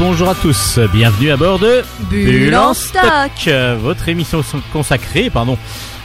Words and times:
Bonjour 0.00 0.30
à 0.30 0.34
tous, 0.34 0.78
bienvenue 0.94 1.30
à 1.30 1.36
bord 1.36 1.58
de 1.58 1.82
Bulle 2.08 2.56
en 2.56 2.72
stock. 2.72 3.50
votre 3.82 4.08
émission 4.08 4.40
consacrée 4.72 5.28
pardon, 5.28 5.58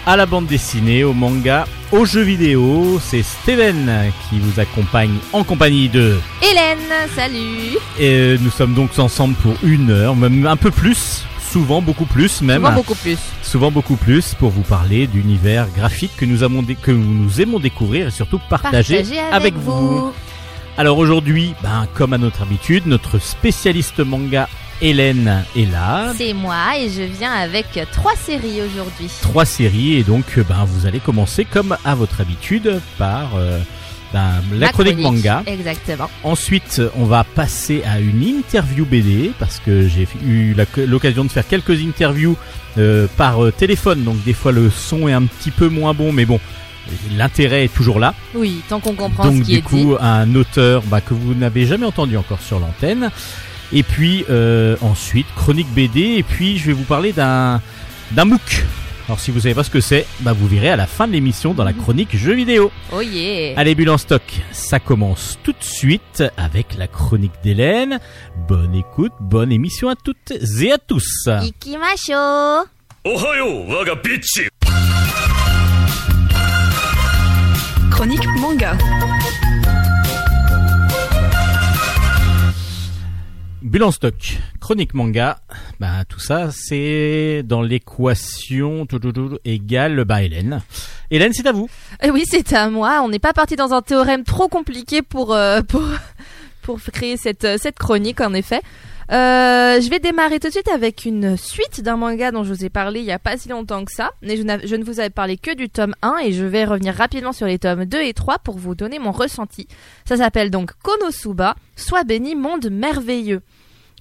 à 0.05 0.17
la 0.17 0.26
bande 0.26 0.48
dessinée, 0.48 1.05
au 1.05 1.13
manga, 1.13 1.66
aux 1.94 2.03
jeux 2.03 2.22
vidéo. 2.22 3.00
C'est 3.02 3.23
Steven 3.23 4.12
qui 4.30 4.39
vous 4.39 4.59
accompagne 4.59 5.16
en 5.31 5.45
compagnie 5.45 5.88
de 5.88 6.17
Hélène, 6.41 7.09
salut 7.16 7.77
Et 7.98 8.38
nous 8.41 8.52
sommes 8.52 8.73
donc 8.73 9.00
ensemble 9.00 9.36
pour 9.36 9.53
une 9.64 9.89
heure, 9.89 10.14
même 10.14 10.45
un 10.45 10.58
peu 10.58 10.72
plus, 10.72 11.25
souvent 11.39 11.81
beaucoup 11.81 12.06
plus 12.06 12.41
même. 12.41 12.58
Souvent 12.58 12.73
beaucoup 12.73 12.95
plus. 12.95 13.17
Souvent 13.44 13.72
beaucoup 13.72 13.95
plus 13.95 14.34
pour 14.34 14.50
vous 14.50 14.64
parler 14.64 15.08
d'univers 15.08 15.67
graphique 15.73 16.12
que 16.17 16.25
nous, 16.25 16.44
avons 16.44 16.64
que 16.64 16.91
nous 16.91 17.39
aimons 17.39 17.59
découvrir 17.59 18.08
et 18.08 18.12
surtout 18.12 18.41
partager, 18.50 19.06
avec, 19.31 19.53
vous. 19.53 20.12
Alors 20.78 20.98
aujourd'hui, 20.98 21.54
ben, 21.64 21.88
comme 21.94 22.12
à 22.12 22.18
notre 22.18 22.42
habitude, 22.42 22.86
notre 22.86 23.18
spécialiste 23.18 24.00
manga 24.00 24.50
Hélène 24.81 25.45
est 25.56 25.72
là. 25.72 26.12
C'est 26.18 26.34
moi 26.34 26.78
et 26.78 26.90
je 26.90 27.04
viens 27.04 27.31
avec 27.31 27.68
trois 27.94 28.16
séries 28.18 28.62
aujourd'hui. 28.62 29.09
Trois 29.22 29.46
séries 29.46 29.94
et 29.94 30.03
donc 30.03 30.38
ben, 30.38 30.66
vous 30.66 30.86
allez 30.86 31.00
commencer 31.00 31.46
comme 31.46 31.78
à 31.86 31.96
votre 31.96 32.20
habitude 32.20 32.81
par 32.98 33.38
euh, 33.38 33.59
ben, 34.12 34.34
la 34.53 34.68
chronique, 34.68 35.00
manga. 35.00 35.44
Exactement. 35.48 36.09
Ensuite, 36.23 36.81
on 36.98 37.06
va 37.06 37.23
passer 37.23 37.81
à 37.86 38.02
une 38.02 38.22
interview 38.22 38.86
BD 38.86 39.31
parce 39.40 39.59
que 39.59 39.88
j'ai 39.88 40.09
eu 40.26 40.58
l'occasion 40.78 41.23
de 41.23 41.31
faire 41.31 41.48
quelques 41.48 41.81
interviews 41.81 42.36
euh, 42.78 43.08
par 43.16 43.46
euh, 43.46 43.52
téléphone, 43.52 44.03
donc 44.03 44.22
des 44.26 44.34
fois 44.34 44.52
le 44.52 44.70
son 44.70 45.08
est 45.08 45.14
un 45.14 45.23
petit 45.23 45.52
peu 45.52 45.70
moins 45.70 45.94
bon, 45.94 46.12
mais 46.12 46.26
bon, 46.26 46.42
l'intérêt 47.16 47.66
est 47.66 47.73
toujours 47.73 48.00
là. 48.00 48.14
Oui, 48.33 48.61
tant 48.69 48.80
qu'on 48.80 48.94
comprend 48.94 49.25
Donc, 49.25 49.33
ce. 49.33 49.38
Donc 49.39 49.47
du 49.47 49.61
coup, 49.64 49.95
un 50.00 50.33
auteur 50.36 50.83
bah, 50.83 51.02
que 51.02 51.14
vous 51.14 51.33
n'avez 51.33 51.66
jamais 51.66 51.86
entendu 51.86 52.17
encore 52.17 52.41
sur 52.41 52.59
l'antenne. 52.59 53.11
Et 53.73 53.83
puis 53.83 54.25
euh, 54.30 54.75
ensuite, 54.81 55.28
chronique 55.36 55.67
BD. 55.73 56.16
Et 56.17 56.23
puis 56.23 56.58
je 56.58 56.67
vais 56.67 56.73
vous 56.73 56.83
parler 56.83 57.13
d'un 57.13 57.61
d'un 58.11 58.25
MOOC. 58.25 58.63
Alors 59.08 59.19
si 59.19 59.30
vous 59.30 59.41
savez 59.41 59.53
pas 59.53 59.63
ce 59.63 59.69
que 59.69 59.81
c'est, 59.81 60.08
bah 60.22 60.33
vous 60.33 60.47
verrez 60.47 60.69
à 60.69 60.75
la 60.75 60.88
fin 60.88 61.08
de 61.08 61.13
l'émission 61.13 61.53
dans 61.53 61.63
la 61.63 61.73
mhm. 61.73 61.81
chronique 61.81 62.17
jeux 62.17 62.33
vidéo. 62.33 62.72
Oh 62.91 63.02
yeah 63.02 63.53
Allez 63.56 63.75
Bulle 63.75 63.91
en 63.91 64.00
stock, 64.00 64.23
ça 64.52 64.80
commence 64.80 65.38
tout 65.44 65.52
de 65.52 65.63
suite 65.63 66.23
avec 66.38 66.75
la 66.75 66.88
chronique 66.88 67.33
d'Hélène. 67.44 68.00
Bonne 68.47 68.73
écoute, 68.73 69.13
bonne 69.19 69.52
émission 69.52 69.89
à 69.89 69.95
toutes 69.95 70.33
et 70.59 70.72
à 70.72 70.80
tous. 70.80 71.30
Ikimasho 71.44 72.66
Ohayo, 73.06 73.66
waga 73.67 73.96
pichi 73.97 74.47
Chronique 77.95 78.28
manga. 78.41 78.78
Bulle 83.61 83.83
en 83.83 83.91
stock, 83.91 84.38
chronique 84.59 84.94
manga, 84.94 85.39
bah 85.79 86.03
tout 86.09 86.19
ça 86.19 86.50
c'est 86.51 87.41
dans 87.45 87.61
l'équation 87.61 88.85
égale 89.45 90.03
bah 90.03 90.23
Hélène. 90.23 90.61
Hélène, 91.09 91.31
c'est 91.31 91.47
à 91.47 91.53
vous. 91.53 91.69
Eh 92.03 92.11
oui, 92.11 92.25
c'est 92.29 92.51
à 92.51 92.69
moi. 92.69 93.00
On 93.01 93.07
n'est 93.07 93.19
pas 93.19 93.31
parti 93.31 93.55
dans 93.55 93.73
un 93.73 93.81
théorème 93.81 94.25
trop 94.25 94.50
compliqué 94.50 95.01
pour 95.01 95.34
euh, 95.34 95.61
pour 95.61 95.81
pour 96.63 96.81
créer 96.81 97.16
cette 97.16 97.45
euh, 97.45 97.55
cette 97.57 97.79
chronique 97.79 98.19
en 98.19 98.34
effet. 98.34 98.61
Euh, 99.11 99.79
je 99.79 99.89
vais 99.89 99.99
démarrer 99.99 100.39
tout 100.39 100.47
de 100.47 100.53
suite 100.53 100.67
avec 100.67 101.05
une 101.05 101.38
suite 101.38 101.81
d'un 101.81 101.95
manga 101.95 102.31
dont 102.31 102.43
je 102.43 102.53
vous 102.53 102.66
ai 102.66 102.69
parlé 102.69 103.01
il 103.01 103.05
y 103.05 103.11
a 103.11 103.19
pas 103.19 103.38
si 103.38 103.49
longtemps 103.49 103.85
que 103.85 103.91
ça. 103.91 104.11
Mais 104.21 104.38
je, 104.38 104.43
ne 104.43 104.83
vous 104.83 104.99
avais 104.99 105.09
parlé 105.09 105.38
que 105.38 105.53
du 105.53 105.69
tome 105.69 105.95
1 106.01 106.17
et 106.23 106.31
je 106.31 106.43
vais 106.43 106.66
revenir 106.66 106.95
rapidement 106.95 107.33
sur 107.33 107.45
les 107.45 107.59
tomes 107.59 107.85
2 107.85 108.01
et 108.01 108.13
3 108.13 108.39
pour 108.39 108.57
vous 108.57 108.75
donner 108.75 108.99
mon 108.99 109.11
ressenti. 109.11 109.67
Ça 110.05 110.17
s'appelle 110.17 110.49
donc 110.49 110.71
Konosuba, 110.83 111.55
Sois 111.75 112.03
béni 112.03 112.35
monde 112.35 112.69
merveilleux. 112.71 113.41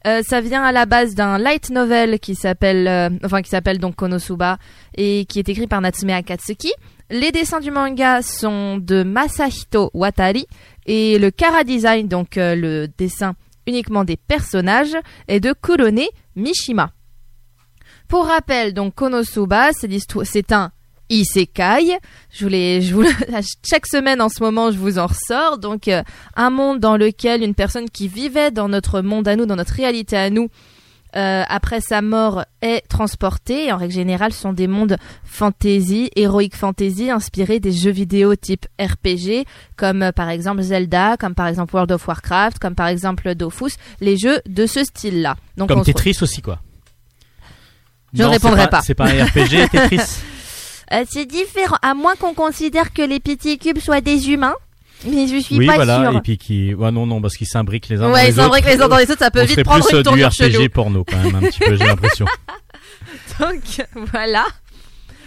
Euh, 0.06 0.20
ça 0.22 0.42
vient 0.42 0.62
à 0.62 0.70
la 0.70 0.84
base 0.84 1.14
d'un 1.14 1.38
light 1.38 1.70
novel 1.70 2.20
qui 2.20 2.34
s'appelle, 2.34 2.86
euh, 2.88 3.08
enfin 3.24 3.40
qui 3.40 3.48
s'appelle 3.48 3.78
donc 3.78 3.96
Konosuba 3.96 4.58
et 4.96 5.24
qui 5.24 5.38
est 5.38 5.48
écrit 5.48 5.66
par 5.66 5.80
Natsume 5.80 6.10
Akatsuki. 6.10 6.72
Les 7.10 7.32
dessins 7.32 7.60
du 7.60 7.70
manga 7.70 8.20
sont 8.20 8.76
de 8.76 9.02
Masahito 9.02 9.90
Watari 9.94 10.46
et 10.86 11.18
le 11.18 11.30
Kara 11.30 11.64
Design, 11.64 12.08
donc 12.08 12.36
euh, 12.36 12.54
le 12.54 12.88
dessin 12.98 13.34
uniquement 13.66 14.04
des 14.04 14.16
personnages, 14.16 14.96
est 15.28 15.40
de 15.40 15.52
Kurone 15.52 16.02
Mishima. 16.36 16.90
Pour 18.08 18.26
rappel, 18.26 18.74
donc 18.74 18.94
Konosuba, 18.94 19.70
c'est 19.72 20.52
un 20.52 20.70
isekai. 21.10 21.98
Je 22.30 22.48
je 22.48 23.42
chaque 23.68 23.86
semaine 23.86 24.20
en 24.20 24.28
ce 24.28 24.42
moment, 24.42 24.70
je 24.70 24.78
vous 24.78 24.98
en 24.98 25.06
ressors. 25.06 25.58
Donc, 25.58 25.88
euh, 25.88 26.02
un 26.36 26.50
monde 26.50 26.80
dans 26.80 26.96
lequel 26.96 27.42
une 27.42 27.54
personne 27.54 27.88
qui 27.90 28.08
vivait 28.08 28.50
dans 28.50 28.68
notre 28.68 29.00
monde 29.00 29.28
à 29.28 29.36
nous, 29.36 29.46
dans 29.46 29.56
notre 29.56 29.74
réalité 29.74 30.16
à 30.16 30.30
nous, 30.30 30.48
euh, 31.16 31.42
après 31.48 31.80
sa 31.80 32.02
mort 32.02 32.44
est 32.60 32.86
transportée. 32.88 33.66
Et 33.66 33.72
en 33.72 33.76
règle 33.76 33.92
générale, 33.92 34.32
ce 34.32 34.40
sont 34.40 34.52
des 34.52 34.66
mondes 34.66 34.96
fantasy, 35.24 36.10
héroïque 36.16 36.56
fantasy, 36.56 37.10
inspirés 37.10 37.60
des 37.60 37.72
jeux 37.72 37.90
vidéo 37.90 38.34
type 38.36 38.66
RPG, 38.80 39.46
comme 39.76 40.02
euh, 40.02 40.12
par 40.12 40.28
exemple 40.28 40.62
Zelda, 40.62 41.16
comme 41.16 41.34
par 41.34 41.46
exemple 41.46 41.74
World 41.74 41.92
of 41.92 42.06
Warcraft, 42.06 42.58
comme 42.58 42.74
par 42.74 42.88
exemple 42.88 43.34
Dofus, 43.34 43.76
les 44.00 44.16
jeux 44.16 44.40
de 44.46 44.66
ce 44.66 44.84
style-là. 44.84 45.36
Donc 45.56 45.68
Comme 45.68 45.80
on 45.80 45.84
Tetris 45.84 46.18
aussi 46.20 46.42
quoi. 46.42 46.60
Je 48.12 48.22
ne 48.22 48.28
répondrai 48.28 48.68
pas. 48.68 48.82
C'est 48.82 48.94
pas 48.94 49.06
un 49.06 49.24
RPG 49.24 49.68
Tetris. 49.72 50.00
Euh, 50.92 51.04
c'est 51.08 51.26
différent, 51.26 51.76
à 51.82 51.94
moins 51.94 52.14
qu'on 52.14 52.34
considère 52.34 52.92
que 52.92 53.02
les 53.02 53.18
petits 53.18 53.58
cubes 53.58 53.78
soient 53.78 54.00
des 54.00 54.30
humains. 54.30 54.54
Mais 55.06 55.26
je 55.28 55.36
suis 55.36 55.58
oui 55.58 55.66
pas 55.66 55.74
voilà. 55.76 56.08
sûre. 56.10 56.18
Et 56.18 56.20
puis 56.22 56.38
qui, 56.38 56.74
ouais 56.74 56.90
non 56.90 57.06
non 57.06 57.20
parce 57.20 57.36
qu'ils 57.36 57.46
s'imbriquent 57.46 57.88
les 57.88 57.96
uns 58.00 58.08
dans 58.08 58.12
Ouais, 58.14 58.26
les 58.26 58.32
c'est 58.32 58.40
vrai 58.42 58.46
autres. 58.58 58.60
que 58.60 58.66
les 58.76 58.80
uns 58.82 58.88
dans 58.88 58.96
les 58.96 59.10
autres, 59.10 59.18
ça 59.18 59.30
peut 59.30 59.42
On 59.42 59.44
vite 59.46 59.62
prendre 59.64 59.84
plus 59.84 59.90
une 59.92 59.96
euh, 59.96 60.02
du 60.02 60.04
tournure 60.04 60.28
RPG 60.28 60.34
chelou. 60.52 60.68
porno 60.70 61.04
quand 61.04 61.22
même 61.22 61.34
un 61.34 61.40
petit 61.40 61.58
peu 61.60 61.76
j'ai 61.76 61.84
l'impression. 61.84 62.26
Donc 63.40 63.86
voilà. 64.12 64.44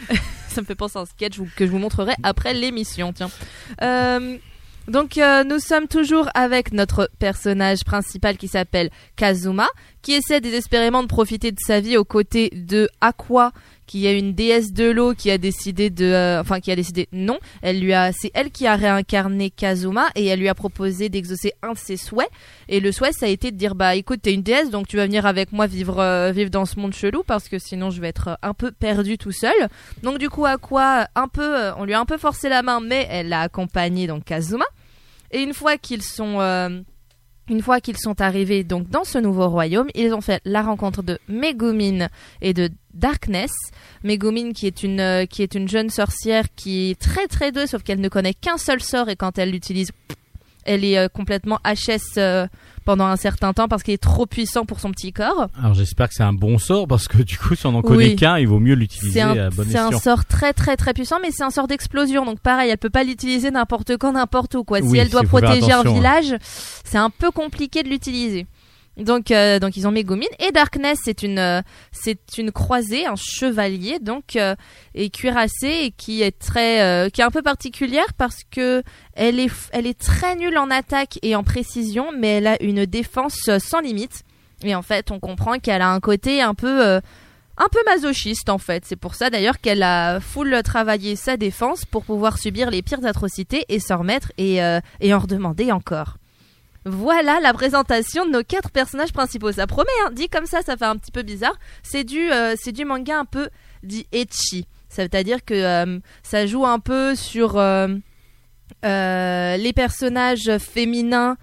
Ça 0.49 0.61
me 0.61 0.65
fait 0.65 0.75
penser 0.75 0.97
à 0.97 1.01
un 1.01 1.05
sketch 1.05 1.37
que 1.55 1.65
je 1.65 1.71
vous 1.71 1.77
montrerai 1.77 2.13
après 2.23 2.53
l'émission. 2.53 3.13
Tiens. 3.13 3.29
Euh, 3.81 4.37
donc 4.87 5.17
euh, 5.17 5.43
nous 5.43 5.59
sommes 5.59 5.87
toujours 5.87 6.29
avec 6.33 6.71
notre 6.71 7.09
personnage 7.19 7.83
principal 7.83 8.37
qui 8.37 8.47
s'appelle 8.47 8.89
Kazuma, 9.17 9.67
qui 10.01 10.13
essaie 10.13 10.39
désespérément 10.41 11.03
de 11.03 11.07
profiter 11.07 11.51
de 11.51 11.59
sa 11.59 11.79
vie 11.81 11.97
aux 11.97 12.05
côtés 12.05 12.49
de 12.55 12.89
Aqua, 13.01 13.51
qui 13.87 14.05
est 14.05 14.19
une 14.19 14.33
déesse 14.33 14.73
de 14.73 14.89
l'eau 14.89 15.13
qui 15.15 15.31
a 15.31 15.37
décidé 15.37 15.89
de, 15.89 16.05
euh, 16.05 16.41
enfin 16.41 16.59
qui 16.59 16.71
a 16.71 16.75
décidé 16.75 17.07
non, 17.11 17.39
elle 17.61 17.79
lui 17.79 17.93
a, 17.93 18.11
c'est 18.11 18.29
elle 18.33 18.51
qui 18.51 18.67
a 18.67 18.75
réincarné 18.75 19.49
Kazuma 19.49 20.09
et 20.15 20.25
elle 20.25 20.39
lui 20.39 20.49
a 20.49 20.53
proposé 20.53 21.09
d'exaucer 21.09 21.53
un 21.63 21.73
de 21.73 21.77
ses 21.77 21.97
souhaits. 21.97 22.29
Et 22.67 22.79
le 22.79 22.91
souhait, 22.91 23.13
ça 23.13 23.25
a 23.25 23.29
été 23.29 23.51
de 23.51 23.57
dire 23.57 23.73
bah 23.73 23.95
écoute, 23.95 24.21
t'es 24.21 24.33
une 24.33 24.43
déesse, 24.43 24.69
donc 24.69 24.87
tu 24.87 24.97
vas 24.97 25.05
venir 25.05 25.25
avec 25.25 25.51
moi 25.51 25.65
vivre 25.65 25.99
euh, 25.99 26.31
vivre 26.31 26.51
dans 26.51 26.65
ce 26.65 26.79
monde 26.79 26.93
chelou 26.93 27.23
parce 27.25 27.47
que 27.47 27.57
sinon 27.57 27.89
je 27.89 28.01
vais 28.01 28.09
être 28.09 28.27
euh, 28.27 28.35
un 28.43 28.53
peu 28.53 28.71
perdu 28.71 29.17
tout 29.17 29.31
seul. 29.31 29.55
Donc 30.03 30.19
du 30.19 30.29
coup, 30.29 30.45
Aqua, 30.45 31.07
un 31.15 31.27
peu, 31.27 31.71
on 31.77 31.85
lui 31.85 31.93
a 31.93 31.99
un 31.99 32.05
peu 32.05 32.17
forcé 32.17 32.49
la 32.49 32.61
main, 32.61 32.81
mais 32.81 33.07
elle 33.09 33.29
l'a 33.29 33.41
accompagné 33.41 34.05
donc 34.05 34.25
Kazuma. 34.25 34.65
Et 35.31 35.41
une 35.41 35.53
fois 35.53 35.77
qu'ils 35.77 36.03
sont 36.03 36.39
une 37.49 37.61
fois 37.61 37.79
qu'ils 37.79 37.97
sont 37.97 38.21
arrivés 38.21 38.63
donc 38.63 38.89
dans 38.89 39.03
ce 39.03 39.17
nouveau 39.17 39.47
royaume, 39.49 39.87
ils 39.95 40.13
ont 40.13 40.21
fait 40.21 40.41
la 40.45 40.61
rencontre 40.61 41.03
de 41.03 41.19
Megumin 41.27 42.07
et 42.41 42.53
de 42.53 42.69
Darkness. 42.93 43.51
Megumin 44.03 44.51
qui 44.51 44.67
est 44.67 44.83
une 44.83 44.99
euh, 44.99 45.25
qui 45.25 45.43
est 45.43 45.55
une 45.55 45.67
jeune 45.67 45.89
sorcière 45.89 46.45
qui 46.55 46.91
est 46.91 46.99
très 46.99 47.27
très 47.27 47.51
douée 47.51 47.67
sauf 47.67 47.83
qu'elle 47.83 48.01
ne 48.01 48.09
connaît 48.09 48.33
qu'un 48.33 48.57
seul 48.57 48.81
sort 48.81 49.09
et 49.09 49.15
quand 49.15 49.37
elle 49.37 49.51
l'utilise 49.51 49.91
elle 50.67 50.85
est 50.85 50.97
euh, 50.97 51.07
complètement 51.07 51.59
HS 51.65 52.17
euh, 52.17 52.47
pendant 52.85 53.05
un 53.05 53.15
certain 53.15 53.53
temps 53.53 53.67
parce 53.67 53.83
qu'il 53.83 53.93
est 53.93 54.01
trop 54.01 54.25
puissant 54.25 54.65
pour 54.65 54.79
son 54.79 54.91
petit 54.91 55.11
corps. 55.11 55.47
Alors 55.59 55.73
j'espère 55.73 56.07
que 56.09 56.13
c'est 56.13 56.23
un 56.23 56.33
bon 56.33 56.57
sort 56.57 56.87
parce 56.87 57.07
que 57.07 57.17
du 57.23 57.37
coup 57.37 57.55
si 57.55 57.65
on 57.65 57.73
en 57.75 57.81
connaît 57.81 58.09
Oui. 58.09 58.15
qu'un 58.15 58.37
il 58.37 58.47
vaut 58.47 58.59
mieux 58.59 58.75
l'utiliser 58.75 59.13
C'est 59.19 59.21
un, 59.21 59.37
à 59.37 59.49
bon 59.49 59.65
c'est 59.67 59.77
un 59.77 59.91
sort 59.91 60.25
très 60.25 60.53
très 60.53 60.77
très 60.77 60.93
puissant, 60.93 61.17
mais 61.21 61.31
c'est 61.31 61.43
un 61.43 61.49
sort 61.49 61.67
d'explosion. 61.67 62.25
Donc 62.25 62.39
pareil, 62.39 62.69
elle 62.69 62.77
peut 62.77 62.89
pas 62.89 63.03
l'utiliser 63.03 63.49
n'importe 63.49 63.97
quand, 63.97 64.13
n'importe 64.13 64.55
où. 64.55 64.63
Quoi. 64.63 64.81
Si 64.81 64.87
Oui, 64.87 64.99
elle 64.99 65.09
doit 65.09 65.23
protéger 65.23 65.71
un 65.71 65.83
village, 65.83 66.35
c'est 66.83 66.97
un 66.97 67.09
peu 67.09 67.31
compliqué 67.31 67.83
de 67.83 67.89
l'utiliser. 67.89 68.45
Donc, 68.97 69.29
euh, 69.29 69.59
donc 69.59 69.77
ils 69.77 69.87
ont 69.87 69.91
Megumin 69.91 70.25
et 70.39 70.51
Darkness, 70.51 70.97
c'est 71.03 71.21
une, 71.21 71.37
euh, 71.37 71.61
c'est 71.91 72.37
une 72.37 72.51
croisée, 72.51 73.05
un 73.05 73.15
chevalier, 73.15 73.99
donc 73.99 74.35
euh, 74.35 74.55
et 74.95 75.11
cuirassé 75.11 75.67
et 75.67 75.91
qui 75.91 76.23
est 76.23 76.37
très, 76.37 76.81
euh, 76.81 77.09
qui 77.09 77.21
est 77.21 77.23
un 77.23 77.29
peu 77.29 77.43
particulière 77.43 78.11
parce 78.17 78.39
que 78.49 78.81
elle 79.13 79.39
est, 79.39 79.51
elle 79.71 79.85
est 79.85 79.99
très 79.99 80.35
nulle 80.35 80.57
en 80.57 80.71
attaque 80.71 81.19
et 81.21 81.35
en 81.35 81.43
précision, 81.43 82.07
mais 82.17 82.37
elle 82.37 82.47
a 82.47 82.61
une 82.63 82.87
défense 82.87 83.47
euh, 83.49 83.59
sans 83.59 83.81
limite. 83.81 84.23
Et 84.63 84.73
en 84.73 84.81
fait, 84.81 85.11
on 85.11 85.19
comprend 85.19 85.59
qu'elle 85.59 85.83
a 85.83 85.91
un 85.91 85.99
côté 85.99 86.41
un 86.41 86.55
peu, 86.55 86.83
un 86.83 87.67
peu 87.71 87.79
masochiste 87.85 88.49
en 88.49 88.57
fait. 88.57 88.85
C'est 88.87 88.95
pour 88.95 89.13
ça 89.13 89.29
d'ailleurs 89.29 89.59
qu'elle 89.59 89.83
a 89.83 90.19
full 90.19 90.63
travaillé 90.63 91.15
sa 91.15 91.37
défense 91.37 91.85
pour 91.85 92.03
pouvoir 92.03 92.39
subir 92.39 92.71
les 92.71 92.81
pires 92.81 93.05
atrocités 93.05 93.65
et 93.69 93.79
s'en 93.79 93.99
remettre 93.99 94.31
et, 94.39 94.55
et 94.99 95.13
en 95.13 95.19
redemander 95.19 95.71
encore. 95.71 96.17
Voilà 96.87 97.39
la 97.41 97.53
présentation 97.53 98.25
de 98.25 98.31
nos 98.31 98.43
quatre 98.43 98.71
personnages 98.71 99.11
principaux. 99.11 99.51
Ça 99.51 99.67
promet, 99.67 99.89
hein 100.05 100.11
dit 100.13 100.29
comme 100.29 100.45
ça, 100.45 100.61
ça 100.61 100.77
fait 100.77 100.85
un 100.85 100.95
petit 100.95 101.11
peu 101.11 101.21
bizarre. 101.21 101.55
C'est 101.83 102.03
du, 102.03 102.31
euh, 102.31 102.55
manga 102.85 103.19
un 103.19 103.25
peu 103.25 103.49
dit 103.83 104.07
etchi. 104.11 104.65
C'est-à-dire 104.89 105.43
que 105.43 105.53
euh, 105.53 105.99
ça 106.23 106.45
joue 106.47 106.65
un 106.65 106.79
peu 106.79 107.15
sur 107.15 107.57
euh, 107.57 107.87
les 108.81 109.73
personnages 109.75 110.57
féminins 110.59 111.37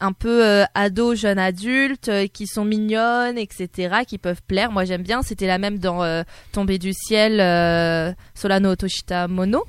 un 0.00 0.12
peu 0.12 0.64
ados, 0.74 1.18
jeunes 1.18 1.40
adultes, 1.40 2.10
qui 2.32 2.46
sont 2.46 2.64
mignonnes, 2.64 3.36
etc., 3.36 4.04
qui 4.06 4.18
peuvent 4.18 4.42
plaire. 4.46 4.70
Moi, 4.70 4.84
j'aime 4.84 5.02
bien. 5.02 5.22
C'était 5.22 5.48
la 5.48 5.58
même 5.58 5.78
dans 5.78 6.24
Tombée 6.52 6.78
du 6.78 6.92
ciel, 6.92 8.14
Solano 8.32 8.70
Otoshita 8.70 9.26
Mono, 9.26 9.64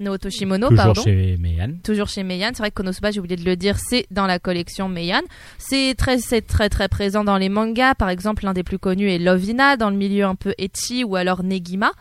no 0.00 0.12
Otoshimono, 0.12 0.68
Toujours 0.68 0.84
pardon. 0.84 1.02
chez 1.02 1.36
Meian. 1.38 1.74
Toujours 1.82 2.08
chez 2.08 2.22
Meian. 2.22 2.50
C'est 2.52 2.58
vrai 2.58 2.70
que 2.70 2.76
Konosuba, 2.76 3.10
j'ai 3.10 3.20
oublié 3.20 3.36
de 3.36 3.44
le 3.44 3.56
dire, 3.56 3.76
c'est 3.78 4.06
dans 4.10 4.26
la 4.26 4.38
collection 4.38 4.88
Meian. 4.88 5.22
C'est 5.58 5.94
très, 5.96 6.18
c'est 6.18 6.42
très, 6.42 6.68
très 6.68 6.88
présent 6.88 7.24
dans 7.24 7.38
les 7.38 7.48
mangas. 7.48 7.94
Par 7.94 8.08
exemple, 8.08 8.44
l'un 8.44 8.52
des 8.52 8.62
plus 8.62 8.78
connus 8.78 9.10
est 9.10 9.18
Lovina, 9.18 9.76
dans 9.76 9.90
le 9.90 9.96
milieu 9.96 10.24
un 10.24 10.34
peu 10.34 10.54
ecchi, 10.58 11.04
ou 11.04 11.16
alors 11.16 11.42
Negima. 11.42 11.92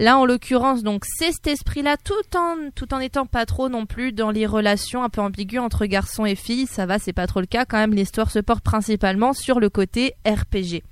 Là, 0.00 0.16
en 0.16 0.24
l'occurrence, 0.26 0.84
donc, 0.84 1.04
c'est 1.04 1.32
cet 1.32 1.48
esprit-là, 1.48 1.96
tout 1.96 2.36
en, 2.36 2.70
tout 2.72 2.94
en 2.94 3.00
étant 3.00 3.26
pas 3.26 3.46
trop 3.46 3.68
non 3.68 3.84
plus 3.84 4.12
dans 4.12 4.30
les 4.30 4.46
relations 4.46 5.02
un 5.02 5.08
peu 5.08 5.20
ambiguës 5.20 5.60
entre 5.60 5.86
garçons 5.86 6.24
et 6.24 6.36
filles. 6.36 6.66
Ça 6.66 6.86
va, 6.86 7.00
c'est 7.00 7.12
pas 7.12 7.26
trop 7.26 7.40
le 7.40 7.46
cas. 7.46 7.64
Quand 7.64 7.78
même, 7.78 7.94
l'histoire 7.94 8.30
se 8.30 8.38
porte 8.38 8.62
principalement 8.62 9.32
sur 9.32 9.58
le 9.58 9.70
côté 9.70 10.14
RPG. 10.24 10.84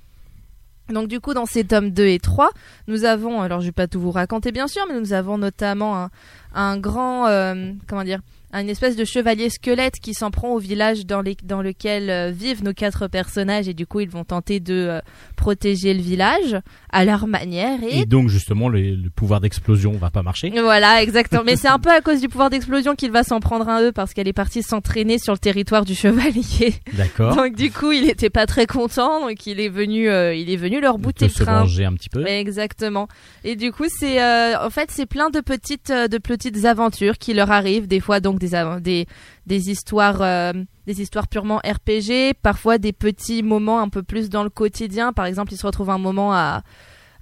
Donc 0.89 1.07
du 1.07 1.19
coup, 1.19 1.33
dans 1.33 1.45
ces 1.45 1.63
tomes 1.63 1.91
2 1.91 2.05
et 2.07 2.19
3, 2.19 2.49
nous 2.87 3.03
avons, 3.03 3.41
alors 3.41 3.61
je 3.61 3.67
vais 3.67 3.71
pas 3.71 3.87
tout 3.87 3.99
vous 3.99 4.11
raconter 4.11 4.51
bien 4.51 4.67
sûr, 4.67 4.83
mais 4.87 4.99
nous 4.99 5.13
avons 5.13 5.37
notamment 5.37 5.97
un, 6.03 6.09
un 6.53 6.77
grand, 6.77 7.27
euh, 7.27 7.71
comment 7.87 8.03
dire, 8.03 8.19
une 8.53 8.69
espèce 8.69 8.95
de 8.95 9.05
chevalier 9.05 9.49
squelette 9.49 9.95
qui 10.01 10.13
s'en 10.13 10.31
prend 10.31 10.53
au 10.53 10.59
village 10.59 11.05
dans, 11.05 11.21
les, 11.21 11.35
dans 11.43 11.61
lequel 11.61 12.09
euh, 12.09 12.31
vivent 12.31 12.63
nos 12.63 12.73
quatre 12.73 13.07
personnages 13.07 13.67
et 13.67 13.73
du 13.73 13.85
coup 13.85 13.99
ils 13.99 14.09
vont 14.09 14.23
tenter 14.23 14.59
de 14.59 14.73
euh, 14.73 14.99
protéger 15.35 15.93
le 15.93 16.01
village 16.01 16.57
à 16.91 17.05
leur 17.05 17.27
manière 17.27 17.79
et 17.83 17.99
Et 17.99 18.05
donc 18.05 18.29
justement 18.29 18.69
le, 18.69 18.95
le 18.95 19.09
pouvoir 19.09 19.41
d'explosion 19.41 19.91
va 19.93 20.09
pas 20.09 20.23
marcher. 20.23 20.49
voilà, 20.61 21.01
exactement. 21.03 21.43
Mais 21.45 21.55
c'est 21.55 21.67
un 21.67 21.79
peu 21.79 21.91
à 21.91 22.01
cause 22.01 22.21
du 22.21 22.29
pouvoir 22.29 22.49
d'explosion 22.49 22.95
qu'il 22.95 23.11
va 23.11 23.23
s'en 23.23 23.39
prendre 23.39 23.67
un 23.67 23.81
eux 23.81 23.91
parce 23.91 24.13
qu'elle 24.13 24.27
est 24.27 24.33
partie 24.33 24.63
s'entraîner 24.63 25.19
sur 25.19 25.33
le 25.33 25.39
territoire 25.39 25.85
du 25.85 25.95
chevalier. 25.95 26.73
D'accord. 26.93 27.35
Donc 27.35 27.55
du 27.55 27.71
coup, 27.71 27.91
il 27.91 28.09
était 28.09 28.29
pas 28.29 28.45
très 28.45 28.65
content, 28.65 29.27
donc 29.27 29.45
il 29.45 29.59
est 29.59 29.69
venu, 29.69 30.09
euh, 30.09 30.33
il 30.33 30.49
est 30.49 30.55
venu 30.57 30.79
leur 30.79 30.97
bouter 30.97 31.25
le 31.25 31.31
se 31.31 31.43
train. 31.43 31.61
venger 31.61 31.85
un 31.85 31.93
petit 31.93 32.09
peu. 32.09 32.25
Exactement. 32.25 33.07
Et 33.43 33.55
du 33.55 33.71
coup, 33.71 33.85
c'est 33.87 34.21
euh, 34.21 34.55
en 34.65 34.69
fait 34.69 34.89
c'est 34.91 35.05
plein 35.05 35.29
de 35.29 35.39
petites 35.41 35.91
de 35.91 36.17
petites 36.17 36.65
aventures 36.65 37.17
qui 37.17 37.33
leur 37.33 37.51
arrivent 37.51 37.87
des 37.87 37.99
fois 37.99 38.19
donc 38.19 38.36
des 38.39 38.55
av- 38.55 38.81
des 38.81 39.05
des 39.45 39.69
histoires 39.69 40.21
euh, 40.21 40.53
des 40.85 41.01
histoires 41.01 41.27
purement 41.27 41.57
RPG, 41.59 42.33
parfois 42.41 42.77
des 42.77 42.93
petits 42.93 43.43
moments 43.43 43.79
un 43.79 43.89
peu 43.89 44.03
plus 44.03 44.29
dans 44.29 44.43
le 44.43 44.49
quotidien. 44.49 45.13
Par 45.13 45.25
exemple, 45.25 45.53
ils 45.53 45.57
se 45.57 45.65
retrouvent 45.65 45.89
un 45.89 45.97
moment 45.97 46.33
à 46.33 46.63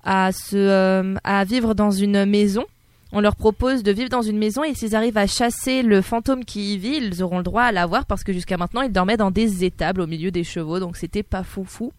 à 0.04 0.32
se 0.32 0.56
euh, 0.56 1.16
à 1.24 1.44
vivre 1.46 1.74
dans 1.74 1.92
une 1.92 2.26
maison. 2.26 2.64
On 3.12 3.22
leur 3.22 3.36
propose 3.36 3.82
de 3.84 3.92
vivre 3.92 4.10
dans 4.10 4.22
une 4.24 4.38
maison 4.38 4.64
et 4.64 4.74
s'ils 4.74 4.96
arrivent 4.96 5.18
à 5.18 5.26
chasser 5.28 5.84
le 5.84 6.02
fantôme 6.02 6.44
qui 6.44 6.74
y 6.74 6.78
vit, 6.78 6.98
ils 7.02 7.24
auront 7.24 7.38
le 7.38 7.44
droit 7.44 7.62
à 7.64 7.72
l'avoir 7.72 8.06
parce 8.06 8.24
que 8.24 8.34
jusqu'à 8.34 8.58
maintenant, 8.58 8.82
ils 8.82 8.92
dormaient 8.92 9.16
dans 9.16 9.32
des 9.32 9.64
étables 9.64 10.02
au 10.02 10.08
milieu 10.08 10.32
des 10.32 10.44
chevaux, 10.44 10.80
donc 10.80 10.98
c'était 10.98 11.24
pas 11.24 11.44
fou 11.44 11.64
fou. 11.64 11.94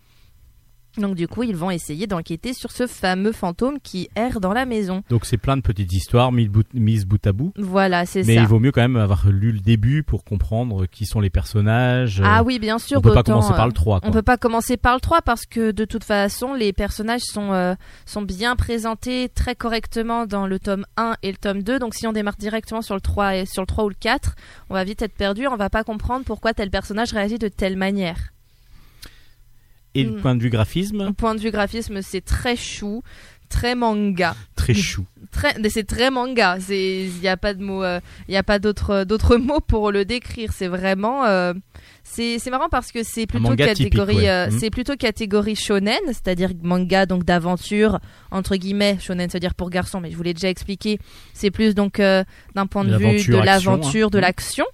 Donc 0.98 1.14
du 1.14 1.28
coup, 1.28 1.42
ils 1.42 1.56
vont 1.56 1.70
essayer 1.70 2.06
d'enquêter 2.06 2.52
sur 2.52 2.70
ce 2.70 2.86
fameux 2.86 3.32
fantôme 3.32 3.78
qui 3.80 4.08
erre 4.16 4.40
dans 4.40 4.52
la 4.52 4.66
maison. 4.66 5.02
Donc 5.10 5.24
c'est 5.26 5.36
plein 5.36 5.56
de 5.56 5.62
petites 5.62 5.92
histoires 5.92 6.32
mises 6.32 6.48
bout, 6.48 6.66
mises 6.74 7.06
bout 7.06 7.24
à 7.26 7.32
bout. 7.32 7.52
Voilà, 7.56 8.06
c'est 8.06 8.24
Mais 8.24 8.36
ça. 8.36 8.40
il 8.42 8.46
vaut 8.46 8.58
mieux 8.58 8.72
quand 8.72 8.80
même 8.80 8.96
avoir 8.96 9.28
lu 9.28 9.52
le 9.52 9.60
début 9.60 10.02
pour 10.02 10.24
comprendre 10.24 10.86
qui 10.86 11.06
sont 11.06 11.20
les 11.20 11.30
personnages. 11.30 12.22
Ah 12.24 12.42
oui, 12.42 12.58
bien 12.58 12.78
sûr. 12.78 12.98
on 12.98 13.00
peut 13.00 13.12
pas 13.12 13.22
commencer 13.22 13.52
par 13.52 13.64
euh, 13.64 13.68
le 13.68 13.72
3. 13.72 14.00
Quoi. 14.00 14.08
On 14.08 14.12
peut 14.12 14.22
pas 14.22 14.36
commencer 14.36 14.76
par 14.76 14.94
le 14.94 15.00
3 15.00 15.22
parce 15.22 15.46
que 15.46 15.70
de 15.70 15.84
toute 15.84 16.04
façon, 16.04 16.54
les 16.54 16.72
personnages 16.72 17.22
sont, 17.22 17.52
euh, 17.52 17.74
sont 18.04 18.22
bien 18.22 18.56
présentés 18.56 19.28
très 19.28 19.54
correctement 19.54 20.26
dans 20.26 20.46
le 20.46 20.58
tome 20.58 20.86
1 20.96 21.16
et 21.22 21.30
le 21.30 21.36
tome 21.36 21.62
2. 21.62 21.78
Donc 21.78 21.94
si 21.94 22.06
on 22.06 22.12
démarre 22.12 22.36
directement 22.36 22.82
sur 22.82 22.94
le 22.94 23.00
3 23.00 23.36
et 23.36 23.46
sur 23.46 23.62
le 23.62 23.66
3 23.66 23.84
ou 23.84 23.88
le 23.88 23.96
4, 23.98 24.34
on 24.70 24.74
va 24.74 24.84
vite 24.84 25.02
être 25.02 25.14
perdu, 25.14 25.46
on 25.46 25.56
va 25.56 25.70
pas 25.70 25.84
comprendre 25.84 26.24
pourquoi 26.24 26.54
tel 26.54 26.70
personnage 26.70 27.12
réagit 27.12 27.38
de 27.38 27.48
telle 27.48 27.76
manière. 27.76 28.32
Et 29.98 30.04
du 30.04 30.10
Mm. 30.12 30.20
point 30.20 30.34
de 30.34 30.42
vue 30.42 30.50
graphisme, 30.50 31.00
Au 31.08 31.12
point 31.12 31.34
de 31.34 31.40
vue 31.40 31.50
graphisme, 31.50 32.00
c'est 32.02 32.24
très 32.24 32.56
chou, 32.56 33.02
très 33.48 33.74
manga. 33.74 34.34
très 34.56 34.74
chou. 34.74 35.04
Très, 35.30 35.54
c'est 35.68 35.86
très 35.86 36.10
manga. 36.10 36.56
Il 36.70 37.18
y 37.22 37.28
a 37.28 37.36
pas 37.36 37.52
de 37.54 37.62
mots, 37.62 37.84
il 38.28 38.34
y 38.34 38.36
a 38.36 38.42
pas 38.42 38.58
d'autres, 38.58 39.04
d'autres 39.04 39.36
mots 39.48 39.60
pour 39.60 39.92
le 39.92 40.04
décrire. 40.04 40.52
C'est 40.52 40.66
vraiment, 40.68 41.24
euh, 41.26 41.52
c'est, 42.04 42.38
marrant 42.50 42.68
parce 42.70 42.90
que 42.92 43.02
c'est 43.02 43.26
plutôt 43.26 43.54
catégorie, 43.54 44.16
ouais. 44.16 44.28
euh, 44.28 44.46
Mhm. 44.50 44.58
c'est 44.58 44.70
plutôt 44.70 44.96
catégorie 44.96 45.56
shonen, 45.56 45.98
c'est-à-dire 46.06 46.50
manga 46.62 47.04
donc 47.06 47.24
d'aventure 47.24 47.98
entre 48.30 48.56
guillemets. 48.56 48.96
Shonen, 49.00 49.28
c'est-à-dire 49.30 49.54
pour 49.54 49.68
garçons, 49.70 50.00
mais 50.00 50.10
je 50.10 50.16
vous 50.16 50.22
l'ai 50.22 50.34
déjà 50.34 50.48
expliqué. 50.48 50.98
C'est 51.34 51.50
plus 51.50 51.74
donc 51.74 52.00
euh, 52.00 52.24
d'un 52.54 52.66
point 52.66 52.84
de 52.84 52.96
vue 52.96 53.24
de 53.26 53.36
l'aventure, 53.36 54.06
hein. 54.06 54.10
de 54.10 54.18
Mhm. 54.18 54.22
l'action. 54.22 54.64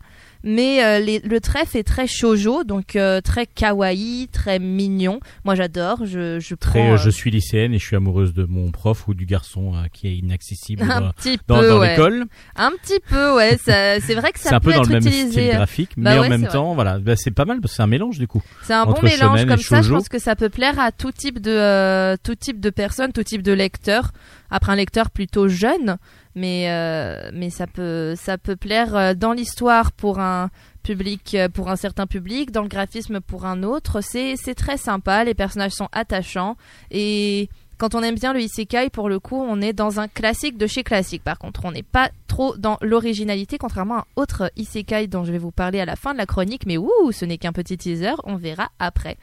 Mais 0.44 0.82
euh, 0.84 0.98
les- 0.98 1.20
le 1.20 1.40
trait 1.40 1.64
fait 1.66 1.82
très 1.84 2.06
shoujo, 2.06 2.64
donc 2.64 2.96
euh, 2.96 3.20
très 3.20 3.46
kawaii, 3.46 4.28
très 4.32 4.58
mignon. 4.58 5.20
Moi 5.44 5.54
j'adore, 5.54 6.04
je, 6.04 6.40
je 6.40 6.54
Très, 6.54 6.80
prends 6.80 6.90
euh, 6.90 6.94
euh, 6.94 6.96
je 6.96 7.10
suis 7.10 7.30
lycéenne 7.30 7.72
et 7.74 7.78
je 7.78 7.84
suis 7.86 7.96
amoureuse 7.96 8.34
de 8.34 8.44
mon 8.44 8.70
prof 8.70 9.06
ou 9.08 9.14
du 9.14 9.24
garçon 9.26 9.74
euh, 9.74 9.86
qui 9.92 10.08
est 10.08 10.16
inaccessible 10.16 10.82
un 10.82 11.00
dans, 11.00 11.10
petit 11.12 11.38
dans- 11.46 11.60
peu, 11.60 11.68
dans 11.68 11.78
ouais. 11.80 11.90
l'école. 11.90 12.24
Un 12.56 12.70
petit 12.72 12.98
peu, 13.08 13.34
ouais. 13.36 13.56
C'est 13.64 14.14
vrai 14.14 14.32
que 14.32 14.38
ça 14.40 14.48
C'est 14.50 14.54
un 14.56 14.60
peut 14.60 14.70
peu 14.70 14.76
dans 14.76 14.82
être 14.82 14.88
le 14.88 14.94
même 14.94 15.06
utilisé. 15.06 15.30
style 15.30 15.50
graphique, 15.56 15.90
Bah 15.96 16.14
mais 16.14 16.18
ouais, 16.20 16.26
en 16.26 16.30
même 16.30 16.42
vrai. 16.42 16.50
temps, 16.52 16.74
voilà, 16.74 16.98
bah, 16.98 17.14
c'est 17.16 17.30
pas 17.30 17.44
mal 17.44 17.60
parce 17.60 17.72
que 17.72 17.76
c'est 17.76 17.82
un 17.82 17.86
mélange 17.86 18.18
du 18.18 18.26
coup. 18.26 18.42
C'est 18.64 18.74
un 18.74 18.84
bon 18.84 19.00
mélange 19.02 19.46
comme 19.46 19.56
ça. 19.58 19.82
Je 19.82 19.90
pense 19.92 20.08
que 20.08 20.18
ça 20.18 20.34
peut 20.36 20.48
plaire 20.48 20.78
à 20.80 20.90
tout 20.92 21.12
type 21.12 21.40
de 21.40 21.50
euh, 21.52 22.16
tout 22.22 22.34
type 22.34 22.60
de 22.60 22.70
personnes, 22.70 23.12
tout 23.12 23.22
type 23.22 23.42
de 23.42 23.52
lecteurs. 23.52 24.12
Après 24.50 24.70
un 24.72 24.76
lecteur 24.76 25.10
plutôt 25.10 25.48
jeune, 25.48 25.96
mais 26.34 26.70
euh, 26.70 27.30
mais 27.32 27.50
ça 27.50 27.66
peut 27.66 28.14
ça 28.16 28.38
peut 28.38 28.56
plaire 28.56 28.96
euh, 28.96 29.14
dans 29.14 29.32
l'histoire 29.32 29.92
pour 29.92 30.18
un 30.18 30.50
public 30.82 31.34
euh, 31.34 31.48
pour 31.48 31.68
un 31.68 31.76
certain 31.76 32.06
public, 32.06 32.50
dans 32.50 32.62
le 32.62 32.68
graphisme 32.68 33.20
pour 33.20 33.46
un 33.46 33.62
autre. 33.62 34.00
C'est 34.00 34.34
c'est 34.36 34.54
très 34.54 34.76
sympa. 34.76 35.24
Les 35.24 35.34
personnages 35.34 35.72
sont 35.72 35.88
attachants 35.92 36.56
et 36.90 37.48
quand 37.78 37.96
on 37.96 38.02
aime 38.02 38.14
bien 38.14 38.32
le 38.32 38.40
isekai, 38.40 38.90
pour 38.90 39.08
le 39.08 39.18
coup, 39.18 39.36
on 39.36 39.60
est 39.60 39.72
dans 39.72 39.98
un 39.98 40.06
classique 40.06 40.56
de 40.56 40.68
chez 40.68 40.84
classique. 40.84 41.24
Par 41.24 41.36
contre, 41.36 41.64
on 41.64 41.72
n'est 41.72 41.82
pas 41.82 42.10
trop 42.28 42.56
dans 42.56 42.78
l'originalité, 42.80 43.58
contrairement 43.58 43.96
à 43.96 44.00
un 44.00 44.04
autre 44.14 44.52
isekai 44.56 45.08
dont 45.08 45.24
je 45.24 45.32
vais 45.32 45.38
vous 45.38 45.50
parler 45.50 45.80
à 45.80 45.84
la 45.84 45.96
fin 45.96 46.12
de 46.12 46.18
la 46.18 46.26
chronique. 46.26 46.64
Mais 46.64 46.78
ouh, 46.78 47.10
ce 47.10 47.24
n'est 47.24 47.38
qu'un 47.38 47.52
petit 47.52 47.76
teaser, 47.76 48.14
on 48.22 48.36
verra 48.36 48.70
après. 48.78 49.16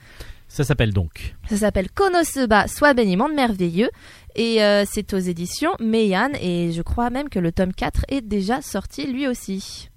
Ça 0.49 0.63
s'appelle 0.63 0.91
donc. 0.91 1.35
Ça 1.47 1.57
s'appelle 1.57 1.91
Konosuba, 1.91 2.67
soit 2.67 2.95
béni 2.95 3.15
monde 3.15 3.33
merveilleux, 3.33 3.91
et 4.35 4.63
euh, 4.63 4.85
c'est 4.89 5.13
aux 5.13 5.19
éditions 5.19 5.71
Meian, 5.79 6.29
et 6.39 6.71
je 6.71 6.81
crois 6.81 7.09
même 7.09 7.29
que 7.29 7.39
le 7.39 7.51
tome 7.51 7.73
4 7.73 8.05
est 8.09 8.21
déjà 8.21 8.61
sorti 8.61 9.05
lui 9.07 9.27
aussi. 9.27 9.89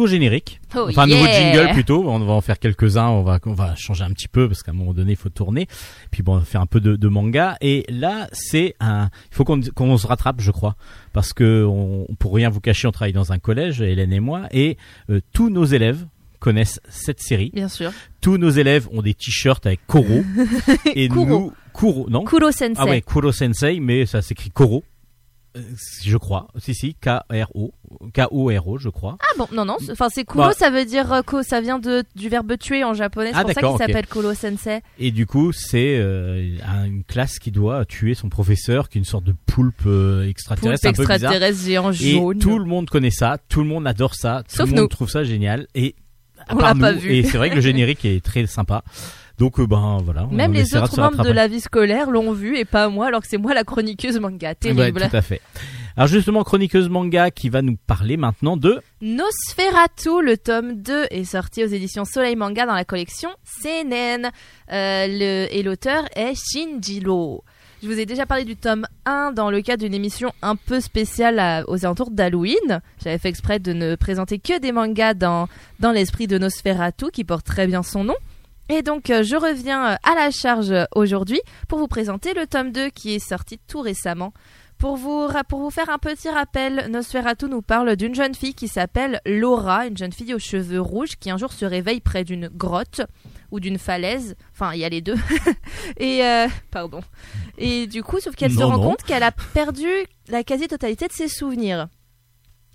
Nouveau 0.00 0.10
générique. 0.10 0.60
Oh, 0.74 0.86
enfin, 0.88 1.02
un 1.02 1.06
nouveau 1.06 1.26
jingle 1.26 1.72
plutôt. 1.74 2.08
On 2.08 2.18
va 2.20 2.32
en 2.32 2.40
faire 2.40 2.58
quelques-uns. 2.58 3.08
On 3.08 3.22
va, 3.22 3.38
on 3.44 3.52
va 3.52 3.74
changer 3.76 4.02
un 4.02 4.10
petit 4.10 4.28
peu 4.28 4.48
parce 4.48 4.62
qu'à 4.62 4.70
un 4.70 4.74
moment 4.74 4.94
donné, 4.94 5.12
il 5.12 5.16
faut 5.16 5.28
tourner. 5.28 5.66
Puis 6.10 6.22
bon, 6.22 6.34
on 6.34 6.38
va 6.38 6.44
faire 6.44 6.62
un 6.62 6.66
peu 6.66 6.80
de, 6.80 6.96
de 6.96 7.08
manga. 7.08 7.56
Et 7.60 7.84
là, 7.88 8.28
c'est 8.32 8.74
un. 8.80 9.10
Il 9.30 9.34
faut 9.34 9.44
qu'on 9.44 9.60
qu'on 9.60 9.96
se 9.98 10.06
rattrape, 10.06 10.40
je 10.40 10.50
crois, 10.50 10.76
parce 11.12 11.32
que 11.34 11.64
on, 11.64 12.06
pour 12.18 12.34
rien 12.34 12.48
vous 12.48 12.60
cacher, 12.60 12.88
on 12.88 12.92
travaille 12.92 13.12
dans 13.12 13.32
un 13.32 13.38
collège, 13.38 13.82
Hélène 13.82 14.12
et 14.12 14.20
moi, 14.20 14.42
et 14.52 14.78
euh, 15.10 15.20
tous 15.32 15.50
nos 15.50 15.64
élèves 15.64 16.06
connaissent 16.38 16.80
cette 16.88 17.20
série. 17.20 17.50
Bien 17.52 17.68
sûr. 17.68 17.92
Tous 18.22 18.38
nos 18.38 18.48
élèves 18.48 18.88
ont 18.92 19.02
des 19.02 19.12
t-shirts 19.12 19.66
avec 19.66 19.80
Koro. 19.86 20.22
et 20.94 21.08
Kuro. 21.08 21.26
nous, 21.26 21.52
Kuro, 21.74 22.08
non 22.08 22.24
Kuro 22.24 22.50
Sensei. 22.50 22.74
Ah 22.78 22.86
ouais, 22.86 23.02
Kuro 23.02 23.30
Sensei, 23.32 23.78
mais 23.80 24.06
ça 24.06 24.22
s'écrit 24.22 24.50
Koro. 24.50 24.82
Euh, 25.56 25.60
Je 26.04 26.16
crois. 26.16 26.46
Si, 26.58 26.74
si, 26.74 26.94
K-R-O. 26.94 27.72
K-O-R-O, 28.14 28.78
je 28.78 28.88
crois. 28.88 29.16
Ah 29.20 29.34
bon, 29.36 29.48
non, 29.52 29.64
non, 29.64 29.76
enfin 29.90 30.06
c'est 30.08 30.24
Kuro, 30.24 30.44
Bah. 30.44 30.52
ça 30.56 30.70
veut 30.70 30.84
dire 30.84 31.12
euh, 31.12 31.22
ko, 31.22 31.42
ça 31.42 31.60
vient 31.60 31.78
de, 31.80 32.04
du 32.14 32.28
verbe 32.28 32.56
tuer 32.56 32.84
en 32.84 32.94
japonais, 32.94 33.30
c'est 33.32 33.36
Ah, 33.38 33.42
pour 33.42 33.52
ça 33.52 33.60
qu'il 33.62 33.78
s'appelle 33.78 34.06
Kuro 34.06 34.32
Sensei. 34.34 34.80
Et 35.00 35.10
du 35.10 35.26
coup, 35.26 35.50
c'est 35.52 35.96
euh, 35.98 36.56
un- 36.64 36.84
une 36.84 37.02
classe 37.04 37.38
qui 37.40 37.50
doit 37.50 37.84
tuer 37.84 38.14
son 38.14 38.28
professeur, 38.28 38.88
qui 38.88 38.98
est 38.98 39.00
une 39.00 39.04
sorte 39.04 39.24
de 39.24 39.34
poulpe 39.46 39.74
euh, 39.86 40.18
Poulpe 40.20 40.30
extraterrestre, 40.30 40.86
un 40.86 40.92
peu 40.92 41.02
bizarre. 41.02 41.16
extraterrestre 41.16 41.60
géant 41.64 41.90
Et 41.90 41.94
jaune. 41.94 42.38
tout 42.38 42.58
le 42.58 42.64
monde 42.64 42.88
connaît 42.88 43.10
ça, 43.10 43.38
tout 43.48 43.60
le 43.62 43.66
monde 43.68 43.86
adore 43.88 44.14
ça, 44.14 44.42
tout 44.48 44.56
Sauf 44.56 44.66
le 44.66 44.72
monde 44.76 44.80
nous. 44.82 44.88
trouve 44.88 45.10
ça 45.10 45.24
génial. 45.24 45.66
Et 45.74 45.96
à 46.46 46.54
On 46.54 46.58
part 46.58 46.74
l'a 46.74 46.80
pas 46.80 46.92
vu. 46.92 47.12
Et 47.12 47.24
c'est 47.24 47.38
vrai 47.38 47.50
que 47.50 47.56
le 47.56 47.60
générique 47.60 48.04
est 48.04 48.24
très 48.24 48.46
sympa. 48.46 48.84
Donc 49.40 49.58
euh, 49.58 49.66
ben 49.66 49.98
voilà. 50.04 50.28
Même 50.30 50.52
les 50.52 50.76
autres 50.76 51.00
membres 51.00 51.24
de 51.24 51.30
la 51.32 51.48
vie 51.48 51.60
scolaire 51.60 52.10
l'ont 52.10 52.32
vu 52.32 52.56
et 52.58 52.64
pas 52.66 52.88
moi, 52.88 53.06
alors 53.06 53.22
que 53.22 53.26
c'est 53.28 53.38
moi 53.38 53.54
la 53.54 53.64
chroniqueuse 53.64 54.20
manga. 54.20 54.50
Ouais, 54.50 54.54
Terrible. 54.54 55.08
tout 55.10 55.16
à 55.16 55.22
fait. 55.22 55.40
Alors 55.96 56.08
justement, 56.08 56.44
chroniqueuse 56.44 56.88
manga 56.88 57.30
qui 57.30 57.48
va 57.48 57.62
nous 57.62 57.76
parler 57.86 58.16
maintenant 58.18 58.56
de 58.58 58.80
Nosferatu, 59.00 60.22
le 60.22 60.36
tome 60.36 60.74
2, 60.82 61.06
est 61.10 61.24
sorti 61.24 61.64
aux 61.64 61.68
éditions 61.68 62.04
Soleil 62.04 62.36
Manga 62.36 62.66
dans 62.66 62.74
la 62.74 62.84
collection 62.84 63.30
CNN. 63.62 64.26
Euh, 64.72 65.06
le, 65.08 65.46
et 65.50 65.62
l'auteur 65.62 66.04
est 66.14 66.34
Shinjiro. 66.34 67.42
Je 67.82 67.88
vous 67.88 67.98
ai 67.98 68.04
déjà 68.04 68.26
parlé 68.26 68.44
du 68.44 68.56
tome 68.56 68.84
1 69.06 69.32
dans 69.32 69.50
le 69.50 69.62
cadre 69.62 69.82
d'une 69.82 69.94
émission 69.94 70.32
un 70.42 70.54
peu 70.54 70.80
spéciale 70.80 71.38
à- 71.38 71.64
aux 71.66 71.84
alentours 71.86 72.10
d'Halloween. 72.10 72.80
J'avais 73.02 73.16
fait 73.16 73.30
exprès 73.30 73.58
de 73.58 73.72
ne 73.72 73.94
présenter 73.94 74.38
que 74.38 74.58
des 74.58 74.70
mangas 74.72 75.14
dans, 75.14 75.48
dans 75.80 75.90
l'esprit 75.92 76.26
de 76.26 76.36
Nosferatu, 76.36 77.06
qui 77.10 77.24
porte 77.24 77.46
très 77.46 77.66
bien 77.66 77.82
son 77.82 78.04
nom. 78.04 78.14
Et 78.70 78.82
donc, 78.82 79.10
euh, 79.10 79.22
je 79.24 79.34
reviens 79.36 79.92
euh, 79.92 79.96
à 80.04 80.14
la 80.14 80.30
charge 80.30 80.70
euh, 80.70 80.84
aujourd'hui 80.94 81.40
pour 81.68 81.78
vous 81.78 81.88
présenter 81.88 82.34
le 82.34 82.46
tome 82.46 82.70
2 82.72 82.90
qui 82.90 83.14
est 83.14 83.18
sorti 83.18 83.58
tout 83.66 83.80
récemment. 83.80 84.32
Pour 84.78 84.96
vous, 84.96 85.26
ra- 85.26 85.44
pour 85.44 85.58
vous 85.60 85.70
faire 85.70 85.90
un 85.90 85.98
petit 85.98 86.30
rappel, 86.30 86.86
Nosferatu 86.88 87.46
nous 87.46 87.60
parle 87.62 87.96
d'une 87.96 88.14
jeune 88.14 88.34
fille 88.34 88.54
qui 88.54 88.68
s'appelle 88.68 89.20
Laura, 89.26 89.86
une 89.86 89.96
jeune 89.96 90.12
fille 90.12 90.32
aux 90.32 90.38
cheveux 90.38 90.80
rouges 90.80 91.16
qui 91.18 91.30
un 91.30 91.36
jour 91.36 91.52
se 91.52 91.66
réveille 91.66 92.00
près 92.00 92.24
d'une 92.24 92.48
grotte 92.48 93.02
ou 93.50 93.60
d'une 93.60 93.76
falaise. 93.76 94.36
Enfin, 94.54 94.72
il 94.72 94.78
y 94.80 94.84
a 94.84 94.88
les 94.88 95.02
deux. 95.02 95.16
et 95.98 96.24
euh, 96.24 96.46
pardon. 96.70 97.00
Et 97.58 97.88
du 97.88 98.02
coup, 98.02 98.20
sauf 98.20 98.34
qu'elle 98.36 98.52
se 98.52 98.62
rend 98.62 98.78
non. 98.78 98.90
compte 98.90 99.02
qu'elle 99.02 99.22
a 99.24 99.32
perdu 99.32 99.88
la 100.28 100.44
quasi-totalité 100.44 101.08
de 101.08 101.12
ses 101.12 101.28
souvenirs. 101.28 101.88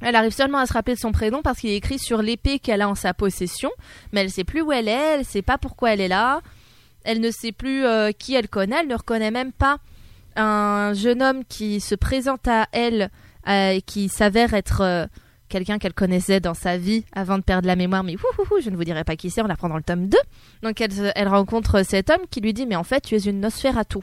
Elle 0.01 0.15
arrive 0.15 0.33
seulement 0.33 0.57
à 0.57 0.65
se 0.65 0.73
rappeler 0.73 0.95
de 0.95 0.99
son 0.99 1.11
prénom 1.11 1.41
parce 1.41 1.59
qu'il 1.59 1.69
est 1.69 1.77
écrit 1.77 1.99
sur 1.99 2.21
l'épée 2.21 2.59
qu'elle 2.59 2.81
a 2.81 2.89
en 2.89 2.95
sa 2.95 3.13
possession, 3.13 3.71
mais 4.11 4.21
elle 4.21 4.29
sait 4.29 4.43
plus 4.43 4.61
où 4.61 4.71
elle 4.71 4.87
est, 4.87 5.19
elle 5.19 5.25
sait 5.25 5.41
pas 5.41 5.57
pourquoi 5.57 5.93
elle 5.93 6.01
est 6.01 6.07
là, 6.07 6.41
elle 7.03 7.21
ne 7.21 7.31
sait 7.31 7.51
plus 7.51 7.85
euh, 7.85 8.11
qui 8.11 8.35
elle 8.35 8.49
connaît, 8.49 8.81
elle 8.81 8.87
ne 8.87 8.95
reconnaît 8.95 9.31
même 9.31 9.51
pas 9.51 9.77
un 10.35 10.93
jeune 10.93 11.23
homme 11.23 11.45
qui 11.45 11.79
se 11.79 11.95
présente 11.95 12.47
à 12.47 12.67
elle 12.73 13.09
euh, 13.47 13.69
et 13.69 13.81
qui 13.81 14.09
s'avère 14.09 14.53
être 14.53 14.81
euh, 14.81 15.05
quelqu'un 15.47 15.77
qu'elle 15.77 15.93
connaissait 15.93 16.41
dans 16.41 16.53
sa 16.53 16.77
vie 16.77 17.05
avant 17.13 17.37
de 17.37 17.43
perdre 17.43 17.67
la 17.67 17.77
mémoire, 17.77 18.03
mais 18.03 18.15
je 18.59 18.69
ne 18.69 18.75
vous 18.75 18.83
dirai 18.83 19.03
pas 19.05 19.15
qui 19.15 19.29
c'est, 19.29 19.41
on 19.41 19.47
l'apprend 19.47 19.69
dans 19.69 19.77
le 19.77 19.83
tome 19.83 20.07
2. 20.07 20.17
Donc 20.63 20.81
elle, 20.81 21.13
elle 21.15 21.27
rencontre 21.29 21.83
cet 21.83 22.09
homme 22.09 22.27
qui 22.29 22.41
lui 22.41 22.53
dit 22.53 22.65
mais 22.65 22.75
en 22.75 22.83
fait 22.83 23.01
tu 23.01 23.15
es 23.15 23.19
une 23.19 23.39
Nosferatu. 23.39 23.99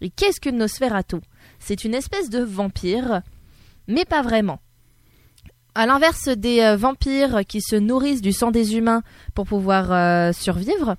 Et 0.00 0.10
qu'est-ce 0.10 0.40
qu'une 0.40 0.58
Nosferatu? 0.58 1.16
C'est 1.58 1.84
une 1.84 1.94
espèce 1.94 2.30
de 2.30 2.40
vampire, 2.40 3.22
mais 3.88 4.04
pas 4.04 4.22
vraiment. 4.22 4.60
À 5.78 5.86
l'inverse 5.86 6.26
des 6.26 6.58
euh, 6.58 6.76
vampires 6.76 7.42
qui 7.46 7.60
se 7.60 7.76
nourrissent 7.76 8.20
du 8.20 8.32
sang 8.32 8.50
des 8.50 8.76
humains 8.76 9.04
pour 9.36 9.46
pouvoir 9.46 9.92
euh, 9.92 10.32
survivre, 10.32 10.96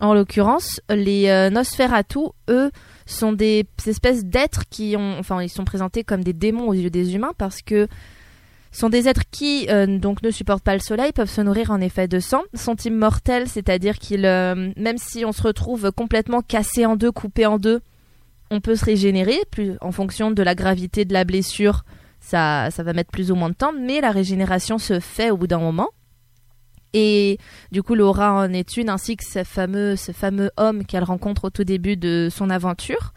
en 0.00 0.12
l'occurrence, 0.12 0.82
les 0.90 1.30
euh, 1.30 1.48
Nosferatu, 1.48 2.18
eux, 2.50 2.70
sont 3.06 3.32
des 3.32 3.66
espèces 3.86 4.26
d'êtres 4.26 4.64
qui 4.68 4.96
enfin, 4.96 5.42
ils 5.42 5.48
sont 5.48 5.64
présentés 5.64 6.04
comme 6.04 6.22
des 6.22 6.34
démons 6.34 6.68
aux 6.68 6.74
yeux 6.74 6.90
des 6.90 7.14
humains 7.14 7.32
parce 7.38 7.62
que 7.62 7.88
sont 8.70 8.90
des 8.90 9.08
êtres 9.08 9.22
qui 9.30 9.66
donc 9.98 10.22
ne 10.22 10.30
supportent 10.30 10.62
pas 10.62 10.74
le 10.74 10.80
soleil, 10.80 11.12
peuvent 11.12 11.30
se 11.30 11.40
nourrir 11.40 11.70
en 11.70 11.80
effet 11.80 12.06
de 12.06 12.20
sang, 12.20 12.42
sont 12.52 12.76
immortels, 12.76 13.48
c'est-à-dire 13.48 13.98
qu'ils, 13.98 14.24
même 14.76 14.98
si 14.98 15.24
on 15.24 15.32
se 15.32 15.40
retrouve 15.40 15.90
complètement 15.90 16.42
cassé 16.42 16.84
en 16.84 16.96
deux, 16.96 17.10
coupé 17.10 17.46
en 17.46 17.58
deux, 17.58 17.80
on 18.50 18.60
peut 18.60 18.76
se 18.76 18.84
régénérer, 18.84 19.40
en 19.80 19.90
fonction 19.90 20.30
de 20.30 20.42
la 20.42 20.54
gravité 20.54 21.06
de 21.06 21.14
la 21.14 21.24
blessure, 21.24 21.82
ça, 22.28 22.70
ça 22.70 22.82
va 22.82 22.92
mettre 22.92 23.10
plus 23.10 23.30
ou 23.30 23.34
moins 23.34 23.48
de 23.48 23.54
temps, 23.54 23.72
mais 23.72 24.02
la 24.02 24.10
régénération 24.10 24.76
se 24.76 25.00
fait 25.00 25.30
au 25.30 25.38
bout 25.38 25.46
d'un 25.46 25.60
moment. 25.60 25.88
Et 26.92 27.38
du 27.72 27.82
coup, 27.82 27.94
Laura 27.94 28.32
en 28.34 28.52
est 28.52 28.76
une, 28.76 28.90
ainsi 28.90 29.16
que 29.16 29.24
ce 29.24 29.44
fameux, 29.44 29.96
ce 29.96 30.12
fameux 30.12 30.50
homme 30.58 30.84
qu'elle 30.84 31.04
rencontre 31.04 31.44
au 31.46 31.50
tout 31.50 31.64
début 31.64 31.96
de 31.96 32.28
son 32.30 32.50
aventure. 32.50 33.14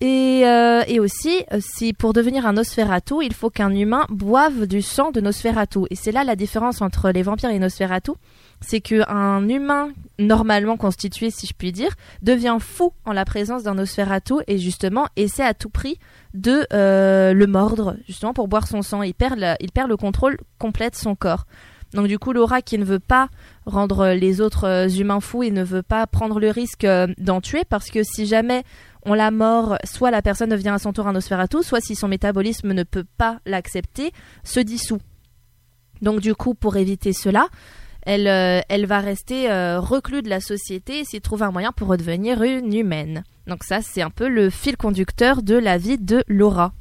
Et, 0.00 0.42
euh, 0.44 0.84
et 0.86 1.00
aussi, 1.00 1.44
euh, 1.52 1.58
si 1.60 1.92
pour 1.92 2.12
devenir 2.12 2.46
un 2.46 2.52
Nosferatu, 2.52 3.16
il 3.22 3.34
faut 3.34 3.50
qu'un 3.50 3.74
humain 3.74 4.06
boive 4.10 4.66
du 4.66 4.80
sang 4.80 5.10
de 5.10 5.20
Nosferatu. 5.20 5.80
Et 5.90 5.96
c'est 5.96 6.12
là 6.12 6.24
la 6.24 6.36
différence 6.36 6.80
entre 6.80 7.10
les 7.10 7.22
vampires 7.22 7.50
et 7.50 7.58
Nosferatu, 7.58 8.12
c'est 8.60 8.80
qu'un 8.80 9.48
humain 9.48 9.90
normalement 10.20 10.76
constitué, 10.76 11.30
si 11.30 11.46
je 11.46 11.52
puis 11.52 11.72
dire, 11.72 11.90
devient 12.22 12.58
fou 12.60 12.92
en 13.04 13.12
la 13.12 13.24
présence 13.24 13.64
d'un 13.64 13.74
Nosferatu 13.74 14.34
et 14.46 14.58
justement 14.58 15.08
essaie 15.16 15.44
à 15.44 15.52
tout 15.52 15.70
prix 15.70 15.98
de 16.34 16.66
euh, 16.72 17.32
le 17.32 17.46
mordre, 17.46 17.96
justement 18.06 18.34
pour 18.34 18.48
boire 18.48 18.66
son 18.66 18.82
sang. 18.82 19.02
Il 19.02 19.14
perd, 19.14 19.56
il 19.60 19.72
perd 19.72 19.88
le 19.88 19.96
contrôle 19.96 20.36
complet 20.58 20.90
de 20.90 20.96
son 20.96 21.14
corps. 21.14 21.46
Donc 21.94 22.06
du 22.06 22.18
coup, 22.18 22.32
Laura 22.32 22.60
qui 22.60 22.78
ne 22.78 22.84
veut 22.84 22.98
pas 22.98 23.28
rendre 23.64 24.08
les 24.08 24.40
autres 24.40 24.64
euh, 24.64 24.88
humains 24.88 25.20
fous 25.20 25.42
et 25.42 25.50
ne 25.50 25.64
veut 25.64 25.82
pas 25.82 26.06
prendre 26.06 26.38
le 26.38 26.50
risque 26.50 26.84
euh, 26.84 27.06
d'en 27.18 27.40
tuer 27.40 27.64
parce 27.64 27.90
que 27.90 28.02
si 28.02 28.26
jamais 28.26 28.62
on 29.04 29.14
la 29.14 29.30
mord, 29.30 29.78
soit 29.84 30.10
la 30.10 30.20
personne 30.20 30.50
devient 30.50 30.68
à 30.70 30.78
son 30.78 30.92
tour 30.92 31.06
un 31.06 31.12
Nosferatu, 31.12 31.62
soit 31.62 31.80
si 31.80 31.94
son 31.94 32.08
métabolisme 32.08 32.72
ne 32.72 32.82
peut 32.82 33.06
pas 33.16 33.38
l'accepter, 33.46 34.12
se 34.44 34.60
dissout. 34.60 35.00
Donc 36.02 36.20
du 36.20 36.34
coup, 36.34 36.54
pour 36.54 36.76
éviter 36.76 37.12
cela, 37.12 37.46
elle, 38.02 38.26
euh, 38.28 38.60
elle 38.68 38.86
va 38.86 39.00
rester 39.00 39.50
euh, 39.50 39.80
reclus 39.80 40.22
de 40.22 40.28
la 40.28 40.40
société 40.40 40.96
et 40.96 41.00
essayer 41.00 41.18
de 41.18 41.24
trouver 41.24 41.44
un 41.44 41.50
moyen 41.50 41.72
pour 41.72 41.88
redevenir 41.88 42.42
une 42.42 42.72
humaine. 42.74 43.24
Donc 43.46 43.64
ça, 43.64 43.80
c'est 43.82 44.02
un 44.02 44.10
peu 44.10 44.28
le 44.28 44.50
fil 44.50 44.76
conducteur 44.76 45.42
de 45.42 45.54
la 45.54 45.78
vie 45.78 45.98
de 45.98 46.22
Laura. 46.28 46.72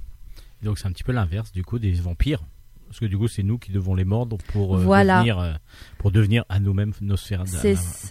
donc 0.63 0.77
c'est 0.79 0.87
un 0.87 0.91
petit 0.91 1.03
peu 1.03 1.11
l'inverse 1.13 1.51
du 1.51 1.63
coup 1.63 1.79
des 1.79 1.93
vampires. 1.93 2.41
Parce 2.89 3.01
que 3.01 3.05
du 3.05 3.17
coup 3.17 3.27
c'est 3.27 3.43
nous 3.43 3.57
qui 3.57 3.73
devons 3.73 3.95
les 3.95 4.05
mordre 4.05 4.37
pour 4.53 4.77
euh, 4.77 4.79
Voilà. 4.79 5.15
devenir 5.17 5.39
euh, 5.39 5.51
pour 5.97 6.09
devenir 6.09 6.45
à 6.47 6.61
nous-mêmes 6.61 6.93
Nosferatu. 7.01 7.51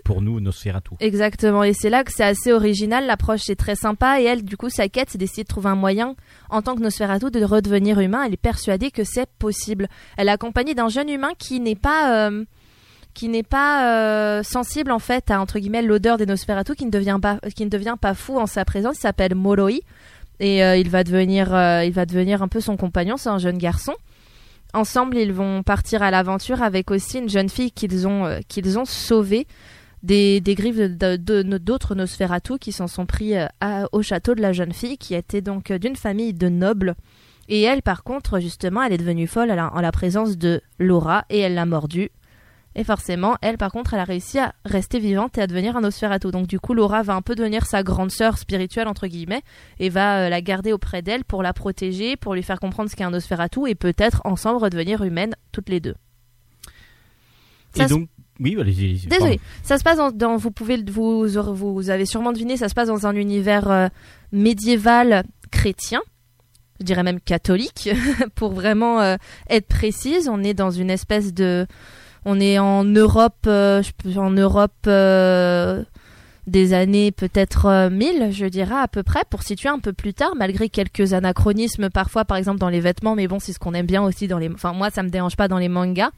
Pour 0.05 0.21
nous 0.21 0.39
Nosferatu. 0.39 0.91
Exactement, 1.01 1.65
et 1.65 1.73
c'est 1.73 1.89
là 1.89 2.05
que 2.05 2.13
c'est 2.13 2.23
assez 2.25 2.53
original, 2.53 3.07
l'approche 3.07 3.49
est 3.49 3.57
très 3.57 3.75
sympa, 3.75 4.21
et 4.21 4.25
elle, 4.25 4.45
du 4.45 4.59
coup, 4.59 4.69
sa 4.69 4.91
quête, 4.91 5.09
c'est 5.11 5.17
d'essayer 5.17 5.45
de 5.45 5.49
trouver 5.49 5.71
un 5.71 5.77
moyen, 5.77 6.15
en 6.51 6.61
tant 6.61 6.75
que 6.77 6.83
Nosferatu, 6.83 7.31
de 7.31 7.43
redevenir 7.43 7.99
humain, 8.01 8.25
elle 8.27 8.35
est 8.35 8.37
persuadée 8.37 8.91
que 8.91 9.03
c'est 9.03 9.31
possible. 9.39 9.89
Elle 10.19 10.29
est 10.29 10.33
accompagnée 10.33 10.75
d'un 10.75 10.89
jeune 10.91 11.09
humain 11.09 11.31
qui 11.39 11.59
n'est 11.59 11.75
pas... 11.75 12.29
euh, 12.29 12.45
qui 13.17 13.29
n'est 13.29 13.43
pas 13.43 13.89
euh, 14.39 14.43
sensible 14.43 14.93
en 14.93 14.99
fait 14.99 15.31
à 15.31 15.41
entre 15.41 15.59
guillemets 15.59 15.81
l'odeur 15.83 16.19
des 16.19 16.27
Nosferatu, 16.27 16.75
qui 16.75 16.85
ne 16.85 16.91
devient 16.91 17.19
pas 17.21 17.39
qui 17.57 17.65
ne 17.65 17.71
devient 17.71 17.97
pas 18.01 18.13
fou 18.15 18.39
en 18.39 18.47
sa 18.47 18.65
présence. 18.65 18.97
Il 18.99 19.01
s'appelle 19.01 19.35
Moroi 19.35 19.81
et 20.39 20.63
euh, 20.63 20.77
il 20.77 20.91
va 20.91 21.03
devenir 21.03 21.55
euh, 21.55 21.83
il 21.85 21.93
va 21.93 22.05
devenir 22.05 22.43
un 22.43 22.49
peu 22.49 22.61
son 22.61 22.77
compagnon. 22.77 23.17
C'est 23.17 23.31
un 23.31 23.39
jeune 23.39 23.59
garçon. 23.59 23.95
Ensemble, 24.75 25.17
ils 25.17 25.33
vont 25.33 25.63
partir 25.63 26.03
à 26.03 26.11
l'aventure 26.11 26.63
avec 26.63 26.91
aussi 26.91 27.19
une 27.19 27.29
jeune 27.31 27.49
fille 27.49 27.73
qu'ils 27.73 28.07
ont 28.07 28.41
qu'ils 28.49 28.79
ont 28.79 28.85
sauvée 28.85 29.47
des, 30.03 30.41
des 30.43 30.55
griffes 30.55 30.77
de- 30.77 31.17
de- 31.17 31.43
de- 31.43 31.59
d'autres 31.59 31.95
Nosferatu 31.95 32.59
qui 32.59 32.71
s'en 32.73 32.87
sont 32.87 33.07
pris 33.07 33.35
à- 33.37 33.89
au 33.93 34.03
château 34.03 34.35
de 34.35 34.43
la 34.43 34.53
jeune 34.53 34.73
fille 34.75 34.99
qui 34.99 35.15
était 35.15 35.41
donc 35.41 35.73
d'une 35.73 35.97
famille 35.97 36.35
de 36.35 36.49
nobles. 36.51 36.95
Et 37.49 37.63
elle, 37.63 37.81
par 37.81 38.03
contre, 38.03 38.41
justement, 38.41 38.83
elle 38.83 38.93
est 38.93 38.99
devenue 38.99 39.27
folle 39.29 39.51
en 39.53 39.81
la 39.81 39.93
présence 39.93 40.37
de 40.37 40.61
Laura 40.79 41.25
et 41.31 41.39
elle 41.39 41.55
l'a 41.55 41.65
mordue. 41.65 42.11
Et 42.79 42.85
forcément, 42.85 43.37
elle, 43.41 43.57
par 43.57 43.73
contre, 43.73 43.95
elle 43.95 44.01
a 44.01 44.05
réussi 44.05 44.39
à 44.39 44.55
rester 44.67 44.99
vivante 44.99 45.39
et 45.39 45.41
à 45.41 45.47
devenir 45.47 45.79
un 45.79 45.81
Nosferatu. 45.81 46.31
Donc, 46.31 46.47
du 46.47 46.61
coup, 46.61 46.75
Laura 46.75 47.03
va 47.03 47.15
un 47.15 47.23
peu 47.23 47.35
devenir 47.35 47.65
sa 47.65 47.83
grande 47.83 48.11
sœur 48.11 48.37
spirituelle, 48.37 48.87
entre 48.87 49.07
guillemets, 49.07 49.41
et 49.81 49.89
va 49.89 50.19
euh, 50.27 50.29
la 50.29 50.43
garder 50.43 50.75
auprès 50.75 51.01
d'elle 51.01 51.25
pour 51.25 51.43
la 51.43 51.55
protéger, 51.55 52.17
pour 52.17 52.35
lui 52.35 52.43
faire 52.43 52.61
comprendre 52.61 52.91
ce 52.91 52.95
qu'est 52.95 53.05
un 53.05 53.11
Nosferatu 53.11 53.67
et 53.67 53.75
peut-être 53.75 54.21
ensemble 54.25 54.59
redevenir 54.63 55.03
humaines 55.03 55.35
toutes 55.53 55.71
les 55.71 55.81
deux. 55.81 55.95
Ça 57.75 57.85
Et 57.85 57.89
donc 57.89 58.09
oui, 58.39 58.55
allez-y, 58.61 59.07
Désolé, 59.07 59.41
ça 59.63 59.79
se 59.79 59.83
passe 59.83 59.97
dans, 59.97 60.11
dans- 60.11 60.37
vous 60.37 60.51
pouvez 60.51 60.83
vous 60.83 61.27
vous 61.27 61.91
avez 61.91 62.05
sûrement 62.05 62.33
deviné, 62.33 62.59
ça 62.59 62.69
se 62.69 62.75
passe 62.75 62.89
dans 62.89 63.07
un 63.07 63.17
univers 63.17 63.71
euh, 63.71 63.89
médiéval 64.33 65.25
chrétien, 65.51 66.03
je 66.81 66.85
dirais 66.85 67.03
même 67.03 67.21
catholique, 67.21 67.89
pour 68.35 68.53
vraiment 68.53 69.01
euh, 69.01 69.17
être 69.49 69.67
précise. 69.67 70.29
On 70.29 70.45
est 70.45 70.53
dans 70.53 70.71
une 70.71 70.91
espèce 70.91 71.33
de, 71.33 71.67
on 72.27 72.41
est 72.41 72.59
en 72.59 72.85
Europe, 72.85 73.47
euh, 73.47 73.83
en 74.17 74.31
Europe 74.31 74.73
euh, 74.89 75.83
des 76.49 76.75
années 76.75 77.13
peut-être 77.13 77.67
euh, 77.67 77.89
1000, 77.89 78.33
je 78.33 78.47
dirais 78.47 78.75
à 78.75 78.89
peu 78.89 79.05
près, 79.05 79.23
pour 79.31 79.45
situer 79.45 79.69
un 79.69 79.79
peu 79.79 79.93
plus 79.93 80.13
tard, 80.13 80.35
malgré 80.37 80.69
quelques 80.69 81.13
anachronismes 81.13 81.89
parfois, 81.89 82.25
par 82.25 82.37
exemple 82.37 82.59
dans 82.59 82.69
les 82.69 82.81
vêtements, 82.81 83.15
mais 83.15 83.29
bon, 83.29 83.39
c'est 83.39 83.53
ce 83.53 83.61
qu'on 83.61 83.75
aime 83.75 83.87
bien 83.87 84.03
aussi 84.03 84.27
dans 84.27 84.39
les, 84.39 84.51
enfin 84.51 84.73
moi 84.73 84.91
ça 84.91 85.05
me 85.05 85.09
dérange 85.09 85.37
pas 85.37 85.49
dans 85.49 85.59
les 85.59 85.69
mangas. 85.69 86.11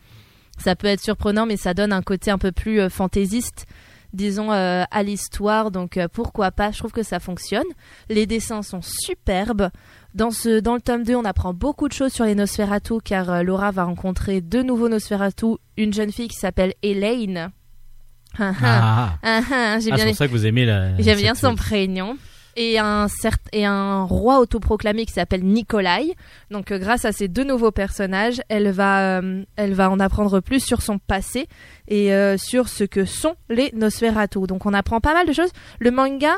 Ça 0.59 0.75
peut 0.75 0.89
être 0.89 1.01
surprenant, 1.01 1.47
mais 1.47 1.57
ça 1.57 1.73
donne 1.73 1.93
un 1.93 2.03
côté 2.03 2.31
un 2.31 2.39
peu 2.39 2.53
plus 2.53 2.81
euh, 2.81 2.89
fantaisiste, 2.89 3.67
disons, 4.13 4.53
euh, 4.53 4.83
à 4.91 5.03
l'histoire. 5.03 5.71
Donc 5.71 5.97
euh, 5.97 6.09
pourquoi 6.13 6.51
pas? 6.51 6.73
Je 6.73 6.79
trouve 6.79 6.91
que 6.91 7.05
ça 7.05 7.21
fonctionne. 7.21 7.67
Les 8.09 8.27
dessins 8.27 8.63
sont 8.63 8.81
superbes. 8.83 9.71
Dans, 10.19 10.33
ce, 10.33 10.59
dans 10.59 10.75
le 10.75 10.81
tome 10.81 11.05
2, 11.05 11.15
on 11.15 11.25
apprend 11.25 11.55
beaucoup 11.55 11.87
de 11.87 11.93
choses 11.93 12.13
sur 12.13 12.25
les 12.25 12.35
Nosferatu, 12.35 12.95
car 13.05 13.31
euh, 13.31 13.43
Laura 13.45 13.71
va 13.71 13.85
rencontrer 13.85 14.41
deux 14.41 14.65
nouveaux 14.65 14.89
Nosferatu. 14.89 15.55
Une 15.77 15.93
jeune 15.95 16.11
fille 16.11 16.27
qui 16.27 16.37
s'appelle 16.37 16.75
Elaine. 16.83 17.51
Ah, 18.39 18.53
ah. 18.63 19.13
Ah, 19.23 19.41
ah. 19.53 19.77
C'est 19.81 19.91
pour 19.91 20.17
ça 20.17 20.27
que 20.27 20.33
vous 20.33 20.45
aimez 20.47 20.67
la. 20.67 20.97
j'aime 21.01 21.19
bien 21.19 21.35
son 21.37 21.55
prénom. 21.55 22.17
et 22.57 22.79
un 22.81 23.07
cert- 23.07 23.37
et 23.53 23.65
un 23.65 24.03
roi 24.03 24.41
autoproclamé 24.41 25.07
qui 25.07 25.13
s'appelle 25.13 25.45
Nikolai. 25.45 26.15
Donc 26.51 26.73
euh, 26.73 26.79
grâce 26.79 27.05
à 27.05 27.13
ces 27.13 27.29
deux 27.29 27.45
nouveaux 27.45 27.71
personnages, 27.71 28.41
elle 28.49 28.71
va 28.73 29.21
euh, 29.21 29.45
elle 29.55 29.75
va 29.75 29.89
en 29.89 30.01
apprendre 30.01 30.41
plus 30.41 30.59
sur 30.65 30.83
son 30.83 30.99
passé 30.99 31.47
et 31.87 32.13
euh, 32.13 32.37
sur 32.37 32.69
ce 32.69 32.83
que 32.83 33.05
sont 33.05 33.37
les 33.49 33.71
Nosferatu. 33.77 34.41
Donc 34.49 34.67
on 34.67 34.75
apprend 34.75 34.99
pas 35.01 35.15
mal 35.15 35.27
de 35.29 35.33
choses. 35.33 35.53
Le 35.79 35.93
manga, 35.93 36.33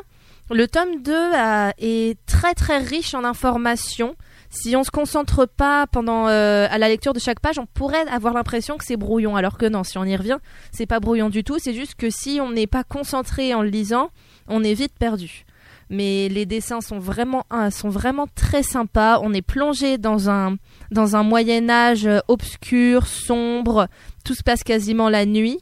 le 0.50 0.66
tome 0.68 1.02
2 1.02 1.14
a- 1.34 1.72
est 1.78 2.18
très 2.26 2.54
très 2.54 2.78
riche 2.78 3.14
en 3.14 3.24
informations. 3.24 4.16
Si 4.50 4.74
on 4.74 4.82
se 4.82 4.90
concentre 4.90 5.46
pas 5.46 5.86
pendant 5.86 6.26
euh, 6.26 6.66
à 6.70 6.76
la 6.78 6.88
lecture 6.88 7.12
de 7.12 7.20
chaque 7.20 7.38
page, 7.38 7.58
on 7.60 7.66
pourrait 7.66 8.06
avoir 8.10 8.34
l'impression 8.34 8.76
que 8.78 8.84
c'est 8.84 8.96
brouillon, 8.96 9.36
alors 9.36 9.56
que 9.58 9.66
non, 9.66 9.84
si 9.84 9.96
on 9.96 10.04
y 10.04 10.16
revient, 10.16 10.38
c'est 10.72 10.86
pas 10.86 10.98
brouillon 10.98 11.28
du 11.28 11.44
tout. 11.44 11.58
C'est 11.60 11.74
juste 11.74 11.94
que 11.94 12.10
si 12.10 12.40
on 12.42 12.50
n'est 12.50 12.66
pas 12.66 12.82
concentré 12.82 13.54
en 13.54 13.62
le 13.62 13.68
lisant, 13.68 14.10
on 14.48 14.64
est 14.64 14.74
vite 14.74 14.94
perdu. 14.98 15.44
Mais 15.88 16.28
les 16.28 16.46
dessins 16.46 16.80
sont 16.80 16.98
vraiment 16.98 17.44
ah, 17.50 17.70
sont 17.70 17.88
vraiment 17.88 18.26
très 18.34 18.62
sympas. 18.62 19.20
On 19.22 19.32
est 19.32 19.42
plongé 19.42 19.98
dans 19.98 20.30
un 20.30 20.56
dans 20.90 21.14
un 21.16 21.22
Moyen 21.22 21.68
Âge 21.70 22.06
euh, 22.06 22.18
obscur, 22.28 23.06
sombre. 23.06 23.86
Tout 24.24 24.34
se 24.34 24.42
passe 24.42 24.62
quasiment 24.64 25.08
la 25.08 25.26
nuit 25.26 25.58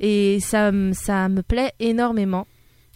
et 0.00 0.38
ça 0.40 0.70
ça 0.92 1.28
me 1.28 1.42
plaît 1.42 1.72
énormément. 1.80 2.46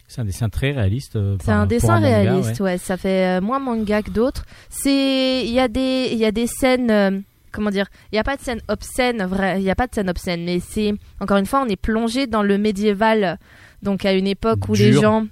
C'est 0.07 0.21
un 0.21 0.25
dessin 0.25 0.49
très 0.49 0.73
réaliste. 0.73 1.17
euh, 1.17 1.37
C'est 1.43 1.51
un 1.51 1.67
dessin 1.67 1.95
manga, 2.01 2.07
réaliste, 2.07 2.61
ouais. 2.61 2.73
ouais. 2.73 2.79
Ça 2.79 2.97
fait 2.97 3.39
euh, 3.39 3.41
moins 3.41 3.59
manga 3.59 4.03
que 4.03 4.11
d'autres. 4.11 4.45
C'est, 4.69 5.45
il 5.45 5.51
y 5.53 5.59
a 5.61 5.69
des, 5.69 6.09
il 6.13 6.19
y 6.19 6.25
a 6.25 6.31
des 6.31 6.47
scènes, 6.47 6.91
euh, 6.91 7.19
comment 7.53 7.71
dire, 7.71 7.87
il 8.13 8.17
y 8.17 8.19
a 8.19 8.25
pas 8.25 8.37
de 8.37 8.43
scène 8.43 8.61
obscène, 8.69 9.25
vrai, 9.25 9.57
il 9.61 9.65
y 9.65 9.71
a 9.71 9.75
pas 9.75 9.87
de 9.87 9.95
scène 9.95 10.11
obscène, 10.11 10.45
mais 10.45 10.61
c'est 10.61 10.95
encore 11.21 11.39
une 11.39 11.47
fois, 11.47 11.63
on 11.67 11.69
est 11.69 11.77
plongé 11.81 12.27
dans 12.27 12.43
le 12.43 12.59
médiéval, 12.59 13.39
donc 13.83 14.05
à 14.05 14.13
une 14.13 14.27
époque 14.27 14.69
où 14.69 14.75
les 14.75 14.91
Dur. 14.93 15.01
gens 15.03 15.27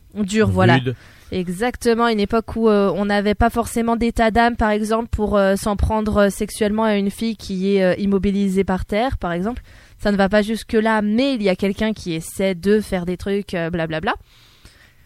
voilà, 0.47 0.75
Rude. 0.75 0.95
exactement, 1.31 2.09
une 2.09 2.21
époque 2.21 2.57
où 2.57 2.69
euh, 2.69 2.91
on 2.97 3.05
n'avait 3.05 3.35
pas 3.35 3.51
forcément 3.51 3.97
d'état 3.97 4.31
d'âme, 4.31 4.57
par 4.57 4.71
exemple, 4.71 5.09
pour 5.11 5.37
euh, 5.37 5.55
s'en 5.57 5.77
prendre 5.77 6.29
sexuellement 6.31 6.85
à 6.85 6.97
une 6.97 7.11
fille 7.11 7.37
qui 7.37 7.77
est 7.77 8.01
immobilisée 8.01 8.65
par 8.65 8.85
terre, 8.85 9.19
par 9.19 9.33
exemple. 9.33 9.63
Ça 9.99 10.11
ne 10.11 10.17
va 10.17 10.29
pas 10.29 10.43
jusque 10.43 10.73
là, 10.73 11.03
mais 11.03 11.35
il 11.35 11.43
y 11.43 11.49
a 11.49 11.55
quelqu'un 11.57 11.93
qui 11.93 12.15
essaie 12.15 12.55
de 12.57 12.81
faire 12.81 13.07
des 13.07 13.17
trucs, 13.17 13.53
blablabla. 13.71 14.15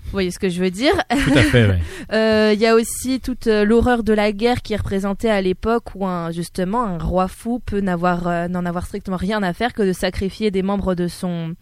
Vous 0.07 0.13
voyez 0.13 0.31
ce 0.31 0.39
que 0.39 0.49
je 0.49 0.63
veux 0.63 0.71
dire 0.71 0.95
Tout 1.11 1.33
à 1.37 1.43
fait, 1.43 1.67
ouais. 1.67 1.81
euh, 2.13 2.53
Il 2.55 2.61
y 2.61 2.67
a 2.67 2.75
aussi 2.75 3.21
toute 3.21 3.49
euh, 3.49 3.65
l'horreur 3.65 4.03
de 4.03 4.13
la 4.13 4.33
guerre 4.33 4.63
qui 4.63 4.73
est 4.73 4.77
représentée 4.77 5.29
à 5.29 5.41
l'époque 5.41 5.95
où 5.95 6.07
un, 6.07 6.31
justement 6.31 6.85
un 6.85 6.99
roi 6.99 7.29
fou 7.29 7.59
peut 7.59 7.81
n'avoir 7.81 8.29
euh, 8.29 8.49
n'en 8.49 8.65
avoir 8.65 8.87
strictement 8.87 9.17
rien 9.17 9.43
à 9.43 9.53
faire 9.53 9.75
que 9.75 9.83
de 9.83 9.93
sacrifier 9.93 10.51
des 10.51 10.63
membres 10.63 10.95
de 10.95 11.09
son 11.09 11.55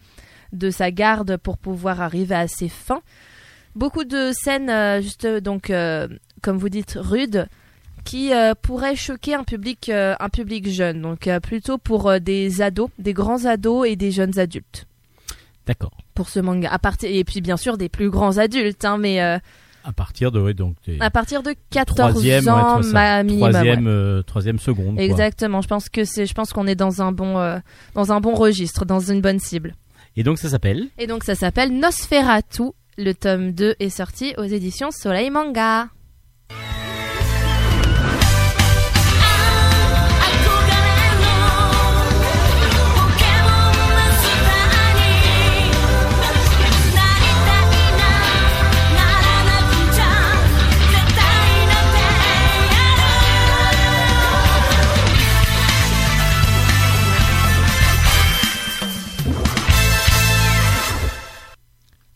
de 0.53 0.69
sa 0.69 0.91
garde 0.91 1.37
pour 1.37 1.57
pouvoir 1.57 2.01
arriver 2.01 2.35
à 2.35 2.47
ses 2.47 2.69
fins. 2.69 3.01
Beaucoup 3.75 4.05
de 4.05 4.31
scènes 4.31 4.69
euh, 4.69 5.01
juste 5.01 5.27
donc 5.27 5.69
euh, 5.69 6.07
comme 6.41 6.57
vous 6.57 6.69
dites 6.69 6.97
rudes 6.99 7.47
qui 8.05 8.33
euh, 8.33 8.53
pourraient 8.59 8.95
choquer 8.95 9.33
un 9.33 9.43
public 9.43 9.89
euh, 9.89 10.15
un 10.19 10.29
public 10.29 10.69
jeune 10.69 11.01
donc 11.01 11.27
euh, 11.27 11.39
plutôt 11.39 11.77
pour 11.77 12.07
euh, 12.07 12.19
des 12.19 12.61
ados, 12.61 12.89
des 12.99 13.13
grands 13.13 13.45
ados 13.45 13.87
et 13.87 13.95
des 13.95 14.11
jeunes 14.11 14.39
adultes 14.39 14.87
D'accord. 15.67 15.91
pour 16.13 16.29
ce 16.29 16.39
manga 16.39 16.69
à 16.71 16.79
partir 16.79 17.09
et 17.11 17.23
puis 17.23 17.41
bien 17.41 17.57
sûr 17.57 17.77
des 17.77 17.89
plus 17.89 18.09
grands 18.09 18.37
adultes 18.37 18.85
hein, 18.85 18.97
mais 18.97 19.21
euh, 19.21 19.37
À 19.83 19.93
partir 19.93 20.31
de, 20.31 20.39
ouais, 20.39 20.53
donc, 20.53 20.75
des 20.85 20.97
à 20.99 21.09
partir 21.09 21.41
de 21.43 21.53
14 21.71 22.11
troisième, 22.11 22.45
ouais, 22.45 22.49
ans 22.51 22.79
ma- 22.93 23.23
minimum. 23.23 23.51
troisième, 23.51 23.85
ouais. 23.85 23.91
euh, 23.91 24.21
troisième 24.23 24.59
seconde. 24.59 24.95
quoi. 24.95 25.03
Exactement. 25.03 25.61
Je 25.61 25.67
pense 25.67 25.89
que 25.89 26.03
c'est, 26.05 26.25
je 26.25 26.33
pense 26.33 26.53
qu'on 26.53 26.65
est 26.67 26.75
dans 26.75 27.01
un 27.01 27.11
bon, 27.11 27.37
euh, 27.37 27.59
dans 27.93 28.11
un 28.11 28.19
bon 28.19 28.33
registre, 28.33 28.85
dans 28.85 28.99
une 28.99 29.21
bonne 29.21 29.39
cible. 29.39 29.75
Et 30.15 30.23
donc 30.23 30.37
ça 30.39 30.49
s'appelle 30.49 30.87
Et 30.97 31.07
donc 31.07 31.23
ça 31.23 31.35
s'appelle 31.35 31.77
Nosferatu. 31.77 32.71
Le 32.97 33.13
tome 33.13 33.51
2 33.51 33.75
est 33.79 33.89
sorti 33.89 34.33
aux 34.37 34.43
éditions 34.45 34.89
Soleil 34.91 35.29
Manga. 35.29 35.89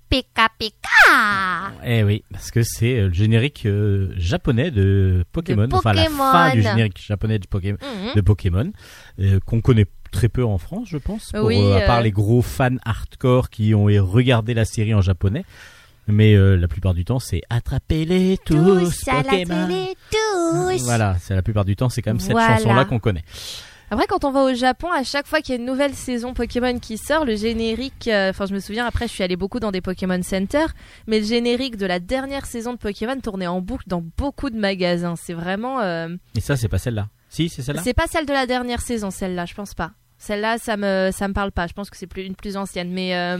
Pika 0.10 0.50
Pika 0.58 1.72
Eh 1.86 2.04
oui, 2.04 2.24
parce 2.32 2.50
que 2.50 2.64
c'est 2.64 2.98
euh, 3.00 3.08
le 3.08 3.14
générique 3.14 3.66
euh, 3.66 4.12
japonais 4.18 4.72
de 4.72 5.24
Pokémon, 5.32 5.68
enfin 5.72 5.94
Pokémon. 5.94 6.24
la 6.24 6.32
fin 6.32 6.52
du 6.54 6.62
générique 6.64 7.00
japonais 7.00 7.40
mhm. 7.40 8.16
de 8.16 8.22
Pokémon, 8.22 8.72
euh, 9.20 9.40
qu'on 9.46 9.62
connaît 9.62 9.86
très 10.12 10.28
peu 10.28 10.44
en 10.44 10.58
France, 10.58 10.88
je 10.90 10.98
pense, 10.98 11.32
pour, 11.32 11.46
oui, 11.46 11.62
à 11.74 11.82
part 11.82 12.02
les 12.02 12.12
gros 12.12 12.42
fans 12.42 12.78
hardcore 12.84 13.52
qui 13.52 13.76
ont 13.76 13.86
regardé 13.86 14.56
la 14.56 14.66
série 14.66 14.96
en 14.96 15.02
japonais. 15.02 15.46
Mais 16.08 16.36
la 16.36 16.68
plupart 16.68 16.96
du 16.96 17.06
temps, 17.06 17.20
c'est 17.20 17.44
attrapez-les 17.52 18.40
tous, 18.44 18.56
tous 18.56 19.06
Pokémon. 19.06 19.68
Tous. 20.10 20.84
Voilà, 20.84 21.16
c'est 21.22 21.36
la 21.36 21.44
plupart 21.44 21.66
du 21.66 21.76
temps, 21.76 21.90
c'est 21.90 22.02
quand 22.02 22.10
même 22.10 22.20
cette 22.20 22.36
chanson-là 22.36 22.86
qu'on 22.86 22.98
connaît. 22.98 23.24
Après, 23.92 24.06
quand 24.06 24.24
on 24.24 24.32
va 24.32 24.44
au 24.44 24.54
Japon, 24.54 24.88
à 24.92 25.04
chaque 25.04 25.26
fois 25.26 25.42
qu'il 25.42 25.56
y 25.56 25.58
a 25.58 25.60
une 25.60 25.66
nouvelle 25.66 25.96
saison 25.96 26.36
Pokémon 26.36 26.78
qui 26.78 27.00
sort, 27.00 27.26
le 27.26 27.36
générique, 27.36 28.08
euh, 28.08 28.30
enfin, 28.30 28.46
je 28.46 28.54
me 28.54 28.60
souviens, 28.60 28.86
après, 28.86 29.08
je 29.08 29.14
suis 29.14 29.24
allée 29.24 29.36
beaucoup 29.36 29.60
dans 29.60 29.72
des 29.72 29.82
Pokémon 29.82 30.22
Center, 30.22 30.66
mais 31.08 31.20
le 31.20 31.26
générique 31.26 31.76
de 31.76 31.88
la 31.88 32.00
dernière 32.00 32.46
saison 32.46 32.74
de 32.74 32.78
Pokémon 32.78 33.20
tournait 33.20 33.48
en 33.48 33.62
boucle 33.62 33.86
dans 33.88 34.04
beaucoup 34.18 34.52
de 34.52 34.60
magasins. 34.60 35.16
C'est 35.16 35.34
vraiment, 35.34 35.80
euh, 35.80 36.10
Et 36.36 36.40
ça, 36.42 36.56
c'est 36.56 36.68
pas 36.68 36.78
celle-là. 36.78 37.08
Si, 37.30 37.50
c'est 37.50 37.64
celle-là? 37.64 37.82
c'est 37.84 37.96
pas 37.96 38.06
celle 38.08 38.28
de 38.28 38.34
la 38.34 38.46
dernière 38.46 38.82
saison, 38.82 39.10
celle-là, 39.10 39.46
je 39.46 39.56
pense 39.56 39.74
pas. 39.74 39.92
Celle-là, 40.22 40.58
ça 40.58 40.76
me, 40.76 41.12
ça 41.14 41.28
me 41.30 41.34
parle 41.34 41.52
pas. 41.52 41.66
Je 41.68 41.74
pense 41.74 41.90
que 41.90 41.98
c'est 41.98 42.06
plus 42.06 42.24
une 42.24 42.36
plus 42.36 42.58
ancienne, 42.58 42.92
mais, 42.92 43.16
euh, 43.16 43.38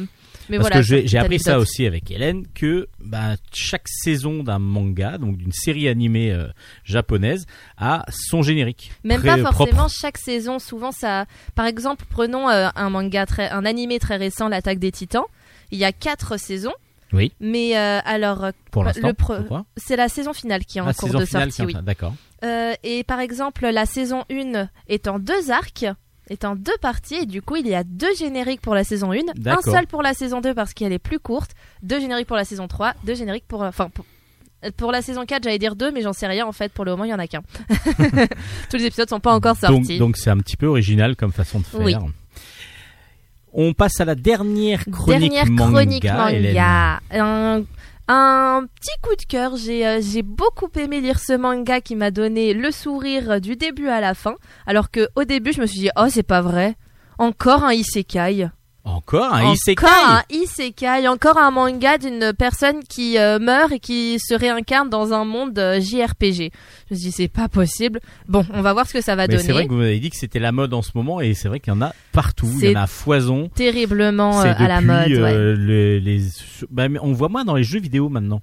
mais 0.50 0.58
Parce 0.58 0.70
voilà. 0.70 0.76
que 0.78 1.08
j'ai 1.08 1.18
appris 1.18 1.40
ça 1.40 1.60
aussi 1.60 1.86
avec 1.86 2.10
Hélène 2.10 2.46
que 2.56 2.88
bah, 3.00 3.36
chaque 3.54 3.88
saison 3.88 4.44
d'un 4.44 4.60
manga, 4.60 5.18
donc 5.18 5.38
d'une 5.38 5.52
série 5.52 5.90
animée 5.90 6.32
euh, 6.32 6.48
japonaise, 6.86 7.46
a 7.78 8.06
son 8.10 8.42
générique. 8.42 8.92
Même 9.04 9.22
pas 9.22 9.38
forcément 9.38 9.68
propre. 9.72 9.90
chaque 9.90 10.18
saison. 10.18 10.58
Souvent, 10.58 10.92
ça. 10.92 11.26
Par 11.54 11.66
exemple, 11.66 12.06
prenons 12.10 12.50
euh, 12.50 12.70
un 12.76 12.90
manga 12.90 13.26
très, 13.26 13.50
un 13.50 13.66
animé 13.66 14.00
très 14.00 14.16
récent, 14.16 14.48
l'Attaque 14.48 14.80
des 14.80 14.92
Titans. 14.92 15.26
Il 15.72 15.78
y 15.78 15.86
a 15.86 15.92
quatre 15.92 16.38
saisons. 16.38 16.74
Oui. 17.12 17.32
Mais 17.40 17.78
euh, 17.78 18.00
alors, 18.06 18.48
Pour 18.72 18.84
le 18.84 18.92
c'est 19.78 19.96
la 19.96 20.10
saison 20.10 20.34
finale 20.34 20.64
qui 20.64 20.78
est 20.78 20.82
en 20.82 20.86
La 20.86 20.94
cours 20.94 21.10
de 21.10 21.26
sortie. 21.26 21.64
Oui. 21.64 21.76
D'accord. 21.84 22.14
Euh, 22.44 22.74
et 22.84 23.04
par 23.04 23.20
exemple, 23.20 23.68
la 23.68 23.86
saison 23.86 24.24
1 24.32 24.70
est 24.88 25.08
en 25.08 25.20
deux 25.20 25.52
arcs, 25.52 25.86
est 26.30 26.46
en 26.46 26.56
deux 26.56 26.78
parties, 26.82 27.16
et 27.16 27.26
du 27.26 27.42
coup, 27.42 27.56
il 27.56 27.68
y 27.68 27.76
a 27.76 27.84
deux 27.84 28.14
génériques 28.16 28.62
pour 28.62 28.76
la 28.76 28.84
saison 28.84 29.12
1, 29.12 29.18
un 29.46 29.62
seul 29.62 29.88
pour 29.88 30.02
la 30.02 30.14
saison 30.14 30.42
2 30.42 30.54
parce 30.54 30.74
qu'elle 30.74 30.94
est 30.94 31.00
plus 31.00 31.20
courte, 31.20 31.52
deux 31.82 32.00
génériques 32.00 32.28
pour 32.28 32.38
la 32.38 32.46
saison 32.46 32.68
3, 32.68 32.94
deux 33.04 33.16
génériques 33.16 33.48
pour. 33.48 33.62
Enfin, 33.62 33.90
pour, 33.90 34.06
pour 34.78 34.92
la 34.92 35.02
saison 35.02 35.26
4, 35.26 35.44
j'allais 35.44 35.60
dire 35.60 35.76
deux, 35.76 35.92
mais 35.92 36.02
j'en 36.02 36.14
sais 36.14 36.28
rien 36.28 36.46
en 36.46 36.52
fait, 36.52 36.72
pour 36.72 36.86
le 36.86 36.92
moment, 36.92 37.06
il 37.06 37.12
y 37.12 37.14
en 37.14 37.20
a 37.20 37.28
qu'un. 37.28 37.42
Tous 38.70 38.78
les 38.78 38.86
épisodes 38.86 39.10
sont 39.10 39.20
pas 39.20 39.34
encore 39.34 39.56
sortis. 39.56 39.98
donc 39.98 40.18
c'est 40.18 40.30
un 40.30 40.38
petit 40.38 40.58
peu 40.58 40.68
original 40.68 41.16
comme 41.16 41.32
façon 41.32 41.60
de 41.60 41.66
faire. 41.66 41.82
Oui. 41.82 41.96
On 43.52 43.74
passe 43.74 44.00
à 44.00 44.06
la 44.06 44.14
dernière 44.16 44.86
chronique 44.92 45.32
Dernière 45.32 45.46
manga. 45.48 45.72
chronique 45.72 46.04
manga. 46.04 47.00
Un, 47.12 47.64
un 48.10 48.66
petit 48.76 49.00
coup 49.02 49.16
de 49.16 49.24
cœur. 49.24 49.56
J'ai 49.56 49.88
euh, 49.88 50.02
j'ai 50.02 50.24
beaucoup 50.24 50.70
aimé 50.76 51.00
lire 51.00 51.20
ce 51.20 51.34
manga 51.34 51.80
qui 51.80 51.96
m'a 51.96 52.12
donné 52.12 52.54
le 52.54 52.72
sourire 52.72 53.32
euh, 53.32 53.40
du 53.40 53.56
début 53.56 53.88
à 53.88 54.02
la 54.02 54.16
fin. 54.16 54.36
Alors 54.66 54.92
que 54.92 55.08
au 55.16 55.24
début, 55.24 55.54
je 55.54 55.62
me 55.62 55.68
suis 55.68 55.80
dit, 55.80 55.90
oh, 55.96 56.08
c'est 56.10 56.24
pas 56.24 56.42
vrai. 56.42 56.76
Encore 57.20 57.64
un 57.64 57.74
isekai. 57.74 58.50
Encore 58.90 59.34
un 59.34 59.42
encore 59.42 59.54
isekai. 59.54 59.86
un 59.88 60.24
isekai. 60.30 61.08
Encore 61.08 61.38
un 61.38 61.52
manga 61.52 61.98
d'une 61.98 62.34
personne 62.38 62.84
qui 62.88 63.18
euh, 63.18 63.40
meurt 63.40 63.72
et 63.72 63.80
qui 63.80 64.18
se 64.20 64.34
réincarne 64.34 64.90
dans 64.90 65.14
un 65.14 65.26
monde 65.26 65.58
euh, 65.60 65.80
JRPG. 65.80 66.52
Je 66.90 66.94
me 66.94 66.96
suis 66.96 67.06
dit, 67.10 67.12
c'est 67.12 67.28
pas 67.28 67.48
possible. 67.48 68.00
Bon, 68.28 68.46
on 68.54 68.62
va 68.62 68.74
voir 68.74 68.88
ce 68.88 68.94
que 68.94 69.02
ça 69.02 69.16
va 69.16 69.28
Mais 69.28 69.38
c'est 69.38 69.44
donner. 69.44 69.54
vrai 69.54 69.66
que 69.68 69.72
vous 69.72 69.80
m'avez 69.80 70.00
dit 70.00 70.10
que 70.10 70.16
c'était 70.18 70.40
la 70.40 70.52
mode 70.52 70.74
en 70.74 70.82
ce 70.82 70.92
moment 70.96 71.22
et 71.22 71.34
c'est 71.34 71.48
vrai 71.48 71.60
qu'il 71.60 71.72
y 71.74 71.76
en 71.76 71.82
a 71.82 71.94
partout. 72.12 72.50
Il 72.62 72.70
y 72.72 72.76
en 72.76 72.80
a 72.80 72.84
à 72.84 72.88
foison. 72.88 73.50
Terriblement 73.56 74.42
euh, 74.42 74.54
à 74.58 74.68
la 74.68 74.82
mode. 74.82 75.12
ouais. 75.12 75.56
les, 75.56 76.00
les- 76.00 76.22
bah, 76.72 76.88
on 77.02 77.14
voit 77.14 77.30
moins 77.30 77.46
dans 77.46 77.56
les 77.56 77.64
jeux 77.64 77.80
vidéo 77.80 78.10
maintenant. 78.10 78.42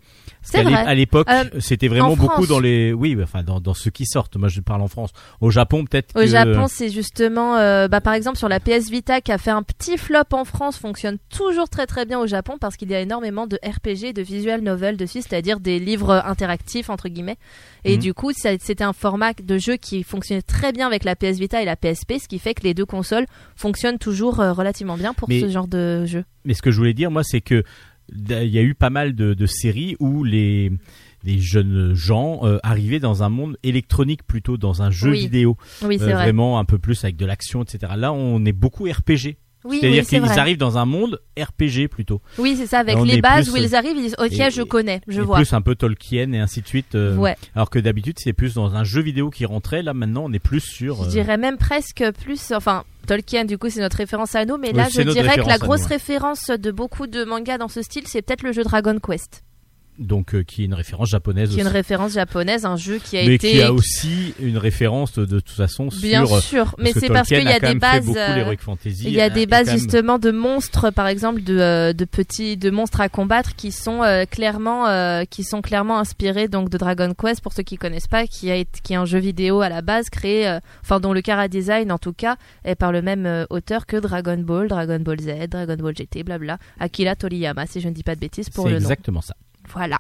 C'est 0.49 0.63
vrai. 0.63 0.75
À 0.75 0.95
l'époque, 0.95 1.29
Euh, 1.31 1.45
c'était 1.59 1.89
vraiment 1.89 2.13
en 2.13 2.17
beaucoup 2.17 2.47
dans 2.47 2.61
les, 2.61 2.93
oui, 2.93 3.17
enfin 3.23 3.43
dans, 3.43 3.61
dans 3.61 3.75
ceux 3.75 3.91
qui 3.91 4.07
sortent. 4.07 4.37
Moi, 4.37 4.49
je 4.49 4.61
parle 4.61 4.81
en 4.81 4.89
France. 4.89 5.11
Au 5.41 5.51
Japon, 5.51 5.85
peut-être. 5.85 6.15
Au 6.17 6.21
que- 6.21 6.27
Japon, 6.27 6.67
c'est 6.69 6.89
justement, 6.89 7.57
euh, 7.57 7.89
bah, 7.89 8.01
par 8.01 8.15
exemple, 8.15 8.39
sur 8.39 8.49
la 8.49 8.61
PS 8.61 8.89
Vita 8.91 9.21
qui 9.21 9.33
a 9.33 9.39
fait 9.39 9.51
un 9.51 9.63
petit 9.63 9.99
flop 9.99 10.23
en 10.33 10.45
France, 10.45 10.79
fonctionne 10.79 11.19
toujours 11.37 11.69
très 11.69 11.87
très 11.87 12.07
bien 12.07 12.19
au 12.21 12.27
Japon 12.27 12.59
parce 12.61 12.77
qu'il 12.77 12.91
y 12.91 12.95
a 12.95 13.01
énormément 13.01 13.47
de 13.47 13.59
RPG, 13.65 14.13
de 14.13 14.23
visual 14.23 14.61
novel 14.61 14.97
dessus, 14.97 15.23
c'est-à-dire 15.23 15.59
des 15.61 15.79
livres 15.79 16.13
interactifs 16.25 16.91
entre 16.91 17.09
guillemets. 17.09 17.37
Et 17.85 17.95
Mhm. 17.97 18.03
du 18.03 18.15
coup, 18.15 18.31
c'était 18.33 18.85
un 18.85 18.93
format 18.93 19.33
de 19.33 19.59
jeu 19.59 19.77
qui 19.77 20.03
fonctionnait 20.05 20.43
très 20.43 20.73
bien 20.73 20.87
avec 20.87 21.03
la 21.05 21.17
PS 21.17 21.39
Vita 21.39 21.61
et 21.61 21.65
la 21.65 21.77
PSP, 21.77 22.19
ce 22.21 22.29
qui 22.29 22.39
fait 22.39 22.55
que 22.55 22.63
les 22.63 22.75
deux 22.75 22.87
consoles 22.87 23.27
fonctionnent 23.57 23.99
toujours 23.99 24.41
euh, 24.41 24.53
relativement 24.53 24.97
bien 24.97 25.13
pour 25.15 25.29
Mais- 25.29 25.41
ce 25.41 25.49
genre 25.49 25.67
de 25.69 26.05
jeu. 26.07 26.25
Mais 26.45 26.55
ce 26.55 26.63
que 26.63 26.71
je 26.71 26.77
voulais 26.79 26.95
dire, 26.95 27.11
moi, 27.11 27.23
c'est 27.25 27.41
que 27.41 27.65
il 28.13 28.49
y 28.49 28.59
a 28.59 28.63
eu 28.63 28.75
pas 28.75 28.91
mal 28.91 29.15
de, 29.15 29.35
de 29.35 29.47
séries 29.47 29.97
où 30.01 30.25
les 30.25 30.73
les 31.25 31.39
jeunes 31.41 31.93
gens 31.95 32.41
euh, 32.45 32.59
arrivaient 32.63 33.01
dans 33.01 33.25
un 33.25 33.29
monde 33.29 33.57
électronique 33.65 34.23
plutôt 34.25 34.57
dans 34.57 34.83
un 34.83 34.91
jeu 34.93 35.11
Oui. 35.11 35.21
vidéo 35.21 35.57
Oui, 35.83 35.97
Euh, 36.01 36.05
vrai. 36.05 36.13
vraiment 36.15 36.59
un 36.61 36.65
peu 36.65 36.79
plus 36.79 37.03
avec 37.03 37.17
de 37.17 37.27
l'action 37.27 37.63
etc 37.65 37.95
là 37.97 38.13
on 38.13 38.45
est 38.45 38.53
beaucoup 38.53 38.85
RPG 38.85 39.37
Oui, 39.69 39.79
c'est-à-dire 39.81 40.03
oui, 40.03 40.09
qu'ils 40.09 40.21
vrai. 40.21 40.39
arrivent 40.39 40.57
dans 40.59 40.79
un 40.79 40.85
monde 40.85 41.21
RPG 41.39 41.89
plutôt 41.91 42.21
Oui, 42.39 42.57
c'est 42.57 42.67
ça, 42.67 42.79
avec 42.81 42.97
on 42.97 43.05
les 43.05 43.21
bases 43.21 43.51
plus, 43.51 43.55
où 43.61 43.63
ils 43.65 43.75
arrivent, 43.75 43.97
ils 43.97 44.03
disent 44.05 44.17
Ok, 44.19 44.33
et- 44.33 44.51
je 44.51 44.63
connais, 44.63 45.01
je 45.09 45.21
Et 45.21 45.25
vois. 45.25 45.37
plus 45.37 45.53
un 45.53 45.61
peu 45.63 45.75
Tolkien 45.75 46.33
et 46.33 46.39
ainsi 46.39 46.63
de 46.63 46.67
suite 46.69 46.95
euh, 46.95 47.17
Ouais. 47.17 47.37
alors 47.55 47.71
que 47.71 47.79
d'habitude 47.79 48.17
c'est 48.19 48.33
plus 48.33 48.55
dans 48.55 48.75
un 48.75 48.85
jeu 48.85 49.03
vidéo 49.03 49.31
qui 49.31 49.45
rentrait 49.45 49.83
là 49.83 49.93
maintenant 49.95 50.25
on 50.27 50.33
est 50.33 50.39
plus 50.39 50.61
sur 50.61 51.03
Je 51.03 51.09
euh, 51.09 51.11
dirais 51.11 51.37
même 51.37 51.57
presque 51.59 52.05
plus, 52.23 52.53
enfin, 52.53 52.85
Tolkien, 53.07 53.45
du 53.45 53.57
coup, 53.57 53.71
c'est 53.71 53.81
notre 53.81 53.99
référence 53.99 54.35
à 54.35 54.45
nous, 54.45 54.57
mais 54.59 54.73
là, 54.73 54.89
je 54.93 55.01
dirais 55.03 55.37
que 55.37 55.47
la 55.47 55.59
grosse 55.59 55.83
nous, 55.83 55.87
ouais. 55.87 55.93
référence 55.95 56.47
de 56.49 56.71
beaucoup 56.73 57.07
de 57.07 57.23
mangas 57.25 57.57
dans 57.59 57.69
ce 57.69 57.81
style, 57.83 58.03
c'est 58.07 58.21
peut-être 58.23 58.43
le 58.43 58.51
jeu 58.53 58.65
Dragon 58.65 58.99
Quest, 58.99 59.45
donc 59.99 60.35
euh, 60.35 60.43
qui 60.43 60.63
est 60.63 60.65
une 60.67 60.75
référence 60.75 61.09
japonaise 61.11 61.51
qui 61.51 61.57
est 61.59 61.61
une 61.61 61.67
aussi. 61.67 61.77
référence 61.77 62.13
japonaise, 62.15 62.65
un 62.65 62.77
jeu 62.77 62.99
qui 62.99 63.17
a 63.19 63.25
mais 63.25 63.35
été. 63.37 63.53
qui 63.53 63.63
a 63.63 63.73
aussi 63.73 64.35
une 64.41 64.59
référence 64.59 65.13
de, 65.15 65.25
de 65.25 65.41
toute 65.41 65.57
façon 65.57 65.89
Bien 66.03 66.27
sur 66.27 66.37
euh, 66.37 66.41
sûr, 66.41 66.75
mais 66.79 66.93
c'est 66.93 67.09
parce 67.09 67.29
qu'il 67.29 67.43
y 67.43 67.49
a 67.49 67.61
des 67.61 67.75
bases. 67.75 68.09
euh, 68.17 68.55
Il 68.85 69.11
y 69.11 69.21
a 69.21 69.27
euh, 69.27 69.31
des 69.31 69.47
bases 69.47 69.67
même- 69.69 69.79
justement 69.79 70.19
de 70.19 70.31
monstres, 70.31 70.91
par 70.91 71.07
exemple 71.09 71.43
de, 71.43 71.59
euh, 71.59 71.93
de 71.93 72.05
petits 72.05 72.57
de 72.57 72.71
monstres 72.71 73.01
à 73.01 73.09
combattre 73.09 73.55
qui 73.57 73.73
sont 73.73 74.03
euh, 74.03 74.25
clairement 74.27 74.87
euh, 74.89 75.25
qui 75.25 75.45
sont 75.45 75.63
clairement 75.63 75.99
inspirés 75.99 76.49
donc 76.49 76.69
de 76.71 76.79
Dragon 76.79 77.13
Quest 77.19 77.41
pour 77.41 77.53
ceux 77.53 77.63
qui 77.63 77.77
connaissent 77.77 78.07
pas, 78.09 78.27
qui 78.27 78.51
a 78.51 78.57
été, 78.57 78.81
qui 78.83 78.93
est 78.93 78.97
un 78.97 79.05
jeu 79.07 79.19
vidéo 79.19 79.61
à 79.61 79.69
la 79.69 79.83
base 79.83 80.11
créé, 80.11 80.47
euh, 80.49 80.61
enfin 80.83 81.01
dont 81.01 81.13
le 81.13 81.23
cara 81.23 81.49
design 81.49 81.91
en 81.93 81.99
tout 81.99 82.13
cas 82.13 82.37
est 82.65 82.75
par 82.75 82.93
le 82.93 83.03
même 83.03 83.47
auteur 83.51 83.87
que 83.87 83.97
Dragon 83.97 84.37
Ball, 84.39 84.69
Dragon 84.69 84.99
Ball 85.01 85.21
Z, 85.21 85.49
Dragon 85.51 85.77
Ball 85.79 85.95
GT, 85.97 86.23
blabla, 86.23 86.59
Akira 86.79 87.15
Toriyama 87.17 87.67
si 87.67 87.81
je 87.81 87.89
ne 87.89 87.95
dis 87.95 88.03
pas 88.03 88.15
de 88.15 88.21
bêtises 88.21 88.51
pour 88.51 88.67
le 88.67 88.73
nom. 88.75 88.79
exactement 88.81 89.21
ça 89.21 89.35
Voilà. 89.75 89.99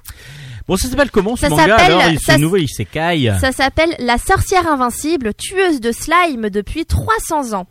bon 0.69 0.77
ça 0.77 0.89
s'appelle 0.89 1.11
comment 1.11 1.37
ce 1.37 1.43
Ça 1.43 1.49
manga 1.51 1.67
s'appelle- 1.79 1.93
alors? 1.93 2.03
Il 2.11 2.19
ça 2.19 2.33
ce 2.33 2.37
s- 2.37 2.41
nouveau 2.41 2.57
isekai 2.57 3.33
Ça 3.41 3.53
s'appelle 3.53 3.95
La 3.99 4.19
sorcière 4.19 4.67
invincible, 4.71 5.35
tueuse 5.35 5.81
de 5.81 5.93
slime 5.93 6.49
depuis 6.51 6.87
300 6.87 7.53
ans. 7.59 7.67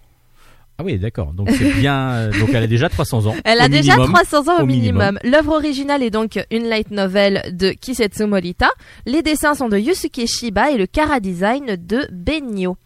ah 0.77 0.84
oui 0.84 0.97
d'accord 0.99 1.31
donc 1.34 1.49
c'est 1.51 1.73
bien 1.79 2.12
euh, 2.12 2.39
donc 2.39 2.49
elle 2.53 2.63
a 2.63 2.67
déjà 2.67 2.89
300 2.89 3.27
ans 3.27 3.36
Elle 3.45 3.62
a 3.62 3.69
déjà 3.69 3.95
minimum. 3.95 4.13
300 4.13 4.49
ans 4.53 4.62
au, 4.62 4.65
minimum. 4.65 5.19
L'œuvre 5.23 5.53
originale 5.55 6.03
est 6.03 6.10
donc 6.10 6.39
une 6.51 6.67
light 6.67 6.91
novel 6.91 7.43
de 7.53 7.71
Kisetsu 7.71 8.25
Morita. 8.25 8.69
Les 9.05 9.21
dessins 9.21 9.53
sont 9.53 9.69
de 9.69 9.77
Yusuke 9.77 10.25
Shiba 10.27 10.71
et 10.71 10.77
le 10.77 10.86
cara 10.88 11.19
design 11.19 11.77
de 11.77 12.08
Benyo. 12.12 12.77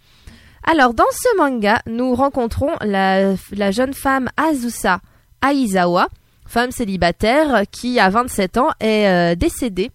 Alors, 0.64 0.94
dans 0.94 1.10
ce 1.12 1.38
manga, 1.38 1.82
nous 1.88 2.14
rencontrons 2.14 2.72
la, 2.82 3.34
la 3.54 3.72
jeune 3.72 3.94
femme 3.94 4.30
Azusa 4.38 5.00
Aizawa, 5.42 6.10
femme 6.50 6.72
célibataire 6.72 7.64
qui, 7.72 8.00
à 8.00 8.10
27 8.10 8.58
ans, 8.58 8.70
est 8.80 9.08
euh, 9.08 9.36
décédée. 9.36 9.92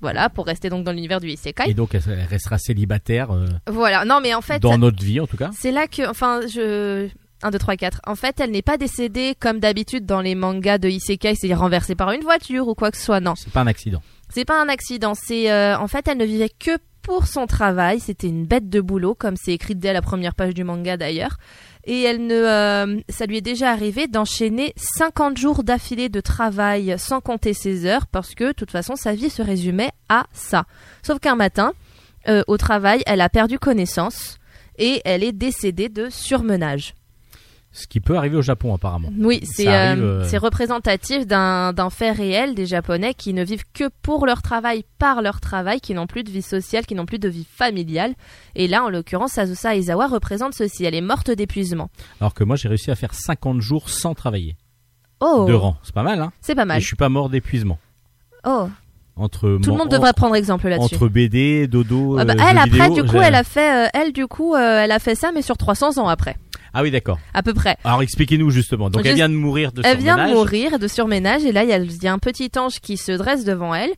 Voilà, 0.00 0.28
pour 0.28 0.46
rester 0.46 0.68
donc 0.68 0.84
dans 0.84 0.92
l'univers 0.92 1.20
du 1.20 1.28
Isekai. 1.28 1.70
et 1.70 1.74
donc 1.74 1.94
elle 1.94 2.26
restera 2.28 2.58
célibataire 2.58 3.30
euh, 3.30 3.46
Voilà, 3.66 4.04
non 4.04 4.20
mais 4.22 4.34
en 4.34 4.42
fait, 4.42 4.60
dans 4.60 4.76
notre 4.76 5.02
vie 5.02 5.18
en 5.18 5.26
tout 5.26 5.38
cas 5.38 5.50
c'est 5.58 5.72
là 5.72 5.86
que, 5.86 6.08
enfin, 6.08 6.40
je. 6.42 7.08
1, 7.42 7.50
2, 7.50 7.58
3, 7.58 7.76
4. 7.76 8.00
En 8.06 8.14
fait, 8.14 8.40
elle 8.40 8.52
n'est 8.52 8.62
pas 8.62 8.78
décédée 8.78 9.34
comme 9.38 9.60
d'habitude 9.60 10.06
dans 10.06 10.22
les 10.22 10.34
mangas 10.34 10.78
de 10.78 10.88
Isekai, 10.88 11.34
c'est-à-dire 11.34 11.58
renversée 11.58 11.94
par 11.94 12.10
une 12.12 12.22
voiture 12.22 12.68
ou 12.68 12.74
quoi 12.74 12.90
que 12.90 12.96
ce 12.96 13.04
soit. 13.04 13.20
Non, 13.20 13.34
c'est 13.34 13.52
pas 13.52 13.60
un 13.60 13.66
accident 13.66 14.00
c'est 14.34 14.44
pas 14.44 14.60
un 14.60 14.68
accident. 14.68 15.14
C'est 15.14 15.50
euh, 15.50 15.78
en 15.78 15.86
fait, 15.86 16.08
elle 16.08 16.18
ne 16.18 16.24
vivait 16.24 16.50
que 16.50 16.78
pour 17.02 17.26
son 17.26 17.46
travail. 17.46 18.00
C'était 18.00 18.28
une 18.28 18.46
bête 18.46 18.68
de 18.68 18.80
boulot, 18.80 19.14
comme 19.14 19.36
c'est 19.36 19.52
écrit 19.52 19.74
dès 19.76 19.92
la 19.92 20.02
première 20.02 20.34
page 20.34 20.54
du 20.54 20.64
manga 20.64 20.96
d'ailleurs. 20.96 21.36
Et 21.86 22.02
elle 22.02 22.26
ne, 22.26 22.34
euh, 22.34 23.00
ça 23.08 23.26
lui 23.26 23.38
est 23.38 23.42
déjà 23.42 23.70
arrivé 23.70 24.06
d'enchaîner 24.06 24.72
50 24.76 25.36
jours 25.36 25.64
d'affilée 25.64 26.08
de 26.08 26.20
travail 26.20 26.94
sans 26.98 27.20
compter 27.20 27.52
ses 27.52 27.84
heures, 27.86 28.06
parce 28.06 28.34
que 28.34 28.44
de 28.44 28.52
toute 28.52 28.70
façon, 28.70 28.96
sa 28.96 29.14
vie 29.14 29.30
se 29.30 29.42
résumait 29.42 29.92
à 30.08 30.26
ça. 30.32 30.64
Sauf 31.02 31.18
qu'un 31.18 31.36
matin, 31.36 31.74
euh, 32.28 32.42
au 32.46 32.56
travail, 32.56 33.02
elle 33.06 33.20
a 33.20 33.28
perdu 33.28 33.58
connaissance 33.58 34.38
et 34.78 35.02
elle 35.04 35.22
est 35.22 35.32
décédée 35.32 35.88
de 35.88 36.08
surmenage. 36.10 36.94
Ce 37.76 37.88
qui 37.88 37.98
peut 38.00 38.16
arriver 38.16 38.36
au 38.36 38.42
Japon 38.42 38.72
apparemment 38.72 39.08
Oui, 39.18 39.40
c'est 39.42 39.66
euh, 39.66 39.96
euh, 39.96 40.24
c'est 40.28 40.38
représentatif 40.38 41.26
d'un 41.26 41.74
fait 41.90 42.12
réel 42.12 42.54
des 42.54 42.66
Japonais 42.66 43.14
qui 43.14 43.34
ne 43.34 43.42
vivent 43.44 43.64
que 43.74 43.90
pour 44.00 44.26
leur 44.26 44.42
travail, 44.42 44.84
par 45.00 45.22
leur 45.22 45.40
travail, 45.40 45.80
qui 45.80 45.92
n'ont 45.92 46.06
plus 46.06 46.22
de 46.22 46.30
vie 46.30 46.40
sociale, 46.40 46.86
qui 46.86 46.94
n'ont 46.94 47.04
plus 47.04 47.18
de 47.18 47.28
vie 47.28 47.44
familiale. 47.50 48.14
Et 48.54 48.68
là, 48.68 48.84
en 48.84 48.88
l'occurrence, 48.90 49.38
Azusa 49.38 49.74
Aizawa 49.74 50.06
représente 50.06 50.54
ceci. 50.54 50.84
Elle 50.84 50.94
est 50.94 51.00
morte 51.00 51.32
d'épuisement. 51.32 51.90
alors 52.20 52.32
que 52.32 52.44
moi 52.44 52.54
j'ai 52.54 52.68
réussi 52.68 52.92
à 52.92 52.94
faire 52.94 53.12
50 53.12 53.60
jours 53.60 53.88
sans 53.90 54.14
travailler 54.14 54.56
Oh, 55.20 55.46
de 55.48 55.54
rang 55.54 55.76
c'est 55.82 55.94
pas 55.94 56.02
mal 56.02 56.20
hein 56.20 56.32
c'est 56.40 56.54
pas 56.54 56.62
et 56.62 56.66
mal. 56.66 56.80
je 56.80 56.86
suis 56.86 56.96
pas 56.96 57.08
mort 57.08 57.28
d'épuisement 57.28 57.78
Oh, 58.46 58.68
entre 59.16 59.40
tout 59.62 59.70
le 59.70 59.72
mon- 59.72 59.78
monde 59.78 59.88
devrait 59.90 60.12
prendre 60.12 60.34
exemple 60.34 60.68
là-dessus. 60.68 60.94
entre 60.96 61.08
BD 61.08 61.66
dodo 61.66 62.18
Ah 62.18 62.24
bah, 62.24 62.34
euh, 62.38 62.42
elle 62.50 62.58
après, 62.58 62.90
du 62.90 63.04
coup, 63.04 63.16
elle 63.22 63.34
a 63.36 63.44
fait, 63.44 63.86
euh, 63.86 63.88
elle 63.94 64.12
du 64.12 64.26
coup, 64.26 64.54
euh, 64.54 64.80
elle 64.82 64.90
a 64.90 64.98
fait 64.98 65.14
ça, 65.14 65.30
mais 65.32 65.40
sur 65.40 65.56
300 65.56 65.98
ans 65.98 66.08
après, 66.08 66.36
ah 66.74 66.82
oui 66.82 66.90
d'accord. 66.90 67.18
À 67.32 67.42
peu 67.42 67.54
près. 67.54 67.76
alors 67.84 68.02
expliquez-nous 68.02 68.50
justement. 68.50 68.90
Donc 68.90 69.06
elle 69.06 69.14
vient 69.14 69.28
de 69.28 69.34
mourir 69.34 69.72
de 69.72 69.82
Elle 69.84 69.98
vient 69.98 70.16
de 70.28 70.34
mourir 70.34 70.78
de 70.78 70.88
surménage 70.88 71.44
et 71.44 71.52
là 71.52 71.62
il 71.64 71.70
y, 71.70 71.72
a- 71.72 71.78
il 71.78 72.02
y 72.02 72.06
a 72.08 72.12
un 72.12 72.18
petit 72.18 72.50
ange 72.58 72.80
qui 72.80 72.96
se 72.96 73.12
dresse 73.12 73.44
devant 73.44 73.74
elle 73.74 73.90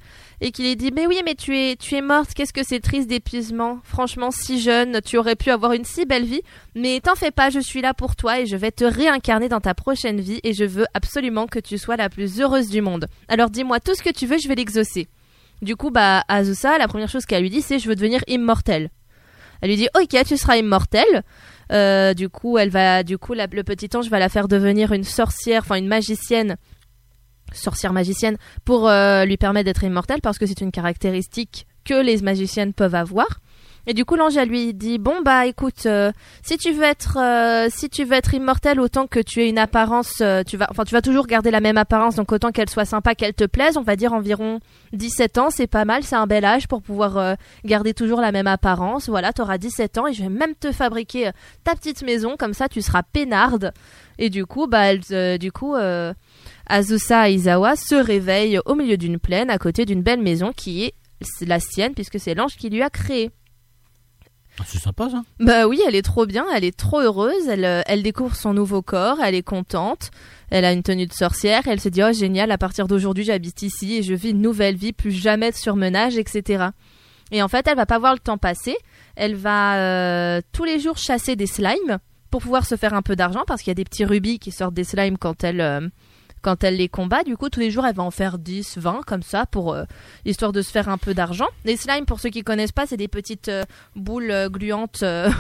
et 0.43 0.51
qui 0.53 0.63
lui 0.63 0.77
dit 0.77 0.91
mais 0.95 1.07
oui 1.07 1.21
mais 1.25 1.35
tu 1.35 1.57
es 1.59 1.77
tu 1.77 1.95
es 1.95 2.03
morte 2.03 2.35
qu'est-ce 2.35 2.53
que 2.53 2.63
c'est 2.63 2.81
triste 2.81 3.09
d'épuisement. 3.09 3.79
Franchement 3.85 4.31
si 4.31 4.61
jeune 4.61 5.01
tu 5.05 5.17
aurais 5.17 5.37
pu 5.37 5.51
avoir 5.51 5.73
une 5.73 5.85
si 5.85 6.05
belle 6.05 6.25
vie 6.27 6.43
mais 6.75 7.01
t'en 7.01 7.15
fais 7.15 7.31
pas 7.31 7.49
je 7.51 7.61
suis 7.61 7.81
là 7.81 7.95
pour 7.95 8.15
toi 8.17 8.41
et 8.41 8.47
je 8.47 8.57
vais 8.57 8.71
te 8.71 8.85
réincarner 8.85 9.49
dans 9.49 9.61
ta 9.61 9.73
prochaine 9.75 10.21
vie 10.21 10.41
et 10.45 10.53
je 10.53 10.65
veux 10.65 10.85
absolument 10.95 11.47
que 11.47 11.59
tu 11.59 11.79
sois 11.79 11.97
la 11.97 12.09
plus 12.11 12.41
heureuse 12.41 12.69
du 12.69 12.83
monde. 12.83 13.07
Alors 13.29 13.49
dis-moi 13.51 13.81
tout 13.81 13.95
ce 13.95 14.03
que 14.03 14.11
tu 14.11 14.27
veux 14.27 14.37
je 14.39 14.49
vais 14.49 14.55
l'exaucer. 14.55 15.09
Du 15.63 15.75
coup 15.77 15.91
bah 15.91 16.23
Azusa 16.29 16.77
la 16.77 16.87
première 16.89 17.09
chose 17.09 17.25
qu'elle 17.25 17.41
lui 17.43 17.49
dit 17.51 17.63
c'est 17.63 17.79
je 17.79 17.89
veux 17.89 17.95
devenir 17.97 18.21
immortelle. 18.29 18.91
Elle 19.63 19.71
lui 19.71 19.77
dit 19.77 19.89
ok 19.99 20.23
tu 20.27 20.37
seras 20.37 20.59
immortelle 20.59 21.23
euh, 21.73 22.15
du 22.15 22.29
coup, 22.29 22.59
elle 22.59 22.71
va, 22.71 23.03
du 23.03 23.19
coup, 23.19 23.35
le 23.35 23.63
petit 23.63 23.89
ange 23.97 24.09
va 24.09 24.19
la 24.19 24.29
faire 24.29 24.49
devenir 24.49 24.93
une 24.93 25.05
sorcière, 25.05 25.63
enfin 25.63 25.77
une 25.77 25.89
magicienne, 25.89 26.57
sorcière 27.53 27.93
magicienne, 27.93 28.37
pour 28.65 28.89
euh, 28.89 29.25
lui 29.25 29.37
permettre 29.37 29.67
d'être 29.67 29.85
immortelle, 29.85 30.21
parce 30.21 30.39
que 30.39 30.47
c'est 30.47 30.61
une 30.61 30.73
caractéristique 30.73 31.67
que 31.85 31.95
les 31.95 32.23
magiciennes 32.23 32.73
peuvent 32.73 32.95
avoir. 32.95 33.41
Et 33.89 33.95
du 33.95 34.05
coup, 34.05 34.17
l'ange 34.17 34.37
lui 34.37 34.75
dit 34.75 34.99
bon 34.99 35.23
bah 35.25 35.47
écoute, 35.47 35.87
euh, 35.87 36.11
si 36.43 36.59
tu 36.59 36.73
veux 36.73 36.83
être, 36.83 37.19
euh, 37.21 37.69
si 37.71 37.89
tu 37.89 38.03
veux 38.03 38.15
être 38.15 38.35
immortelle, 38.35 38.81
autant 38.81 39.07
que 39.07 39.21
tu 39.21 39.43
aies 39.43 39.49
une 39.49 39.59
apparence, 39.59 40.21
euh, 40.21 40.43
tu 40.43 40.57
vas, 40.57 40.67
enfin 40.71 40.85
tu 40.85 40.93
vas 40.93 41.03
toujours 41.03 41.29
garder 41.29 41.53
la 41.53 41.61
même 41.61 41.79
apparence, 41.79 42.17
donc 42.17 42.33
autant 42.33 42.51
qu'elle 42.51 42.69
soit 42.69 42.85
sympa, 42.85 43.15
qu'elle 43.15 43.35
te 43.35 43.45
plaise. 43.45 43.77
On 43.77 43.83
va 43.83 43.95
dire 43.95 44.13
environ 44.13 44.59
17 44.93 45.39
ans, 45.39 45.51
c'est 45.51 45.69
pas 45.69 45.85
mal, 45.85 46.03
c'est 46.03 46.17
un 46.17 46.27
bel 46.27 46.45
âge 46.45 46.67
pour 46.67 46.83
pouvoir 46.83 47.37
garder 47.65 47.95
toujours 47.95 48.21
la 48.21 48.33
même 48.33 48.49
apparence. 48.49 49.09
Voilà, 49.09 49.33
t'auras 49.33 49.59
17 49.59 49.99
ans 49.99 50.07
et 50.09 50.13
je 50.13 50.23
vais 50.23 50.29
même 50.29 50.57
te 50.57 50.73
fabriquer 50.73 51.31
ta 51.63 51.77
petite 51.77 52.03
maison, 52.03 52.37
comme 52.37 52.55
ça 52.55 52.69
tu 52.69 52.83
seras 52.83 53.05
peinarde. 53.05 53.73
Et 54.19 54.31
du 54.31 54.47
coup, 54.47 54.67
bah, 54.67 54.97
du 54.97 55.53
coup, 55.53 55.77
Azusa 56.67 57.31
Aizawa 57.31 57.77
se 57.77 57.95
réveille 57.95 58.59
au 58.67 58.75
milieu 58.75 58.97
d'une 58.97 59.21
plaine 59.21 59.51
à 59.51 59.59
côté 59.59 59.85
d'une 59.85 60.03
belle 60.03 60.23
maison 60.23 60.53
qui 60.53 60.85
est 60.85 60.95
la 61.41 61.61
sienne 61.61 61.95
puisque 61.95 62.19
c'est 62.19 62.35
l'ange 62.35 62.57
qui 62.57 62.69
lui 62.69 62.83
a 62.83 62.91
créé. 62.91 63.31
Ah, 64.59 64.65
c'est 64.67 64.79
sympa 64.79 65.11
ça 65.11 65.23
Bah 65.39 65.67
oui, 65.67 65.81
elle 65.87 65.95
est 65.95 66.03
trop 66.03 66.25
bien, 66.25 66.47
elle 66.55 66.65
est 66.65 66.77
trop 66.77 67.01
heureuse, 67.01 67.47
elle, 67.49 67.65
euh, 67.65 67.83
elle 67.87 68.03
découvre 68.03 68.35
son 68.35 68.55
nouveau 68.55 68.81
corps, 68.81 69.19
elle 69.23 69.35
est 69.35 69.43
contente, 69.43 70.11
elle 70.51 70.65
a 70.65 70.73
une 70.73 70.83
tenue 70.83 71.07
de 71.07 71.13
sorcière, 71.13 71.63
elle 71.67 71.81
se 71.81 71.89
dit 71.89 72.03
oh 72.03 72.13
génial, 72.13 72.51
à 72.51 72.59
partir 72.59 72.89
d'aujourd'hui 72.89 73.25
j'habite 73.25 73.63
ici 73.63 73.97
et 73.97 74.03
je 74.03 74.15
vis 74.15 74.31
une 74.31 74.41
nouvelle 74.41 74.77
vie, 74.77 74.93
plus 74.93 75.11
jamais 75.11 75.51
de 75.51 75.57
surmenage, 75.57 76.17
etc. 76.17 76.69
Et 77.33 77.43
en 77.43 77.49
fait, 77.49 77.67
elle 77.67 77.77
va 77.77 77.87
pas 77.87 77.99
voir 77.99 78.15
le 78.15 78.19
temps 78.19 78.39
passer, 78.39 78.77
elle 79.15 79.35
va 79.35 79.77
euh, 79.77 80.41
tous 80.53 80.65
les 80.65 80.79
jours 80.79 80.97
chasser 80.97 81.37
des 81.37 81.47
slimes 81.47 81.99
pour 82.31 82.41
pouvoir 82.41 82.65
se 82.67 82.77
faire 82.77 82.95
un 82.95 83.03
peu 83.03 83.17
d'argent 83.17 83.45
parce 83.47 83.63
qu'il 83.63 83.71
y 83.71 83.73
a 83.73 83.75
des 83.75 83.85
petits 83.85 84.05
rubis 84.05 84.39
qui 84.39 84.53
sortent 84.53 84.75
des 84.75 84.85
slimes 84.85 85.19
quand 85.19 85.45
elle 85.45 85.61
euh, 85.61 85.81
quand 86.43 86.65
elle 86.65 86.77
les 86.77 86.89
combat. 86.89 87.23
Du 87.25 87.37
coup, 87.37 87.49
tous 87.49 87.61
les 87.61 87.71
jours, 87.71 87.87
elle 87.87 87.95
va 87.95 88.03
en 88.03 88.11
faire 88.11 88.39
10, 88.39 88.79
20 88.79 89.01
comme 89.07 89.23
ça 89.23 89.47
pour 89.47 89.73
euh, 89.73 89.85
histoire 90.25 90.53
de 90.53 90.63
se 90.63 90.71
faire 90.71 90.89
un 90.89 90.99
peu 90.99 91.15
d'argent. 91.15 91.49
Les 91.65 91.77
slimes, 91.77 92.07
pour 92.07 92.21
ceux 92.21 92.31
qui 92.31 92.43
connaissent 92.43 92.73
pas, 92.73 92.87
c'est 92.87 92.97
des 92.97 93.09
petites 93.09 93.49
euh, 93.49 93.65
boules 93.95 94.31
euh, 94.31 94.49
gluantes. 94.49 95.03
euh, 95.03 95.31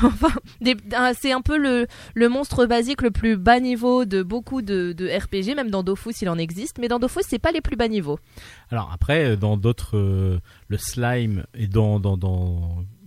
c'est 1.15 1.33
un 1.33 1.43
peu 1.43 1.59
le, 1.59 2.29
monstre 2.29 2.67
basique 2.67 3.03
le 3.03 3.11
plus 3.11 3.37
bas 3.37 3.61
niveau 3.61 4.05
de 4.05 4.23
beaucoup 4.23 4.63
de, 4.63 4.95
RPG, 4.97 5.55
même 5.55 5.71
dans 5.71 5.83
Dofus 5.83 6.15
il 6.23 6.29
en 6.29 6.39
existe. 6.39 6.79
Mais 6.79 6.89
dans 6.89 6.99
Dofus, 6.99 7.23
c'est 7.27 7.39
pas 7.39 7.53
les 7.53 7.61
plus 7.61 7.77
bas 7.77 7.89
niveaux. 7.89 8.19
Alors 8.71 8.91
après, 8.93 9.37
dans 9.37 9.57
d'autres, 9.57 9.97
le 9.97 10.79
slime 10.79 11.45
et 11.55 11.69
dans 11.69 12.01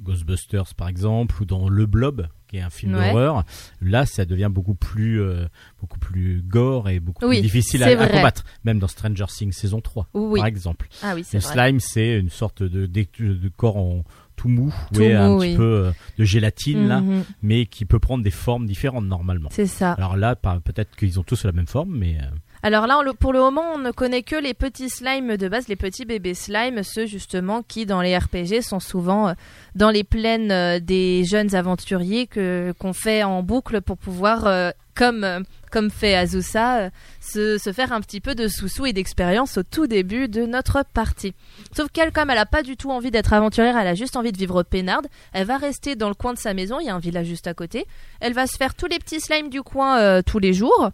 Ghostbusters 0.02 0.74
par 0.76 0.88
exemple, 0.88 1.42
ou 1.42 1.46
dans 1.46 1.70
Le 1.70 1.86
Blob, 1.86 2.28
qui 2.50 2.58
est 2.58 2.62
un 2.62 2.70
film 2.70 2.96
Ouais. 2.96 3.10
d'horreur, 3.12 3.44
là 3.82 4.06
ça 4.06 4.26
devient 4.26 4.50
beaucoup 4.52 4.74
plus, 4.76 5.22
euh, 5.22 5.46
beaucoup 5.80 6.00
plus 6.00 6.42
gore 6.46 6.90
et 6.90 7.00
beaucoup 7.00 7.26
Oui, 7.26 7.38
plus 7.38 7.42
difficile 7.44 7.84
à, 7.84 7.96
combattre. 8.08 8.44
Même 8.64 8.80
dans 8.80 8.88
Stranger 8.88 9.26
Things 9.28 9.54
saison 9.54 9.80
3, 9.82 10.08
Oui. 10.14 10.40
par 10.40 10.48
exemple. 10.48 10.88
Ah 11.04 11.14
oui, 11.16 11.24
Le 11.34 11.40
vrai. 11.40 11.54
slime, 11.68 11.80
c'est 11.80 12.18
une 12.20 12.30
sorte 12.30 12.64
de, 12.64 12.86
de, 12.88 13.06
de 13.20 13.50
corps 13.56 13.78
en 13.78 14.04
tout 14.36 14.48
mou, 14.48 14.74
Tout 14.94 15.02
ouais, 15.02 15.14
un 15.14 15.38
petit 15.38 15.56
peu 15.58 15.64
euh, 15.88 15.92
de 16.18 16.24
gélatine 16.24 16.88
là, 16.88 17.02
Mhm, 17.02 17.24
mais 17.42 17.66
qui 17.66 17.84
peut 17.86 18.00
prendre 18.00 18.24
des 18.24 18.32
formes 18.32 18.66
différentes 18.66 19.06
normalement. 19.06 19.50
C'est 19.52 19.66
ça. 19.68 19.92
Alors 19.94 20.16
là, 20.16 20.36
peut-être 20.36 20.96
qu'ils 20.96 21.20
ont 21.20 21.24
tous 21.24 21.44
la 21.44 21.52
même 21.52 21.68
forme, 21.68 21.96
mais 21.98 22.18
euh, 22.20 22.26
Alors 22.62 22.88
là, 22.88 23.02
pour 23.18 23.32
le 23.32 23.40
moment, 23.40 23.64
on 23.76 23.78
ne 23.78 23.92
connaît 23.92 24.22
que 24.22 24.36
les 24.36 24.54
petits 24.54 24.90
slimes 24.90 25.38
de 25.38 25.48
base, 25.48 25.70
les 25.70 25.78
petits 25.78 26.04
bébés 26.04 26.34
slimes, 26.34 26.84
ceux 26.84 27.06
justement 27.06 27.64
qui, 27.64 27.86
dans 27.86 28.02
les 28.02 28.18
RPG, 28.18 28.62
sont 28.62 28.82
souvent 28.82 29.30
euh, 29.30 29.34
dans 29.76 29.90
les 29.90 30.04
plaines 30.04 30.52
euh, 30.52 30.80
des 30.82 31.24
jeunes 31.24 31.56
aventuriers 31.56 32.28
que 32.28 32.74
qu'on 32.78 32.92
fait 32.92 33.24
en 33.24 33.44
boucle 33.44 33.82
pour 33.82 33.98
pouvoir, 33.98 34.46
euh, 34.46 34.72
comme 34.94 35.46
comme 35.72 35.92
fait 35.92 36.16
Azusa, 36.16 36.90
se, 37.22 37.60
se 37.60 37.72
faire 37.72 37.94
un 37.94 38.02
petit 38.02 38.20
peu 38.20 38.34
de 38.34 38.48
sous-sous 38.48 38.88
et 38.88 38.94
d'expérience 38.94 39.60
au 39.60 39.64
tout 39.64 39.86
début 39.86 40.28
de 40.28 40.46
notre 40.46 40.84
partie. 40.94 41.36
Sauf 41.78 41.90
qu'elle, 41.92 42.12
comme 42.12 42.32
elle 42.32 42.40
a 42.40 42.48
pas 42.48 42.64
du 42.64 42.76
tout 42.76 42.90
envie 42.90 43.12
d'être 43.12 43.32
aventurière, 43.32 43.78
elle 43.78 43.88
a 43.88 43.94
juste 43.94 44.16
envie 44.18 44.32
de 44.32 44.38
vivre 44.38 44.64
peinarde, 44.64 45.08
elle 45.32 45.46
va 45.46 45.58
rester 45.58 45.96
dans 45.96 46.10
le 46.10 46.16
coin 46.16 46.34
de 46.34 46.40
sa 46.40 46.56
maison, 46.56 46.80
il 46.80 46.88
y 46.88 46.90
a 46.90 46.96
un 46.96 47.00
village 47.00 47.28
juste 47.28 47.46
à 47.48 47.54
côté. 47.54 47.86
Elle 48.20 48.34
va 48.34 48.48
se 48.48 48.58
faire 48.58 48.74
tous 48.74 48.88
les 48.88 48.98
petits 48.98 49.22
slimes 49.22 49.50
du 49.50 49.62
coin 49.62 50.22
tous 50.24 50.40
les 50.40 50.54
jours. 50.54 50.92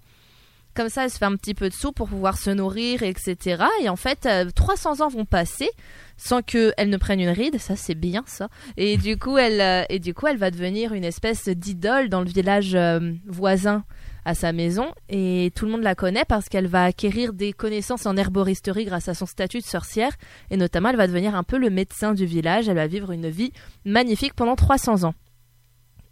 Comme 0.76 0.90
ça, 0.90 1.06
elle 1.06 1.10
se 1.10 1.18
fait 1.18 1.26
un 1.26 1.38
petit 1.38 1.54
peu 1.54 1.70
de 1.70 1.74
sous 1.74 1.94
pour 1.94 2.10
pouvoir 2.10 2.38
se 2.38 2.50
nourrir, 2.50 3.02
etc. 3.02 3.64
Et 3.82 3.88
en 3.88 3.96
fait, 3.96 4.26
euh, 4.26 4.50
300 4.54 5.00
ans 5.02 5.08
vont 5.08 5.24
passer 5.24 5.70
sans 6.18 6.42
qu'elle 6.42 6.90
ne 6.90 6.98
prenne 6.98 7.22
une 7.22 7.30
ride. 7.30 7.58
Ça, 7.60 7.78
c'est 7.78 7.96
bien, 7.96 8.24
ça. 8.28 8.50
Et 8.76 8.98
du 8.98 9.18
coup, 9.18 9.38
elle, 9.38 9.62
euh, 9.62 9.86
et 9.90 10.00
du 10.00 10.14
coup, 10.14 10.28
elle 10.28 10.38
va 10.38 10.52
devenir 10.52 10.94
une 10.94 11.06
espèce 11.06 11.48
d'idole 11.48 12.10
dans 12.10 12.20
le 12.20 12.28
village 12.28 12.76
euh, 12.76 13.14
voisin 13.26 13.86
à 14.26 14.34
sa 14.34 14.52
maison. 14.52 14.88
Et 15.08 15.54
tout 15.56 15.66
le 15.66 15.72
monde 15.72 15.84
la 15.84 15.96
connaît 15.96 16.26
parce 16.28 16.50
qu'elle 16.50 16.68
va 16.68 16.84
acquérir 16.84 17.32
des 17.32 17.54
connaissances 17.54 18.06
en 18.06 18.18
herboristerie 18.18 18.84
grâce 18.84 19.08
à 19.08 19.14
son 19.14 19.26
statut 19.26 19.60
de 19.60 19.66
sorcière. 19.66 20.12
Et 20.52 20.58
notamment, 20.58 20.90
elle 20.90 20.98
va 20.98 21.08
devenir 21.08 21.36
un 21.36 21.44
peu 21.44 21.58
le 21.58 21.70
médecin 21.70 22.14
du 22.14 22.26
village. 22.26 22.68
Elle 22.68 22.76
va 22.76 22.88
vivre 22.88 23.12
une 23.12 23.30
vie 23.30 23.54
magnifique 23.86 24.34
pendant 24.34 24.56
300 24.56 25.06
ans. 25.06 25.14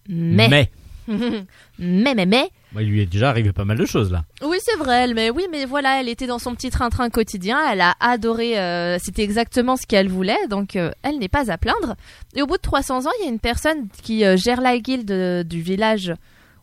Mais, 0.08 0.48
Mais, 0.48 0.72
mais, 1.08 2.16
mais, 2.16 2.26
mais, 2.26 2.50
bah, 2.74 2.82
il 2.82 2.90
lui 2.90 3.02
est 3.02 3.06
déjà 3.06 3.30
arrivé 3.30 3.52
pas 3.52 3.66
mal 3.66 3.78
de 3.78 3.86
choses 3.86 4.12
là. 4.12 4.24
oui, 4.44 4.58
c'est 4.62 4.78
vrai, 4.78 5.04
elle, 5.04 5.14
mais 5.14 5.30
oui, 5.30 5.48
mais 5.52 5.66
voilà, 5.66 6.00
elle 6.00 6.10
était 6.10 6.26
dans 6.26 6.40
son 6.40 6.56
petit 6.56 6.72
train-train 6.72 7.10
quotidien, 7.10 7.60
elle 7.72 7.82
a 7.82 7.94
adoré, 8.00 8.60
euh, 8.60 8.98
c'était 9.00 9.24
exactement 9.24 9.78
ce 9.78 9.86
qu'elle 9.86 10.10
voulait, 10.10 10.48
donc 10.50 10.76
euh, 10.76 10.92
elle 11.04 11.20
n'est 11.20 11.30
pas 11.30 11.52
à 11.52 11.58
plaindre. 11.58 11.96
Et 12.36 12.42
au 12.42 12.48
bout 12.48 12.58
de 12.58 12.62
300 12.62 13.06
ans, 13.06 13.12
il 13.20 13.26
y 13.26 13.28
a 13.28 13.32
une 13.32 13.40
personne 13.40 13.90
qui 14.02 14.26
euh, 14.26 14.38
gère 14.38 14.60
la 14.60 14.78
guilde 14.80 15.44
du 15.48 15.62
village 15.62 16.14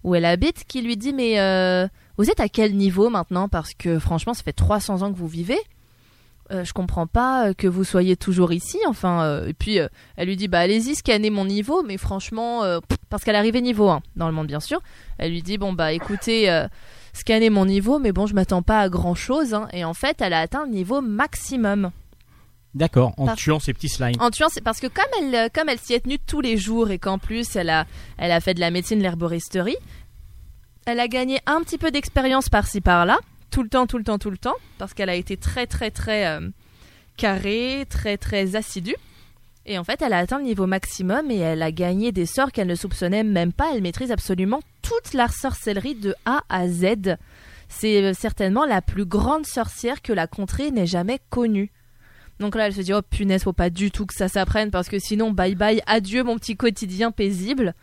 où 0.02 0.14
elle 0.14 0.24
habite 0.24 0.64
qui 0.66 0.82
lui 0.82 0.96
dit 0.96 1.12
Mais 1.12 1.36
vous 2.16 2.30
êtes 2.30 2.40
à 2.40 2.48
quel 2.48 2.74
niveau 2.74 3.08
maintenant? 3.10 3.48
Parce 3.48 3.74
que 3.74 3.98
franchement, 3.98 4.34
ça 4.34 4.42
fait 4.42 4.52
300 4.52 5.02
ans 5.02 5.12
que 5.12 5.18
vous 5.18 5.28
vivez. 5.28 5.58
Euh, 6.50 6.64
je 6.64 6.72
comprends 6.72 7.06
pas 7.06 7.48
euh, 7.48 7.54
que 7.54 7.68
vous 7.68 7.84
soyez 7.84 8.16
toujours 8.16 8.52
ici. 8.52 8.78
Enfin, 8.88 9.22
euh, 9.22 9.46
et 9.46 9.54
puis 9.54 9.78
euh, 9.78 9.86
elle 10.16 10.26
lui 10.28 10.36
dit 10.36 10.48
bah 10.48 10.58
allez-y 10.60 10.96
scannez 10.96 11.30
mon 11.30 11.44
niveau, 11.44 11.82
mais 11.82 11.96
franchement, 11.96 12.62
pff, 12.80 12.98
parce 13.08 13.22
qu'elle 13.24 13.36
est 13.36 13.38
arrivée 13.38 13.60
niveau 13.60 13.88
1 13.88 14.00
dans 14.16 14.26
le 14.26 14.32
monde 14.34 14.48
bien 14.48 14.60
sûr. 14.60 14.80
Elle 15.18 15.30
lui 15.30 15.42
dit 15.42 15.58
bon 15.58 15.72
bah 15.72 15.92
écoutez, 15.92 16.64
scannez 17.12 17.50
mon 17.50 17.66
niveau, 17.66 17.98
mais 17.98 18.12
bon 18.12 18.26
je 18.26 18.34
m'attends 18.34 18.62
pas 18.62 18.80
à 18.80 18.88
grand 18.88 19.14
chose. 19.14 19.56
Et 19.72 19.84
en 19.84 19.94
fait, 19.94 20.20
elle 20.20 20.32
a 20.32 20.40
atteint 20.40 20.64
le 20.66 20.72
niveau 20.72 21.00
maximum. 21.00 21.90
D'accord, 22.74 23.14
en 23.16 23.26
Par- 23.26 23.36
tuant 23.36 23.58
ces 23.58 23.72
petits 23.72 23.88
slimes. 23.88 24.14
En 24.20 24.30
tuant, 24.30 24.46
c'est 24.48 24.60
parce 24.62 24.78
que 24.78 24.86
comme 24.86 25.04
elle, 25.20 25.50
comme 25.50 25.68
elle 25.68 25.78
s'y 25.78 25.92
est 25.94 26.00
tenue 26.00 26.18
tous 26.20 26.40
les 26.40 26.56
jours 26.56 26.90
et 26.90 26.98
qu'en 27.00 27.18
plus 27.18 27.56
elle 27.56 27.68
a, 27.70 27.84
elle 28.16 28.30
a 28.30 28.40
fait 28.40 28.54
de 28.54 28.60
la 28.60 28.70
médecine, 28.70 28.98
de 28.98 29.02
l'herboristerie, 29.02 29.76
elle 30.86 31.00
a 31.00 31.08
gagné 31.08 31.40
un 31.46 31.62
petit 31.62 31.78
peu 31.78 31.90
d'expérience 31.90 32.48
par-ci 32.48 32.80
par-là, 32.80 33.18
tout 33.50 33.62
le 33.62 33.68
temps, 33.68 33.86
tout 33.86 33.98
le 33.98 34.04
temps, 34.04 34.18
tout 34.18 34.30
le 34.30 34.38
temps, 34.38 34.56
parce 34.78 34.94
qu'elle 34.94 35.10
a 35.10 35.14
été 35.14 35.36
très, 35.36 35.66
très, 35.66 35.90
très 35.90 36.26
euh, 36.26 36.48
carrée, 37.16 37.86
très, 37.88 38.16
très 38.16 38.56
assidue. 38.56 38.96
Et 39.66 39.78
en 39.78 39.84
fait, 39.84 40.00
elle 40.02 40.12
a 40.12 40.18
atteint 40.18 40.38
le 40.38 40.44
niveau 40.44 40.66
maximum 40.66 41.30
et 41.30 41.38
elle 41.38 41.62
a 41.62 41.70
gagné 41.70 42.12
des 42.12 42.26
sorts 42.26 42.50
qu'elle 42.50 42.66
ne 42.66 42.74
soupçonnait 42.74 43.24
même 43.24 43.52
pas. 43.52 43.72
Elle 43.74 43.82
maîtrise 43.82 44.10
absolument 44.10 44.60
toute 44.82 45.12
la 45.14 45.28
sorcellerie 45.28 45.94
de 45.94 46.14
A 46.24 46.42
à 46.48 46.66
Z. 46.66 47.16
C'est 47.68 48.02
euh, 48.02 48.14
certainement 48.14 48.64
la 48.64 48.82
plus 48.82 49.04
grande 49.04 49.46
sorcière 49.46 50.02
que 50.02 50.12
la 50.12 50.26
contrée 50.26 50.70
n'ait 50.70 50.86
jamais 50.86 51.20
connue. 51.30 51.70
Donc 52.40 52.54
là, 52.54 52.66
elle 52.66 52.74
se 52.74 52.80
dit, 52.80 52.94
oh 52.94 53.02
punaise, 53.02 53.42
faut 53.42 53.52
pas 53.52 53.68
du 53.68 53.90
tout 53.90 54.06
que 54.06 54.14
ça 54.14 54.28
s'apprenne 54.28 54.70
parce 54.70 54.88
que 54.88 54.98
sinon, 54.98 55.30
bye 55.30 55.54
bye, 55.54 55.82
adieu 55.86 56.24
mon 56.24 56.36
petit 56.36 56.56
quotidien 56.56 57.10
paisible. 57.10 57.74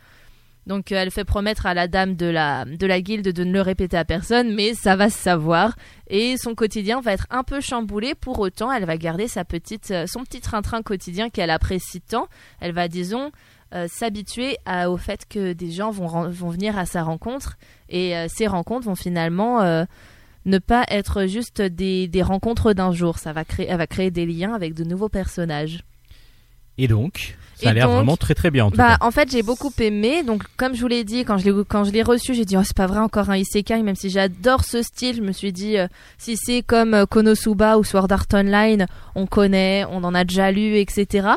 Donc 0.68 0.92
euh, 0.92 0.98
elle 0.98 1.12
fait 1.12 1.24
promettre 1.24 1.66
à 1.66 1.74
la 1.74 1.88
dame 1.88 2.16
de 2.16 2.26
la, 2.26 2.66
de 2.66 2.86
la 2.86 3.02
guilde 3.02 3.32
de 3.32 3.44
ne 3.44 3.54
le 3.54 3.62
répéter 3.62 3.98
à 3.98 4.04
personne, 4.04 4.54
mais 4.54 4.74
ça 4.74 4.96
va 4.98 5.10
se 5.10 5.18
savoir. 5.18 5.76
Et 6.10 6.36
son 6.38 6.56
quotidien 6.56 7.00
va 7.00 7.14
être 7.14 7.26
un 7.30 7.44
peu 7.44 7.62
chamboulé. 7.62 8.14
Pour 8.14 8.40
autant, 8.40 8.72
elle 8.72 8.86
va 8.86 8.98
garder 8.98 9.30
sa 9.30 9.46
petite, 9.46 9.92
euh, 9.92 10.06
son 10.08 10.24
petit 10.24 10.42
train-train 10.42 10.84
quotidien 10.84 11.30
qu'elle 11.30 11.50
apprécie 11.50 12.02
tant. 12.02 12.28
Elle 12.60 12.74
va, 12.74 12.90
disons, 12.90 13.32
euh, 13.74 13.88
s'habituer 13.90 14.58
au 14.88 14.98
fait 14.98 15.26
que 15.28 15.54
des 15.54 15.72
gens 15.72 15.90
vont, 15.90 16.30
vont 16.30 16.50
venir 16.50 16.78
à 16.78 16.86
sa 16.86 17.02
rencontre. 17.02 17.58
Et 17.90 18.14
ces 18.28 18.48
rencontres 18.48 18.86
vont 18.86 18.96
finalement 18.96 19.86
ne 20.46 20.58
pas 20.58 20.84
être 20.90 21.26
juste 21.26 21.62
des, 21.62 22.08
des 22.08 22.22
rencontres 22.22 22.74
d'un 22.74 22.92
jour. 22.92 23.18
Ça 23.18 23.32
va 23.32 23.46
créer, 23.46 23.68
elle 23.70 23.78
va 23.78 23.88
créer 23.88 24.12
des 24.12 24.26
liens 24.26 24.54
avec 24.54 24.74
de 24.74 24.84
nouveaux 24.84 25.10
personnages. 25.10 25.84
Et 26.78 26.88
donc, 26.88 27.38
ça 27.64 27.70
a 27.70 27.74
l'air 27.74 27.90
vraiment 27.90 28.18
très 28.18 28.34
très 28.36 28.52
bien 28.52 28.66
en 28.66 28.72
tout 28.72 28.78
Bah, 28.78 28.98
cas. 29.00 29.06
en 29.06 29.12
fait, 29.12 29.32
j'ai 29.32 29.44
beaucoup 29.44 29.72
aimé. 29.80 30.24
Donc, 30.24 30.44
comme 30.58 30.76
je 30.76 30.82
vous 30.82 30.88
l'ai 30.88 31.04
dit, 31.04 31.26
quand 31.26 31.38
je 31.38 31.46
l'ai, 31.50 31.64
quand 31.68 31.84
je 31.84 31.92
l'ai 31.92 32.04
reçu, 32.04 32.34
j'ai 32.34 32.46
dit, 32.46 32.56
oh, 32.58 32.62
c'est 32.64 32.76
pas 32.76 32.88
vrai, 32.88 33.00
encore 33.00 33.30
un 33.30 33.38
isekai, 33.38 33.82
même 33.84 33.96
si 33.96 34.10
j'adore 34.10 34.64
ce 34.64 34.82
style. 34.82 35.16
Je 35.18 35.22
me 35.22 35.32
suis 35.32 35.52
dit, 35.52 35.78
euh, 35.78 35.88
si 36.18 36.38
c'est 36.38 36.62
comme 36.62 36.94
euh, 36.94 37.06
Konosuba 37.06 37.78
ou 37.78 37.84
Sword 37.84 38.08
Art 38.12 38.26
Online, 38.34 38.86
on 39.16 39.26
connaît, 39.28 39.86
on 39.92 40.04
en 40.04 40.14
a 40.14 40.24
déjà 40.24 40.52
lu, 40.52 40.78
etc. 40.78 41.28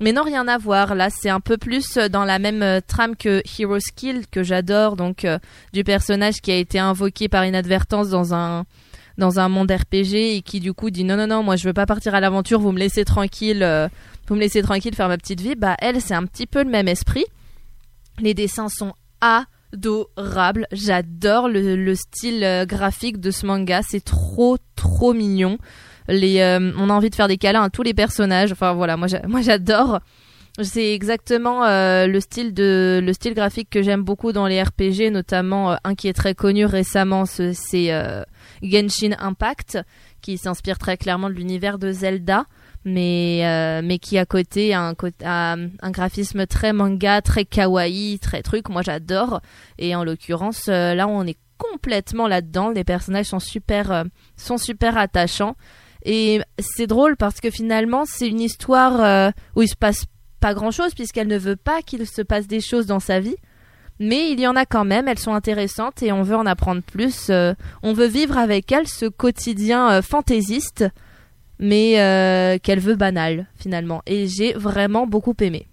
Mais 0.00 0.12
non, 0.12 0.22
rien 0.22 0.48
à 0.48 0.58
voir. 0.58 0.94
Là, 0.96 1.10
c'est 1.10 1.30
un 1.30 1.38
peu 1.40 1.56
plus 1.58 1.96
euh, 1.96 2.08
dans 2.08 2.24
la 2.24 2.38
même 2.38 2.80
trame 2.88 3.14
que 3.14 3.40
Hero 3.58 3.78
Skill, 3.78 4.22
que 4.30 4.42
j'adore, 4.42 4.96
donc, 4.96 5.24
euh, 5.24 5.38
du 5.72 5.84
personnage 5.84 6.40
qui 6.40 6.50
a 6.50 6.56
été 6.56 6.78
invoqué 6.78 7.28
par 7.28 7.44
inadvertance 7.44 8.08
dans 8.08 8.34
un, 8.34 8.64
dans 9.18 9.38
un 9.38 9.48
monde 9.48 9.70
RPG 9.70 10.14
et 10.36 10.42
qui, 10.42 10.58
du 10.58 10.72
coup, 10.72 10.90
dit, 10.90 11.04
non, 11.04 11.16
non, 11.16 11.26
non, 11.28 11.42
moi, 11.44 11.54
je 11.56 11.68
veux 11.68 11.72
pas 11.74 11.86
partir 11.86 12.14
à 12.16 12.20
l'aventure, 12.20 12.58
vous 12.58 12.72
me 12.72 12.78
laissez 12.78 13.04
tranquille, 13.04 13.62
vous 14.28 14.34
me 14.34 14.40
laissez 14.40 14.62
tranquille 14.62 14.94
faire 14.94 15.08
ma 15.08 15.18
petite 15.18 15.40
vie, 15.40 15.54
bah 15.54 15.76
elle 15.80 16.00
c'est 16.00 16.14
un 16.14 16.24
petit 16.26 16.46
peu 16.46 16.62
le 16.62 16.70
même 16.70 16.88
esprit. 16.88 17.24
Les 18.20 18.34
dessins 18.34 18.68
sont 18.68 18.92
adorables, 19.20 20.66
j'adore 20.72 21.48
le, 21.48 21.76
le 21.76 21.94
style 21.94 22.44
euh, 22.44 22.64
graphique 22.66 23.18
de 23.20 23.30
ce 23.30 23.46
manga, 23.46 23.80
c'est 23.82 24.04
trop 24.04 24.56
trop 24.76 25.12
mignon. 25.14 25.58
Les, 26.08 26.40
euh, 26.40 26.72
on 26.78 26.90
a 26.90 26.92
envie 26.92 27.10
de 27.10 27.14
faire 27.14 27.28
des 27.28 27.38
câlins 27.38 27.62
à 27.62 27.70
tous 27.70 27.82
les 27.82 27.94
personnages. 27.94 28.52
Enfin 28.52 28.72
voilà, 28.74 28.96
moi 28.96 29.06
j'a- 29.06 29.26
moi 29.26 29.40
j'adore. 29.40 30.00
C'est 30.60 30.92
exactement 30.92 31.64
euh, 31.64 32.06
le 32.06 32.20
style 32.20 32.52
de 32.52 33.00
le 33.02 33.12
style 33.14 33.32
graphique 33.32 33.70
que 33.70 33.80
j'aime 33.82 34.02
beaucoup 34.02 34.32
dans 34.32 34.46
les 34.46 34.62
RPG, 34.62 35.10
notamment 35.10 35.76
un 35.82 35.94
qui 35.94 36.08
est 36.08 36.12
très 36.12 36.34
connu 36.34 36.66
récemment, 36.66 37.24
ce- 37.24 37.52
c'est 37.54 37.88
Genshin 38.62 39.12
Impact, 39.18 39.78
qui 40.20 40.36
s'inspire 40.36 40.76
très 40.78 40.98
clairement 40.98 41.30
de 41.30 41.34
l'univers 41.34 41.78
de 41.78 41.90
Zelda 41.92 42.44
mais 42.84 43.42
euh, 43.44 43.80
mais 43.84 43.98
qui 43.98 44.18
à 44.18 44.26
côté 44.26 44.74
a 44.74 44.94
un, 45.24 45.68
un 45.82 45.90
graphisme 45.90 46.46
très 46.46 46.72
manga, 46.72 47.22
très 47.22 47.44
kawaii, 47.44 48.18
très 48.18 48.42
truc. 48.42 48.68
Moi 48.68 48.82
j'adore. 48.82 49.40
Et 49.78 49.94
en 49.94 50.04
l'occurrence 50.04 50.68
euh, 50.68 50.94
là 50.94 51.06
on 51.06 51.24
est 51.26 51.38
complètement 51.58 52.26
là-dedans. 52.26 52.70
Les 52.70 52.84
personnages 52.84 53.26
sont 53.26 53.38
super 53.38 53.92
euh, 53.92 54.04
sont 54.36 54.58
super 54.58 54.98
attachants. 54.98 55.56
Et 56.04 56.40
c'est 56.58 56.88
drôle 56.88 57.16
parce 57.16 57.40
que 57.40 57.50
finalement 57.50 58.04
c'est 58.04 58.28
une 58.28 58.40
histoire 58.40 59.32
où 59.54 59.62
il 59.62 59.68
se 59.68 59.76
passe 59.76 60.06
pas 60.40 60.52
grand-chose 60.52 60.94
puisqu'elle 60.94 61.28
ne 61.28 61.38
veut 61.38 61.54
pas 61.54 61.80
qu'il 61.82 62.04
se 62.08 62.22
passe 62.22 62.48
des 62.48 62.60
choses 62.60 62.86
dans 62.86 62.98
sa 62.98 63.20
vie. 63.20 63.36
Mais 64.00 64.32
il 64.32 64.40
y 64.40 64.48
en 64.48 64.56
a 64.56 64.66
quand 64.66 64.84
même, 64.84 65.06
elles 65.06 65.20
sont 65.20 65.34
intéressantes 65.34 66.02
et 66.02 66.10
on 66.10 66.22
veut 66.22 66.34
en 66.34 66.46
apprendre 66.46 66.82
plus. 66.82 67.30
on 67.84 67.92
veut 67.92 68.08
vivre 68.08 68.36
avec 68.36 68.72
elles 68.72 68.88
ce 68.88 69.06
quotidien 69.06 70.02
fantaisiste 70.02 70.86
mais 71.58 72.00
euh, 72.00 72.58
qu'elle 72.62 72.80
veut 72.80 72.96
banal 72.96 73.46
finalement. 73.56 74.02
Et 74.06 74.26
j'ai 74.26 74.52
vraiment 74.54 75.06
beaucoup 75.06 75.34
aimé. 75.40 75.66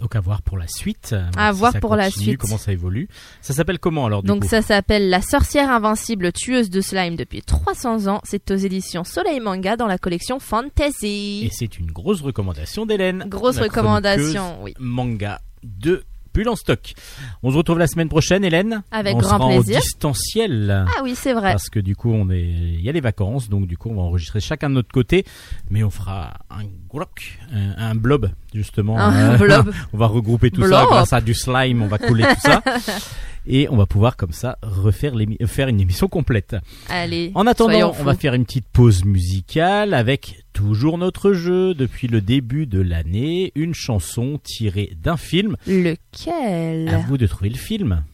Donc 0.00 0.16
à 0.16 0.20
voir 0.20 0.42
pour 0.42 0.58
la 0.58 0.66
suite. 0.68 1.14
À 1.36 1.50
voir 1.52 1.72
pour 1.80 1.96
la 1.96 2.10
suite. 2.10 2.38
Comment 2.38 2.58
ça 2.58 2.72
évolue. 2.72 3.08
Ça 3.40 3.54
s'appelle 3.54 3.78
comment 3.78 4.04
alors 4.04 4.22
du 4.22 4.28
Donc 4.28 4.42
coup 4.42 4.48
ça 4.48 4.60
s'appelle 4.60 5.08
La 5.08 5.22
sorcière 5.22 5.70
invincible 5.70 6.30
tueuse 6.32 6.68
de 6.68 6.80
slime 6.80 7.16
depuis 7.16 7.40
300 7.40 8.06
ans. 8.08 8.20
C'est 8.24 8.50
aux 8.50 8.56
éditions 8.56 9.04
Soleil 9.04 9.40
Manga 9.40 9.76
dans 9.76 9.86
la 9.86 9.96
collection 9.96 10.40
Fantasy. 10.40 11.44
Et 11.46 11.50
c'est 11.50 11.78
une 11.78 11.90
grosse 11.90 12.20
recommandation 12.20 12.84
d'Hélène. 12.84 13.24
Grosse 13.28 13.58
recommandation, 13.58 14.62
oui. 14.62 14.74
Manga 14.78 15.40
de 15.62 16.04
En 16.46 16.56
stock. 16.56 16.94
On 17.42 17.52
se 17.52 17.56
retrouve 17.56 17.78
la 17.78 17.86
semaine 17.86 18.08
prochaine, 18.08 18.44
Hélène. 18.44 18.82
Avec 18.90 19.14
on 19.14 19.18
grand 19.18 19.38
sera 19.38 19.46
plaisir. 19.48 19.76
en 19.76 19.80
distanciel. 19.80 20.84
Ah 20.88 21.00
oui, 21.02 21.14
c'est 21.14 21.32
vrai. 21.32 21.52
Parce 21.52 21.70
que 21.70 21.78
du 21.78 21.94
coup, 21.94 22.10
on 22.12 22.28
est, 22.28 22.42
il 22.42 22.80
y 22.80 22.88
a 22.88 22.92
les 22.92 23.00
vacances, 23.00 23.48
donc 23.48 23.66
du 23.66 23.78
coup, 23.78 23.90
on 23.90 23.94
va 23.94 24.02
enregistrer 24.02 24.40
chacun 24.40 24.68
de 24.68 24.74
notre 24.74 24.92
côté, 24.92 25.24
mais 25.70 25.84
on 25.84 25.90
fera 25.90 26.34
un 26.50 26.64
glock, 26.90 27.38
un, 27.52 27.90
un 27.90 27.94
blob 27.94 28.30
justement. 28.54 28.98
Un 28.98 29.34
Euh, 29.34 29.36
blob. 29.38 29.72
on 29.92 29.98
va 29.98 30.06
regrouper 30.06 30.50
tout 30.50 30.62
ça 30.62 30.68
Blob. 30.68 30.88
grâce 30.88 31.12
à 31.12 31.20
du 31.20 31.34
slime, 31.34 31.82
on 31.82 31.86
va 31.88 31.98
couler 31.98 32.24
tout 32.24 32.40
ça, 32.40 32.62
et 33.46 33.68
on 33.68 33.76
va 33.76 33.86
pouvoir 33.86 34.16
comme 34.16 34.32
ça 34.32 34.58
refaire 34.62 35.12
faire 35.46 35.68
une 35.68 35.80
émission 35.80 36.08
complète. 36.08 36.56
Allez. 36.88 37.30
En 37.34 37.46
attendant, 37.46 37.94
on 37.98 38.04
va 38.04 38.14
faire 38.14 38.34
une 38.34 38.44
petite 38.44 38.66
pause 38.72 39.04
musicale 39.04 39.92
avec 39.94 40.44
toujours 40.52 40.98
notre 40.98 41.32
jeu 41.32 41.74
depuis 41.74 42.06
le 42.08 42.20
début 42.20 42.66
de 42.66 42.80
l'année, 42.80 43.52
une 43.54 43.74
chanson 43.74 44.38
tirée 44.42 44.92
d'un 45.02 45.16
film. 45.16 45.56
À 45.66 45.70
Lequel 45.70 46.98
vous 47.06 47.18
de 47.18 47.26
trouver 47.26 47.50
le 47.50 47.56
film. 47.56 48.04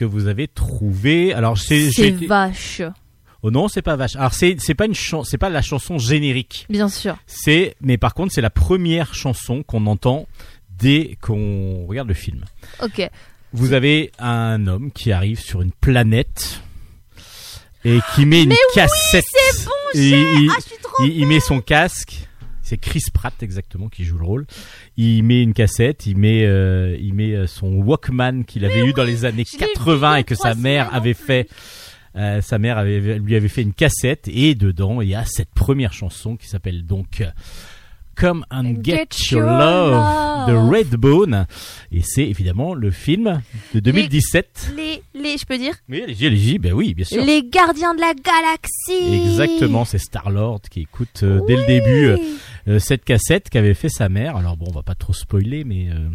Que 0.00 0.04
vous 0.06 0.28
avez 0.28 0.48
trouvé 0.48 1.34
Alors, 1.34 1.58
c'est 1.58 1.88
été- 1.88 2.26
vache, 2.26 2.80
Oh 3.42 3.50
non, 3.50 3.68
c'est 3.68 3.82
pas 3.82 3.96
vache. 3.96 4.16
Alors 4.16 4.32
c'est 4.34 4.56
c'est 4.58 4.74
pas 4.74 4.84
une 4.86 4.94
c'est 4.94 5.38
pas 5.38 5.48
la 5.50 5.60
chanson 5.62 5.98
générique. 5.98 6.66
bien 6.70 6.88
sûr. 6.88 7.16
C'est 7.26 7.74
mais 7.82 7.96
par 7.98 8.14
contre, 8.14 8.32
c'est 8.34 8.40
la 8.40 8.50
première 8.50 9.12
chanson 9.14 9.62
qu'on 9.62 9.86
entend 9.86 10.26
dès 10.70 11.16
qu'on 11.20 11.86
regarde 11.86 12.08
le 12.08 12.14
film. 12.14 12.44
Ok. 12.82 13.08
Vous 13.52 13.72
avez 13.74 14.10
un 14.18 14.66
homme 14.66 14.90
qui 14.92 15.10
arrive 15.12 15.40
sur 15.40 15.60
une 15.62 15.72
planète 15.72 16.60
et 17.84 17.98
qui 18.14 18.24
met 18.26 18.42
une 18.44 18.54
cassette. 18.74 19.24
c'est 19.32 19.64
bon, 19.64 19.70
Et 19.94 20.08
il, 20.10 20.50
Ah, 20.50 20.54
je 20.60 20.64
suis 20.66 20.76
trop. 20.82 21.04
il- 21.04 21.18
il 21.18 21.26
met 21.26 21.40
son 21.40 21.60
casque. 21.60 22.26
C'est 22.70 22.78
Chris 22.78 23.02
Pratt 23.12 23.34
exactement 23.42 23.88
qui 23.88 24.04
joue 24.04 24.16
le 24.16 24.24
rôle. 24.24 24.46
Il 24.96 25.24
met 25.24 25.42
une 25.42 25.54
cassette, 25.54 26.06
il 26.06 26.16
met, 26.16 26.46
euh, 26.46 26.96
il 27.00 27.14
met 27.14 27.34
euh, 27.34 27.48
son 27.48 27.72
Walkman 27.82 28.44
qu'il 28.44 28.64
avait 28.64 28.86
eu 28.86 28.92
dans 28.92 29.02
les 29.02 29.24
années 29.24 29.42
je 29.44 29.58
l'ai 29.58 29.66
vu 29.66 29.72
80 29.74 29.96
il 29.96 30.12
y 30.12 30.14
a 30.14 30.20
et 30.20 30.24
que 30.24 30.34
trois 30.34 30.50
sa 30.50 30.54
mère 30.54 30.94
avait 30.94 31.14
fait. 31.14 31.48
euh, 32.14 32.40
sa 32.40 32.60
mère 32.60 32.78
avait, 32.78 33.18
lui 33.18 33.34
avait 33.34 33.48
fait 33.48 33.62
une 33.62 33.72
cassette 33.72 34.28
et 34.32 34.54
dedans 34.54 35.00
il 35.00 35.08
y 35.08 35.16
a 35.16 35.24
cette 35.24 35.50
première 35.50 35.92
chanson 35.92 36.36
qui 36.36 36.46
s'appelle 36.46 36.86
donc 36.86 37.22
euh, 37.22 37.30
Come 38.20 38.44
and 38.50 38.74
Get, 38.82 38.96
Get 38.96 39.08
Your 39.30 39.46
Your 39.46 39.58
Love 39.58 40.46
de 40.46 40.52
Love. 40.52 40.70
Redbone 40.70 41.46
et 41.90 42.02
c'est 42.02 42.24
évidemment 42.24 42.74
le 42.74 42.90
film 42.90 43.40
de 43.74 43.80
2017. 43.80 44.74
Les, 44.76 45.02
les, 45.14 45.38
je 45.38 45.46
peux 45.46 45.56
dire 45.56 45.74
Oui, 45.88 46.02
allez-y, 46.02 46.26
allez-y, 46.26 46.58
ben 46.58 46.74
oui, 46.74 46.92
bien 46.92 47.06
sûr. 47.06 47.24
Les 47.24 47.42
gardiens 47.42 47.94
de 47.94 48.00
la 48.00 48.12
galaxie. 48.12 49.30
Exactement, 49.30 49.86
c'est 49.86 49.98
Star-Lord 49.98 50.60
qui 50.70 50.80
écoute 50.80 51.22
euh, 51.22 51.40
dès 51.48 51.56
le 51.56 51.66
début 51.66 52.04
euh, 52.06 52.16
euh, 52.68 52.78
cette 52.78 53.04
cassette 53.04 53.48
qu'avait 53.48 53.74
fait 53.74 53.88
sa 53.88 54.08
mère. 54.08 54.36
Alors 54.36 54.56
bon, 54.56 54.66
on 54.68 54.72
va 54.72 54.82
pas 54.82 54.94
trop 54.94 55.12
spoiler, 55.12 55.64
mais 55.64 55.88
euh, 55.90 56.08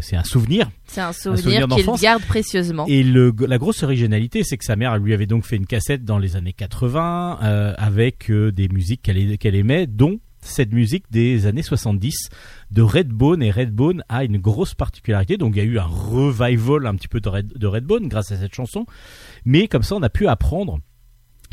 c'est 0.00 0.16
un 0.16 0.24
souvenir. 0.24 0.70
C'est 0.86 1.00
un 1.00 1.12
souvenir 1.12 1.66
souvenir 1.66 1.94
qu'il 1.94 2.02
garde 2.02 2.22
précieusement. 2.22 2.86
Et 2.88 3.02
le, 3.02 3.34
la 3.46 3.58
grosse 3.58 3.82
originalité, 3.82 4.44
c'est 4.44 4.56
que 4.56 4.64
sa 4.64 4.76
mère 4.76 4.96
lui 4.98 5.14
avait 5.14 5.26
donc 5.26 5.44
fait 5.44 5.56
une 5.56 5.66
cassette 5.66 6.04
dans 6.04 6.18
les 6.18 6.36
années 6.36 6.52
80 6.52 7.40
euh, 7.42 7.74
avec 7.76 8.30
des 8.30 8.68
musiques 8.68 9.02
qu'elle 9.02 9.36
qu'elle 9.38 9.54
aimait, 9.56 9.86
dont 9.86 10.20
cette 10.42 10.72
musique 10.72 11.04
des 11.10 11.46
années 11.46 11.62
70 11.62 12.28
de 12.70 12.82
Redbone. 12.82 13.42
Et 13.42 13.50
Redbone 13.50 14.02
a 14.08 14.24
une 14.24 14.38
grosse 14.38 14.74
particularité. 14.74 15.36
Donc 15.36 15.54
il 15.54 15.58
y 15.58 15.62
a 15.62 15.64
eu 15.64 15.78
un 15.78 15.86
revival 15.86 16.86
un 16.86 16.94
petit 16.94 17.08
peu 17.08 17.20
de, 17.20 17.28
Red, 17.28 17.52
de 17.56 17.66
Redbone 17.66 18.08
grâce 18.08 18.32
à 18.32 18.36
cette 18.36 18.54
chanson. 18.54 18.86
Mais 19.44 19.68
comme 19.68 19.82
ça, 19.82 19.96
on 19.96 20.02
a 20.02 20.10
pu 20.10 20.26
apprendre 20.26 20.78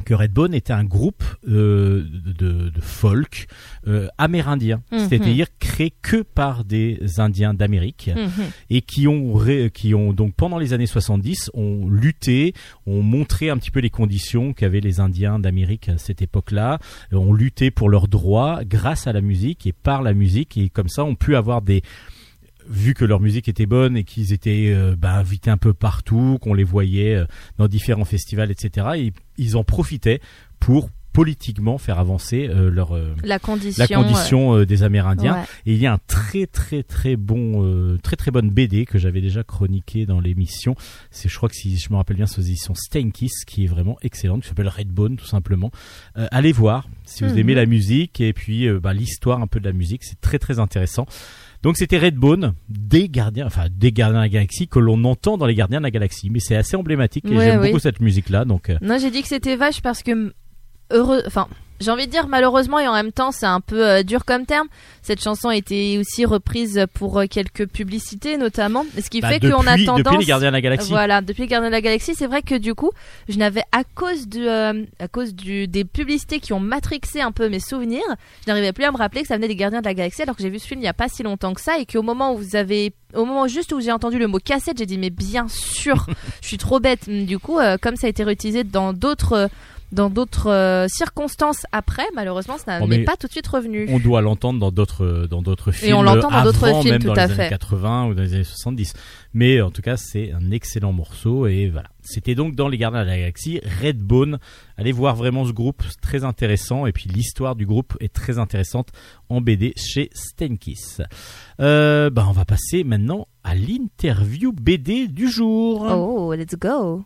que 0.06 0.14
Redbone 0.14 0.54
était 0.54 0.74
un 0.74 0.84
groupe 0.84 1.24
euh, 1.48 2.06
de, 2.38 2.70
de 2.70 2.82
folk 2.82 3.48
euh, 3.88 4.08
amérindien, 4.18 4.82
Mhm. 4.92 5.00
c'est-à-dire 5.10 5.48
créé 5.60 5.94
que 6.02 6.22
par 6.22 6.64
des 6.64 7.20
Indiens 7.20 7.54
d'Amérique 7.54 8.10
Mhm. 8.16 8.46
et 8.70 8.82
qui 8.82 9.08
ont 9.08 9.34
ré- 9.34 9.70
qui 9.74 9.94
ont 9.94 10.14
donc 10.14 10.34
pendant 10.36 10.58
les 10.60 10.74
années 10.74 10.86
70 10.88 11.52
ont 11.54 11.88
lutté, 11.90 12.54
ont 12.86 13.02
montré 13.02 13.50
un 13.50 13.58
petit 13.58 13.72
peu 13.72 13.80
les 13.80 13.90
conditions 13.90 14.54
qu'avaient 14.54 14.80
les 14.82 15.00
Indiens 15.00 15.40
d'Amérique 15.40 15.90
à 15.90 15.98
cette 15.98 16.22
époque-là, 16.22 16.80
ont 17.12 17.34
lutté 17.34 17.72
pour 17.72 17.90
leurs 17.90 18.08
droits 18.08 18.62
grâce 18.66 19.08
à 19.08 19.14
la 19.14 19.22
musique 19.22 19.68
et 19.68 19.74
par 19.74 20.02
la 20.02 20.14
musique 20.14 20.58
et 20.58 20.70
comme 20.70 20.90
ça 20.90 21.04
ont 21.04 21.16
pu 21.16 21.36
avoir 21.36 21.62
des 21.62 21.82
vu 22.70 22.94
que 22.94 23.06
leur 23.06 23.20
musique 23.20 23.48
était 23.48 23.66
bonne 23.66 23.96
et 23.98 24.04
qu'ils 24.04 24.34
étaient 24.34 24.72
euh, 24.74 24.96
bah, 24.98 25.14
invités 25.16 25.50
un 25.50 25.58
peu 25.58 25.74
partout, 25.74 26.38
qu'on 26.42 26.54
les 26.54 26.64
voyait 26.64 27.16
euh, 27.16 27.26
dans 27.58 27.68
différents 27.68 28.06
festivals, 28.06 28.52
etc. 28.52 28.88
Et 28.98 29.14
ils 29.38 29.56
en 29.58 29.64
profitaient 29.64 30.20
pour 30.60 30.90
politiquement 31.14 31.80
faire 31.80 31.98
avancer 31.98 32.48
euh, 32.48 32.70
leur 32.70 32.96
euh, 32.96 33.16
La 33.24 33.40
condition. 33.40 33.84
la 33.84 33.88
condition 33.88 34.56
euh, 34.56 34.66
des 34.68 34.84
Amérindiens. 34.84 35.34
ouais. 35.38 35.44
Et 35.66 35.74
il 35.74 35.80
y 35.80 35.88
a 35.88 35.94
un 35.94 35.98
très 36.06 36.46
très 36.46 36.84
très 36.84 37.16
bon, 37.16 37.98
très 38.04 38.16
très 38.16 38.30
bonne 38.30 38.52
BD 38.52 38.86
que 38.86 39.00
j'avais 39.00 39.22
déjà 39.22 39.44
chroniqué 39.44 40.06
dans 40.06 40.20
l'émission. 40.20 40.76
C'est, 41.10 41.28
je 41.28 41.36
crois 41.36 41.50
que 41.50 41.56
si 41.56 41.76
je 41.80 41.90
me 41.90 41.96
rappelle 41.96 42.18
bien, 42.18 42.28
c'est 42.28 42.38
aux 42.38 42.44
éditions 42.44 42.76
Steinkiss, 42.76 43.46
qui 43.46 43.64
est 43.64 43.68
vraiment 43.68 43.98
excellente, 44.04 44.44
qui 44.44 44.50
s'appelle 44.50 44.68
Redbone 44.68 45.16
tout 45.18 45.26
simplement. 45.26 45.72
Allez 46.14 46.52
voir 46.52 46.88
si 47.06 47.24
vous 47.24 47.32
Mhm. 47.32 47.38
aimez 47.40 47.56
la 47.56 47.66
musique 47.66 48.22
et 48.22 48.34
puis 48.34 48.70
bah, 48.80 48.94
l'histoire 48.94 49.42
un 49.42 49.48
peu 49.48 49.60
de 49.60 49.66
la 49.66 49.74
musique, 49.74 50.04
c'est 50.04 50.22
très 50.22 50.38
très 50.38 50.60
intéressant. 50.60 51.08
Donc 51.68 51.76
c'était 51.76 51.98
Redbone 51.98 52.54
des 52.70 53.10
gardiens, 53.10 53.46
enfin 53.46 53.66
des 53.70 53.92
gardiens 53.92 54.20
de 54.20 54.24
la 54.24 54.30
galaxie 54.30 54.70
que 54.70 54.80
l'on 54.80 55.04
entend 55.04 55.38
dans 55.38 55.46
les 55.46 55.54
gardiens 55.54 55.80
de 55.80 55.84
la 55.84 55.92
galaxie, 55.92 56.30
mais 56.30 56.40
c'est 56.40 56.56
assez 56.56 56.78
emblématique 56.78 57.26
et 57.26 57.36
Ouais, 57.36 57.44
j'aime 57.44 57.60
oui. 57.60 57.68
beaucoup 57.68 57.80
cette 57.80 58.00
musique 58.00 58.30
là. 58.30 58.46
Donc 58.46 58.70
euh, 58.70 58.78
Non, 58.82 58.98
j'ai 58.98 59.12
dit 59.12 59.22
que 59.22 59.28
c'était 59.28 59.58
vache 59.58 59.82
parce 59.82 60.02
que 60.02 60.32
heureux, 60.92 61.24
enfin, 61.26 61.48
j'ai 61.80 61.92
envie 61.92 62.08
de 62.08 62.12
dire 62.12 62.28
malheureusement 62.28 62.80
et 62.80 62.88
en 62.88 62.94
même 62.94 63.12
temps 63.12 63.32
c'est 63.32 63.46
un 63.46 63.62
peu 63.62 63.86
euh, 63.88 64.04
dur 64.04 64.26
comme 64.26 64.46
terme. 64.46 64.68
Cette 65.02 65.22
chanson 65.22 65.50
a 65.50 65.56
été 65.56 65.98
aussi 66.00 66.26
reprise 66.26 66.86
pour 66.94 67.20
euh, 67.20 67.26
quelques 67.30 67.68
publicités 67.68 68.38
notamment, 68.38 68.86
ce 69.00 69.10
qui 69.10 69.22
bah, 69.22 69.30
fait 69.30 69.40
qu'on 69.40 69.68
a 69.68 69.78
tendance. 69.78 70.04
depuis 70.04 70.18
les 70.18 70.26
gardiens 70.26 70.50
de 70.50 70.54
la 70.54 70.62
galaxie. 70.62 70.90
Voilà, 70.90 71.22
depuis 71.22 71.44
les 71.44 71.48
Gardiens 71.48 71.70
de 71.70 71.76
la 71.76 71.82
Galaxie, 71.82 72.16
c'est 72.16 72.28
vrai 72.28 72.42
que 72.42 72.56
du 72.56 72.74
coup, 72.74 72.92
je 73.30 73.38
n'avais 73.38 73.64
à 73.72 73.84
cause 73.84 74.28
du, 74.28 74.48
euh, 74.48 74.84
à 75.00 75.08
cause 75.08 75.34
du 75.36 75.68
des 75.68 75.86
publicités 75.86 76.40
qui 76.40 76.52
ont 76.54 76.60
matrixé 76.60 77.22
un 77.22 77.32
peu 77.32 77.48
mes 77.48 77.60
souvenirs, 77.60 78.04
je 78.46 78.52
n'arrivais 78.52 78.74
plus 78.74 78.84
à 78.84 78.92
me 78.92 78.98
rappeler 78.98 79.22
que 79.22 79.28
ça 79.28 79.36
venait 79.36 79.48
des 79.48 79.56
Gardiens 79.56 79.82
de 79.82 79.86
la 79.86 79.94
Galaxie, 79.94 80.24
alors 80.24 80.36
que 80.36 80.42
j'ai 80.42 80.50
vu 80.50 80.60
ce 80.60 80.68
film 80.68 80.82
il 80.82 80.86
y 80.86 80.90
a 80.90 80.94
pas 80.94 81.10
si 81.10 81.24
longtemps 81.24 81.54
que 81.54 81.62
ça 81.62 81.78
et 81.78 81.86
qu'au 81.86 82.02
moment 82.02 82.34
où 82.34 82.38
vous 82.38 82.56
avez, 82.56 82.94
au 83.14 83.26
moment 83.26 83.48
juste 83.48 83.72
où 83.72 83.80
j'ai 83.80 83.92
entendu 83.92 84.18
le 84.18 84.28
mot 84.28 84.40
cassette, 84.40 84.80
j'ai 84.80 84.86
dit 84.86 84.98
mais 84.98 85.12
bien 85.12 85.48
sûr, 85.48 86.08
je 86.42 86.48
suis 86.48 86.58
trop 86.58 86.80
bête. 86.80 87.08
Du 87.08 87.38
coup, 87.38 87.60
euh, 87.60 87.78
comme 87.80 87.96
ça 87.96 88.08
a 88.08 88.10
été 88.10 88.24
réutilisé 88.24 88.64
dans 88.64 88.94
d'autres 88.94 89.34
euh, 89.34 89.48
dans 89.92 90.10
d'autres 90.10 90.50
euh, 90.52 90.86
circonstances 90.90 91.66
après, 91.72 92.04
malheureusement, 92.14 92.58
ça 92.58 92.80
Oh, 92.82 92.88
n'est 92.88 93.04
pas 93.06 93.16
tout 93.16 93.28
de 93.28 93.32
suite 93.32 93.48
revenu. 93.48 93.88
on 93.90 94.00
doit 94.00 94.22
l'entendre 94.22 94.60
dans 94.60 94.72
d'autres 94.72 95.28
dans 95.30 95.42
d'autres 95.42 95.72
films 95.72 95.96
on 95.96 96.02
l'entend 96.02 96.30
dans 96.30 96.44
d'autres 96.44 96.68
films, 96.82 96.94
même 96.94 97.02
tout 97.02 97.08
dans 97.08 97.14
à 97.14 97.28
les 97.28 97.34
fait. 97.34 97.42
années 97.44 97.50
80 97.50 98.08
ou 98.08 98.14
dans 98.14 98.22
les 98.22 98.34
années 98.34 98.44
70 98.44 98.94
mais 99.34 99.62
en 99.62 99.72
tout 99.72 99.82
cas 99.82 99.96
c'est 99.98 100.32
un 100.34 100.52
excellent 100.52 100.92
morceau 100.92 101.48
et 101.48 101.70
voilà. 101.70 101.90
C'était 102.02 102.36
donc 102.36 102.56
dans 102.56 102.68
les 102.70 102.78
Gardiens 102.78 103.02
de 103.04 103.08
la 103.10 103.18
Galaxie 103.18 103.60
Redbone. 103.82 104.40
Allez 104.78 104.92
voir 104.94 105.16
vraiment 105.16 105.46
ce 105.46 105.52
groupe 105.52 105.84
c'est 105.90 106.00
très 106.02 106.24
intéressant. 106.24 106.86
Et 106.86 106.92
puis 106.92 107.10
l'histoire 107.10 107.56
du 107.56 107.66
groupe 107.66 107.96
est 108.00 108.12
très 108.14 108.40
intéressante 108.40 108.90
en 109.30 109.42
BD 109.42 109.74
chez 109.78 110.10
Stenkiss 110.14 111.02
euh, 111.60 112.10
bah 112.10 112.26
on 112.28 112.32
va 112.34 112.46
passer 112.46 112.84
maintenant 112.84 113.28
à 113.44 113.56
l'interview 113.56 114.52
BD 114.52 115.08
du 115.08 115.30
jour. 115.30 115.88
Oh, 115.90 116.34
let's 116.34 116.56
go. 116.60 117.04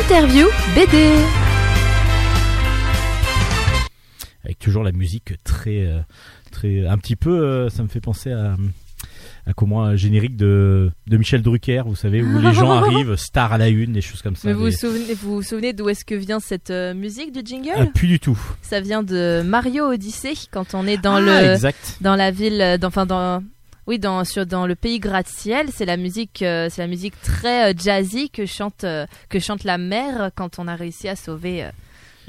Interview 0.00 0.46
BD. 0.74 0.96
avec 4.44 4.58
toujours 4.58 4.82
la 4.82 4.92
musique 4.92 5.34
très 5.44 5.86
euh, 5.86 6.00
très 6.50 6.86
un 6.86 6.96
petit 6.98 7.14
peu 7.16 7.30
euh, 7.30 7.68
ça 7.68 7.82
me 7.82 7.88
fait 7.88 8.00
penser 8.00 8.32
à 8.32 8.56
à 9.46 9.52
comment 9.54 9.82
un 9.84 9.96
générique 9.96 10.36
de 10.36 10.90
de 11.06 11.16
Michel 11.16 11.42
Drucker 11.42 11.82
vous 11.84 11.94
savez 11.96 12.22
où 12.22 12.38
les 12.40 12.52
gens 12.54 12.70
arrivent 12.82 13.16
stars 13.16 13.52
à 13.52 13.58
la 13.58 13.68
une 13.68 13.92
des 13.92 14.00
choses 14.00 14.22
comme 14.22 14.34
ça 14.36 14.48
Mais 14.48 14.54
vous 14.54 14.66
vous 14.66 14.70
souvenez, 14.70 15.14
vous 15.14 15.34
vous 15.36 15.42
souvenez 15.42 15.72
d'où 15.72 15.88
est-ce 15.88 16.04
que 16.04 16.14
vient 16.14 16.40
cette 16.40 16.70
euh, 16.70 16.94
musique 16.94 17.32
du 17.32 17.40
jingle? 17.44 17.70
Ah, 17.76 17.86
plus 17.86 18.08
du 18.08 18.18
tout. 18.20 18.38
Ça 18.62 18.80
vient 18.80 19.02
de 19.02 19.42
Mario 19.44 19.84
Odyssey 19.92 20.34
quand 20.50 20.74
on 20.74 20.86
est 20.86 20.96
dans 20.96 21.16
Ah, 21.16 21.20
le 21.20 21.52
exact. 21.52 21.98
dans 22.00 22.14
la 22.16 22.30
ville, 22.30 22.60
euh, 22.62 22.78
dans- 22.78 22.88
enfin 22.88 23.04
dans 23.06 23.42
oui 23.86 23.98
dans 23.98 24.24
sur 24.24 24.46
dans 24.46 24.66
le 24.66 24.74
pays 24.74 24.98
gratte-ciel. 24.98 25.68
C'est 25.72 25.84
la 25.84 25.96
musique, 25.96 26.42
euh, 26.42 26.68
c'est 26.70 26.82
la 26.82 26.88
musique 26.88 27.20
très 27.20 27.72
euh, 27.72 27.74
jazzy 27.76 28.30
que 28.30 28.46
chante 28.46 28.84
euh, 28.84 29.06
que 29.28 29.38
chante 29.38 29.64
la 29.64 29.78
mère 29.78 30.30
quand 30.34 30.58
on 30.58 30.68
a 30.68 30.76
réussi 30.76 31.08
à 31.08 31.16
sauver 31.16 31.68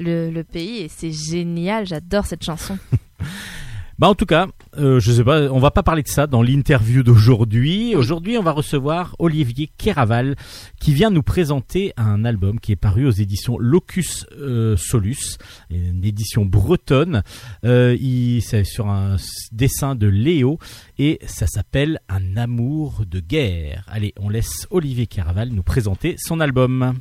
le 0.00 0.42
pays 0.42 0.82
et 0.82 0.88
c'est 0.88 1.12
génial. 1.12 1.86
J'adore 1.86 2.26
cette 2.26 2.44
chanson. 2.44 2.78
bah 3.98 4.08
en 4.08 4.14
tout 4.14 4.26
cas 4.26 4.48
euh, 4.78 5.00
je 5.00 5.12
sais 5.12 5.24
pas 5.24 5.42
on 5.52 5.58
va 5.58 5.70
pas 5.70 5.82
parler 5.82 6.02
de 6.02 6.08
ça 6.08 6.26
dans 6.26 6.42
l'interview 6.42 7.02
d'aujourd'hui 7.02 7.94
aujourd'hui 7.94 8.38
on 8.38 8.42
va 8.42 8.52
recevoir 8.52 9.14
Olivier 9.18 9.70
Keraval 9.78 10.36
qui 10.80 10.92
vient 10.92 11.10
nous 11.10 11.22
présenter 11.22 11.92
un 11.96 12.24
album 12.24 12.60
qui 12.60 12.72
est 12.72 12.76
paru 12.76 13.06
aux 13.06 13.12
éditions 13.12 13.58
Locus 13.58 14.26
euh, 14.38 14.76
Solus 14.76 15.38
une 15.70 16.04
édition 16.04 16.44
bretonne 16.44 17.22
Euh, 17.64 17.96
c'est 18.40 18.64
sur 18.64 18.88
un 18.88 19.16
dessin 19.52 19.94
de 19.94 20.06
Léo 20.06 20.58
et 20.98 21.18
ça 21.26 21.46
s'appelle 21.46 22.00
Un 22.08 22.36
amour 22.36 23.04
de 23.06 23.20
guerre. 23.20 23.84
Allez, 23.88 24.12
on 24.18 24.28
laisse 24.28 24.66
Olivier 24.70 25.06
Caraval 25.06 25.50
nous 25.50 25.62
présenter 25.62 26.16
son 26.18 26.40
album. 26.40 26.94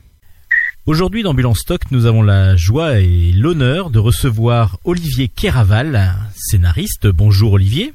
Aujourd'hui 0.85 1.23
dans 1.23 1.29
Ambulance 1.29 1.59
Stock, 1.59 1.79
nous 1.91 2.07
avons 2.07 2.21
la 2.21 2.57
joie 2.57 2.99
et 2.99 3.31
l'honneur 3.31 3.89
de 3.89 3.99
recevoir 3.99 4.79
Olivier 4.83 5.29
Keraval, 5.29 6.13
scénariste. 6.35 7.07
Bonjour 7.07 7.53
Olivier. 7.53 7.93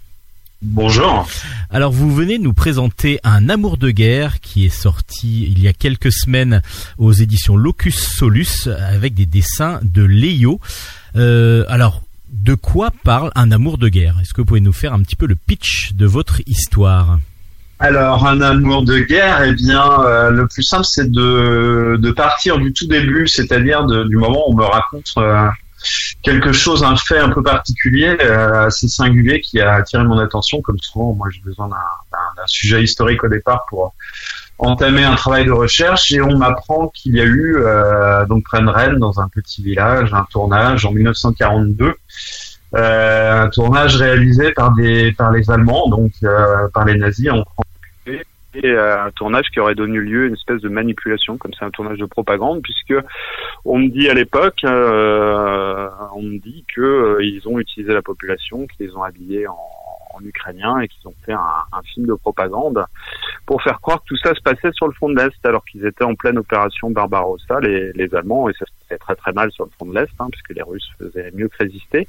Bonjour. 0.62 1.28
Alors 1.68 1.92
vous 1.92 2.10
venez 2.14 2.38
nous 2.38 2.54
présenter 2.54 3.20
Un 3.24 3.50
amour 3.50 3.76
de 3.76 3.90
guerre 3.90 4.40
qui 4.40 4.64
est 4.64 4.70
sorti 4.70 5.42
il 5.52 5.60
y 5.60 5.68
a 5.68 5.74
quelques 5.74 6.10
semaines 6.10 6.62
aux 6.96 7.12
éditions 7.12 7.58
Locus 7.58 8.08
Solus 8.16 8.68
avec 8.68 9.12
des 9.12 9.26
dessins 9.26 9.80
de 9.82 10.02
Léo. 10.02 10.58
Euh, 11.14 11.66
alors 11.68 12.02
de 12.30 12.54
quoi 12.54 12.90
parle 13.04 13.30
Un 13.34 13.52
amour 13.52 13.76
de 13.76 13.90
guerre? 13.90 14.18
Est-ce 14.22 14.32
que 14.32 14.40
vous 14.40 14.46
pouvez 14.46 14.60
nous 14.60 14.72
faire 14.72 14.94
un 14.94 15.02
petit 15.02 15.16
peu 15.16 15.26
le 15.26 15.36
pitch 15.36 15.92
de 15.92 16.06
votre 16.06 16.40
histoire? 16.46 17.20
Alors, 17.80 18.26
un 18.26 18.40
amour 18.40 18.84
de 18.84 18.98
guerre, 18.98 19.42
eh 19.44 19.52
bien, 19.52 20.02
euh, 20.02 20.30
le 20.30 20.48
plus 20.48 20.64
simple, 20.64 20.84
c'est 20.84 21.10
de, 21.10 21.96
de 21.96 22.10
partir 22.10 22.58
du 22.58 22.72
tout 22.72 22.88
début, 22.88 23.28
c'est-à-dire 23.28 23.86
du 23.86 24.16
moment 24.16 24.48
où 24.48 24.52
on 24.52 24.56
me 24.56 24.64
raconte 24.64 25.12
euh, 25.18 25.48
quelque 26.22 26.52
chose, 26.52 26.82
un 26.82 26.96
fait 26.96 27.18
un 27.18 27.28
peu 27.28 27.42
particulier, 27.42 28.16
euh, 28.20 28.66
assez 28.66 28.88
singulier, 28.88 29.40
qui 29.40 29.60
a 29.60 29.74
attiré 29.74 30.02
mon 30.02 30.18
attention. 30.18 30.60
Comme 30.60 30.78
souvent, 30.78 31.14
moi, 31.14 31.28
j'ai 31.30 31.40
besoin 31.40 31.68
d'un 31.68 31.76
d'un 32.36 32.46
sujet 32.46 32.82
historique 32.82 33.22
au 33.24 33.28
départ 33.28 33.64
pour 33.68 33.94
entamer 34.58 35.04
un 35.04 35.14
travail 35.14 35.44
de 35.44 35.52
recherche 35.52 36.12
et 36.12 36.20
on 36.20 36.36
m'apprend 36.36 36.88
qu'il 36.88 37.16
y 37.16 37.20
a 37.20 37.24
eu 37.24 37.56
euh, 37.58 38.26
donc 38.26 38.44
près 38.44 38.60
de 38.60 38.68
Rennes 38.68 38.98
dans 38.98 39.20
un 39.20 39.28
petit 39.28 39.62
village 39.62 40.12
un 40.12 40.26
tournage 40.30 40.84
en 40.84 40.92
1942 40.92 41.94
euh, 42.74 43.42
un 43.42 43.48
tournage 43.48 43.96
réalisé 43.96 44.52
par 44.52 44.74
des 44.74 45.12
par 45.12 45.32
les 45.32 45.50
Allemands 45.50 45.88
donc 45.88 46.12
euh, 46.22 46.68
par 46.74 46.84
les 46.84 46.96
nazis 46.96 47.30
en 47.30 47.44
France. 47.44 47.64
Et 48.54 48.66
euh, 48.66 49.04
un 49.04 49.10
tournage 49.10 49.46
qui 49.52 49.60
aurait 49.60 49.74
donné 49.74 49.98
lieu 49.98 50.24
à 50.24 50.26
une 50.26 50.34
espèce 50.34 50.60
de 50.62 50.68
manipulation, 50.68 51.36
comme 51.36 51.52
c'est 51.56 51.64
un 51.64 51.70
tournage 51.70 51.98
de 51.98 52.06
propagande, 52.06 52.62
puisque 52.62 52.94
on 53.64 53.78
me 53.78 53.88
dit 53.88 54.08
à 54.08 54.14
l'époque, 54.14 54.64
euh, 54.64 55.88
on 56.14 56.22
me 56.22 56.38
dit 56.38 56.64
que 56.74 56.80
euh, 56.80 57.22
ils 57.22 57.46
ont 57.46 57.58
utilisé 57.58 57.92
la 57.92 58.02
population, 58.02 58.66
qu'ils 58.66 58.86
les 58.86 58.96
ont 58.96 59.02
habillés 59.02 59.46
en, 59.46 59.56
en 60.14 60.24
ukrainien 60.24 60.80
et 60.80 60.88
qu'ils 60.88 61.06
ont 61.08 61.14
fait 61.24 61.32
un, 61.32 61.38
un 61.72 61.82
film 61.82 62.06
de 62.06 62.14
propagande 62.14 62.84
pour 63.46 63.62
faire 63.62 63.80
croire 63.80 64.00
que 64.02 64.06
tout 64.08 64.16
ça 64.18 64.34
se 64.34 64.40
passait 64.40 64.72
sur 64.72 64.86
le 64.86 64.92
front 64.92 65.08
de 65.08 65.16
l'Est, 65.16 65.34
alors 65.44 65.64
qu'ils 65.64 65.84
étaient 65.86 66.04
en 66.04 66.14
pleine 66.14 66.38
opération 66.38 66.90
Barbarossa, 66.90 67.60
les, 67.60 67.92
les 67.94 68.14
Allemands, 68.14 68.48
et 68.48 68.52
ça 68.54 68.66
se 68.66 68.72
passait 68.88 68.98
très 68.98 69.14
très 69.14 69.32
mal 69.32 69.50
sur 69.52 69.64
le 69.64 69.70
front 69.70 69.86
de 69.86 69.94
l'Est, 69.94 70.10
hein, 70.18 70.28
puisque 70.30 70.50
les 70.50 70.62
Russes 70.62 70.88
faisaient 70.98 71.30
mieux 71.34 71.48
que 71.48 71.56
résister. 71.58 72.06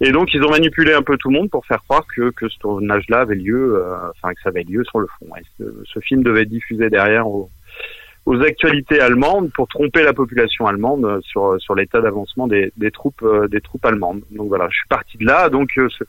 Et 0.00 0.12
donc 0.12 0.32
ils 0.34 0.42
ont 0.44 0.50
manipulé 0.50 0.92
un 0.92 1.02
peu 1.02 1.16
tout 1.16 1.30
le 1.30 1.38
monde 1.38 1.50
pour 1.50 1.66
faire 1.66 1.82
croire 1.84 2.04
que, 2.14 2.30
que 2.30 2.48
ce 2.48 2.58
tournage-là 2.58 3.20
avait 3.20 3.34
lieu, 3.34 3.76
euh, 3.84 3.96
enfin 4.10 4.32
que 4.34 4.40
ça 4.42 4.50
avait 4.50 4.62
lieu 4.62 4.84
sur 4.84 5.00
le 5.00 5.06
front. 5.06 5.28
Et 5.36 5.42
ce, 5.58 6.00
film 6.00 6.22
devait 6.22 6.42
être 6.42 6.48
diffusé 6.48 6.88
derrière 6.90 7.26
au- 7.26 7.50
aux 8.26 8.40
actualités 8.42 9.00
allemandes 9.00 9.50
pour 9.52 9.68
tromper 9.68 10.02
la 10.02 10.12
population 10.12 10.66
allemande 10.66 11.20
sur 11.22 11.58
sur 11.60 11.74
l'état 11.74 12.00
d'avancement 12.00 12.46
des, 12.46 12.72
des 12.76 12.90
troupes 12.90 13.22
euh, 13.22 13.48
des 13.48 13.60
troupes 13.60 13.84
allemandes. 13.86 14.20
Donc 14.30 14.48
voilà, 14.48 14.68
je 14.70 14.76
suis 14.76 14.88
parti 14.88 15.16
de 15.18 15.24
là. 15.26 15.48
Donc 15.48 15.70
euh, 15.78 15.88
ce- 15.90 16.04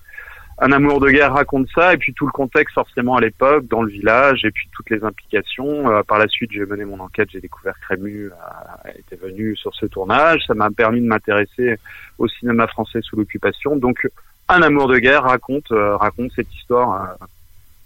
un 0.61 0.71
amour 0.73 0.99
de 0.99 1.09
guerre 1.09 1.33
raconte 1.33 1.67
ça 1.73 1.93
et 1.93 1.97
puis 1.97 2.13
tout 2.13 2.25
le 2.25 2.31
contexte 2.31 2.73
forcément 2.73 3.15
à 3.15 3.21
l'époque 3.21 3.65
dans 3.67 3.81
le 3.81 3.89
village 3.89 4.43
et 4.43 4.51
puis 4.51 4.67
toutes 4.73 4.89
les 4.89 5.03
implications. 5.03 5.89
Euh, 5.89 6.03
par 6.03 6.17
la 6.19 6.27
suite, 6.27 6.51
j'ai 6.51 6.65
mené 6.65 6.83
mon 6.85 6.99
enquête, 6.99 7.29
j'ai 7.31 7.39
découvert 7.39 7.75
Crému 7.79 8.25
euh, 8.31 8.91
était 8.97 9.15
venu 9.15 9.55
sur 9.55 9.73
ce 9.73 9.85
tournage. 9.85 10.41
Ça 10.47 10.53
m'a 10.53 10.69
permis 10.69 10.99
de 11.01 11.05
m'intéresser 11.07 11.77
au 12.17 12.27
cinéma 12.27 12.67
français 12.67 12.99
sous 13.01 13.15
l'occupation. 13.15 13.77
Donc 13.77 14.07
un 14.49 14.61
amour 14.61 14.87
de 14.87 14.99
guerre 14.99 15.23
raconte 15.23 15.71
euh, 15.71 15.95
raconte 15.95 16.31
cette 16.35 16.53
histoire 16.53 17.01
euh, 17.21 17.25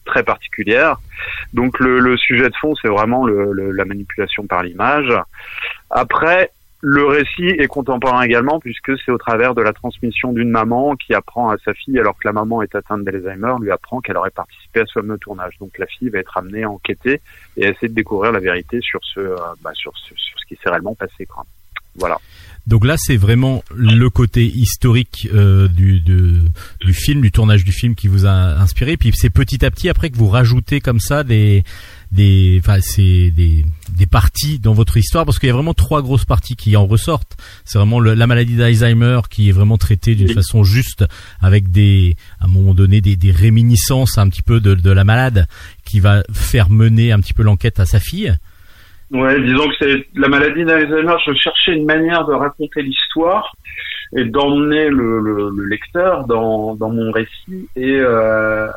très 0.05 0.23
particulière. 0.23 0.97
Donc 1.53 1.79
le, 1.79 1.99
le 1.99 2.17
sujet 2.17 2.49
de 2.49 2.55
fond, 2.55 2.73
c'est 2.81 2.87
vraiment 2.87 3.25
le, 3.25 3.53
le- 3.53 3.71
la 3.71 3.85
manipulation 3.85 4.47
par 4.47 4.63
l'image. 4.63 5.13
Après, 5.89 6.51
le 6.85 7.05
récit 7.05 7.47
est 7.47 7.67
contemporain 7.67 8.23
également 8.23 8.59
puisque 8.59 8.91
c'est 9.05 9.11
au 9.11 9.17
travers 9.17 9.55
de 9.55 9.61
la 9.61 9.71
transmission 9.71 10.33
d'une 10.33 10.49
maman 10.49 10.97
qui 10.97 11.13
apprend 11.13 11.49
à 11.49 11.55
sa 11.63 11.73
fille, 11.73 11.97
alors 11.97 12.17
que 12.17 12.27
la 12.27 12.33
maman 12.33 12.61
est 12.61 12.75
atteinte 12.75 13.05
d'Alzheimer, 13.05 13.53
lui 13.61 13.71
apprend 13.71 14.01
qu'elle 14.01 14.17
aurait 14.17 14.31
participé 14.31 14.81
à 14.81 14.85
ce 14.85 14.99
fameux 14.99 15.17
tournage. 15.17 15.53
Donc 15.61 15.77
la 15.77 15.85
fille 15.85 16.09
va 16.09 16.19
être 16.19 16.37
amenée 16.37 16.63
à 16.63 16.69
enquêter 16.69 17.21
et 17.55 17.65
à 17.65 17.69
essayer 17.69 17.87
de 17.87 17.93
découvrir 17.93 18.33
la 18.33 18.39
vérité 18.39 18.81
sur 18.81 18.99
ce, 19.01 19.21
euh, 19.21 19.37
bah, 19.63 19.71
sur 19.73 19.93
ce, 19.97 20.13
sur 20.17 20.37
ce 20.37 20.45
qui 20.45 20.59
s'est 20.61 20.69
réellement 20.69 20.93
passé. 20.93 21.25
Voilà. 21.95 22.17
Donc 22.67 22.85
là, 22.85 22.95
c'est 22.97 23.17
vraiment 23.17 23.63
le 23.73 24.09
côté 24.09 24.43
historique 24.43 25.29
euh, 25.33 25.69
du, 25.69 26.01
du 26.01 26.93
film, 26.93 27.21
du 27.21 27.31
tournage 27.31 27.63
du 27.63 27.71
film 27.71 27.95
qui 27.95 28.09
vous 28.09 28.25
a 28.25 28.31
inspiré. 28.31 28.97
Puis 28.97 29.11
c'est 29.13 29.29
petit 29.29 29.63
à 29.63 29.71
petit 29.71 29.87
après 29.87 30.09
que 30.09 30.17
vous 30.17 30.27
rajoutez 30.27 30.81
comme 30.81 30.99
ça 30.99 31.23
des, 31.23 31.63
des, 32.13 32.61
enfin 32.63 32.77
c'est 32.81 33.31
des, 33.31 33.65
des 33.97 34.05
parties 34.05 34.59
dans 34.59 34.73
votre 34.73 34.95
histoire 34.97 35.25
parce 35.25 35.39
qu'il 35.39 35.47
y 35.47 35.51
a 35.51 35.53
vraiment 35.55 35.73
trois 35.73 36.01
grosses 36.01 36.25
parties 36.25 36.55
qui 36.55 36.77
en 36.77 36.85
ressortent. 36.85 37.35
C'est 37.65 37.77
vraiment 37.79 37.99
le- 37.99 38.13
la 38.13 38.27
maladie 38.27 38.55
d'Alzheimer 38.55 39.21
qui 39.29 39.49
est 39.49 39.51
vraiment 39.51 39.77
traitée 39.77 40.15
d'une 40.15 40.27
Oui. 40.27 40.33
façon 40.33 40.63
juste 40.63 41.03
avec 41.41 41.71
des, 41.71 42.15
à 42.39 42.45
un 42.45 42.47
moment 42.47 42.73
donné, 42.73 43.01
des, 43.01 43.15
des 43.15 43.31
réminiscences 43.31 44.17
un 44.17 44.29
petit 44.29 44.43
peu 44.43 44.59
de, 44.59 44.75
de 44.75 44.91
la 44.91 45.03
malade 45.03 45.47
qui 45.85 45.99
va 45.99 46.23
faire 46.31 46.69
mener 46.69 47.11
un 47.11 47.19
petit 47.19 47.33
peu 47.33 47.43
l'enquête 47.43 47.79
à 47.79 47.85
sa 47.85 47.99
fille. 47.99 48.33
Ouais, 49.11 49.39
disons 49.43 49.67
que 49.67 49.75
c'est 49.79 50.07
la 50.15 50.27
maladie 50.27 50.63
d'Alzheimer. 50.65 51.13
Je 51.27 51.33
cherchais 51.35 51.73
une 51.75 51.85
manière 51.85 52.25
de 52.25 52.33
raconter 52.33 52.81
l'histoire 52.81 53.55
et 54.15 54.25
d'emmener 54.25 54.89
le, 54.89 55.19
le, 55.19 55.49
le 55.55 55.65
lecteur 55.65 56.25
dans, 56.27 56.75
dans 56.75 56.89
mon 56.89 57.11
récit. 57.11 57.67
Et 57.75 57.97
euh, 57.99 58.67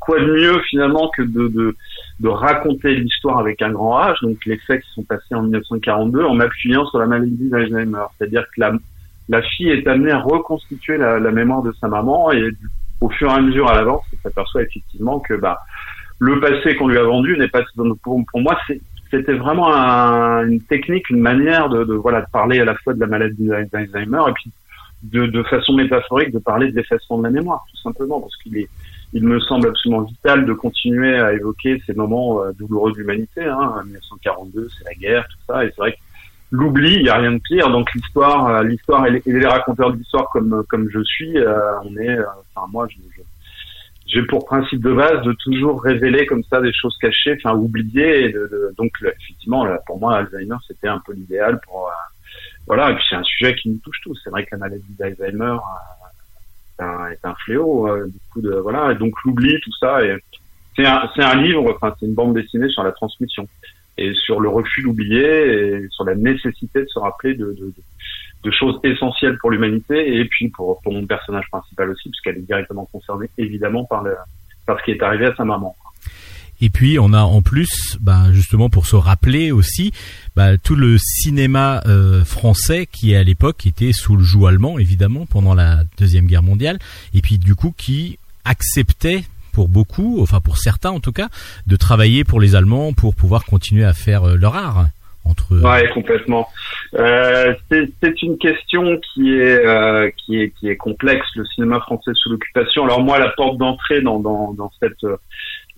quoi 0.00 0.18
de 0.20 0.26
mieux 0.32 0.58
finalement 0.70 1.10
que 1.16 1.22
de, 1.22 1.48
de, 1.48 1.76
de 2.20 2.28
raconter 2.28 2.94
l'histoire 2.94 3.38
avec 3.38 3.60
un 3.62 3.70
grand 3.70 4.00
H, 4.00 4.22
donc 4.22 4.38
les 4.46 4.56
faits 4.58 4.82
qui 4.82 4.90
sont 4.94 5.02
passés 5.02 5.34
en 5.34 5.42
1942, 5.42 6.24
en 6.24 6.34
m'appuyant 6.34 6.86
sur 6.86 6.98
la 6.98 7.06
maladie 7.06 7.48
d'Alzheimer. 7.50 7.98
C'est-à-dire 8.16 8.44
que 8.54 8.60
la, 8.60 8.72
la 9.28 9.42
fille 9.42 9.68
est 9.70 9.86
amenée 9.86 10.10
à 10.12 10.20
reconstituer 10.20 10.96
la, 10.96 11.18
la 11.20 11.30
mémoire 11.32 11.62
de 11.62 11.72
sa 11.80 11.88
maman 11.88 12.32
et 12.32 12.48
au 13.00 13.10
fur 13.10 13.30
et 13.30 13.34
à 13.34 13.40
mesure 13.40 13.68
à 13.68 13.74
l'avance, 13.76 14.02
elle 14.12 14.18
s'aperçoit 14.24 14.62
effectivement 14.62 15.20
que 15.20 15.34
bah, 15.34 15.58
le 16.18 16.40
passé 16.40 16.74
qu'on 16.76 16.88
lui 16.88 16.98
a 16.98 17.02
vendu 17.04 17.36
n'est 17.38 17.46
pas 17.48 17.62
pour, 18.02 18.20
pour 18.30 18.40
moi 18.40 18.58
c'est 18.66 18.80
c'était 19.10 19.32
vraiment 19.34 19.72
un- 19.74 20.46
une 20.46 20.60
technique, 20.60 21.08
une 21.08 21.20
manière 21.20 21.70
de, 21.70 21.82
de 21.84 21.94
voilà 21.94 22.20
de 22.20 22.26
parler 22.30 22.60
à 22.60 22.66
la 22.66 22.74
fois 22.74 22.92
de 22.92 23.00
la 23.00 23.06
maladie 23.06 23.48
d'Alzheimer 23.72 24.20
et 24.28 24.32
de, 25.02 25.26
de 25.26 25.42
façon 25.44 25.74
métaphorique 25.74 26.32
de 26.32 26.38
parler 26.38 26.70
de 26.70 26.76
l'effacement 26.76 27.18
de 27.18 27.24
la 27.24 27.30
mémoire, 27.30 27.64
tout 27.70 27.80
simplement, 27.80 28.20
parce 28.20 28.36
qu'il 28.36 28.56
est, 28.58 28.68
il 29.12 29.24
me 29.24 29.38
semble 29.40 29.68
absolument 29.68 30.02
vital 30.02 30.44
de 30.44 30.52
continuer 30.52 31.18
à 31.18 31.32
évoquer 31.32 31.80
ces 31.86 31.94
moments 31.94 32.42
euh, 32.42 32.52
douloureux 32.52 32.92
de 32.92 32.98
l'humanité. 32.98 33.44
Hein, 33.44 33.82
1942, 33.84 34.68
c'est 34.76 34.84
la 34.84 34.94
guerre, 34.94 35.26
tout 35.28 35.38
ça, 35.52 35.64
et 35.64 35.68
c'est 35.68 35.80
vrai 35.80 35.92
que 35.92 35.98
l'oubli, 36.50 36.94
il 36.96 37.02
n'y 37.04 37.08
a 37.08 37.16
rien 37.16 37.32
de 37.32 37.38
pire. 37.38 37.70
Donc 37.70 37.92
l'histoire, 37.94 38.48
euh, 38.48 38.62
l'histoire 38.64 39.06
et 39.06 39.22
les, 39.24 39.46
raconteurs 39.46 39.92
d'histoire 39.92 40.28
comme 40.30 40.64
comme 40.68 40.88
je 40.90 41.02
suis, 41.04 41.38
euh, 41.38 41.80
on 41.84 41.96
est, 41.96 42.18
euh, 42.18 42.24
enfin 42.54 42.66
moi, 42.70 42.86
je, 42.90 42.96
je- 43.16 43.22
j'ai 44.10 44.22
pour 44.22 44.46
principe 44.46 44.82
de 44.82 44.92
base 44.94 45.22
de 45.22 45.32
toujours 45.44 45.82
révéler 45.82 46.24
comme 46.24 46.42
ça 46.44 46.62
des 46.62 46.72
choses 46.72 46.96
cachées, 46.98 47.36
enfin 47.44 47.54
oubliées. 47.54 48.24
Et 48.24 48.32
de, 48.32 48.38
de- 48.50 48.74
donc 48.78 48.90
effectivement, 49.02 49.66
pour 49.86 50.00
moi, 50.00 50.16
Alzheimer, 50.16 50.56
c'était 50.66 50.88
un 50.88 50.98
peu 51.04 51.12
l'idéal 51.12 51.60
pour 51.66 51.86
euh, 51.88 51.90
voilà. 52.68 52.92
Et 52.92 52.94
puis 52.94 53.04
c'est 53.08 53.16
un 53.16 53.24
sujet 53.24 53.54
qui 53.56 53.70
nous 53.70 53.78
touche 53.78 54.00
tous. 54.02 54.18
C'est 54.22 54.30
vrai 54.30 54.44
que 54.44 54.50
la 54.52 54.58
maladie 54.58 54.94
d'Alzheimer 54.98 55.44
euh, 55.44 56.78
est, 56.78 56.82
un, 56.82 57.06
est 57.10 57.24
un 57.24 57.34
fléau. 57.34 57.88
euh, 57.88 58.06
de 58.36 58.54
voilà. 58.56 58.94
Donc 58.94 59.14
l'oubli, 59.24 59.58
tout 59.60 59.72
ça. 59.80 59.98
C'est 60.76 60.86
un, 60.86 61.08
un 61.16 61.42
livre. 61.42 61.74
Enfin, 61.74 61.94
c'est 61.98 62.06
une 62.06 62.14
bande 62.14 62.34
dessinée 62.34 62.68
sur 62.68 62.84
la 62.84 62.92
transmission 62.92 63.48
et 63.96 64.12
sur 64.14 64.38
le 64.40 64.48
refus 64.48 64.82
d'oublier 64.82 65.24
et 65.24 65.88
sur 65.90 66.04
la 66.04 66.14
nécessité 66.14 66.82
de 66.82 66.88
se 66.88 67.00
rappeler 67.00 67.34
de 67.34 68.50
choses 68.50 68.78
essentielles 68.84 69.36
pour 69.38 69.50
l'humanité 69.50 70.18
et 70.18 70.24
puis 70.24 70.48
pour, 70.48 70.80
pour 70.82 70.92
mon 70.92 71.06
personnage 71.06 71.48
principal 71.50 71.90
aussi, 71.90 72.08
puisqu'elle 72.08 72.38
est 72.38 72.46
directement 72.46 72.86
concernée 72.86 73.28
évidemment 73.36 73.84
par, 73.84 74.04
le, 74.04 74.14
par 74.66 74.78
ce 74.78 74.84
qui 74.84 74.92
est 74.92 75.02
arrivé 75.02 75.26
à 75.26 75.34
sa 75.34 75.44
maman. 75.44 75.74
Et 76.60 76.70
puis 76.70 76.98
on 76.98 77.12
a 77.12 77.20
en 77.20 77.42
plus, 77.42 77.96
bah, 78.00 78.32
justement 78.32 78.68
pour 78.68 78.86
se 78.86 78.96
rappeler 78.96 79.52
aussi, 79.52 79.92
bah, 80.36 80.58
tout 80.58 80.74
le 80.74 80.98
cinéma 80.98 81.82
euh, 81.86 82.24
français 82.24 82.86
qui 82.86 83.14
à 83.14 83.22
l'époque 83.22 83.66
était 83.66 83.92
sous 83.92 84.16
le 84.16 84.24
joug 84.24 84.46
allemand 84.46 84.78
évidemment 84.78 85.26
pendant 85.26 85.54
la 85.54 85.82
deuxième 85.98 86.26
guerre 86.26 86.42
mondiale, 86.42 86.78
et 87.14 87.20
puis 87.20 87.38
du 87.38 87.54
coup 87.54 87.74
qui 87.76 88.18
acceptait 88.44 89.24
pour 89.52 89.68
beaucoup, 89.68 90.18
enfin 90.22 90.40
pour 90.40 90.58
certains 90.58 90.90
en 90.90 91.00
tout 91.00 91.12
cas, 91.12 91.28
de 91.66 91.76
travailler 91.76 92.24
pour 92.24 92.40
les 92.40 92.54
Allemands 92.54 92.92
pour 92.92 93.14
pouvoir 93.14 93.44
continuer 93.44 93.84
à 93.84 93.92
faire 93.92 94.24
euh, 94.24 94.36
leur 94.36 94.56
art 94.56 94.86
entre. 95.24 95.60
Ouais, 95.60 95.88
complètement. 95.92 96.48
Euh, 96.94 97.54
c'est 97.70 98.22
une 98.22 98.38
question 98.38 98.98
qui 98.98 99.34
est 99.34 99.64
euh, 99.66 100.10
qui 100.16 100.40
est 100.40 100.50
qui 100.58 100.68
est 100.68 100.76
complexe. 100.76 101.26
Le 101.34 101.44
cinéma 101.46 101.80
français 101.80 102.12
sous 102.14 102.30
l'occupation. 102.30 102.84
Alors 102.84 103.02
moi, 103.02 103.18
la 103.18 103.28
porte 103.30 103.58
d'entrée 103.58 104.00
dans 104.00 104.20
dans 104.20 104.52
dans 104.54 104.70
cette 104.80 105.04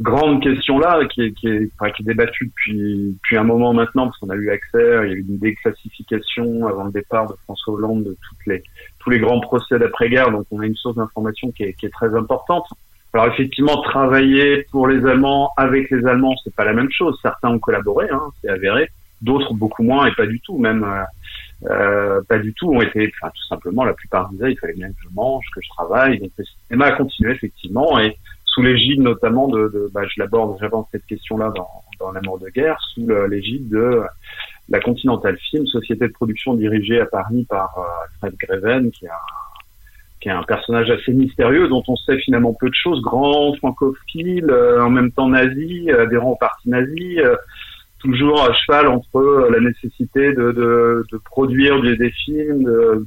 grande 0.01 0.42
question-là, 0.42 1.05
qui 1.07 1.22
est 1.22 1.32
qui 1.32 1.48
est 1.48 1.70
enfin, 1.78 1.90
qui 1.92 2.03
est 2.03 2.07
débattue 2.07 2.46
depuis 2.46 3.12
depuis 3.12 3.36
un 3.36 3.44
moment 3.44 3.72
maintenant, 3.72 4.07
parce 4.07 4.18
qu'on 4.18 4.30
a 4.30 4.36
eu 4.36 4.51
accès, 4.51 4.78
il 4.78 5.09
y 5.09 5.12
a 5.12 5.14
eu 5.14 5.24
une 5.28 5.38
déclassification 5.38 6.66
avant 6.66 6.84
le 6.84 6.92
départ 6.92 7.26
de 7.26 7.34
François 7.44 7.74
Hollande 7.74 8.05
de 8.05 8.16
toutes 8.28 8.46
les 8.46 8.62
tous 8.98 9.11
les 9.11 9.18
grands 9.18 9.40
procès 9.40 9.78
d'après-guerre. 9.78 10.30
Donc 10.30 10.46
on 10.51 10.61
a 10.61 10.66
une 10.66 10.76
source 10.76 10.96
d'information 10.96 11.51
qui 11.53 11.64
est 11.64 11.74
qui 11.74 11.86
est 11.86 11.90
très 11.90 12.14
importante. 12.14 12.66
Alors 13.12 13.26
effectivement, 13.26 13.80
travailler 13.82 14.66
pour 14.70 14.86
les 14.86 15.05
Allemands 15.05 15.51
avec 15.57 15.90
les 15.90 16.07
Allemands, 16.07 16.34
c'est 16.44 16.55
pas 16.55 16.64
la 16.64 16.72
même 16.72 16.90
chose. 16.92 17.18
Certains 17.22 17.51
ont 17.51 17.59
collaboré, 17.59 18.07
hein, 18.11 18.22
c'est 18.40 18.48
avéré 18.48 18.88
d'autres 19.20 19.55
beaucoup 19.55 19.82
moins 19.82 20.07
et 20.07 20.12
pas 20.12 20.26
du 20.26 20.40
tout 20.40 20.59
même 20.59 20.84
euh, 20.84 21.70
euh, 21.70 22.22
pas 22.28 22.38
du 22.38 22.55
tout 22.55 22.70
ont 22.70 22.80
été 22.80 23.12
enfin 23.20 23.30
tout 23.34 23.46
simplement 23.48 23.84
la 23.84 23.92
plupart 23.92 24.30
disaient 24.30 24.53
il 24.53 24.59
fallait 24.59 24.74
bien 24.74 24.88
que 24.88 25.03
je 25.03 25.09
mange 25.14 25.44
que 25.55 25.61
je 25.61 25.68
travaille 25.68 26.18
donc 26.18 26.30
le 26.38 26.44
cinéma 26.44 26.86
a 26.86 26.92
continué 26.92 27.32
effectivement 27.32 27.98
et 27.98 28.16
sous 28.53 28.62
l'égide 28.62 29.01
notamment 29.01 29.48
de, 29.48 29.90
bah, 29.92 30.03
je 30.07 30.20
l'aborde 30.20 30.57
j'avance 30.61 30.86
cette 30.92 31.07
question 31.07 31.38
là 31.38 31.53
dans, 31.55 31.68
dans 31.98 32.12
l'amour 32.12 32.38
de 32.38 32.48
guerre 32.48 32.78
sous 32.94 33.07
l'égide 33.28 33.68
de 33.68 34.03
la 34.68 34.80
Continental 34.80 35.36
Film 35.51 35.66
société 35.66 36.07
de 36.07 36.12
production 36.12 36.55
dirigée 36.55 37.01
à 37.01 37.07
Paris 37.07 37.46
par 37.48 37.76
euh, 37.78 38.07
Fred 38.18 38.34
Greven 38.38 38.90
qui 38.90 39.07
a 39.07 39.18
qui 40.20 40.28
est 40.28 40.32
un 40.32 40.42
personnage 40.42 40.90
assez 40.90 41.12
mystérieux 41.12 41.68
dont 41.68 41.82
on 41.88 41.96
sait 41.96 42.18
finalement 42.18 42.55
peu 42.59 42.68
de 42.68 42.74
choses, 42.74 43.01
grand 43.01 43.55
francophile, 43.57 44.51
euh, 44.51 44.84
en 44.84 44.90
même 44.90 45.11
temps 45.11 45.28
nazi, 45.28 45.90
adhérent 45.90 46.32
au 46.32 46.36
parti 46.36 46.68
nazi, 46.68 47.18
euh, 47.18 47.34
toujours 48.01 48.42
à 48.42 48.53
cheval 48.53 48.86
entre 48.86 49.48
la 49.51 49.61
nécessité 49.61 50.32
de, 50.34 50.53
de, 50.53 51.07
de 51.11 51.18
produire 51.24 51.80
des, 51.80 52.11
films, 52.11 53.05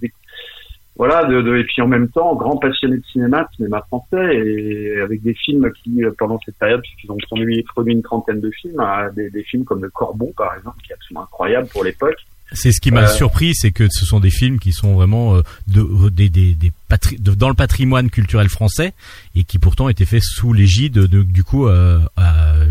voilà, 0.96 1.26
de, 1.26 1.42
de- 1.42 1.58
et 1.58 1.64
puis 1.64 1.82
en 1.82 1.88
même 1.88 2.08
temps, 2.10 2.36
grand 2.36 2.58
passionné 2.58 2.98
de 2.98 3.04
cinéma, 3.12 3.44
de 3.52 3.56
cinéma 3.56 3.82
français, 3.88 4.36
et 4.36 5.00
avec 5.02 5.22
des 5.24 5.34
films 5.34 5.72
qui, 5.84 6.04
euh, 6.04 6.12
pendant 6.18 6.40
cette 6.46 6.58
période, 6.58 6.82
puisqu'ils 6.82 7.12
ont 7.12 7.18
produit, 7.18 7.64
produit 7.64 7.94
une 7.94 8.04
trentaine 8.04 8.40
de 8.42 8.52
films, 8.52 8.80
euh, 8.80 9.10
des, 9.16 9.30
des 9.32 9.44
films 9.44 9.64
comme 9.66 9.82
Le 9.82 9.90
Corbeau, 9.90 10.32
par 10.38 10.56
exemple, 10.56 10.78
qui 10.86 10.92
est 10.92 10.96
absolument 10.96 11.24
incroyable 11.24 11.68
pour 11.70 11.84
l'époque. 11.84 12.18
C'est 12.56 12.72
ce 12.72 12.80
qui 12.80 12.92
m'a 12.92 13.06
Euh, 13.06 13.08
surpris, 13.08 13.56
c'est 13.56 13.72
que 13.72 13.88
ce 13.90 14.06
sont 14.06 14.20
des 14.20 14.30
films 14.30 14.60
qui 14.60 14.74
sont 14.74 14.94
vraiment 14.94 15.36
euh, 15.38 15.42
de, 15.68 16.10
des, 16.10 16.30
des, 16.30 16.54
des 16.54 16.72
patri- 16.88 17.20
de- 17.20 17.34
dans 17.34 17.50
le 17.50 17.56
patrimoine 17.56 18.12
culturel 18.12 18.48
français 18.48 18.94
et 19.36 19.44
qui 19.44 19.58
pourtant 19.58 19.90
étaient 19.90 20.06
faits 20.06 20.22
sous 20.22 20.54
l'égide 20.54 20.94
de, 20.94 21.24
du 21.24 21.44
coup 21.44 21.66
euh, 21.68 22.00
euh, 22.20 22.66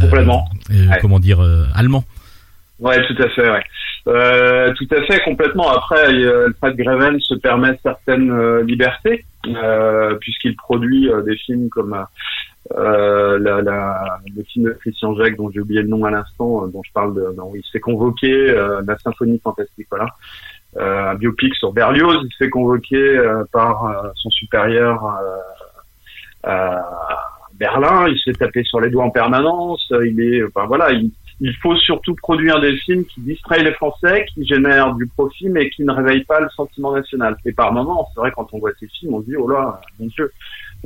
Complètement. 0.00 0.48
euh, 0.72 0.88
Ouais. 0.88 0.98
comment 1.00 1.20
dire 1.20 1.38
euh, 1.40 1.64
allemand. 1.74 2.04
Ouais, 2.80 3.06
tout 3.06 3.22
à 3.22 3.28
fait, 3.28 3.48
ouais. 3.48 3.62
Euh, 4.08 4.72
tout 4.74 4.86
à 4.92 5.02
fait, 5.02 5.20
complètement. 5.22 5.70
Après, 5.70 6.04
Alfred 6.06 6.76
Greven 6.76 7.20
se 7.20 7.34
permet 7.34 7.78
certaines 7.82 8.30
euh, 8.30 8.62
libertés, 8.62 9.24
euh, 9.46 10.14
puisqu'il 10.16 10.56
produit 10.56 11.10
des 11.26 11.36
films 11.36 11.68
comme 11.68 11.96
euh, 12.76 13.38
la, 13.38 13.62
la- 13.62 14.18
le 14.36 14.42
film 14.44 14.66
de 14.66 14.72
Christian 14.72 15.14
Jacques, 15.16 15.36
dont 15.36 15.50
j'ai 15.50 15.60
oublié 15.60 15.82
le 15.82 15.88
nom 15.88 16.04
à 16.04 16.10
l'instant, 16.10 16.66
dont 16.68 16.82
je 16.82 16.92
parle 16.92 17.14
de, 17.14 17.34
dont 17.36 17.52
il 17.54 17.62
se 17.62 17.70
fait 17.72 17.80
convoquer, 17.80 18.50
euh, 18.50 18.80
la 18.86 18.96
symphonie 18.98 19.40
fantastique, 19.42 19.86
voilà. 19.90 20.06
Un 20.78 21.14
biopic 21.16 21.52
sur 21.56 21.72
Berlioz, 21.72 22.20
il 22.22 22.30
se 22.32 22.36
fait 22.44 22.50
convoquer 22.50 22.96
euh, 23.18 23.42
par 23.52 23.92
son 24.14 24.30
supérieur 24.30 25.04
à 26.44 27.26
Berlin, 27.54 28.06
il 28.08 28.16
se 28.18 28.30
fait 28.30 28.36
taper 28.38 28.62
sur 28.64 28.80
les 28.80 28.88
doigts 28.88 29.04
en 29.04 29.10
permanence, 29.10 29.92
il 30.04 30.20
est, 30.20 30.42
enfin 30.44 30.66
voilà, 30.66 30.92
il, 30.92 31.10
il 31.40 31.54
faut 31.56 31.74
surtout 31.76 32.14
produire 32.14 32.60
des 32.60 32.76
films 32.76 33.04
qui 33.06 33.20
distraient 33.20 33.62
les 33.62 33.72
Français, 33.72 34.26
qui 34.34 34.46
génèrent 34.46 34.94
du 34.94 35.06
profit, 35.06 35.48
mais 35.48 35.70
qui 35.70 35.84
ne 35.84 35.92
réveillent 35.92 36.24
pas 36.24 36.40
le 36.40 36.50
sentiment 36.50 36.92
national. 36.92 37.36
Et 37.46 37.52
par 37.52 37.72
moments, 37.72 38.08
c'est 38.12 38.20
vrai, 38.20 38.30
quand 38.34 38.48
on 38.52 38.58
voit 38.58 38.72
ces 38.78 38.86
films, 38.88 39.14
on 39.14 39.20
se 39.22 39.26
dit, 39.26 39.36
oh 39.36 39.48
là, 39.48 39.80
mon 39.98 40.06
Dieu, 40.06 40.30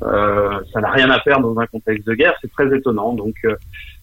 euh, 0.02 0.60
ça 0.72 0.80
n'a 0.80 0.90
rien 0.90 1.10
à 1.10 1.20
faire 1.20 1.40
dans 1.40 1.58
un 1.58 1.66
contexte 1.66 2.06
de 2.06 2.14
guerre, 2.14 2.34
c'est 2.40 2.50
très 2.52 2.72
étonnant. 2.76 3.14
Donc, 3.14 3.34
euh, 3.44 3.56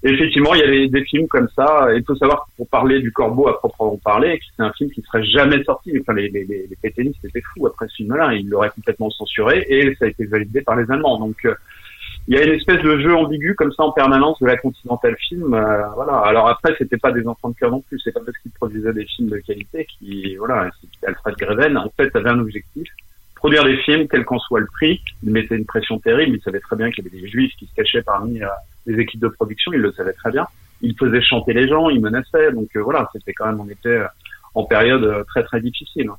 effectivement, 0.03 0.53
il 0.53 0.59
y 0.59 0.63
a 0.63 0.87
des, 0.87 1.05
films 1.05 1.27
comme 1.27 1.47
ça. 1.55 1.87
Il 1.95 2.03
faut 2.03 2.15
savoir 2.15 2.47
pour 2.57 2.67
parler 2.67 2.99
du 2.99 3.13
Corbeau 3.13 3.47
à 3.47 3.57
proprement 3.57 3.97
parler, 4.03 4.39
c'est 4.57 4.63
un 4.63 4.73
film 4.73 4.89
qui 4.91 5.01
serait 5.03 5.23
jamais 5.23 5.63
sorti. 5.63 5.93
Enfin, 6.01 6.13
les, 6.13 6.27
les, 6.29 6.43
les, 6.43 6.67
étaient 6.83 7.41
fous 7.53 7.67
après 7.67 7.87
ce 7.87 7.95
film-là. 7.95 8.33
Ils 8.33 8.49
l'auraient 8.49 8.71
complètement 8.71 9.09
censuré 9.09 9.65
et 9.69 9.95
ça 9.95 10.05
a 10.05 10.07
été 10.09 10.25
validé 10.25 10.61
par 10.61 10.75
les 10.75 10.89
Allemands. 10.91 11.17
Donc, 11.17 11.37
euh, 11.45 11.55
il 12.27 12.35
y 12.35 12.37
a 12.37 12.43
une 12.45 12.53
espèce 12.53 12.81
de 12.81 12.99
jeu 12.99 13.15
ambigu 13.15 13.55
comme 13.55 13.71
ça 13.73 13.83
en 13.83 13.91
permanence 13.91 14.39
de 14.39 14.47
la 14.47 14.57
Continental 14.57 15.15
Film. 15.17 15.53
euh, 15.53 15.87
voilà. 15.95 16.17
Alors 16.19 16.47
après, 16.47 16.75
c'était 16.77 16.97
pas 16.97 17.11
des 17.11 17.27
enfants 17.27 17.49
de 17.49 17.55
cœur 17.55 17.71
non 17.71 17.81
plus. 17.81 17.99
C'est 17.99 18.11
pas 18.11 18.21
parce 18.25 18.37
qu'ils 18.37 18.51
produisaient 18.51 18.93
des 18.93 19.05
films 19.05 19.29
de 19.29 19.37
qualité 19.37 19.85
qui, 19.85 20.35
voilà, 20.35 20.69
Alfred 21.05 21.35
Greven 21.35 21.77
en 21.77 21.89
fait 21.97 22.15
avait 22.15 22.29
un 22.29 22.39
objectif 22.39 22.87
produire 23.41 23.63
des 23.63 23.77
films 23.77 24.07
quel 24.07 24.23
qu'en 24.23 24.39
soit 24.39 24.59
le 24.59 24.67
prix. 24.67 25.01
Il 25.23 25.31
mettait 25.31 25.55
une 25.55 25.65
pression 25.65 25.99
terrible. 25.99 26.37
Il 26.37 26.43
savait 26.43 26.59
très 26.59 26.75
bien 26.75 26.91
qu'il 26.91 27.03
y 27.03 27.07
avait 27.07 27.19
des 27.19 27.27
juifs 27.27 27.53
qui 27.57 27.65
se 27.65 27.73
cachaient 27.73 28.03
parmi 28.03 28.41
euh, 28.41 28.47
les 28.85 28.99
équipes 29.01 29.19
de 29.19 29.29
production. 29.29 29.73
Il 29.73 29.79
le 29.79 29.91
savait 29.93 30.13
très 30.13 30.31
bien. 30.31 30.45
Il 30.81 30.95
faisait 30.95 31.21
chanter 31.21 31.53
les 31.53 31.67
gens. 31.67 31.89
Il 31.89 32.01
menaçait. 32.01 32.51
Donc 32.51 32.69
euh, 32.75 32.81
voilà, 32.81 33.09
c'était 33.13 33.33
quand 33.33 33.47
même 33.47 33.59
on 33.59 33.67
était 33.67 33.89
euh, 33.89 34.07
en 34.53 34.63
période 34.63 35.25
très 35.27 35.43
très 35.43 35.59
difficile. 35.59 36.11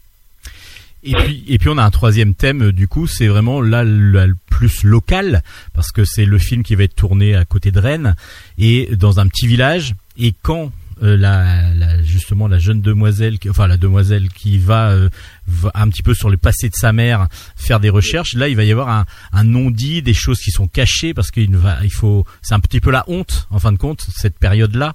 Et 1.04 1.14
puis, 1.14 1.44
et 1.48 1.58
puis 1.58 1.68
on 1.68 1.78
a 1.78 1.84
un 1.84 1.90
troisième 1.90 2.34
thème 2.34 2.70
du 2.70 2.86
coup, 2.86 3.06
c'est 3.08 3.26
vraiment 3.26 3.60
là 3.60 3.82
le, 3.84 4.34
plus 4.50 4.84
local 4.84 5.42
parce 5.74 5.90
que 5.90 6.04
c'est 6.04 6.24
le 6.24 6.38
film 6.38 6.62
qui 6.62 6.76
va 6.76 6.84
être 6.84 6.94
tourné 6.94 7.34
à 7.34 7.44
côté 7.44 7.72
de 7.72 7.80
Rennes 7.80 8.14
et 8.58 8.94
dans 8.94 9.18
un 9.18 9.26
petit 9.26 9.48
village. 9.48 9.94
Et 10.16 10.32
quand 10.42 10.70
euh, 11.02 11.16
la, 11.16 11.74
la- 11.74 12.00
justement 12.02 12.46
la 12.46 12.58
jeune 12.60 12.80
demoiselle, 12.80 13.36
enfin 13.48 13.66
la 13.66 13.76
demoiselle 13.78 14.28
qui 14.28 14.58
va, 14.58 14.90
euh, 14.90 15.08
va 15.48 15.72
un 15.74 15.88
petit 15.88 16.04
peu 16.04 16.14
sur 16.14 16.30
le 16.30 16.36
passé 16.36 16.68
de 16.68 16.74
sa 16.76 16.92
mère 16.92 17.26
faire 17.56 17.80
des 17.80 17.90
recherches, 17.90 18.34
là 18.34 18.46
il 18.48 18.54
va 18.54 18.62
y 18.62 18.70
avoir 18.70 18.88
un, 18.88 19.04
un 19.32 19.42
non-dit, 19.42 20.02
des 20.02 20.14
choses 20.14 20.38
qui 20.38 20.52
sont 20.52 20.68
cachées 20.68 21.14
parce 21.14 21.32
qu'il 21.32 21.56
va, 21.56 21.78
il 21.82 21.90
faut, 21.92 22.24
c'est 22.42 22.54
un 22.54 22.60
petit 22.60 22.78
peu 22.80 22.92
la 22.92 23.02
honte 23.08 23.48
en 23.50 23.58
fin 23.58 23.72
de 23.72 23.78
compte 23.78 24.02
cette 24.14 24.38
période-là. 24.38 24.94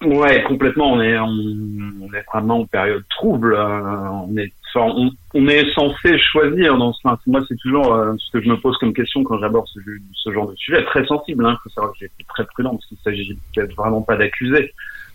Ouais, 0.00 0.44
complètement. 0.44 0.92
On 0.92 1.00
est, 1.00 1.18
on, 1.18 1.26
on 1.26 2.14
est 2.14 2.24
vraiment 2.32 2.60
en 2.60 2.66
période 2.66 3.02
trouble. 3.10 3.54
euh, 3.54 4.08
on 4.28 4.36
est, 4.36 4.52
enfin, 4.74 4.92
on, 4.96 5.10
on 5.34 5.48
est 5.48 5.72
censé 5.72 6.18
choisir. 6.18 6.76
Dans 6.76 6.92
ce, 6.92 7.00
moi, 7.26 7.40
c'est 7.48 7.56
toujours 7.56 7.92
euh, 7.94 8.14
ce 8.18 8.30
que 8.32 8.42
je 8.42 8.48
me 8.48 8.56
pose 8.56 8.76
comme 8.78 8.92
question 8.92 9.24
quand 9.24 9.38
j'aborde 9.38 9.66
ce, 9.68 9.80
ce 10.12 10.32
genre 10.32 10.48
de 10.50 10.56
sujet. 10.56 10.84
Très 10.84 11.04
sensible. 11.06 11.44
Hein, 11.46 11.56
faut 11.62 11.70
savoir 11.70 11.92
que 11.92 11.98
j'ai 12.00 12.06
été 12.06 12.24
très 12.28 12.44
prudent 12.46 12.70
parce 12.70 12.86
qu'il 12.86 12.98
s'agit 12.98 13.38
peut-être 13.54 13.74
vraiment 13.74 14.02
pas 14.02 14.16
d'accuser. 14.16 14.72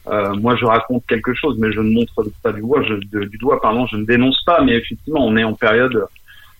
Euh, 0.07 0.33
moi, 0.35 0.55
je 0.55 0.65
raconte 0.65 1.05
quelque 1.07 1.33
chose, 1.33 1.55
mais 1.59 1.71
je 1.71 1.79
ne 1.79 1.91
montre 1.91 2.13
pas 2.43 2.51
du 2.51 2.61
doigt. 2.61 2.83
Je, 2.83 2.95
de- 2.95 3.25
du 3.25 3.37
doigt, 3.37 3.61
pardon. 3.61 3.85
Je 3.87 3.97
ne 3.97 4.05
dénonce 4.05 4.41
pas. 4.43 4.61
Mais 4.61 4.73
effectivement, 4.73 5.25
on 5.25 5.37
est 5.37 5.43
en 5.43 5.53
période. 5.53 6.05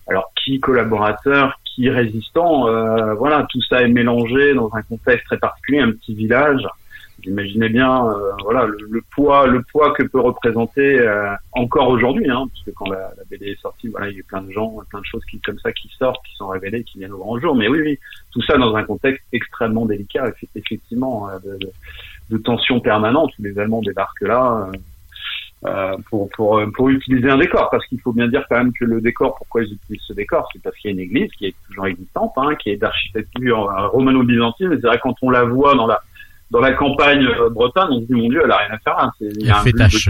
Alors, 0.08 0.30
qui 0.42 0.60
collaborateur, 0.60 1.58
qui 1.64 1.88
résistant. 1.90 2.68
euh, 2.68 3.14
voilà, 3.14 3.46
tout 3.50 3.60
ça 3.62 3.82
est 3.82 3.88
mélangé 3.88 4.54
dans 4.54 4.70
un 4.74 4.82
contexte 4.82 5.26
très 5.26 5.38
particulier, 5.38 5.80
un 5.80 5.92
petit 5.92 6.14
village. 6.14 6.62
Imaginez 7.26 7.68
bien, 7.70 8.06
euh, 8.06 8.32
voilà, 8.42 8.66
le, 8.66 8.76
le 8.90 9.02
poids, 9.14 9.46
le 9.46 9.62
poids 9.62 9.92
que 9.94 10.02
peut 10.02 10.20
représenter 10.20 11.00
euh, 11.00 11.30
encore 11.52 11.88
aujourd'hui, 11.88 12.28
hein, 12.30 12.46
parce 12.52 12.62
que 12.64 12.70
quand 12.72 12.90
la, 12.90 12.98
la 13.16 13.24
BD 13.30 13.46
est 13.52 13.60
sortie, 13.60 13.88
voilà, 13.88 14.08
il 14.08 14.12
y 14.12 14.16
a 14.16 14.18
eu 14.20 14.24
plein 14.24 14.42
de 14.42 14.50
gens, 14.52 14.74
plein 14.90 15.00
de 15.00 15.04
choses 15.06 15.24
qui 15.30 15.40
comme 15.40 15.58
ça 15.58 15.72
qui 15.72 15.88
sortent, 15.98 16.24
qui 16.26 16.34
sont 16.36 16.48
révélées, 16.48 16.84
qui 16.84 16.98
viennent 16.98 17.12
au 17.12 17.18
grand 17.18 17.38
jour. 17.38 17.54
Mais 17.56 17.68
oui, 17.68 17.80
oui, 17.82 17.98
tout 18.32 18.42
ça 18.42 18.56
dans 18.58 18.74
un 18.76 18.84
contexte 18.84 19.24
extrêmement 19.32 19.86
délicat, 19.86 20.28
effe- 20.28 20.48
effectivement, 20.54 21.28
euh, 21.30 21.38
de, 21.44 21.58
de, 21.58 21.70
de 22.30 22.38
tension 22.38 22.80
permanente. 22.80 23.32
Les 23.38 23.58
Allemands 23.58 23.82
débarquent 23.82 24.22
là. 24.22 24.68
euh, 24.72 24.76
euh, 25.66 25.96
pour, 26.10 26.28
pour, 26.36 26.58
euh, 26.58 26.66
pour 26.74 26.90
utiliser 26.90 27.30
un 27.30 27.38
décor, 27.38 27.70
parce 27.70 27.86
qu'il 27.86 27.98
faut 27.98 28.12
bien 28.12 28.28
dire 28.28 28.44
quand 28.50 28.58
même 28.58 28.74
que 28.74 28.84
le 28.84 29.00
décor, 29.00 29.34
pourquoi 29.36 29.62
ils 29.62 29.72
utilisent 29.72 30.02
ce 30.06 30.12
décor, 30.12 30.46
c'est 30.52 30.60
parce 30.60 30.76
qu'il 30.76 30.90
y 30.90 30.92
a 30.92 30.94
une 30.94 31.00
église 31.00 31.30
qui 31.38 31.46
est 31.46 31.54
toujours 31.66 31.86
existante, 31.86 32.32
hein, 32.36 32.54
qui 32.56 32.68
est 32.68 32.76
d'architecture 32.76 33.72
romano-byzantine, 33.92 34.72
et 34.74 34.76
c'est 34.78 34.86
vrai 34.88 35.00
quand 35.02 35.14
on 35.22 35.30
la 35.30 35.44
voit 35.44 35.74
dans 35.74 35.86
la 35.86 36.02
dans 36.54 36.60
la 36.60 36.72
campagne 36.72 37.26
euh, 37.26 37.50
bretonne, 37.50 37.88
on 37.90 38.00
se 38.00 38.06
dit 38.06 38.14
mon 38.14 38.28
Dieu, 38.28 38.40
elle 38.44 38.50
a 38.52 38.56
rien 38.58 38.70
à 38.70 38.78
faire 38.78 38.96
y 39.20 39.48
Elle 39.48 39.54
fait 39.64 39.72
de- 39.72 39.78
tâche. 39.78 40.08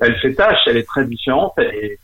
Elle 0.00 0.14
fait 0.16 0.34
tâche, 0.34 0.58
elle 0.66 0.76
est 0.76 0.86
très 0.86 1.04
différente, 1.04 1.54
et 1.58 1.98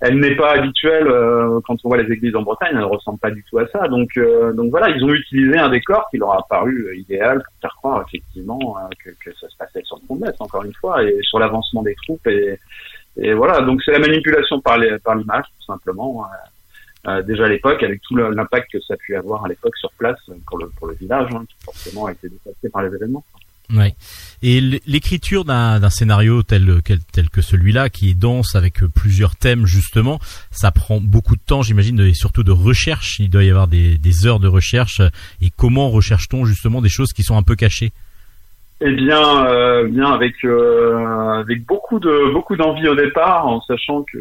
elle 0.00 0.18
n'est 0.20 0.36
pas 0.36 0.52
habituelle 0.52 1.08
euh, 1.08 1.58
quand 1.66 1.76
on 1.84 1.88
voit 1.88 1.96
les 2.02 2.12
églises 2.12 2.36
en 2.36 2.42
Bretagne, 2.42 2.70
elle 2.72 2.78
ne 2.78 2.84
ressemble 2.84 3.18
pas 3.18 3.30
du 3.32 3.44
tout 3.48 3.58
à 3.58 3.66
ça. 3.68 3.88
Donc, 3.88 4.10
euh, 4.16 4.52
donc 4.52 4.70
voilà, 4.70 4.88
ils 4.90 5.02
ont 5.04 5.12
utilisé 5.12 5.58
un 5.58 5.68
décor 5.70 6.06
qui 6.10 6.18
leur 6.18 6.32
a 6.32 6.46
paru 6.48 6.86
euh, 6.88 6.96
idéal 6.96 7.42
pour 7.44 7.54
faire 7.60 7.74
croire 7.76 8.04
effectivement 8.06 8.76
euh, 8.78 8.88
que, 9.04 9.10
que 9.24 9.36
ça 9.40 9.48
se 9.48 9.56
passait 9.56 9.82
sur 9.84 9.96
le 9.96 10.02
front 10.06 10.16
de 10.16 10.20
Metz, 10.26 10.36
encore 10.40 10.64
une 10.64 10.74
fois, 10.74 11.02
et 11.02 11.18
sur 11.22 11.38
l'avancement 11.40 11.82
des 11.82 11.96
troupes. 12.04 12.26
Et, 12.28 12.58
et 13.16 13.34
voilà, 13.34 13.60
donc 13.62 13.82
c'est 13.84 13.92
la 13.92 13.98
manipulation 13.98 14.60
par 14.60 14.78
les- 14.78 14.98
par 15.00 15.16
l'image, 15.16 15.44
tout 15.58 15.64
simplement. 15.72 16.24
euh, 16.24 16.48
euh, 17.06 17.22
déjà 17.22 17.44
à 17.44 17.48
l'époque, 17.48 17.82
avec 17.82 18.00
tout 18.02 18.16
l'impact 18.16 18.72
que 18.72 18.80
ça 18.80 18.94
a 18.94 18.96
pu 18.96 19.16
avoir 19.16 19.44
à 19.44 19.48
l'époque 19.48 19.76
sur 19.76 19.90
place 19.92 20.18
euh, 20.28 20.34
pour 20.46 20.58
le, 20.58 20.68
pour 20.68 20.88
le 20.88 20.94
village, 20.94 21.30
hein, 21.32 21.44
qui 21.48 21.56
forcément 21.64 22.06
a 22.06 22.12
été 22.12 22.28
dépassé 22.28 22.68
par 22.70 22.82
les 22.82 22.94
événements. 22.94 23.24
Ouais. 23.70 23.94
Et 24.40 24.62
l'écriture 24.86 25.44
d'un 25.44 25.90
scénario 25.90 26.42
tel, 26.42 26.80
tel 27.12 27.28
que 27.28 27.42
celui-là, 27.42 27.90
qui 27.90 28.08
est 28.10 28.14
dense 28.14 28.56
avec 28.56 28.82
euh, 28.82 28.88
plusieurs 28.88 29.36
thèmes 29.36 29.66
justement, 29.66 30.20
ça 30.50 30.70
prend 30.70 31.00
beaucoup 31.00 31.36
de 31.36 31.42
temps, 31.44 31.62
j'imagine, 31.62 32.00
et 32.00 32.14
surtout 32.14 32.42
de 32.42 32.50
recherche. 32.52 33.18
Il 33.20 33.28
doit 33.28 33.44
y 33.44 33.50
avoir 33.50 33.68
des, 33.68 33.98
des 33.98 34.26
heures 34.26 34.40
de 34.40 34.48
recherche. 34.48 35.02
Et 35.42 35.50
comment 35.50 35.90
recherche-t-on 35.90 36.46
justement 36.46 36.80
des 36.80 36.88
choses 36.88 37.12
qui 37.12 37.22
sont 37.22 37.36
un 37.36 37.42
peu 37.42 37.56
cachées? 37.56 37.92
Eh 38.80 38.92
bien, 38.92 39.46
euh, 39.46 39.88
bien 39.88 40.12
avec 40.12 40.44
euh, 40.44 41.40
avec 41.40 41.66
beaucoup 41.66 41.98
de 41.98 42.32
beaucoup 42.32 42.54
d'envie 42.54 42.86
au 42.86 42.94
départ, 42.94 43.46
en 43.46 43.60
sachant 43.62 44.04
que 44.04 44.18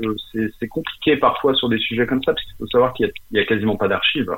c'est 0.59 0.67
compliqué 0.67 1.15
parfois 1.15 1.53
sur 1.53 1.69
des 1.69 1.77
sujets 1.77 2.07
comme 2.07 2.23
ça, 2.23 2.33
parce 2.33 2.43
qu'il 2.43 2.55
faut 2.57 2.67
savoir 2.67 2.93
qu'il 2.93 3.11
y 3.31 3.37
y 3.37 3.39
a 3.39 3.45
quasiment 3.45 3.75
pas 3.75 3.87
d'archives 3.87 4.35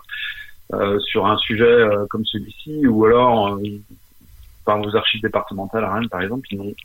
euh, 0.74 1.00
sur 1.00 1.26
un 1.26 1.38
sujet 1.38 1.64
euh, 1.64 2.06
comme 2.10 2.26
celui-ci, 2.26 2.86
ou 2.86 3.06
alors 3.06 3.56
euh, 3.56 3.64
par 4.66 4.82
vos 4.82 4.94
archives 4.96 5.22
départementales 5.22 5.86
à 5.86 5.94
Rennes, 5.94 6.10
par 6.10 6.22
exemple, 6.22 6.48
ils 6.52 6.58
n'ont 6.58 6.76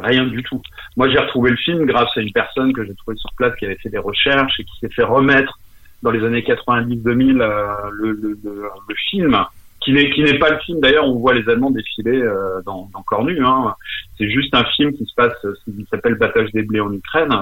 rien 0.00 0.24
du 0.26 0.42
tout. 0.42 0.60
Moi, 0.96 1.08
j'ai 1.08 1.18
retrouvé 1.18 1.50
le 1.50 1.56
film 1.56 1.86
grâce 1.86 2.10
à 2.16 2.20
une 2.20 2.32
personne 2.32 2.72
que 2.72 2.84
j'ai 2.84 2.94
trouvée 2.96 3.16
sur 3.16 3.30
place 3.36 3.54
qui 3.56 3.64
avait 3.64 3.76
fait 3.76 3.90
des 3.90 3.98
recherches 3.98 4.58
et 4.58 4.64
qui 4.64 4.78
s'est 4.80 4.90
fait 4.90 5.04
remettre 5.04 5.58
dans 6.02 6.10
les 6.10 6.24
années 6.24 6.42
90-2000 6.42 7.40
euh, 7.40 7.74
le, 7.92 8.12
le, 8.12 8.38
le, 8.42 8.62
le 8.88 8.94
film 9.10 9.46
qui 9.84 9.92
n'est 9.92 10.10
qui 10.10 10.22
n'est 10.22 10.38
pas 10.38 10.50
le 10.50 10.58
film. 10.58 10.80
D'ailleurs 10.80 11.06
on 11.06 11.18
voit 11.18 11.34
les 11.34 11.48
Allemands 11.48 11.70
défiler 11.70 12.20
euh, 12.20 12.60
dans, 12.64 12.88
dans 12.92 13.02
Cornu 13.02 13.44
hein. 13.44 13.74
c'est 14.18 14.30
juste 14.30 14.54
un 14.54 14.64
film 14.64 14.92
qui 14.92 15.04
se 15.04 15.14
passe 15.14 15.32
euh, 15.44 15.54
qui 15.64 15.86
s'appelle 15.90 16.14
Battage 16.14 16.50
des 16.52 16.62
blés 16.62 16.80
en 16.80 16.92
Ukraine. 16.92 17.32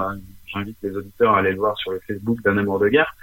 J'invite 0.53 0.77
les 0.83 0.95
auditeurs 0.95 1.33
à 1.33 1.39
aller 1.39 1.51
le 1.51 1.57
voir 1.57 1.77
sur 1.77 1.91
le 1.91 2.01
Facebook 2.05 2.41
d'un 2.43 2.57
amour 2.57 2.79
de 2.79 2.89
guerre. 2.89 3.13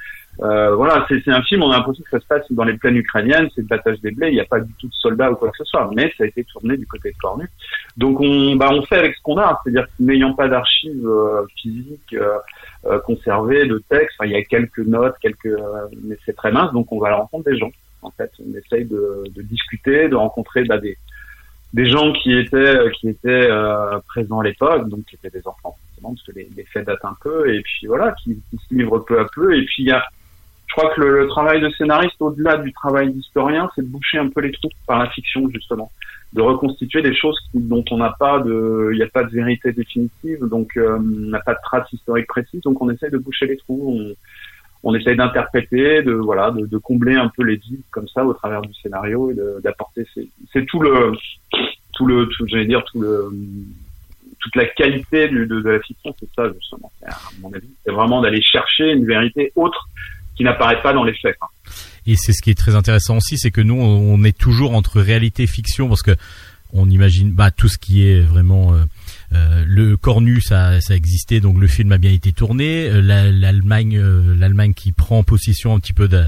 Euh, 0.40 0.74
voilà 0.76 1.04
c'est 1.08 1.28
un 1.28 1.42
film 1.42 1.64
on 1.64 1.72
a 1.72 1.78
l'impression 1.78 2.04
que 2.04 2.10
ça 2.10 2.20
se 2.20 2.26
passe 2.26 2.44
dans 2.50 2.62
les 2.62 2.74
plaines 2.74 2.96
ukrainiennes 2.96 3.48
c'est 3.56 3.62
le 3.62 3.66
battage 3.66 4.00
des 4.02 4.12
blés 4.12 4.28
il 4.28 4.34
n'y 4.34 4.40
a 4.40 4.44
pas 4.44 4.60
du 4.60 4.72
tout 4.74 4.86
de 4.86 4.94
soldats 4.94 5.32
ou 5.32 5.34
quoi 5.34 5.50
que 5.50 5.56
ce 5.56 5.64
soit 5.64 5.90
mais 5.96 6.12
ça 6.16 6.22
a 6.22 6.26
été 6.28 6.44
tourné 6.44 6.76
du 6.76 6.86
côté 6.86 7.10
de 7.10 7.16
Cornu. 7.16 7.48
Donc 7.96 8.20
on 8.20 8.54
bah 8.54 8.68
on 8.70 8.82
fait 8.82 8.98
avec 8.98 9.16
ce 9.16 9.22
qu'on 9.22 9.36
a 9.36 9.60
c'est-à-dire 9.64 9.88
n'ayant 9.98 10.34
pas 10.34 10.46
d'archives 10.46 11.04
euh, 11.04 11.44
physiques 11.56 12.14
euh, 12.14 12.38
euh, 12.86 13.00
conservées 13.00 13.66
de 13.66 13.82
textes 13.88 14.16
il 14.24 14.30
y 14.30 14.36
a 14.36 14.44
quelques 14.44 14.78
notes 14.78 15.16
quelques 15.20 15.56
mais 16.04 16.16
c'est 16.24 16.36
très 16.36 16.52
mince 16.52 16.72
donc 16.72 16.92
on 16.92 17.00
va 17.00 17.08
à 17.08 17.10
la 17.10 17.16
rencontre 17.16 17.50
des 17.50 17.58
gens 17.58 17.72
en 18.02 18.10
fait, 18.10 18.30
on 18.38 18.56
essaye 18.56 18.84
de, 18.84 19.24
de 19.34 19.42
discuter, 19.42 20.08
de 20.08 20.16
rencontrer 20.16 20.64
bah, 20.64 20.78
des, 20.78 20.96
des 21.74 21.88
gens 21.88 22.12
qui 22.12 22.32
étaient 22.32 22.90
qui 22.98 23.08
étaient 23.08 23.28
euh, 23.50 23.98
présents 24.08 24.40
à 24.40 24.44
l'époque, 24.44 24.88
donc 24.88 25.04
qui 25.04 25.16
étaient 25.16 25.30
des 25.30 25.46
enfants 25.46 25.76
forcément 25.76 26.14
parce 26.14 26.26
que 26.26 26.32
les, 26.32 26.48
les 26.56 26.64
faits 26.64 26.86
datent 26.86 27.04
un 27.04 27.16
peu 27.22 27.52
et 27.52 27.60
puis 27.60 27.86
voilà 27.86 28.12
qui, 28.22 28.40
qui 28.50 28.56
se 28.56 28.74
livre 28.74 29.00
peu 29.00 29.20
à 29.20 29.26
peu 29.34 29.56
et 29.56 29.64
puis 29.64 29.82
il 29.82 29.86
y 29.86 29.92
a 29.92 30.02
je 30.66 30.74
crois 30.74 30.94
que 30.94 31.00
le, 31.00 31.20
le 31.20 31.28
travail 31.28 31.60
de 31.60 31.70
scénariste 31.70 32.20
au-delà 32.20 32.56
du 32.58 32.72
travail 32.72 33.12
d'historien 33.12 33.70
c'est 33.74 33.82
de 33.82 33.88
boucher 33.88 34.18
un 34.18 34.28
peu 34.28 34.40
les 34.40 34.52
trous 34.52 34.70
par 34.86 34.98
la 34.98 35.10
fiction 35.10 35.48
justement. 35.50 35.90
De 36.34 36.42
reconstituer 36.42 37.00
des 37.00 37.14
choses 37.14 37.38
dont 37.54 37.84
on 37.90 37.96
n'a 37.96 38.14
pas 38.18 38.38
de 38.40 38.90
il 38.92 38.96
n'y 38.96 39.02
a 39.02 39.08
pas 39.08 39.24
de 39.24 39.30
vérité 39.30 39.72
définitive 39.72 40.44
donc 40.44 40.76
euh, 40.76 40.98
on 40.98 41.30
n'a 41.30 41.40
pas 41.40 41.54
de 41.54 41.60
traces 41.62 41.90
historiques 41.92 42.26
précises 42.26 42.60
donc 42.62 42.80
on 42.82 42.90
essaye 42.90 43.10
de 43.10 43.18
boucher 43.18 43.46
les 43.46 43.56
trous 43.56 43.82
on, 43.86 44.14
on 44.84 44.94
essaye 44.94 45.16
d'interpréter, 45.16 46.02
de 46.02 46.12
voilà, 46.12 46.50
de, 46.50 46.66
de 46.66 46.78
combler 46.78 47.14
un 47.16 47.28
peu 47.28 47.42
les 47.42 47.56
vides 47.56 47.80
comme 47.90 48.06
ça 48.08 48.24
au 48.24 48.32
travers 48.34 48.62
du 48.62 48.72
scénario 48.74 49.30
et 49.30 49.36
d'apporter. 49.62 50.06
ces- 50.14 50.28
C'est 50.52 50.64
tout 50.66 50.80
le, 50.80 51.12
tout 51.94 52.06
le, 52.06 52.26
tout, 52.28 52.46
j'allais 52.46 52.66
dire 52.66 52.84
tout 52.84 53.00
le, 53.00 53.30
toute 54.40 54.54
la 54.56 54.66
qualité 54.66 55.28
du, 55.28 55.46
de, 55.46 55.60
de 55.60 55.68
la 55.68 55.80
fiction, 55.80 56.14
c'est 56.20 56.28
ça 56.36 56.44
justement. 56.54 56.92
À 57.06 57.16
mon 57.40 57.52
avis, 57.52 57.68
c'est 57.84 57.92
vraiment 57.92 58.20
d'aller 58.22 58.40
chercher 58.42 58.92
une 58.92 59.04
vérité 59.04 59.52
autre 59.56 59.88
qui 60.36 60.44
n'apparaît 60.44 60.80
pas 60.80 60.92
dans 60.92 61.02
les 61.02 61.14
faits. 61.14 61.36
Et 62.06 62.14
c'est 62.14 62.32
ce 62.32 62.40
qui 62.40 62.50
est 62.50 62.58
très 62.58 62.76
intéressant 62.76 63.16
aussi, 63.16 63.36
c'est 63.36 63.50
que 63.50 63.60
nous, 63.60 63.74
on 63.74 64.22
est 64.22 64.36
toujours 64.38 64.74
entre 64.74 65.00
réalité 65.00 65.42
et 65.42 65.46
fiction 65.48 65.88
parce 65.88 66.02
que 66.02 66.12
on 66.72 66.88
imagine 66.88 67.32
bah, 67.32 67.50
tout 67.50 67.66
ce 67.68 67.78
qui 67.78 68.06
est 68.06 68.20
vraiment 68.20 68.74
euh, 68.74 68.84
euh, 69.34 69.64
le 69.66 69.96
cornu, 69.96 70.40
ça, 70.40 70.80
ça 70.80 70.94
existait, 70.96 71.40
donc 71.40 71.58
le 71.58 71.66
film 71.66 71.92
a 71.92 71.98
bien 71.98 72.12
été 72.12 72.32
tourné. 72.32 72.88
Euh, 72.88 73.02
la- 73.02 73.30
L'Allemagne, 73.30 73.96
euh, 73.98 74.34
l'Allemagne 74.36 74.72
qui 74.74 74.92
prend 74.92 75.22
possession 75.22 75.74
un 75.74 75.80
petit 75.80 75.92
peu 75.92 76.08
de, 76.08 76.24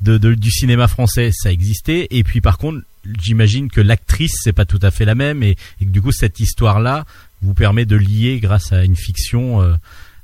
de- 0.00 0.18
de- 0.18 0.34
du 0.34 0.50
cinéma 0.50 0.88
français, 0.88 1.30
ça 1.32 1.52
existait. 1.52 2.08
Et 2.10 2.24
puis 2.24 2.40
par 2.40 2.58
contre, 2.58 2.80
j'imagine 3.20 3.70
que 3.70 3.80
l'actrice 3.80 4.34
c'est 4.42 4.52
pas 4.52 4.64
tout 4.64 4.80
à 4.82 4.90
fait 4.90 5.04
la 5.04 5.14
même 5.14 5.42
et, 5.42 5.56
et 5.80 5.84
que 5.84 5.90
du 5.90 6.02
coup 6.02 6.12
cette 6.12 6.38
histoire-là 6.40 7.06
vous 7.40 7.54
permet 7.54 7.86
de 7.86 7.96
lier 7.96 8.40
grâce 8.40 8.72
à 8.72 8.84
une 8.84 8.96
fiction. 8.96 9.62
euh, 9.62 9.72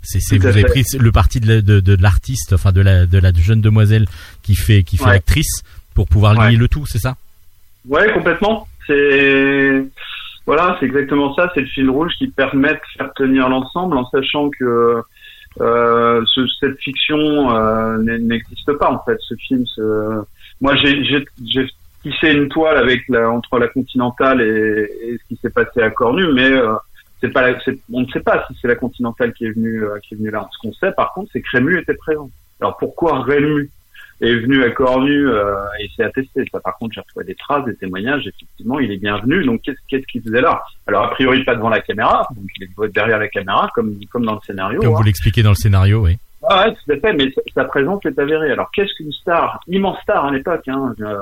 c'est, 0.02 0.36
vous 0.36 0.46
avez 0.46 0.62
pris 0.64 0.84
le 0.98 1.10
parti 1.12 1.40
de, 1.40 1.48
la- 1.48 1.60
de, 1.62 1.80
de 1.80 1.96
l'artiste, 2.00 2.52
enfin 2.52 2.72
de 2.72 2.80
la, 2.80 3.06
de 3.06 3.18
la 3.18 3.32
jeune 3.32 3.60
demoiselle 3.60 4.06
qui 4.42 4.54
fait 4.54 4.82
qui 4.82 4.96
fait 4.98 5.04
Ouais. 5.04 5.12
l'actrice 5.12 5.62
pour 5.94 6.06
pouvoir 6.08 6.36
Ouais. 6.36 6.50
lier 6.50 6.56
le 6.56 6.68
tout, 6.68 6.86
c'est 6.86 6.98
ça? 7.00 7.16
Ouais, 7.88 8.12
complètement. 8.12 8.68
C'est 8.86 9.84
voilà, 10.46 10.76
c'est 10.78 10.86
exactement 10.86 11.34
ça. 11.34 11.50
C'est 11.54 11.60
le 11.60 11.66
fil 11.66 11.90
rouge 11.90 12.12
qui 12.18 12.28
permet 12.28 12.74
de 12.74 12.80
faire 12.96 13.12
tenir 13.14 13.48
l'ensemble 13.48 13.96
en 13.96 14.08
sachant 14.10 14.48
que 14.50 15.02
euh, 15.60 16.22
ce- 16.34 16.46
cette 16.60 16.78
fiction 16.78 17.18
euh, 17.54 17.98
n'existe 17.98 18.72
pas 18.74 18.90
en 18.90 19.02
fait. 19.04 19.16
Ce 19.20 19.34
film, 19.34 19.64
ce- 19.66 20.22
moi 20.60 20.74
j'ai 20.76 21.26
tissé 22.02 22.32
une 22.32 22.48
toile 22.48 22.76
avec 22.76 23.02
la, 23.08 23.28
entre 23.30 23.58
la 23.58 23.68
Continentale 23.68 24.40
et, 24.42 24.90
et 25.08 25.18
ce 25.18 25.24
qui 25.28 25.36
s'est 25.40 25.50
passé 25.50 25.80
à 25.82 25.90
Cornu, 25.90 26.32
mais 26.34 26.52
euh, 26.52 26.74
c'est 27.20 27.30
pas 27.32 27.50
la- 27.50 27.58
on 27.92 28.02
ne 28.02 28.06
sait 28.08 28.20
pas 28.20 28.44
si 28.46 28.56
c'est 28.60 28.68
la 28.68 28.76
Continentale 28.76 29.32
qui 29.32 29.46
est 29.46 29.50
venue 29.52 29.82
euh, 29.82 29.98
qui 30.02 30.14
est 30.14 30.16
venue 30.18 30.30
là. 30.30 30.46
Ce 30.52 30.58
qu'on 30.60 30.72
sait 30.74 30.92
par 30.92 31.12
contre, 31.14 31.30
c'est 31.32 31.40
que 31.40 31.48
Rému 31.52 31.78
était 31.80 31.94
présent. 31.94 32.30
Alors 32.60 32.76
pourquoi 32.76 33.22
Rému? 33.22 33.70
Est 34.20 34.34
venu 34.34 34.64
à 34.64 34.70
Cornu 34.70 35.28
euh, 35.28 35.54
et 35.80 35.88
c'est 35.94 36.04
attesté. 36.04 36.44
Ça, 36.50 36.60
par 36.60 36.76
contre, 36.78 36.94
j'ai 36.94 37.00
retrouvé 37.00 37.24
des 37.26 37.34
traces, 37.34 37.64
des 37.64 37.76
témoignages. 37.76 38.26
Effectivement, 38.26 38.78
il 38.80 38.90
est 38.90 38.96
bien 38.96 39.18
venu. 39.18 39.44
Donc, 39.44 39.62
qu'est-ce 39.62 40.06
qu'il 40.06 40.22
faisait 40.22 40.40
là? 40.40 40.62
Alors, 40.86 41.04
a 41.04 41.10
priori, 41.10 41.44
pas 41.44 41.54
devant 41.54 41.68
la 41.68 41.80
caméra. 41.80 42.26
Donc, 42.34 42.44
il 42.58 42.64
est 42.64 42.88
derrière 42.92 43.18
la 43.18 43.28
caméra, 43.28 43.70
comme 43.74 43.94
comme 44.10 44.24
dans 44.24 44.34
le 44.34 44.40
scénario. 44.46 44.80
Comme 44.80 44.92
hein. 44.92 44.96
vous 44.96 45.02
l'expliquez 45.02 45.42
dans 45.42 45.50
le 45.50 45.56
scénario, 45.56 46.04
oui. 46.04 46.16
Ah 46.48 46.66
ouais, 46.66 46.74
tout 46.74 46.92
à 46.92 46.96
fait. 46.96 47.12
Mais 47.12 47.32
sa, 47.54 47.64
présence 47.64 48.04
est 48.06 48.18
avérée. 48.18 48.52
Alors, 48.52 48.70
qu'est-ce 48.72 48.94
qu'une 48.96 49.12
star 49.12 49.60
Immense 49.66 50.00
star 50.02 50.26
à 50.26 50.30
l'époque. 50.30 50.66
Hein. 50.68 50.94
Euh, 51.00 51.16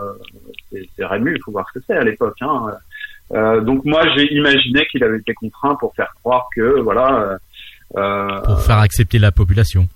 c'est 0.70 0.88
c'est 0.96 1.04
Rému. 1.04 1.34
Il 1.36 1.42
faut 1.42 1.52
voir 1.52 1.66
ce 1.72 1.78
que 1.78 1.84
c'est 1.86 1.96
à 1.96 2.04
l'époque. 2.04 2.36
Hein. 2.42 2.74
Euh, 3.32 3.60
donc, 3.60 3.84
moi, 3.84 4.02
j'ai 4.14 4.32
imaginé 4.34 4.84
qu'il 4.90 5.02
avait 5.02 5.18
été 5.18 5.34
contraint 5.34 5.76
pour 5.76 5.94
faire 5.94 6.14
croire 6.22 6.46
que 6.54 6.80
voilà. 6.80 7.20
euh, 7.20 7.38
euh, 7.96 8.40
Pour 8.42 8.60
faire 8.60 8.78
accepter 8.78 9.18
la 9.18 9.32
population. 9.32 9.88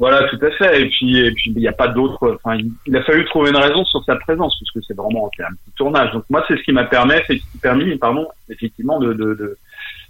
Voilà, 0.00 0.26
tout 0.30 0.38
à 0.42 0.50
fait. 0.52 0.80
Et 0.80 0.88
puis, 0.88 1.18
et 1.18 1.30
puis, 1.32 1.52
il 1.54 1.58
n'y 1.58 1.68
a 1.68 1.72
pas 1.72 1.88
d'autre. 1.88 2.38
Enfin, 2.42 2.58
il, 2.86 2.96
a 2.96 3.02
fallu 3.02 3.22
trouver 3.26 3.50
une 3.50 3.56
raison 3.56 3.84
sur 3.84 4.02
sa 4.04 4.16
présence, 4.16 4.58
parce 4.58 4.70
que 4.70 4.80
c'est 4.80 4.96
vraiment 4.96 5.26
un 5.26 5.52
petit 5.52 5.72
tournage. 5.76 6.10
Donc 6.12 6.24
moi, 6.30 6.42
c'est 6.48 6.56
ce 6.56 6.62
qui 6.62 6.72
m'a 6.72 6.84
permis, 6.84 7.12
c'est 7.26 7.38
permis, 7.60 7.94
pardon, 7.98 8.26
effectivement, 8.48 8.98
de 8.98 9.12
de 9.12 9.34
de, 9.34 9.58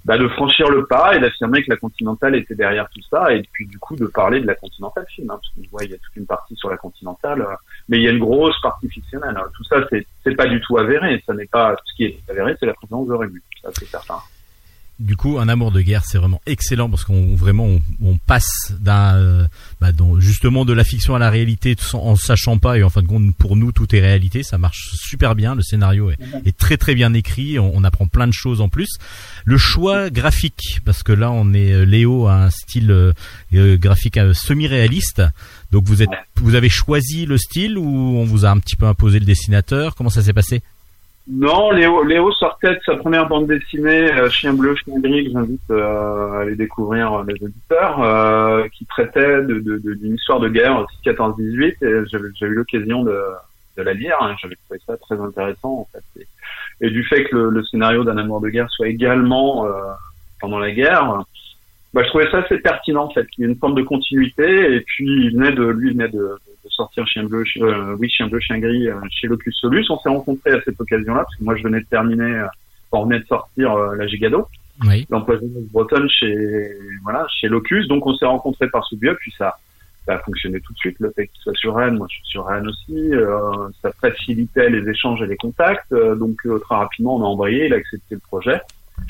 bah, 0.05 0.17
de 0.17 0.29
franchir 0.29 0.71
le 0.71 0.87
pas 0.87 1.17
et 1.17 1.19
d'affirmer 1.19 1.65
que 1.65 1.71
la 1.71 1.77
Continentale 1.77 2.37
était 2.37 2.55
derrière 2.55 2.89
tout 2.95 3.03
ça, 3.11 3.35
et 3.35 3.43
puis 3.51 3.67
du 3.67 3.81
coup 3.81 3.97
de 3.97 4.07
parler 4.07 4.41
de 4.41 4.47
la 4.47 4.55
Continentale 4.55 5.07
film, 5.09 5.29
hein, 5.29 5.41
parce 5.43 5.49
qu'on 5.49 5.69
voit 5.73 5.83
il 5.83 5.91
y 5.91 5.95
a 5.95 5.99
toute 5.99 6.15
une 6.15 6.27
partie 6.27 6.55
sur 6.55 6.71
la 6.71 6.77
Continentale, 6.77 7.45
mais 7.89 7.99
il 7.99 8.05
y 8.05 8.07
a 8.07 8.13
une 8.13 8.21
grosse 8.21 8.61
partie 8.63 8.89
fictionnelle. 8.89 9.37
Tout 9.57 9.65
ça, 9.65 9.85
c'est 9.91 10.07
c'est 10.23 10.37
pas 10.37 10.47
du 10.47 10.61
tout 10.61 10.79
avéré. 10.79 11.21
Ça 11.27 11.35
n'est 11.35 11.47
pas 11.47 11.75
ce 11.85 11.97
qui 11.97 12.05
est 12.05 12.21
avéré, 12.31 12.55
c'est 12.61 12.67
la 12.67 12.75
présence 12.75 13.09
de 13.09 13.15
Rému. 13.15 13.43
Ça, 13.61 13.71
c'est 13.75 13.87
certain. 13.87 14.21
Du 15.01 15.17
coup, 15.17 15.39
un 15.39 15.49
amour 15.49 15.73
de 15.73 15.81
guerre, 15.81 16.05
c'est 16.05 16.19
vraiment 16.19 16.43
excellent 16.45 16.91
parce 16.91 17.05
qu'on 17.05 17.35
vraiment 17.35 17.65
on, 17.65 17.81
on 18.05 18.19
passe 18.19 18.75
d'un 18.81 19.15
euh, 19.15 19.47
bah, 19.81 19.93
justement 20.19 20.67
de 20.67 20.75
la 20.75 20.85
fiction 20.85 21.15
à 21.15 21.19
la 21.19 21.31
réalité 21.31 21.75
sans, 21.81 22.01
en 22.03 22.17
sachant 22.17 22.59
pas 22.59 22.77
et 22.77 22.83
en 22.83 22.91
fin 22.91 23.01
de 23.01 23.07
compte 23.07 23.35
pour 23.35 23.57
nous 23.57 23.73
tout 23.73 23.97
est 23.97 24.01
réalité. 24.01 24.43
Ça 24.43 24.59
marche 24.59 24.91
super 24.93 25.35
bien. 25.35 25.55
Le 25.55 25.63
scénario 25.63 26.11
est, 26.11 26.19
est 26.45 26.55
très 26.55 26.77
très 26.77 26.95
bien 26.95 27.15
écrit. 27.15 27.59
On, 27.59 27.75
on 27.75 27.83
apprend 27.83 28.09
plein 28.09 28.27
de 28.27 28.35
choses 28.35 28.61
en 28.61 28.69
plus. 28.69 28.99
Le 29.47 29.57
choix 29.57 30.11
graphique 30.11 30.81
parce 30.85 31.03
que 31.03 31.13
là 31.13 31.31
on 31.31 31.55
est 31.55 31.73
euh, 31.73 31.85
Léo 31.87 32.27
a 32.27 32.35
un 32.45 32.51
style 32.51 32.91
euh, 32.91 33.15
euh, 33.55 33.79
graphique 33.79 34.19
euh, 34.19 34.35
semi-réaliste. 34.35 35.23
Donc 35.73 35.85
vous 35.87 36.03
êtes 36.03 36.11
vous 36.37 36.55
avez 36.57 36.69
choisi 36.69 37.25
le 37.25 37.39
style 37.39 37.79
ou 37.79 37.87
on 37.87 38.25
vous 38.25 38.45
a 38.45 38.51
un 38.51 38.59
petit 38.59 38.77
peu 38.77 38.85
imposé 38.85 39.19
le 39.19 39.25
dessinateur? 39.25 39.95
Comment 39.95 40.11
ça 40.11 40.23
s'est 40.23 40.35
passé? 40.35 40.63
Non, 41.33 41.71
Léo, 41.71 42.33
sortait 42.33 42.75
de 42.75 42.81
sa 42.85 42.97
première 42.97 43.29
bande 43.29 43.47
dessinée 43.47 44.11
euh, 44.13 44.29
Chien 44.31 44.53
bleu, 44.53 44.75
chien 44.75 44.99
gris, 44.99 45.27
que 45.27 45.31
j'invite 45.31 45.71
euh, 45.71 46.33
à 46.33 46.41
aller 46.41 46.57
découvrir 46.57 47.23
les 47.23 47.35
auditeurs, 47.35 48.03
euh, 48.03 48.67
qui 48.69 48.85
traitait 48.87 49.43
de, 49.43 49.61
de, 49.61 49.95
d'une 49.95 50.17
histoire 50.17 50.41
de 50.41 50.49
guerre 50.49 50.79
aussi 50.81 50.97
14-18 51.05 51.85
et 51.85 52.33
j'ai 52.35 52.47
eu 52.47 52.55
l'occasion 52.55 53.05
de, 53.05 53.17
la 53.77 53.95
lire. 53.95 54.17
hein, 54.21 54.35
j'avais 54.43 54.57
trouvé 54.57 54.81
ça 54.85 54.97
très 54.97 55.21
intéressant 55.21 55.71
en 55.71 55.89
fait. 55.93 56.27
Et, 56.81 56.91
du 56.91 57.05
fait 57.05 57.25
que 57.25 57.37
le, 57.37 57.63
scénario 57.65 58.03
d'un 58.03 58.19
amour 58.19 58.41
de 58.41 58.49
guerre 58.49 58.69
soit 58.71 58.89
également 58.89 59.67
pendant 60.41 60.59
la 60.59 60.73
guerre, 60.73 61.23
bah, 61.93 62.03
je 62.05 62.09
trouvais 62.09 62.31
ça 62.31 62.39
assez 62.39 62.59
pertinent 62.59 63.05
en 63.05 63.11
fait. 63.11 63.27
Il 63.39 63.43
y 63.43 63.45
a 63.47 63.51
une 63.51 63.57
forme 63.59 63.75
de 63.75 63.83
continuité 63.83 64.75
et 64.75 64.81
puis 64.81 65.07
il 65.27 65.33
venait 65.37 65.53
de 65.53 65.65
lui 65.65 65.89
il 65.91 65.93
venait 65.97 66.09
de, 66.09 66.19
de 66.65 66.69
sortir 66.69 67.07
Chien 67.07 67.25
bleu, 67.25 67.45
Chien- 67.45 67.65
euh, 67.65 67.97
oui 67.99 68.09
Chien 68.09 68.29
bleu, 68.29 68.39
Chien 68.41 68.59
gris 68.59 68.89
euh, 68.89 68.95
chez 69.11 69.27
Locus 69.27 69.57
Solus. 69.61 69.85
On 69.91 69.99
s'est 69.99 70.09
rencontrés 70.09 70.53
à 70.53 70.61
cette 70.63 70.81
occasion-là 70.81 71.23
parce 71.25 71.37
que 71.37 71.45
moi 71.45 71.57
je 71.57 71.63
venais 71.65 71.81
de 71.81 71.87
terminer, 71.87 72.33
euh, 72.37 72.47
on 72.93 73.05
venait 73.05 73.21
de 73.21 73.27
sortir 73.27 73.73
euh, 73.73 73.97
la 73.97 74.07
Gigado, 74.07 74.47
Oui. 74.87 75.07
l'empoisonneuse 75.11 75.69
bretonne 75.73 76.09
chez 76.09 76.69
voilà 77.03 77.27
chez 77.41 77.49
Locus. 77.49 77.89
Donc 77.89 78.07
on 78.07 78.15
s'est 78.15 78.27
rencontrés 78.27 78.69
par 78.69 78.85
ce 78.87 78.95
biais 78.97 79.15
puis 79.19 79.33
ça 79.37 79.57
ça 80.07 80.15
a 80.15 80.19
fonctionné 80.21 80.61
tout 80.61 80.73
de 80.73 80.79
suite. 80.79 80.97
Le 81.01 81.11
fait 81.15 81.27
qu'il 81.27 81.41
soit 81.43 81.55
sur 81.57 81.75
Rennes, 81.75 81.99
moi 81.99 82.07
je 82.09 82.17
suis 82.17 82.27
sur 82.27 82.47
Rennes 82.47 82.67
aussi, 82.69 83.15
euh, 83.15 83.69
ça 83.83 83.91
facilitait 84.01 84.71
les 84.71 84.89
échanges 84.89 85.21
et 85.23 85.27
les 85.27 85.37
contacts. 85.37 85.93
euh, 85.93 86.15
donc 86.15 86.37
euh, 86.47 86.59
très 86.61 86.77
rapidement 86.77 87.17
on 87.17 87.23
a 87.23 87.27
embrayé, 87.27 87.67
il 87.67 87.75
a 87.75 87.77
accepté 87.77 88.15
le 88.15 88.21
projet. 88.21 88.61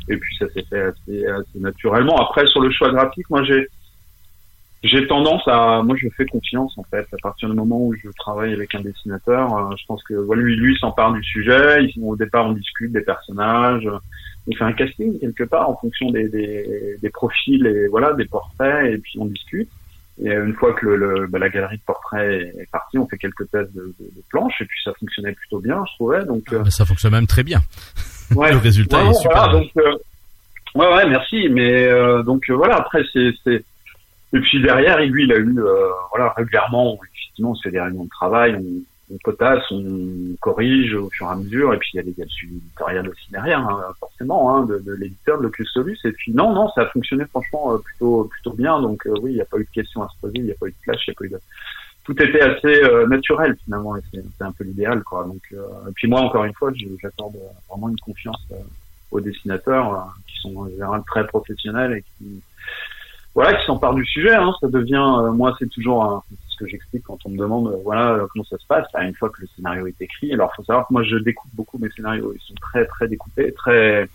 Et 0.09 0.17
puis 0.17 0.37
ça 0.39 0.47
s'est 0.53 0.65
fait 0.69 0.81
assez, 0.81 1.27
assez 1.27 1.59
naturellement. 1.59 2.17
Après 2.17 2.47
sur 2.47 2.61
le 2.61 2.71
choix 2.71 2.91
graphique, 2.91 3.29
moi 3.31 3.43
j'ai 3.45 3.69
j'ai 4.83 5.07
tendance 5.07 5.43
à, 5.47 5.83
moi 5.83 5.95
je 5.97 6.09
fais 6.17 6.25
confiance 6.25 6.77
en 6.79 6.85
fait. 6.85 7.07
À 7.13 7.17
partir 7.23 7.49
du 7.49 7.55
moment 7.55 7.79
où 7.81 7.95
je 7.95 8.09
travaille 8.17 8.53
avec 8.55 8.75
un 8.75 8.81
dessinateur, 8.81 9.55
euh, 9.55 9.77
je 9.77 9.85
pense 9.87 10.03
que 10.03 10.15
voilà, 10.15 10.43
lui 10.43 10.57
lui 10.57 10.77
s'empare 10.79 11.13
du 11.13 11.23
sujet. 11.23 11.87
Au 12.03 12.17
départ 12.17 12.47
on 12.47 12.53
discute 12.53 12.93
des 12.93 13.03
personnages, 13.03 13.89
on 14.47 14.53
fait 14.57 14.65
un 14.65 14.73
casting 14.73 15.19
quelque 15.19 15.45
part 15.45 15.69
en 15.69 15.77
fonction 15.77 16.11
des, 16.11 16.29
des, 16.29 16.97
des 17.01 17.11
profils 17.11 17.67
et 17.67 17.89
voilà 17.89 18.15
des 18.15 18.25
portraits 18.25 18.93
et 18.93 18.99
puis 18.99 19.19
on 19.19 19.27
discute. 19.27 19.69
Et 20.23 20.33
une 20.33 20.55
fois 20.55 20.75
que 20.75 20.87
le, 20.87 21.27
bah, 21.29 21.39
la 21.39 21.49
galerie 21.49 21.79
de 21.79 21.83
portraits 21.83 22.43
est, 22.59 22.71
partie, 22.71 22.99
on 22.99 23.07
fait 23.07 23.17
quelques 23.17 23.51
tests 23.51 23.73
de, 23.73 23.95
de, 23.99 24.23
planches 24.29 24.61
et 24.61 24.67
puis 24.67 24.79
ça 24.85 24.93
fonctionnait 24.99 25.33
plutôt 25.33 25.61
bien, 25.61 25.83
je 25.89 25.95
trouvais. 25.95 26.25
Donc 26.25 26.53
euh, 26.53 26.65
Ça 26.67 26.85
fonctionne 26.85 27.13
même 27.13 27.27
très 27.27 27.43
bien. 27.43 27.61
Ouais. 28.37 28.53
Le 28.53 28.59
résultat 28.59 29.03
Ouais, 29.05 29.11
est 29.11 29.15
super. 29.15 29.37
voilà, 29.37 29.53
donc, 29.53 29.71
euh, 29.77 29.95
ouais, 30.75 30.95
ouais, 30.95 31.09
merci. 31.09 31.49
Mais 31.49 31.85
euh, 31.85 32.23
donc 32.23 32.49
euh, 32.51 32.55
voilà, 32.55 32.77
après 32.77 33.03
c'est, 33.13 33.33
c'est 33.45 33.65
et 34.33 34.41
puis 34.41 34.63
derrière, 34.63 34.99
lui, 35.01 35.25
il 35.25 35.33
a 35.33 35.37
eu 35.37 35.59
euh, 35.59 35.89
voilà 36.11 36.33
régulièrement, 36.37 36.99
effectivement, 37.05 37.51
on 37.51 37.55
se 37.55 37.63
fait 37.63 37.71
des 37.73 37.81
réunions 37.81 38.05
de 38.05 38.11
travail, 38.11 38.55
on, 38.57 39.15
on 39.15 39.19
potasse, 39.25 39.65
on 39.73 40.37
corrige 40.41 40.95
au 40.95 41.11
fur 41.11 41.27
et 41.27 41.31
à 41.31 41.35
mesure, 41.35 41.75
et 41.75 41.79
puis 41.79 41.91
il 41.95 41.97
y 41.97 42.01
a, 42.01 42.03
des- 42.05 42.13
il 42.13 42.19
y 42.19 42.23
a 42.23 42.27
le 42.27 42.31
suivi 42.31 42.57
éditorial 42.59 43.09
aussi 43.09 43.27
derrière, 43.33 43.59
hein, 43.59 43.83
forcément, 43.99 44.55
hein, 44.55 44.67
de, 44.67 44.79
de 44.79 44.93
l'éditeur 44.93 45.39
de 45.39 45.43
Locus 45.43 45.69
Solus. 45.73 45.99
Et 46.05 46.13
puis 46.13 46.33
non, 46.33 46.53
non, 46.55 46.71
ça 46.77 46.83
a 46.83 46.87
fonctionné 46.87 47.25
franchement 47.25 47.75
euh, 47.75 47.79
plutôt 47.79 48.25
plutôt 48.31 48.53
bien. 48.53 48.81
Donc 48.81 49.05
euh, 49.09 49.15
oui, 49.21 49.33
il 49.33 49.35
n'y 49.35 49.41
a 49.41 49.45
pas 49.47 49.59
eu 49.59 49.65
de 49.65 49.71
questions 49.75 50.03
à 50.05 50.09
se 50.09 50.21
poser, 50.21 50.35
il 50.37 50.45
n'y 50.45 50.53
a 50.53 50.55
pas 50.55 50.67
eu 50.67 50.71
de 50.71 50.77
flash, 50.85 51.01
il 51.09 51.11
n'y 51.11 51.15
a 51.15 51.19
pas 51.19 51.25
eu 51.25 51.29
de 51.31 51.41
tout 52.15 52.23
était 52.23 52.41
assez 52.41 52.83
euh, 52.83 53.07
naturel 53.07 53.57
finalement 53.65 53.97
et 53.97 54.01
c'est 54.13 54.43
un 54.45 54.51
peu 54.53 54.65
l'idéal 54.65 55.03
quoi 55.05 55.25
donc 55.25 55.43
euh, 55.53 55.89
et 55.89 55.93
puis 55.93 56.09
moi 56.09 56.21
encore 56.23 56.45
une 56.45 56.55
fois 56.55 56.73
j'accorde 57.01 57.37
euh, 57.37 57.49
vraiment 57.69 57.89
une 57.89 58.01
confiance 58.01 58.43
euh, 58.51 58.57
aux 59.13 59.21
dessinateurs 59.21 59.95
euh, 59.95 59.99
qui 60.27 60.37
sont 60.41 60.57
en 60.57 60.69
général 60.69 61.03
très 61.07 61.25
professionnels 61.27 61.93
et 61.99 62.03
qui 62.03 62.43
voilà 63.35 63.55
qui 63.59 63.65
s'emparent 63.67 63.95
du 63.95 64.05
sujet 64.05 64.35
hein. 64.35 64.53
ça 64.61 64.67
devient 64.69 65.07
euh, 65.21 65.31
moi 65.31 65.55
c'est 65.59 65.69
toujours 65.71 66.03
un- 66.03 66.23
ce 66.49 66.57
que 66.65 66.67
j'explique 66.69 67.05
quand 67.05 67.19
on 67.25 67.31
me 67.31 67.39
demande 67.39 67.73
voilà 67.85 68.27
comment 68.33 68.45
ça 68.45 68.59
se 68.59 68.67
passe 68.67 68.87
Bah, 68.93 69.05
une 69.05 69.15
fois 69.15 69.31
que 69.31 69.43
le 69.43 69.49
scénario 69.55 69.87
est 69.87 70.01
écrit 70.03 70.33
alors 70.33 70.53
faut 70.57 70.65
savoir 70.65 70.89
que 70.89 70.93
moi 70.93 71.05
je 71.05 71.17
découpe 71.17 71.51
beaucoup 71.55 71.79
mes 71.79 71.91
scénarios 71.91 72.33
ils 72.35 72.41
sont 72.41 72.55
très 72.61 72.87
très 72.87 73.07
découpés 73.07 73.53
très 73.53 74.09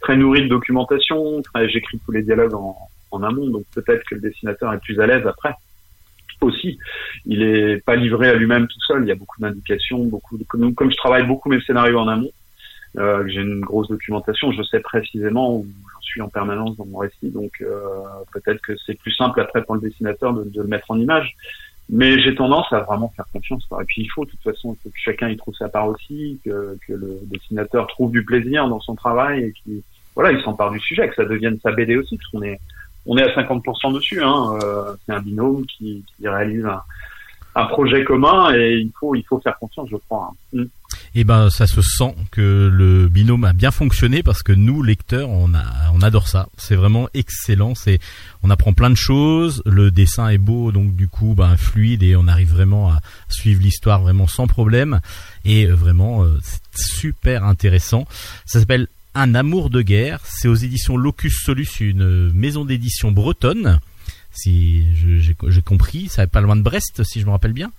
très 0.00 0.16
nourris 0.16 0.42
de 0.42 0.48
documentation 0.48 1.42
j'écris 1.66 1.98
tous 2.04 2.12
les 2.12 2.22
dialogues 2.22 2.54
en 2.54 2.76
en 3.10 3.22
amont, 3.22 3.46
donc 3.48 3.62
peut-être 3.72 4.02
que 4.08 4.16
le 4.16 4.20
dessinateur 4.22 4.72
est 4.74 4.78
plus 4.78 4.98
à 4.98 5.06
l'aise 5.06 5.24
après. 5.24 5.54
Aussi, 6.40 6.78
il 7.26 7.42
est 7.42 7.84
pas 7.84 7.96
livré 7.96 8.28
à 8.28 8.34
lui-même 8.34 8.66
tout 8.66 8.80
seul. 8.86 9.02
Il 9.02 9.08
y 9.08 9.12
a 9.12 9.14
beaucoup 9.14 9.40
d'indications, 9.40 10.04
beaucoup 10.04 10.36
de, 10.36 10.44
comme, 10.44 10.90
je 10.90 10.96
travaille 10.96 11.26
beaucoup 11.26 11.48
mes 11.48 11.60
scénarios 11.60 11.98
en 11.98 12.08
amont, 12.08 12.30
euh, 12.98 13.24
j'ai 13.26 13.40
une 13.40 13.60
grosse 13.60 13.88
documentation, 13.88 14.52
je 14.52 14.62
sais 14.62 14.80
précisément 14.80 15.56
où 15.56 15.66
j'en 15.92 16.00
suis 16.00 16.20
en 16.20 16.28
permanence 16.28 16.76
dans 16.76 16.86
mon 16.86 16.98
récit, 16.98 17.30
donc 17.30 17.52
euh, 17.60 17.80
peut-être 18.32 18.60
que 18.60 18.72
c'est 18.86 18.98
plus 18.98 19.12
simple 19.12 19.40
après 19.40 19.64
pour 19.64 19.74
le 19.74 19.80
dessinateur 19.80 20.32
de, 20.32 20.44
de 20.44 20.62
le 20.62 20.68
mettre 20.68 20.90
en 20.90 20.98
image. 20.98 21.34
Mais 21.90 22.18
j'ai 22.22 22.34
tendance 22.34 22.72
à 22.72 22.80
vraiment 22.80 23.12
faire 23.14 23.26
confiance. 23.30 23.66
quoi. 23.66 23.82
Et 23.82 23.84
puis 23.84 24.02
il 24.02 24.08
faut, 24.08 24.24
de 24.24 24.30
toute 24.30 24.42
façon, 24.42 24.74
que 24.74 24.88
chacun 24.94 25.28
y 25.28 25.36
trouve 25.36 25.54
sa 25.54 25.68
part 25.68 25.86
aussi, 25.88 26.40
que, 26.42 26.78
que 26.86 26.94
le 26.94 27.18
dessinateur 27.24 27.86
trouve 27.88 28.10
du 28.10 28.24
plaisir 28.24 28.68
dans 28.68 28.80
son 28.80 28.94
travail 28.94 29.44
et 29.44 29.52
qu'il 29.52 29.82
voilà, 30.14 30.32
il 30.32 30.42
s'empare 30.42 30.70
du 30.70 30.80
sujet, 30.80 31.08
que 31.08 31.14
ça 31.14 31.24
devienne 31.24 31.58
sa 31.62 31.72
BD 31.72 31.96
aussi, 31.96 32.16
parce 32.16 32.30
qu'on 32.30 32.42
est 32.42 32.60
on 33.06 33.16
est 33.16 33.22
à 33.22 33.42
50% 33.42 33.92
dessus. 33.94 34.22
Hein. 34.22 34.58
Euh, 34.62 34.94
c'est 35.06 35.12
un 35.12 35.20
binôme 35.20 35.64
qui, 35.66 36.04
qui 36.16 36.28
réalise 36.28 36.64
un, 36.64 36.80
un 37.56 37.66
projet 37.66 38.04
commun 38.04 38.52
et 38.54 38.78
il 38.78 38.90
faut 38.98 39.14
il 39.14 39.22
faut 39.24 39.38
faire 39.40 39.58
confiance, 39.58 39.88
je 39.90 39.96
crois. 39.96 40.30
hein. 40.30 40.58
Mm. 40.60 40.64
Et 41.16 41.24
ben 41.24 41.50
ça 41.50 41.66
se 41.66 41.80
sent 41.82 42.14
que 42.32 42.68
le 42.72 43.08
binôme 43.08 43.44
a 43.44 43.52
bien 43.52 43.70
fonctionné 43.70 44.22
parce 44.24 44.42
que 44.42 44.52
nous 44.52 44.82
lecteurs 44.82 45.28
on 45.28 45.54
a 45.54 45.64
on 45.92 46.02
adore 46.02 46.26
ça. 46.28 46.48
C'est 46.56 46.74
vraiment 46.74 47.08
excellent. 47.14 47.74
C'est 47.74 48.00
on 48.42 48.50
apprend 48.50 48.72
plein 48.72 48.90
de 48.90 48.96
choses. 48.96 49.62
Le 49.66 49.90
dessin 49.90 50.28
est 50.28 50.38
beau 50.38 50.72
donc 50.72 50.94
du 50.96 51.06
coup 51.08 51.34
ben 51.36 51.56
fluide 51.56 52.02
et 52.02 52.16
on 52.16 52.26
arrive 52.26 52.50
vraiment 52.52 52.90
à 52.90 52.98
suivre 53.28 53.62
l'histoire 53.62 54.02
vraiment 54.02 54.26
sans 54.26 54.46
problème 54.46 55.00
et 55.44 55.66
euh, 55.66 55.74
vraiment 55.74 56.24
euh, 56.24 56.38
c'est 56.42 56.60
super 56.76 57.44
intéressant. 57.44 58.06
Ça 58.44 58.58
s'appelle 58.60 58.88
Un 59.14 59.34
amour 59.34 59.70
de 59.70 59.82
guerre. 59.82 60.20
C'est 60.24 60.48
aux 60.48 60.54
éditions 60.54 60.96
Locus 60.96 61.42
Solus, 61.44 61.68
une 61.80 62.32
maison 62.32 62.64
d'édition 62.64 63.12
bretonne. 63.12 63.78
Si 64.36 64.84
j'ai 64.96 65.62
compris, 65.62 66.08
ça 66.08 66.22
va 66.22 66.26
pas 66.26 66.40
loin 66.40 66.56
de 66.56 66.62
Brest 66.62 67.04
si 67.04 67.20
je 67.20 67.26
me 67.26 67.30
rappelle 67.30 67.52
bien. 67.52 67.70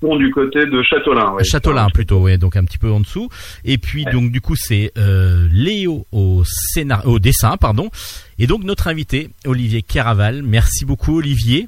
Bon, 0.00 0.16
du 0.16 0.30
côté 0.30 0.64
de 0.64 0.80
Châteaulin. 0.82 1.32
Ouais. 1.32 1.42
Châteaulin 1.42 1.88
plutôt, 1.90 2.20
ouais, 2.20 2.38
donc 2.38 2.54
un 2.54 2.64
petit 2.64 2.78
peu 2.78 2.88
en 2.92 3.00
dessous. 3.00 3.28
Et 3.64 3.78
puis 3.78 4.04
Ouais. 4.04 4.12
donc 4.12 4.30
du 4.30 4.40
coup 4.40 4.54
c'est 4.54 4.92
euh, 4.96 5.48
Léo 5.50 6.06
au 6.12 6.44
scénar, 6.44 7.04
au 7.08 7.18
dessin, 7.18 7.56
pardon. 7.56 7.90
Et 8.38 8.46
donc 8.46 8.62
notre 8.62 8.86
invité 8.86 9.30
Olivier 9.44 9.82
Caraval. 9.82 10.42
Merci 10.44 10.84
beaucoup 10.84 11.18
Olivier 11.18 11.66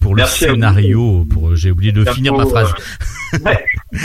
pour 0.00 0.14
le 0.14 0.22
Merci 0.22 0.44
scénario. 0.44 1.24
Pour 1.30 1.56
j'ai 1.56 1.70
oublié 1.70 1.92
de 1.92 2.04
finir 2.04 2.34
ma 2.34 2.46
phrase. 2.46 2.72
euh, 3.34 3.38
ouais. 3.40 3.64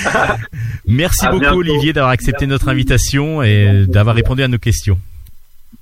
Merci 0.88 1.26
à 1.26 1.30
beaucoup 1.30 1.42
bientôt. 1.42 1.58
Olivier 1.60 1.94
d'avoir 1.94 2.12
accepté 2.12 2.46
Merci. 2.46 2.52
notre 2.52 2.70
invitation 2.70 3.44
et 3.44 3.86
d'avoir 3.88 4.16
répondu 4.16 4.42
à 4.44 4.48
nos 4.48 4.58
questions. 4.58 5.00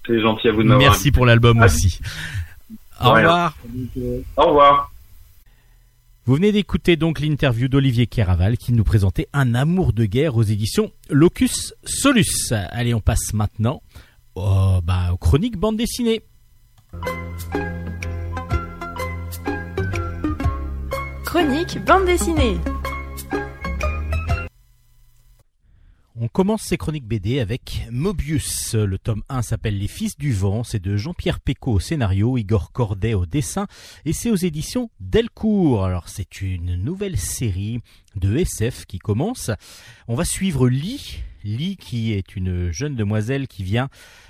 C'est 0.07 0.19
gentil 0.21 0.47
à 0.47 0.51
vous 0.51 0.63
de 0.63 0.67
m'avoir 0.67 0.89
Merci 0.91 1.11
pour 1.11 1.25
l'album 1.25 1.61
aussi. 1.61 1.99
Au 3.01 3.11
revoir. 3.11 3.57
Au 4.37 4.43
revoir. 4.47 4.91
Vous 6.25 6.35
venez 6.35 6.51
d'écouter 6.51 6.95
donc 6.95 7.19
l'interview 7.21 7.67
d'Olivier 7.67 8.05
Caraval 8.05 8.57
qui 8.57 8.71
nous 8.73 8.83
présentait 8.83 9.27
Un 9.33 9.55
amour 9.55 9.93
de 9.93 10.05
guerre 10.05 10.35
aux 10.35 10.43
éditions 10.43 10.91
Locus 11.09 11.73
Solus. 11.85 12.51
Allez, 12.51 12.93
on 12.93 13.01
passe 13.01 13.33
maintenant 13.33 13.81
au- 14.35 14.79
bah, 14.83 15.09
aux 15.11 15.17
chroniques 15.17 15.57
bande 15.57 15.77
dessinée. 15.77 16.21
Chronique 21.29 21.77
bande 21.85 22.07
dessinée. 22.07 22.57
On 26.19 26.27
commence 26.27 26.63
ces 26.63 26.75
chroniques 26.75 27.05
BD 27.05 27.39
avec 27.39 27.85
Mobius. 27.91 28.73
Le 28.73 28.97
tome 28.97 29.21
1 29.29 29.43
s'appelle 29.43 29.77
Les 29.77 29.87
Fils 29.87 30.17
du 30.17 30.33
Vent. 30.33 30.63
C'est 30.63 30.81
de 30.81 30.97
Jean-Pierre 30.97 31.39
Pécaud 31.39 31.73
au 31.73 31.79
scénario, 31.79 32.35
Igor 32.39 32.71
Corday 32.71 33.13
au 33.13 33.27
dessin 33.27 33.67
et 34.05 34.13
c'est 34.13 34.31
aux 34.31 34.37
éditions 34.37 34.89
Delcourt. 34.99 35.85
Alors 35.85 36.09
c'est 36.09 36.41
une 36.41 36.75
nouvelle 36.77 37.19
série 37.19 37.79
de 38.15 38.35
SF 38.35 38.87
qui 38.87 38.97
commence. 38.97 39.51
On 40.07 40.15
va 40.15 40.25
suivre 40.25 40.67
Lee. 40.67 41.19
Lee 41.43 41.77
qui 41.77 42.11
est 42.11 42.35
une 42.35 42.71
jeune 42.71 42.95
demoiselle 42.95 43.47
qui 43.47 43.63
vient, 43.63 43.89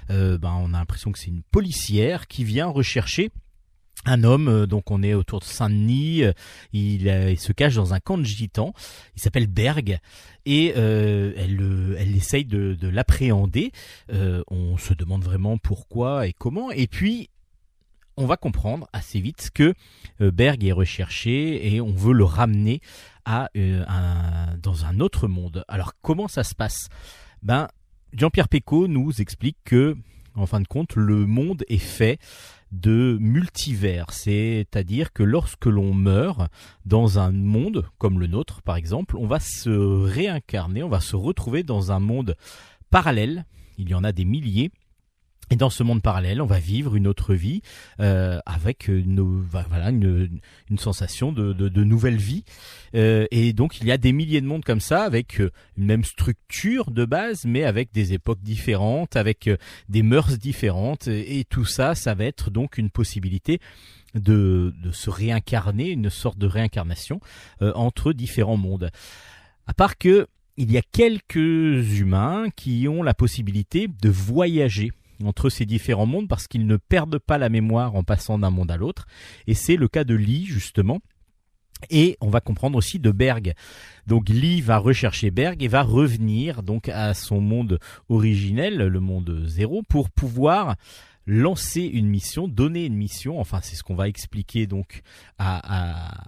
euh, 0.10 0.38
ben, 0.38 0.52
on 0.60 0.74
a 0.74 0.80
l'impression 0.80 1.14
que 1.14 1.20
c'est 1.20 1.28
une 1.28 1.43
policière 1.43 2.28
qui 2.28 2.43
vient 2.43 2.68
rechercher 2.68 3.32
un 4.10 4.24
homme, 4.24 4.47
euh, 4.47 4.66
donc 4.66 4.91
on 4.91 5.03
est 5.03 5.14
autour 5.14 5.39
de 5.39 5.45
Saint-Denis, 5.45 6.24
euh, 6.24 6.34
il, 6.74 7.39
se 7.39 7.51
cache 7.51 7.76
dans 7.76 7.93
un 7.93 7.99
camp 7.99 8.18
de 8.18 8.24
gitans, 8.24 8.74
il 9.16 9.22
s'appelle 9.22 9.47
Berg, 9.47 9.99
et 10.45 10.74
euh, 10.76 11.34
elle, 11.38 11.95
elle 11.99 12.16
essaye 12.16 12.45
de, 12.45 12.74
de 12.74 12.88
l'appréhender. 12.88 13.72
On 14.12 14.78
se 14.78 14.93
demande 14.93 15.24
vraiment 15.24 15.57
pourquoi 15.57 16.28
et 16.28 16.34
comment. 16.34 16.72
Et 16.72 16.88
puis, 16.88 17.30
on 18.18 18.26
va 18.26 18.36
comprendre 18.36 18.88
assez 18.93 19.20
vite 19.20 19.51
que 19.53 19.74
Berg 20.20 20.64
est 20.64 20.72
recherché 20.72 21.74
et 21.74 21.82
on 21.82 21.93
veut 21.93 22.14
le 22.14 22.24
ramener 22.24 22.82
dans 23.26 24.86
un 24.86 24.99
autre 24.99 25.28
monde. 25.28 25.64
Alors, 25.68 25.93
comment 26.01 26.28
ça 26.28 26.43
se 26.43 26.55
passe? 26.55 26.89
Ben, 27.43 27.68
Jean-Pierre 28.14 28.49
Pécaud 28.49 28.88
nous 28.88 29.22
explique 29.22 29.57
que, 29.64 29.95
en 30.36 30.47
fin 30.47 30.62
de 30.62 30.68
compte, 30.68 30.95
le 30.95 31.28
monde 31.28 31.64
est 31.68 31.78
fait 31.78 32.18
de 32.72 33.18
multivers, 33.20 34.12
c'est-à-dire 34.12 35.12
que 35.14 35.24
lorsque 35.24 35.66
l'on 35.66 35.94
meurt 35.94 36.52
dans 36.86 37.20
un 37.20 37.32
monde 37.32 37.86
comme 37.98 38.20
le 38.20 38.28
nôtre 38.28 38.62
par 38.62 38.76
exemple, 38.76 39.18
on 39.18 39.26
va 39.26 39.40
se 39.40 39.70
réincarner, 39.70 40.84
on 40.84 40.90
va 40.90 41.00
se 41.00 41.16
retrouver 41.16 41.64
dans 41.64 41.92
un 41.92 42.00
monde 42.00 42.36
parallèle, 42.90 43.46
il 43.78 43.90
y 43.90 43.96
en 43.96 44.04
a 44.04 44.12
des 44.12 44.26
milliers, 44.26 44.72
et 45.52 45.56
dans 45.56 45.70
ce 45.70 45.84
monde 45.84 46.02
parallèle, 46.02 46.41
on 46.41 46.45
va 46.45 46.60
vivre 46.60 46.95
une 46.95 47.08
autre 47.08 47.34
vie 47.34 47.62
euh, 48.00 48.39
avec 48.45 48.88
une, 48.88 49.20
voilà, 49.22 49.89
une, 49.89 50.39
une 50.70 50.78
sensation 50.78 51.32
de, 51.32 51.54
de, 51.54 51.70
de 51.70 51.84
nouvelle 51.84 52.18
vie. 52.18 52.43
Euh, 52.95 53.26
et 53.32 53.54
donc 53.54 53.82
il 53.82 53.88
y 53.88 53.91
a 53.91 53.97
des 53.97 54.12
milliers 54.12 54.41
de 54.41 54.45
mondes 54.47 54.64
comme 54.64 54.80
ça, 54.80 55.04
avec 55.04 55.41
euh, 55.41 55.52
une 55.78 55.86
même 55.86 56.04
structure 56.04 56.91
de 56.91 57.06
base, 57.06 57.45
mais 57.45 57.64
avec 57.64 57.91
des 57.91 58.14
époques 58.14 58.41
différentes, 58.41 59.16
avec 59.16 59.47
euh, 59.47 59.58
des 59.89 60.04
mœurs 60.04 60.38
différentes. 60.38 61.08
Et, 61.08 61.39
et 61.39 61.45
tout 61.45 61.66
ça, 61.66 61.95
ça 61.95 62.14
va 62.14 62.26
être 62.26 62.52
donc 62.52 62.78
une 62.78 62.89
possibilité 62.89 63.60
de, 64.16 64.74
de 64.84 64.91
se 64.91 65.10
réincarner, 65.10 65.89
une 65.89 66.10
sorte 66.10 66.38
de 66.38 66.47
réincarnation 66.47 67.20
euh, 67.62 67.72
entre 67.76 68.14
différents 68.14 68.58
mondes. 68.58 68.91
À 69.68 69.74
part 69.74 69.97
que 69.97 70.28
il 70.58 70.72
y 70.74 70.78
a 70.78 70.82
quelques 70.82 71.36
humains 71.36 72.47
qui 72.54 72.88
ont 72.89 73.02
la 73.02 73.14
possibilité 73.14 73.88
de 73.88 74.10
voyager 74.10 74.91
entre 75.24 75.50
ces 75.50 75.66
différents 75.66 76.06
mondes 76.06 76.28
parce 76.28 76.48
qu'ils 76.48 76.66
ne 76.66 76.78
perdent 76.78 77.20
pas 77.20 77.38
la 77.38 77.50
mémoire 77.50 77.96
en 77.96 78.04
passant 78.04 78.40
d'un 78.40 78.50
monde 78.50 78.72
à 78.72 78.78
l'autre. 78.78 79.06
Et 79.48 79.54
c'est 79.54 79.76
le 79.76 79.88
cas 79.88 80.04
de 80.04 80.16
Lee, 80.16 80.46
justement. 80.46 81.00
Et 81.90 82.18
on 82.20 82.30
va 82.30 82.42
comprendre 82.42 82.78
aussi 82.78 83.00
de 83.00 83.12
Berg. 83.12 83.54
Donc 84.06 84.28
Lee 84.28 84.62
va 84.62 84.78
rechercher 84.78 85.32
Berg 85.32 85.64
et 85.64 85.70
va 85.70 85.82
revenir 85.82 86.62
donc 86.62 86.90
à 86.90 87.14
son 87.14 87.40
monde 87.40 87.80
originel, 88.10 88.78
le 88.78 89.00
monde 89.00 89.46
zéro, 89.48 89.82
pour 89.84 90.10
pouvoir 90.10 90.76
lancer 91.26 91.82
une 91.84 92.08
mission, 92.08 92.48
donner 92.48 92.86
une 92.86 92.96
mission. 92.96 93.40
Enfin, 93.40 93.60
c'est 93.62 93.76
ce 93.76 93.84
qu'on 93.84 93.96
va 93.96 94.10
expliquer 94.10 94.68
donc 94.68 95.02
à, 95.38 96.08
à 96.08 96.24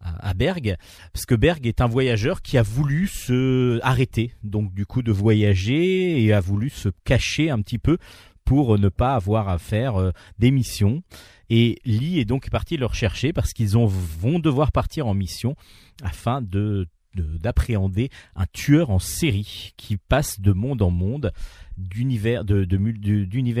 à 0.00 0.34
Berg, 0.34 0.76
parce 1.12 1.26
que 1.26 1.34
Berg 1.34 1.66
est 1.66 1.80
un 1.80 1.86
voyageur 1.86 2.42
qui 2.42 2.58
a 2.58 2.62
voulu 2.62 3.08
se 3.08 3.80
arrêter, 3.82 4.32
donc 4.42 4.72
du 4.72 4.86
coup 4.86 5.02
de 5.02 5.12
voyager 5.12 6.22
et 6.22 6.32
a 6.32 6.40
voulu 6.40 6.70
se 6.70 6.88
cacher 7.04 7.50
un 7.50 7.60
petit 7.60 7.78
peu 7.78 7.98
pour 8.46 8.78
ne 8.78 8.88
pas 8.88 9.14
avoir 9.14 9.50
à 9.50 9.58
faire 9.58 9.96
euh, 9.96 10.12
des 10.38 10.50
missions. 10.50 11.02
Et 11.50 11.78
Lee 11.84 12.18
est 12.18 12.24
donc 12.24 12.48
parti 12.48 12.78
le 12.78 12.86
rechercher 12.86 13.32
parce 13.34 13.52
qu'ils 13.52 13.76
ont- 13.76 13.86
vont 13.86 14.38
devoir 14.38 14.72
partir 14.72 15.06
en 15.06 15.12
mission 15.14 15.54
afin 16.02 16.40
de 16.40 16.88
de- 17.14 17.38
d'appréhender 17.38 18.10
un 18.34 18.44
tueur 18.52 18.90
en 18.90 18.98
série 18.98 19.72
qui 19.78 19.96
passe 19.96 20.38
de 20.38 20.52
monde 20.52 20.82
en 20.82 20.90
monde, 20.90 21.32
d'univers 21.78 22.44
de, 22.44 22.66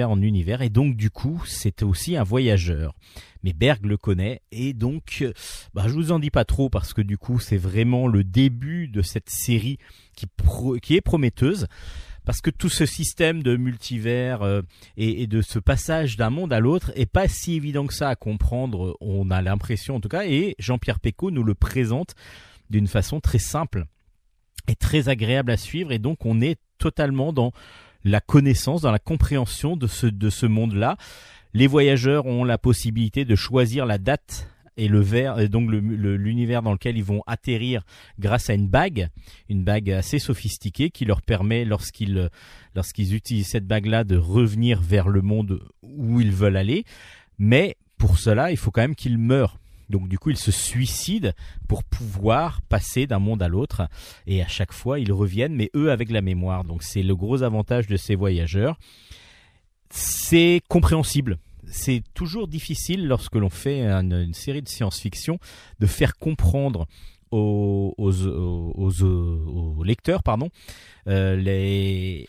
en 0.04 0.20
univers, 0.20 0.60
et 0.60 0.68
donc 0.68 0.94
du 0.94 1.08
coup 1.08 1.42
c'est 1.46 1.82
aussi 1.82 2.18
un 2.18 2.22
voyageur. 2.22 2.92
Mais 3.42 3.54
Berg 3.54 3.86
le 3.86 3.96
connaît, 3.96 4.42
et 4.52 4.74
donc 4.74 5.20
euh, 5.22 5.32
bah, 5.72 5.84
je 5.88 5.94
vous 5.94 6.12
en 6.12 6.18
dis 6.18 6.28
pas 6.30 6.44
trop 6.44 6.68
parce 6.68 6.92
que 6.92 7.00
du 7.00 7.16
coup 7.16 7.38
c'est 7.38 7.56
vraiment 7.56 8.08
le 8.08 8.24
début 8.24 8.88
de 8.88 9.00
cette 9.00 9.30
série 9.30 9.78
qui, 10.14 10.26
qui 10.82 10.94
est 10.96 11.00
prometteuse. 11.00 11.66
Parce 12.26 12.40
que 12.40 12.50
tout 12.50 12.68
ce 12.68 12.84
système 12.84 13.42
de 13.42 13.56
multivers 13.56 14.42
euh, 14.42 14.60
et, 14.96 15.28
de 15.28 15.40
ce 15.40 15.60
passage 15.60 16.16
d'un 16.16 16.28
monde 16.28 16.52
à 16.52 16.58
l'autre 16.58 16.90
est 16.96 17.06
pas 17.06 17.28
si 17.28 17.54
évident 17.54 17.86
que 17.86 17.94
ça 17.94 18.08
à 18.08 18.16
comprendre, 18.16 18.96
on 19.00 19.30
a 19.30 19.40
l'impression 19.40 19.94
en 19.94 20.00
tout 20.00 20.08
cas, 20.08 20.26
et 20.26 20.56
Jean-Pierre 20.58 20.98
Pécaud 20.98 21.30
nous 21.30 21.44
le 21.44 21.54
présente 21.54 22.16
d'une 22.68 22.88
façon 22.88 23.20
très 23.20 23.38
simple 23.38 23.86
et 24.66 24.74
très 24.74 25.08
agréable 25.08 25.52
à 25.52 25.56
suivre, 25.56 25.92
et 25.92 26.00
donc 26.00 26.26
on 26.26 26.40
est 26.40 26.58
totalement 26.78 27.32
dans 27.32 27.52
la 28.02 28.20
connaissance, 28.20 28.82
dans 28.82 28.90
la 28.90 28.98
compréhension 28.98 29.76
de 29.76 29.86
ce 29.86 30.46
monde-là. 30.46 30.96
Les 31.54 31.68
voyageurs 31.68 32.26
ont 32.26 32.42
la 32.42 32.58
possibilité 32.58 33.24
de 33.24 33.36
choisir 33.36 33.86
la 33.86 33.98
date 33.98 34.48
et 34.76 34.88
le 34.88 35.00
ver, 35.00 35.40
et 35.40 35.48
donc 35.48 35.70
l'univers 35.70 36.62
dans 36.62 36.72
lequel 36.72 36.96
ils 36.96 37.04
vont 37.04 37.22
atterrir 37.26 37.82
grâce 38.18 38.50
à 38.50 38.54
une 38.54 38.68
bague, 38.68 39.08
une 39.48 39.64
bague 39.64 39.90
assez 39.90 40.18
sophistiquée 40.18 40.90
qui 40.90 41.04
leur 41.04 41.22
permet, 41.22 41.64
lorsqu'ils 41.64 42.28
lorsqu'ils 42.74 43.14
utilisent 43.14 43.48
cette 43.48 43.66
bague-là, 43.66 44.04
de 44.04 44.16
revenir 44.16 44.80
vers 44.80 45.08
le 45.08 45.22
monde 45.22 45.60
où 45.82 46.20
ils 46.20 46.32
veulent 46.32 46.58
aller. 46.58 46.84
Mais 47.38 47.76
pour 47.98 48.18
cela, 48.18 48.50
il 48.50 48.56
faut 48.56 48.70
quand 48.70 48.82
même 48.82 48.94
qu'il 48.94 49.18
meure. 49.18 49.58
Donc 49.88 50.08
du 50.08 50.18
coup, 50.18 50.30
il 50.30 50.36
se 50.36 50.50
suicide 50.50 51.34
pour 51.68 51.84
pouvoir 51.84 52.60
passer 52.62 53.06
d'un 53.06 53.18
monde 53.18 53.42
à 53.42 53.48
l'autre. 53.48 53.88
Et 54.26 54.42
à 54.42 54.48
chaque 54.48 54.72
fois, 54.72 54.98
ils 54.98 55.12
reviennent, 55.12 55.54
mais 55.54 55.70
eux 55.74 55.90
avec 55.90 56.10
la 56.10 56.20
mémoire. 56.20 56.64
Donc 56.64 56.82
c'est 56.82 57.02
le 57.02 57.16
gros 57.16 57.42
avantage 57.42 57.86
de 57.86 57.96
ces 57.96 58.14
voyageurs. 58.14 58.78
C'est 59.90 60.60
compréhensible. 60.68 61.38
C'est 61.68 62.02
toujours 62.14 62.48
difficile 62.48 63.06
lorsque 63.06 63.34
l'on 63.34 63.50
fait 63.50 63.82
une, 63.82 64.32
série 64.34 64.62
de 64.62 64.68
science-fiction 64.68 65.38
de 65.80 65.86
faire 65.86 66.16
comprendre 66.16 66.86
aux, 67.30 67.94
lecteurs 69.84 70.22
pardon, 70.22 70.48
euh, 71.08 71.36
les, 71.36 72.28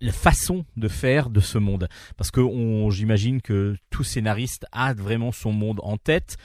la 0.00 0.12
façon 0.12 0.64
de 0.76 0.88
faire 0.88 1.30
de 1.30 1.40
ce 1.40 1.58
monde. 1.58 1.88
Parce 2.16 2.30
que 2.30 2.40
j'imagine 2.90 3.40
que 3.40 3.76
tout 3.90 4.04
scénariste 4.04 4.66
a 4.72 4.94
vraiment 4.94 5.32
son 5.32 5.52
monde 5.52 5.80
en 5.82 5.96
tête, 5.96 6.36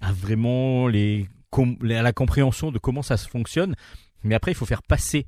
a 0.00 0.12
vraiment 0.12 0.88
la 0.88 2.12
compréhension 2.12 2.72
de 2.72 2.78
comment 2.78 3.02
ça 3.02 3.16
se 3.16 3.28
fonctionne. 3.28 3.74
Mais 4.22 4.34
après, 4.34 4.50
il 4.52 4.56
faut 4.56 4.66
faire 4.66 4.82
passer 4.82 5.26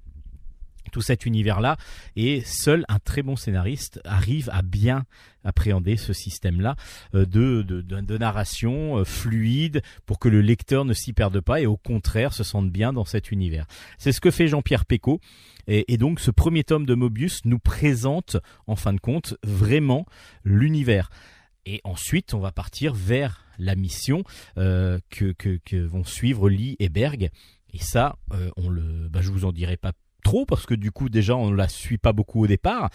tout 0.88 1.00
cet 1.00 1.26
univers-là. 1.26 1.76
Et 2.16 2.42
seul 2.44 2.84
un 2.88 2.98
très 2.98 3.22
bon 3.22 3.36
scénariste 3.36 4.00
arrive 4.04 4.50
à 4.52 4.62
bien 4.62 5.04
appréhender 5.44 5.96
ce 5.96 6.12
système-là 6.12 6.76
euh, 7.14 7.24
de, 7.24 7.62
de, 7.62 7.80
de- 7.80 8.18
narration 8.18 8.98
euh, 8.98 9.04
fluide 9.04 9.82
pour 10.04 10.18
que 10.18 10.28
le 10.28 10.40
lecteur 10.40 10.84
ne 10.84 10.92
s'y 10.92 11.12
perde 11.12 11.40
pas 11.40 11.60
et 11.60 11.66
au 11.66 11.76
contraire 11.76 12.32
se 12.32 12.44
sente 12.44 12.70
bien 12.70 12.92
dans 12.92 13.04
cet 13.04 13.30
univers. 13.30 13.66
C'est 13.98 14.12
ce 14.12 14.20
que 14.20 14.30
fait 14.30 14.48
Jean-Pierre 14.48 14.84
Pécaud. 14.84 15.20
Et, 15.70 15.98
donc 15.98 16.18
ce 16.18 16.30
premier 16.30 16.64
tome 16.64 16.86
de 16.86 16.94
Mobius 16.94 17.44
nous 17.44 17.58
présente 17.58 18.38
en 18.66 18.74
fin 18.74 18.94
de 18.94 19.00
compte 19.00 19.36
vraiment 19.42 20.06
l'univers. 20.42 21.10
Et 21.66 21.82
ensuite, 21.84 22.32
on 22.32 22.38
va 22.38 22.52
partir 22.52 22.94
vers 22.94 23.44
la 23.58 23.74
mission 23.74 24.24
euh, 24.56 24.98
que, 25.10 25.32
que, 25.32 25.58
que 25.64 25.76
vont 25.76 26.04
suivre 26.04 26.48
Lee 26.48 26.76
et 26.78 26.88
Berg. 26.88 27.30
Et 27.74 27.78
ça, 27.78 28.16
euh, 28.32 28.50
on 28.56 28.70
le, 28.70 29.08
bah, 29.10 29.20
je 29.20 29.30
vous 29.30 29.44
en 29.44 29.52
dirai 29.52 29.76
pas 29.76 29.92
trop 30.28 30.44
parce 30.44 30.66
que 30.66 30.74
du 30.74 30.90
coup 30.90 31.08
déjà 31.08 31.34
on 31.36 31.50
la 31.50 31.68
suit 31.68 31.96
pas 31.96 32.12
beaucoup 32.12 32.42
au 32.44 32.46
départ. 32.46 32.90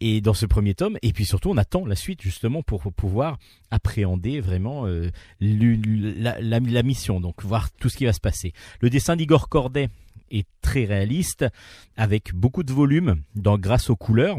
Et 0.00 0.20
dans 0.20 0.34
ce 0.34 0.44
premier 0.44 0.74
tome, 0.74 0.98
et 1.00 1.12
puis 1.14 1.24
surtout 1.24 1.48
on 1.50 1.56
attend 1.56 1.86
la 1.86 1.94
suite 1.96 2.20
justement 2.20 2.62
pour 2.62 2.92
pouvoir 2.92 3.38
appréhender 3.70 4.40
vraiment 4.40 4.86
euh, 4.86 5.10
la- 5.40 6.38
la 6.40 6.82
mission, 6.82 7.18
donc 7.20 7.42
voir 7.44 7.70
tout 7.80 7.88
ce 7.88 7.96
qui 7.96 8.04
va 8.04 8.12
se 8.12 8.20
passer. 8.20 8.52
Le 8.80 8.90
dessin 8.90 9.16
d'Igor 9.16 9.48
Corday 9.48 9.88
est 10.30 10.46
très 10.60 10.84
réaliste, 10.84 11.46
avec 11.96 12.34
beaucoup 12.34 12.62
de 12.62 12.72
volume 12.72 13.22
dans, 13.36 13.56
grâce 13.58 13.88
aux 13.88 13.96
couleurs. 13.96 14.36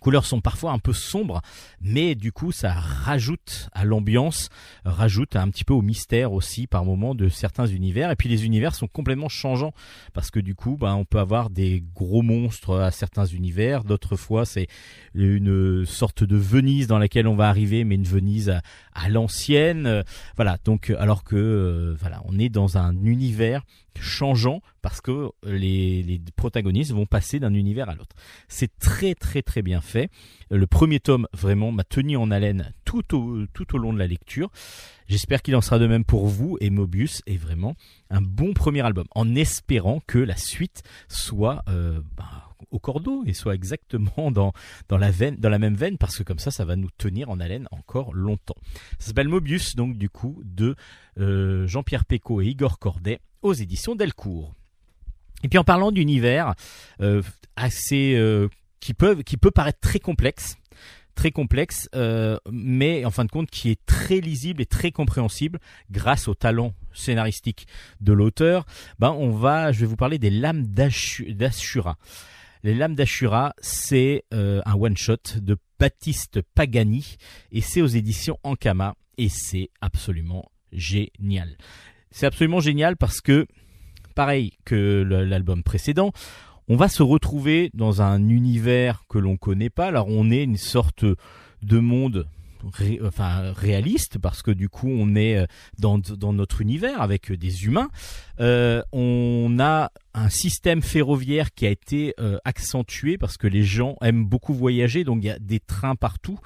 Couleurs 0.00 0.26
sont 0.26 0.40
parfois 0.40 0.72
un 0.72 0.78
peu 0.78 0.92
sombres, 0.92 1.40
mais 1.80 2.14
du 2.14 2.32
coup 2.32 2.52
ça 2.52 2.72
rajoute 2.72 3.68
à 3.72 3.84
l'ambiance, 3.84 4.48
rajoute 4.84 5.36
un 5.36 5.48
petit 5.48 5.64
peu 5.64 5.74
au 5.74 5.82
mystère 5.82 6.32
aussi 6.32 6.66
par 6.66 6.84
moment 6.84 7.14
de 7.14 7.28
certains 7.28 7.66
univers. 7.66 8.10
Et 8.10 8.16
puis 8.16 8.28
les 8.28 8.44
univers 8.44 8.74
sont 8.74 8.86
complètement 8.86 9.28
changeants 9.28 9.72
parce 10.12 10.30
que 10.30 10.40
du 10.40 10.54
coup, 10.54 10.76
ben, 10.76 10.94
on 10.94 11.04
peut 11.04 11.18
avoir 11.18 11.50
des 11.50 11.82
gros 11.94 12.22
monstres 12.22 12.78
à 12.78 12.90
certains 12.90 13.26
univers. 13.26 13.84
D'autres 13.84 14.16
fois, 14.16 14.44
c'est 14.44 14.68
une 15.14 15.84
sorte 15.84 16.24
de 16.24 16.36
Venise 16.36 16.86
dans 16.86 16.98
laquelle 16.98 17.26
on 17.26 17.36
va 17.36 17.48
arriver, 17.48 17.84
mais 17.84 17.94
une 17.94 18.04
Venise 18.04 18.60
à, 18.94 19.08
l'ancienne. 19.08 20.04
Voilà. 20.36 20.58
Donc, 20.64 20.90
alors 20.98 21.24
que 21.24 21.36
euh, 21.36 21.96
voilà, 22.00 22.22
on 22.26 22.38
est 22.38 22.48
dans 22.48 22.78
un 22.78 22.94
univers 23.04 23.62
changeant 24.00 24.60
parce 24.82 25.00
que 25.00 25.30
les, 25.44 26.20
protagonistes 26.36 26.92
vont 26.92 27.06
passer 27.06 27.40
d'un 27.40 27.54
univers 27.54 27.88
à 27.88 27.94
l'autre. 27.94 28.16
C'est 28.48 28.76
très 28.78 29.14
très 29.14 29.42
très 29.42 29.62
bien 29.62 29.80
fait. 29.80 30.10
Le 30.50 30.66
premier 30.66 31.00
tome 31.00 31.26
vraiment 31.32 31.72
m'a 31.72 31.84
tenu 31.84 32.16
en 32.16 32.30
haleine 32.30 32.72
tout 32.84 33.14
au, 33.16 33.46
tout 33.52 33.74
au 33.74 33.78
long 33.78 33.92
de 33.92 33.98
la 33.98 34.06
lecture. 34.06 34.50
J'espère 35.08 35.42
qu'il 35.42 35.56
en 35.56 35.60
sera 35.60 35.78
de 35.78 35.86
même 35.86 36.04
pour 36.04 36.26
vous 36.26 36.56
et 36.60 36.70
Mobius 36.70 37.22
est 37.26 37.36
vraiment 37.36 37.74
un 38.10 38.20
bon 38.20 38.54
premier 38.54 38.80
album 38.80 39.06
en 39.14 39.34
espérant 39.34 40.00
que 40.06 40.18
la 40.18 40.36
suite 40.36 40.82
soit 41.08 41.62
euh, 41.68 42.00
bah, 42.16 42.54
au 42.70 42.78
cordeau 42.78 43.22
et 43.26 43.32
soit 43.32 43.54
exactement 43.54 44.30
dans, 44.30 44.52
dans, 44.88 44.98
la 44.98 45.10
veine, 45.10 45.36
dans 45.36 45.48
la 45.48 45.58
même 45.58 45.74
veine 45.74 45.98
parce 45.98 46.18
que 46.18 46.22
comme 46.22 46.38
ça, 46.38 46.50
ça 46.50 46.64
va 46.64 46.76
nous 46.76 46.90
tenir 46.96 47.30
en 47.30 47.40
haleine 47.40 47.68
encore 47.70 48.12
longtemps. 48.14 48.56
Ça 48.98 49.08
s'appelle 49.08 49.28
Mobius, 49.28 49.76
donc 49.76 49.96
du 49.96 50.08
coup, 50.08 50.40
de 50.44 50.74
euh, 51.18 51.66
Jean-Pierre 51.66 52.04
Pécaud 52.04 52.40
et 52.40 52.46
Igor 52.46 52.78
Corday 52.78 53.20
aux 53.44 53.52
éditions 53.52 53.94
Delcourt. 53.94 54.54
Et 55.44 55.48
puis 55.48 55.58
en 55.58 55.64
parlant 55.64 55.92
d'univers 55.92 56.54
euh, 57.00 57.22
assez 57.54 58.14
euh, 58.14 58.48
qui 58.80 58.94
peuvent 58.94 59.22
qui 59.22 59.36
peut 59.36 59.50
paraître 59.50 59.78
très 59.80 60.00
complexe, 60.00 60.56
très 61.14 61.30
complexe, 61.30 61.88
euh, 61.94 62.38
mais 62.50 63.04
en 63.04 63.10
fin 63.10 63.24
de 63.24 63.30
compte 63.30 63.50
qui 63.50 63.70
est 63.70 63.84
très 63.86 64.20
lisible 64.20 64.62
et 64.62 64.66
très 64.66 64.90
compréhensible 64.90 65.58
grâce 65.90 66.26
au 66.28 66.34
talent 66.34 66.74
scénaristique 66.94 67.66
de 68.00 68.12
l'auteur. 68.14 68.64
Ben 68.98 69.10
on 69.10 69.30
va, 69.30 69.70
je 69.70 69.80
vais 69.80 69.86
vous 69.86 69.96
parler 69.96 70.18
des 70.18 70.30
lames 70.30 70.66
d'Ashu- 70.66 71.34
d'Ashura. 71.34 71.98
Les 72.62 72.74
lames 72.74 72.94
d'Ashura, 72.94 73.52
c'est 73.60 74.24
euh, 74.32 74.62
un 74.64 74.74
one 74.74 74.96
shot 74.96 75.16
de 75.36 75.58
Baptiste 75.78 76.40
Pagani 76.54 77.16
et 77.52 77.60
c'est 77.60 77.82
aux 77.82 77.86
éditions 77.86 78.38
Ankama 78.42 78.94
et 79.18 79.28
c'est 79.28 79.68
absolument 79.82 80.50
génial. 80.72 81.58
C'est 82.14 82.26
absolument 82.26 82.60
génial 82.60 82.96
parce 82.96 83.20
que 83.20 83.44
pareil 84.14 84.52
que 84.64 85.02
l'album 85.02 85.64
précédent, 85.64 86.12
on 86.68 86.76
va 86.76 86.88
se 86.88 87.02
retrouver 87.02 87.72
dans 87.74 88.02
un 88.02 88.28
univers 88.28 89.02
que 89.08 89.18
l'on 89.18 89.36
connaît 89.36 89.68
pas. 89.68 89.88
Alors 89.88 90.06
on 90.08 90.30
est 90.30 90.44
une 90.44 90.56
sorte 90.56 91.04
de 91.04 91.78
monde 91.80 92.28
réaliste 92.62 94.18
parce 94.18 94.42
que 94.42 94.52
du 94.52 94.68
coup 94.68 94.88
on 94.88 95.16
est 95.16 95.38
euh, 95.38 95.46
dans, 95.80 96.32
notre 96.32 96.60
univers 96.60 97.02
avec 97.02 97.32
des 97.32 97.64
humains. 97.64 97.88
Euh, 98.38 98.80
on 98.92 99.58
a 99.58 99.90
un 100.14 100.28
système 100.28 100.82
ferroviaire 100.82 101.52
qui 101.52 101.66
a 101.66 101.70
été 101.70 102.14
euh, 102.20 102.38
accentué 102.44 103.18
parce 103.18 103.36
que 103.36 103.48
les 103.48 103.64
gens 103.64 103.96
aiment 104.02 104.24
beaucoup 104.24 104.54
voyager, 104.54 105.02
donc 105.02 105.18
il 105.22 105.26
y 105.26 105.30
a 105.30 105.38
des 105.40 105.58
trains 105.58 105.96
partout. 105.96 106.38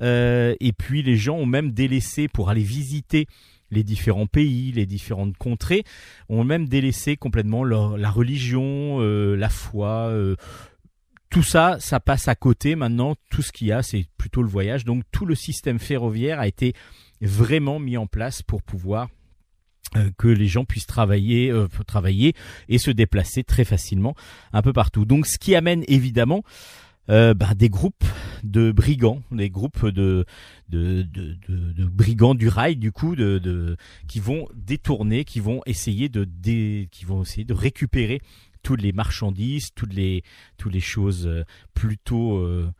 Euh, 0.00 0.54
et 0.60 0.72
puis 0.72 1.02
les 1.02 1.16
gens 1.16 1.36
ont 1.36 1.46
même 1.46 1.72
délaissé 1.72 2.28
pour 2.28 2.50
aller 2.50 2.62
visiter 2.62 3.26
les 3.70 3.84
différents 3.84 4.26
pays, 4.26 4.72
les 4.72 4.86
différentes 4.86 5.36
contrées, 5.36 5.84
ont 6.28 6.44
même 6.44 6.68
délaissé 6.68 7.16
complètement 7.16 7.64
leur, 7.64 7.96
la 7.96 8.10
religion, 8.10 9.00
euh, 9.00 9.36
la 9.36 9.48
foi. 9.48 10.08
euh, 10.08 10.36
tout 11.30 11.42
ça, 11.42 11.76
ça 11.78 12.00
passe 12.00 12.28
à 12.28 12.34
côté 12.34 12.74
maintenant. 12.74 13.14
Tout 13.30 13.42
ce 13.42 13.52
qu'il 13.52 13.66
y 13.66 13.72
a, 13.72 13.82
c'est 13.82 14.06
plutôt 14.16 14.42
le 14.42 14.48
voyage. 14.48 14.84
Donc 14.84 15.04
tout 15.12 15.26
le 15.26 15.34
système 15.34 15.78
ferroviaire 15.78 16.40
a 16.40 16.48
été 16.48 16.74
vraiment 17.20 17.78
mis 17.78 17.96
en 17.96 18.06
place 18.06 18.42
pour 18.42 18.62
pouvoir 18.62 19.08
euh, 19.96 20.10
que 20.18 20.28
les 20.28 20.48
gens 20.48 20.64
puissent 20.64 20.86
travailler, 20.86 21.50
euh, 21.50 21.66
travailler 21.86 22.34
et 22.68 22.78
se 22.78 22.90
déplacer 22.90 23.44
très 23.44 23.64
facilement 23.64 24.14
un 24.52 24.62
peu 24.62 24.72
partout. 24.72 25.04
Donc 25.04 25.26
ce 25.26 25.38
qui 25.38 25.54
amène 25.54 25.84
évidemment 25.88 26.42
euh, 27.10 27.34
bah, 27.34 27.54
des 27.54 27.68
groupes 27.68 28.04
de 28.44 28.72
brigands, 28.72 29.22
des 29.30 29.50
groupes 29.50 29.86
de, 29.86 30.24
brigands 30.68 32.34
du 32.34 32.48
rail 32.48 32.76
du 32.76 32.92
coup, 32.92 33.16
de, 33.16 33.76
qui 34.06 34.20
vont 34.20 34.48
détourner, 34.54 35.24
qui 35.24 35.40
vont 35.40 35.62
essayer 35.66 36.08
de, 36.08 36.24
dé, 36.24 36.88
qui 36.90 37.04
vont 37.04 37.22
essayer 37.22 37.44
de 37.44 37.54
récupérer 37.54 38.20
toutes 38.62 38.82
les 38.82 38.92
marchandises, 38.92 39.70
toutes 39.74 39.94
les, 39.94 40.22
toutes 40.56 40.72
les 40.72 40.80
choses 40.80 41.26
euh, 41.26 41.44
plutôt 41.74 42.38
euh, 42.38 42.70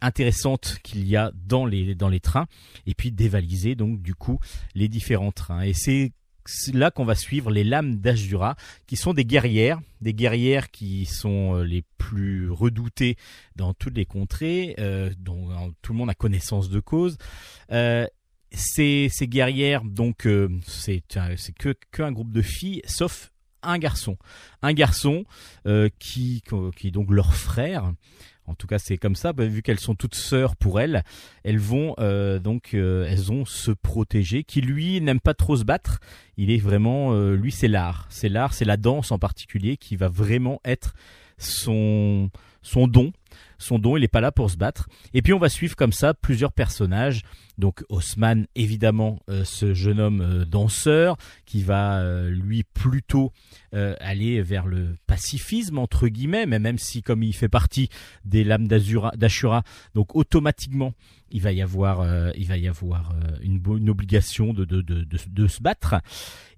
intéressantes 0.00 0.78
qu'il 0.82 1.06
y 1.06 1.16
a 1.16 1.32
dans 1.46 1.66
les, 1.66 1.94
dans 1.94 2.08
les 2.08 2.20
trains, 2.20 2.46
et 2.86 2.94
puis 2.94 3.12
dévaliser 3.12 3.74
donc 3.74 4.02
du 4.02 4.14
coup 4.14 4.38
les 4.74 4.88
différents 4.88 5.32
trains. 5.32 5.62
Et 5.62 5.72
c'est 5.72 6.12
c'est 6.50 6.74
là 6.74 6.90
qu'on 6.90 7.04
va 7.04 7.14
suivre 7.14 7.50
les 7.50 7.64
lames 7.64 7.96
d'Ashura, 7.96 8.56
qui 8.86 8.96
sont 8.96 9.14
des 9.14 9.24
guerrières, 9.24 9.80
des 10.00 10.14
guerrières 10.14 10.70
qui 10.70 11.06
sont 11.06 11.56
euh, 11.56 11.62
les 11.62 11.84
plus 11.98 12.50
redoutées 12.50 13.16
dans 13.56 13.72
toutes 13.74 13.96
les 13.96 14.06
contrées, 14.06 14.74
euh, 14.78 15.10
dont 15.18 15.50
euh, 15.50 15.68
tout 15.82 15.92
le 15.92 15.98
monde 15.98 16.10
a 16.10 16.14
connaissance 16.14 16.68
de 16.68 16.80
cause. 16.80 17.18
Ces, 18.52 19.08
guerrières, 19.22 19.84
donc, 19.84 20.26
c'est 20.66 21.04
c'est 21.36 21.52
que, 21.52 21.72
que 21.92 22.10
groupe 22.10 22.32
de 22.32 22.42
filles, 22.42 22.82
sauf 22.84 23.30
un 23.62 23.78
garçon. 23.78 24.16
Un 24.62 24.72
garçon 24.72 25.24
euh, 25.66 25.88
qui, 25.98 26.42
qui 26.76 26.88
est 26.88 26.90
donc 26.90 27.10
leur 27.10 27.34
frère. 27.34 27.92
En 28.46 28.54
tout 28.54 28.66
cas, 28.66 28.78
c'est 28.78 28.96
comme 28.96 29.14
ça, 29.14 29.32
bah, 29.32 29.46
vu 29.46 29.62
qu'elles 29.62 29.78
sont 29.78 29.94
toutes 29.94 30.16
sœurs 30.16 30.56
pour 30.56 30.80
elles, 30.80 31.04
elles 31.44 31.58
vont 31.58 31.94
euh, 32.00 32.40
donc, 32.40 32.74
euh, 32.74 33.06
elles 33.08 33.30
ont 33.30 33.44
se 33.44 33.70
protéger. 33.70 34.42
Qui 34.42 34.60
lui 34.60 35.00
n'aime 35.00 35.20
pas 35.20 35.34
trop 35.34 35.56
se 35.56 35.64
battre. 35.64 36.00
Il 36.36 36.50
est 36.50 36.58
vraiment, 36.58 37.14
lui, 37.32 37.52
c'est 37.52 37.68
l'art, 37.68 38.06
c'est 38.10 38.28
l'art, 38.28 38.54
c'est 38.54 38.64
la 38.64 38.76
danse 38.76 39.12
en 39.12 39.18
particulier 39.18 39.76
qui 39.76 39.96
va 39.96 40.08
vraiment 40.08 40.60
être 40.64 40.94
son 41.38 42.30
son 42.62 42.86
don. 42.86 43.12
Son 43.58 43.78
don, 43.78 43.96
il 43.96 44.04
est 44.04 44.08
pas 44.08 44.20
là 44.20 44.32
pour 44.32 44.50
se 44.50 44.56
battre. 44.56 44.88
Et 45.14 45.22
puis 45.22 45.32
on 45.32 45.38
va 45.38 45.48
suivre 45.48 45.76
comme 45.76 45.92
ça 45.92 46.14
plusieurs 46.14 46.52
personnages. 46.52 47.22
Donc 47.58 47.84
Haussmann, 47.90 48.46
évidemment, 48.54 49.20
euh, 49.28 49.44
ce 49.44 49.74
jeune 49.74 50.00
homme 50.00 50.22
euh, 50.22 50.44
danseur 50.46 51.18
qui 51.44 51.62
va 51.62 52.00
euh, 52.00 52.30
lui 52.30 52.64
plutôt 52.64 53.32
aller 53.72 54.42
vers 54.42 54.66
le 54.66 54.96
pacifisme 55.06 55.78
entre 55.78 56.08
guillemets, 56.08 56.44
mais 56.44 56.58
même 56.58 56.76
si 56.76 57.02
comme 57.02 57.22
il 57.22 57.32
fait 57.32 57.48
partie 57.48 57.88
des 58.24 58.42
lames 58.42 58.66
d'Ashura, 58.66 59.62
donc 59.94 60.16
automatiquement 60.16 60.92
il 61.30 61.40
va 61.40 61.52
y 61.52 61.62
avoir, 61.62 62.34
il 62.34 62.48
va 62.48 62.56
y 62.56 62.66
avoir 62.66 63.14
une, 63.42 63.88
obligation 63.88 64.52
de, 64.52 65.46
se 65.46 65.62
battre. 65.62 65.94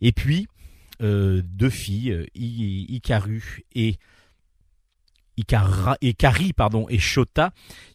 Et 0.01 0.12
puis 0.12 0.47
deux 1.01 1.70
filles, 1.70 2.26
I- 2.35 2.87
Ikaru 2.89 3.64
et 3.74 3.99
Ikara, 5.37 5.97
Ikari 6.01 6.53
pardon 6.53 6.87
et 6.89 6.99
Shota, 6.99 7.53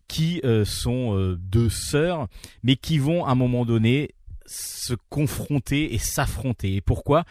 qui 0.08 0.42
euh, 0.44 0.66
sont 0.66 1.16
euh, 1.16 1.36
deux 1.38 1.70
sœurs, 1.70 2.28
mais 2.64 2.76
qui 2.76 2.98
vont 2.98 3.26
à 3.26 3.32
un 3.32 3.36
moment 3.36 3.66
donné 3.66 4.12
se 4.46 4.94
confronter 5.10 5.94
et 5.94 5.98
s'affronter. 5.98 6.76
Et 6.76 6.82
pourquoi? 6.82 7.26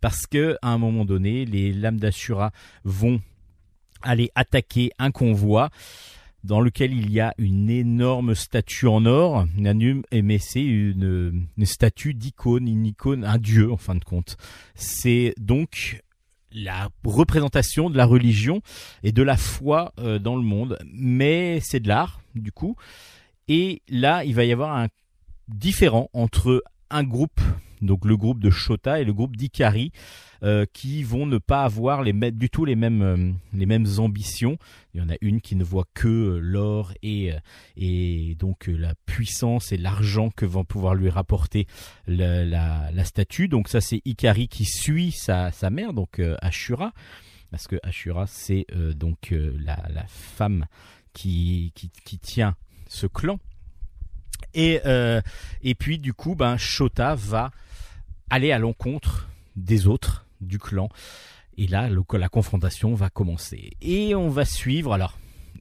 Parce 0.00 0.26
que 0.26 0.56
à 0.62 0.68
un 0.68 0.78
moment 0.78 1.04
donné, 1.04 1.44
les 1.44 1.72
lames 1.72 1.98
d'Ashura 1.98 2.52
vont 2.84 3.20
aller 4.02 4.30
attaquer 4.34 4.90
un 4.98 5.10
convoi 5.10 5.70
dans 6.42 6.60
lequel 6.60 6.92
il 6.92 7.10
y 7.10 7.20
a 7.20 7.32
une 7.38 7.70
énorme 7.70 8.34
statue 8.34 8.86
en 8.86 9.06
or, 9.06 9.46
Nanum, 9.56 10.02
mais 10.12 10.38
c'est 10.38 10.62
une, 10.62 11.46
une 11.56 11.66
statue 11.66 12.12
d'icône, 12.12 12.68
une 12.68 12.84
icône, 12.84 13.24
un 13.24 13.38
dieu 13.38 13.72
en 13.72 13.78
fin 13.78 13.94
de 13.94 14.04
compte. 14.04 14.36
C'est 14.74 15.34
donc 15.38 16.02
la 16.54 16.88
représentation 17.04 17.90
de 17.90 17.96
la 17.96 18.06
religion 18.06 18.62
et 19.02 19.12
de 19.12 19.22
la 19.22 19.36
foi 19.36 19.92
euh, 19.98 20.18
dans 20.18 20.36
le 20.36 20.42
monde, 20.42 20.78
mais 20.86 21.60
c'est 21.60 21.80
de 21.80 21.88
l'art 21.88 22.20
du 22.34 22.52
coup. 22.52 22.76
Et 23.48 23.82
là, 23.88 24.24
il 24.24 24.34
va 24.34 24.44
y 24.44 24.52
avoir 24.52 24.76
un 24.76 24.88
différent 25.48 26.08
entre 26.14 26.62
un 26.90 27.02
groupe, 27.02 27.40
donc 27.82 28.04
le 28.04 28.16
groupe 28.16 28.40
de 28.40 28.50
Shota 28.50 29.00
et 29.00 29.04
le 29.04 29.12
groupe 29.12 29.36
d'Ikari, 29.36 29.92
euh, 30.44 30.66
qui 30.74 31.02
vont 31.04 31.24
ne 31.24 31.38
pas 31.38 31.64
avoir 31.64 32.04
du 32.04 32.50
tout 32.50 32.66
les 32.66 32.76
mêmes 32.76 33.00
euh, 33.00 33.32
les 33.54 33.64
mêmes 33.64 33.86
ambitions. 33.96 34.58
Il 34.92 35.00
y 35.00 35.02
en 35.02 35.08
a 35.08 35.14
une 35.22 35.40
qui 35.40 35.56
ne 35.56 35.64
voit 35.64 35.86
que 35.94 36.06
euh, 36.06 36.38
l'or 36.38 36.92
et 37.02 37.32
et 37.78 38.36
donc 38.38 38.66
la 38.66 38.94
puissance 39.06 39.72
et 39.72 39.78
l'argent 39.78 40.28
que 40.28 40.44
va 40.44 40.62
pouvoir 40.62 40.96
lui 40.96 41.08
rapporter 41.08 41.66
la, 42.06 43.04
statue. 43.04 43.48
Donc 43.48 43.68
ça 43.68 43.80
c'est 43.80 44.02
Ikari 44.04 44.48
qui 44.48 44.66
suit 44.66 45.12
sa 45.12 45.50
sa 45.50 45.70
mère 45.70 45.94
donc 45.94 46.20
Ashura 46.42 46.92
parce 47.50 47.66
que 47.66 47.76
Ashura 47.82 48.26
c'est 48.26 48.66
donc 48.96 49.32
la 49.32 49.82
la 49.88 50.04
femme 50.08 50.66
qui 51.14 51.72
qui 51.74 52.18
tient 52.18 52.54
ce 52.86 53.06
clan. 53.06 53.38
Et 54.52 54.80
et 55.62 55.74
puis 55.74 55.98
du 55.98 56.12
coup 56.12 56.34
ben 56.34 56.58
Shota 56.58 57.14
va 57.14 57.50
aller 58.28 58.52
à 58.52 58.58
l'encontre 58.58 59.30
des 59.56 59.86
autres 59.86 60.24
du 60.40 60.58
clan. 60.58 60.88
Et 61.56 61.66
là, 61.66 61.88
la 61.88 62.28
confrontation 62.28 62.94
va 62.94 63.10
commencer. 63.10 63.72
Et 63.80 64.14
on 64.14 64.28
va 64.28 64.44
suivre. 64.44 64.92
Alors, 64.92 65.18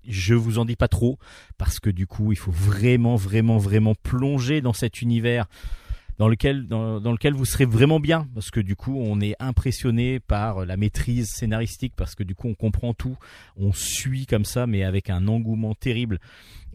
je 0.07 0.33
vous 0.33 0.57
en 0.59 0.65
dis 0.65 0.75
pas 0.75 0.87
trop 0.87 1.17
parce 1.57 1.79
que 1.79 1.89
du 1.89 2.07
coup, 2.07 2.31
il 2.31 2.37
faut 2.37 2.51
vraiment, 2.51 3.15
vraiment, 3.15 3.57
vraiment 3.57 3.95
plonger 3.95 4.61
dans 4.61 4.73
cet 4.73 5.01
univers 5.01 5.47
dans 6.17 6.27
lequel, 6.27 6.67
dans, 6.67 7.01
dans 7.01 7.11
lequel 7.11 7.33
vous 7.33 7.45
serez 7.45 7.65
vraiment 7.65 7.99
bien 7.99 8.27
parce 8.33 8.51
que 8.51 8.59
du 8.59 8.75
coup, 8.75 8.95
on 8.97 9.19
est 9.21 9.35
impressionné 9.39 10.19
par 10.19 10.65
la 10.65 10.77
maîtrise 10.77 11.29
scénaristique 11.29 11.93
parce 11.95 12.15
que 12.15 12.23
du 12.23 12.35
coup, 12.35 12.47
on 12.47 12.55
comprend 12.55 12.93
tout, 12.93 13.17
on 13.57 13.73
suit 13.73 14.25
comme 14.25 14.45
ça, 14.45 14.67
mais 14.67 14.83
avec 14.83 15.09
un 15.09 15.27
engouement 15.27 15.73
terrible. 15.73 16.19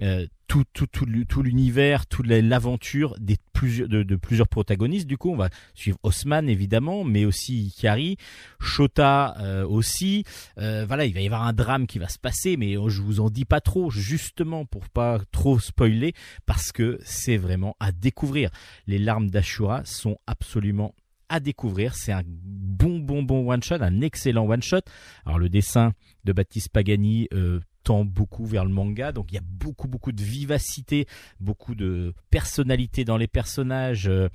Euh, 0.03 0.27
tout, 0.49 0.65
tout, 0.73 0.87
tout, 0.87 1.07
tout 1.29 1.43
l'univers, 1.43 2.07
toute 2.07 2.27
la- 2.27 2.41
l'aventure 2.41 3.15
des 3.21 3.37
plusieurs, 3.53 3.89
de, 3.89 4.17
plusieurs 4.17 4.49
protagonistes. 4.49 5.07
Du 5.07 5.19
coup, 5.19 5.31
on 5.31 5.37
va 5.37 5.51
suivre 5.75 5.99
Haussmann 6.03 6.49
évidemment, 6.49 7.05
mais 7.05 7.25
aussi 7.27 7.67
Ikari, 7.67 8.17
Shota 8.59 9.37
euh, 9.41 9.67
aussi. 9.67 10.25
Euh, 10.59 10.85
voilà, 10.87 11.05
il 11.05 11.15
va 11.15 11.21
y 11.21 11.27
avoir 11.27 11.43
un 11.43 11.53
drame 11.53 11.87
qui 11.87 11.99
va 11.99 12.09
se 12.09 12.19
passer, 12.19 12.57
mais 12.57 12.73
je 12.75 13.03
vous 13.03 13.21
en 13.21 13.31
dis 13.31 13.45
pas 13.45 13.61
trop, 13.61 13.91
justement 13.91 14.65
pour 14.65 14.89
pas 14.89 15.21
trop 15.33 15.59
spoiler, 15.59 16.15
parce 16.47 16.73
que 16.73 16.99
c'est 17.05 17.37
vraiment 17.37 17.77
à 17.79 17.93
découvrir. 17.93 18.51
Les 18.87 18.99
larmes 18.99 19.31
d'Ashura 19.31 19.85
sont 19.85 20.19
absolument 20.27 20.95
à 21.29 21.41
découvrir. 21.41 21.95
C'est 21.95 22.13
un 22.13 22.23
bon, 22.25 23.01
bon, 23.01 23.23
bon 23.23 23.51
one 23.53 23.63
shot, 23.63 23.77
un 23.83 24.01
excellent 24.01 24.47
one 24.49 24.63
shot. 24.63 24.81
Alors 25.27 25.39
le 25.39 25.51
dessin 25.51 25.93
de 26.25 26.33
Baptiste 26.33 26.71
Pagani 26.71 27.29
euh, 27.35 27.61
beaucoup 28.05 28.47
vers 28.47 28.65
le 28.65 28.71
manga, 28.71 29.13
donc 29.13 29.27
il 29.31 29.35
y 29.35 29.39
a 29.39 29.45
beaucoup, 29.45 29.89
beaucoup 29.89 30.13
de 30.13 30.23
vivacité, 30.23 31.07
beaucoup 31.41 31.75
de 31.75 32.15
personnalité 32.31 33.05
dans 33.05 33.17
les 33.17 33.29
personnages. 33.29 34.09
euh, 34.09 34.29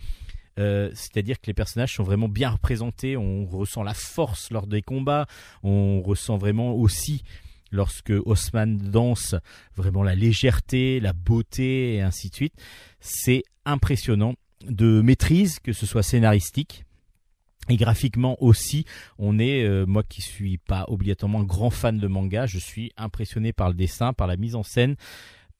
euh, 0.60 0.92
c'est-à-dire 0.94 1.42
que 1.42 1.48
les 1.48 1.54
personnages 1.54 1.96
sont 1.96 2.04
vraiment 2.04 2.30
bien 2.30 2.52
représentés, 2.52 3.18
on 3.18 3.46
ressent 3.46 3.82
la 3.82 3.96
force 3.96 4.52
lors 4.52 4.68
des 4.68 4.84
combats, 4.84 5.26
on 5.64 6.02
ressent 6.02 6.38
vraiment 6.38 6.74
aussi 6.76 7.24
lorsque 7.72 8.14
Haussmann 8.26 8.78
danse 8.78 9.34
vraiment 9.76 10.04
la 10.04 10.14
légèreté, 10.14 11.00
la 11.00 11.14
beauté 11.14 11.96
et 11.96 12.02
ainsi 12.02 12.30
de 12.30 12.36
suite. 12.36 12.54
C'est 13.00 13.44
impressionnant 13.66 14.36
de 14.68 15.02
maîtrise, 15.02 15.60
que 15.60 15.74
ce 15.74 15.88
soit 15.88 16.04
scénaristique 16.04 16.86
et 17.70 17.78
graphiquement 17.78 18.42
aussi. 18.42 18.86
On 19.18 19.40
est, 19.40 19.64
euh, 19.64 19.86
moi 19.86 20.04
qui 20.04 20.22
suis 20.22 20.58
pas 20.58 20.86
obligatoirement 20.88 21.44
grand 21.44 21.70
fan 21.70 21.98
de 21.98 22.08
manga, 22.08 22.46
je 22.46 22.60
suis 22.60 22.92
impressionné 22.98 23.54
par 23.54 23.70
le 23.70 23.76
dessin, 23.76 24.14
par 24.14 24.28
la 24.28 24.38
mise 24.38 24.56
en 24.56 24.64
scène 24.64 24.96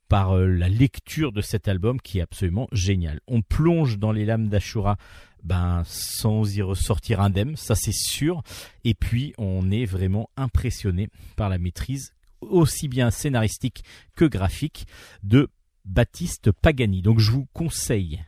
par 0.10 0.38
euh, 0.38 0.46
la 0.46 0.70
lecture 0.70 1.32
de 1.32 1.42
cet 1.42 1.68
album 1.68 2.00
qui 2.00 2.20
est 2.20 2.22
absolument 2.22 2.68
génial. 2.72 3.20
On 3.28 3.42
plonge 3.42 3.98
dans 3.98 4.12
les 4.12 4.26
lames 4.26 4.48
d'Ashura 4.48 4.98
ben 5.44 5.84
sans 5.86 6.56
y 6.56 6.62
ressortir 6.62 7.20
indemne, 7.20 7.56
ça 7.56 7.76
c'est 7.76 7.94
sûr. 7.94 8.44
Et 8.84 8.94
puis 8.94 9.34
on 9.38 9.72
est 9.72 9.86
vraiment 9.86 10.30
impressionné 10.38 11.10
par 11.36 11.50
la 11.50 11.58
maîtrise 11.58 12.14
aussi 12.42 12.88
bien 12.88 13.10
scénaristique 13.12 13.84
que 14.16 14.26
graphique 14.26 14.86
de 15.24 15.50
Baptiste 15.86 16.52
Pagani. 16.52 17.02
Donc 17.02 17.20
je 17.20 17.32
vous 17.32 17.48
conseille 17.54 18.24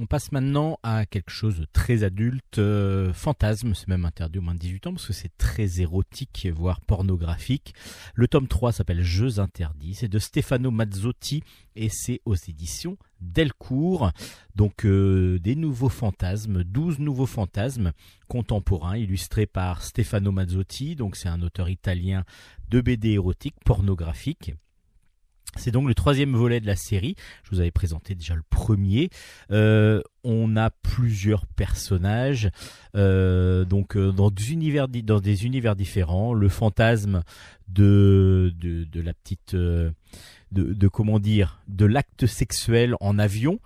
passe 0.08 0.32
maintenant 0.32 0.80
à 0.84 1.05
quelque 1.05 1.30
chose 1.30 1.60
de 1.60 1.66
très 1.66 2.03
adulte, 2.03 2.58
euh, 2.58 3.14
fantasme, 3.14 3.74
c'est 3.74 3.88
même 3.88 4.05
interdit 4.05 4.39
au 4.39 4.41
moins 4.41 4.55
de 4.55 4.60
18 4.60 4.88
ans 4.88 4.93
parce 4.93 5.05
que 5.05 5.14
c'est 5.14 5.38
très 5.38 5.82
érotique, 5.82 6.47
voire 6.53 6.82
pornographique. 6.82 7.74
Le 8.16 8.28
tome 8.28 8.47
3 8.47 8.72
s'appelle 8.72 9.03
Jeux 9.03 9.39
interdits, 9.39 9.95
c'est 9.95 10.08
de 10.08 10.20
Stefano 10.20 10.72
Mazzotti 10.72 11.43
et 11.76 11.89
c'est 11.89 12.22
aux 12.26 12.36
éditions 12.36 12.97
Delcourt. 13.22 14.12
Donc 14.55 14.86
euh, 14.86 15.39
des 15.39 15.55
nouveaux 15.55 15.89
fantasmes, 15.89 16.64
12 16.64 16.99
nouveaux 16.99 17.26
fantasmes 17.26 17.91
contemporains 18.28 18.97
illustrés 18.97 19.45
par 19.45 19.84
Stefano 19.84 20.32
Mazzotti, 20.32 20.95
donc 20.95 21.16
c'est 21.16 21.30
un 21.30 21.41
auteur 21.41 21.69
italien 21.69 22.23
de 22.69 22.81
BD 22.81 23.11
érotique 23.11 23.56
pornographique. 23.64 24.53
C'est 25.57 25.71
donc 25.71 25.88
le 25.88 25.95
troisième 25.95 26.35
volet 26.35 26.59
de 26.59 26.67
la 26.67 26.75
série. 26.75 27.15
Je 27.43 27.51
vous 27.51 27.59
avais 27.59 27.71
présenté 27.71 28.15
déjà 28.15 28.35
le 28.35 28.43
premier. 28.49 29.09
Euh, 29.51 30.01
on 30.23 30.55
a 30.55 30.69
plusieurs 30.69 31.45
personnages, 31.45 32.49
euh, 32.95 33.65
donc 33.65 33.95
euh, 33.95 34.11
dans 34.11 34.29
des 34.29 34.53
univers 34.53 35.75
différents. 35.75 36.34
Le 36.34 36.49
fantasme 36.49 37.23
de 37.67 38.53
la 38.95 39.13
petite 39.13 39.55
de 39.55 40.88
comment 40.88 41.19
dire 41.19 41.59
de 41.67 41.85
l'acte 41.85 42.25
sexuel 42.25 42.95
en 42.99 43.19
avion. 43.19 43.59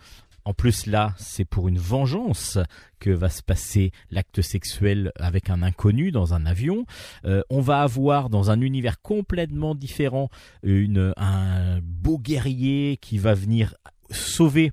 En 0.45 0.53
plus 0.53 0.85
là, 0.85 1.13
c'est 1.18 1.45
pour 1.45 1.68
une 1.68 1.77
vengeance 1.77 2.57
que 2.99 3.09
va 3.09 3.30
se 3.30 3.43
passer 3.43 3.91
l'acte 4.09 4.41
sexuel 4.41 5.11
avec 5.18 5.49
un 5.49 5.61
inconnu 5.61 6.11
dans 6.11 6.34
un 6.34 6.45
avion. 6.45 6.85
Euh, 7.26 7.41
on 7.49 7.61
va 7.61 7.81
avoir 7.81 8.30
dans 8.30 8.51
un 8.51 8.61
univers 8.61 9.01
complètement 9.01 9.76
différent 9.76 10.30
un 10.63 11.80
beau 11.81 12.18
guerrier 12.18 12.97
qui 12.97 13.18
va 13.18 13.34
venir 13.34 13.76
sauver 14.09 14.72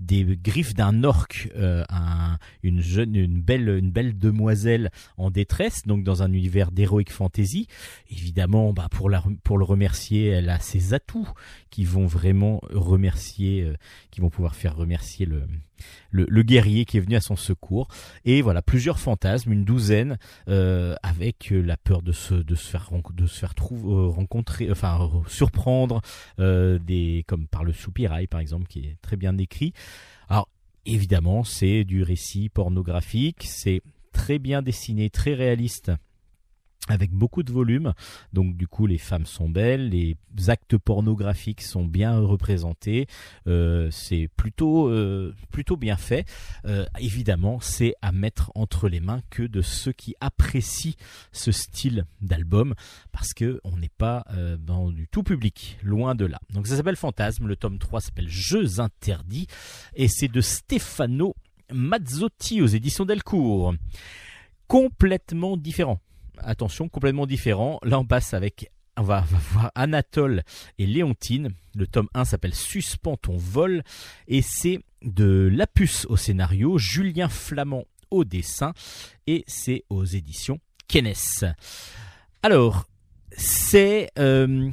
des 0.00 0.24
griffes 0.36 0.74
d'un 0.74 1.04
orque, 1.04 1.48
euh, 1.56 1.84
un- 1.90 2.38
une 2.62 2.80
jeune, 2.80 3.14
une 3.14 3.40
belle, 3.40 3.68
une 3.68 3.90
belle 3.90 4.18
demoiselle 4.18 4.90
en 5.16 5.30
détresse, 5.30 5.86
donc 5.86 6.04
dans 6.04 6.22
un 6.22 6.32
univers 6.32 6.72
d'heroic 6.72 7.10
fantasy. 7.10 7.66
Évidemment, 8.10 8.72
bah 8.72 8.88
pour 8.90 9.10
la, 9.10 9.22
pour 9.44 9.58
le 9.58 9.64
remercier, 9.64 10.26
elle 10.28 10.48
a 10.48 10.58
ses 10.58 10.94
atouts 10.94 11.28
qui 11.70 11.84
vont 11.84 12.06
vraiment 12.06 12.60
remercier, 12.70 13.62
euh, 13.62 13.74
qui 14.10 14.20
vont 14.20 14.30
pouvoir 14.30 14.54
faire 14.54 14.74
remercier 14.74 15.26
le, 15.26 15.44
le, 16.10 16.42
guerrier 16.42 16.84
qui 16.84 16.96
est 16.96 17.00
venu 17.00 17.16
à 17.16 17.20
son 17.20 17.36
secours. 17.36 17.88
Et 18.24 18.42
voilà, 18.42 18.62
plusieurs 18.62 18.98
fantasmes, 18.98 19.52
une 19.52 19.64
douzaine, 19.64 20.18
euh, 20.48 20.94
avec 21.02 21.52
euh, 21.52 21.60
la 21.60 21.76
peur 21.76 22.02
de 22.02 22.12
se, 22.12 22.34
de 22.34 22.54
se 22.54 22.68
faire, 22.68 22.90
de 23.14 23.26
se 23.26 23.38
faire 23.38 23.54
trouver, 23.54 23.92
euh, 23.92 24.08
rencontrer, 24.08 24.70
enfin 24.70 25.10
surprendre, 25.26 26.00
des, 26.38 27.24
comme 27.26 27.46
par 27.46 27.64
le 27.64 27.72
soupirail 27.72 28.26
par 28.26 28.40
exemple, 28.40 28.66
qui 28.66 28.80
est 28.80 28.96
très 29.02 29.16
bien 29.16 29.32
décrit. 29.32 29.72
Alors 30.28 30.48
évidemment, 30.86 31.44
c'est 31.44 31.84
du 31.84 32.02
récit 32.02 32.48
pornographique, 32.48 33.44
c'est 33.44 33.82
très 34.12 34.38
bien 34.38 34.62
dessiné, 34.62 35.10
très 35.10 35.34
réaliste. 35.34 35.92
Avec 36.90 37.12
beaucoup 37.12 37.44
de 37.44 37.52
volume, 37.52 37.94
donc 38.32 38.56
du 38.56 38.66
coup 38.66 38.86
les 38.86 38.98
femmes 38.98 39.24
sont 39.24 39.48
belles, 39.48 39.90
les 39.90 40.16
actes 40.48 40.76
pornographiques 40.76 41.62
sont 41.62 41.84
bien 41.84 42.18
représentés, 42.18 43.06
euh, 43.46 43.88
c'est 43.92 44.28
plutôt 44.36 44.88
euh, 44.88 45.32
plutôt 45.52 45.76
bien 45.76 45.96
fait. 45.96 46.26
Euh, 46.64 46.84
évidemment, 46.98 47.60
c'est 47.60 47.94
à 48.02 48.10
mettre 48.10 48.50
entre 48.56 48.88
les 48.88 48.98
mains 48.98 49.20
que 49.30 49.44
de 49.44 49.62
ceux 49.62 49.92
qui 49.92 50.16
apprécient 50.20 50.94
ce 51.30 51.52
style 51.52 52.06
d'album, 52.22 52.74
parce 53.12 53.34
que 53.34 53.60
on 53.62 53.76
n'est 53.76 53.88
pas 53.88 54.24
dans 54.58 54.90
du 54.90 55.06
tout 55.06 55.22
public, 55.22 55.78
loin 55.84 56.16
de 56.16 56.24
là. 56.24 56.40
Donc 56.52 56.66
ça 56.66 56.76
s'appelle 56.76 56.96
Fantasme, 56.96 57.46
le 57.46 57.54
tome 57.54 57.78
3 57.78 58.00
s'appelle 58.00 58.28
Jeux 58.28 58.80
interdits, 58.80 59.46
et 59.94 60.08
c'est 60.08 60.26
de 60.26 60.40
Stefano 60.40 61.36
Mazzotti 61.72 62.62
aux 62.62 62.66
éditions 62.66 63.04
Delcourt. 63.04 63.74
Complètement 64.66 65.56
différent. 65.56 66.00
Attention, 66.42 66.88
complètement 66.88 67.26
différent. 67.26 67.78
Là 67.82 67.98
on 67.98 68.04
passe 68.04 68.34
avec 68.34 68.70
on 68.96 69.02
va, 69.02 69.24
voir 69.52 69.72
Anatole 69.74 70.42
et 70.78 70.86
Léontine. 70.86 71.50
Le 71.74 71.86
tome 71.86 72.08
1 72.14 72.24
s'appelle 72.26 72.54
Suspends 72.54 73.16
ton 73.16 73.36
vol 73.36 73.82
et 74.28 74.42
c'est 74.42 74.80
de 75.02 75.48
Lapus 75.50 76.06
au 76.08 76.16
scénario, 76.16 76.76
Julien 76.76 77.28
Flamand 77.28 77.84
au 78.10 78.24
dessin 78.24 78.74
et 79.26 79.44
c'est 79.46 79.84
aux 79.88 80.04
éditions 80.04 80.58
Kennes. 80.86 81.14
Alors, 82.42 82.84
c'est 83.36 84.10
euh, 84.18 84.70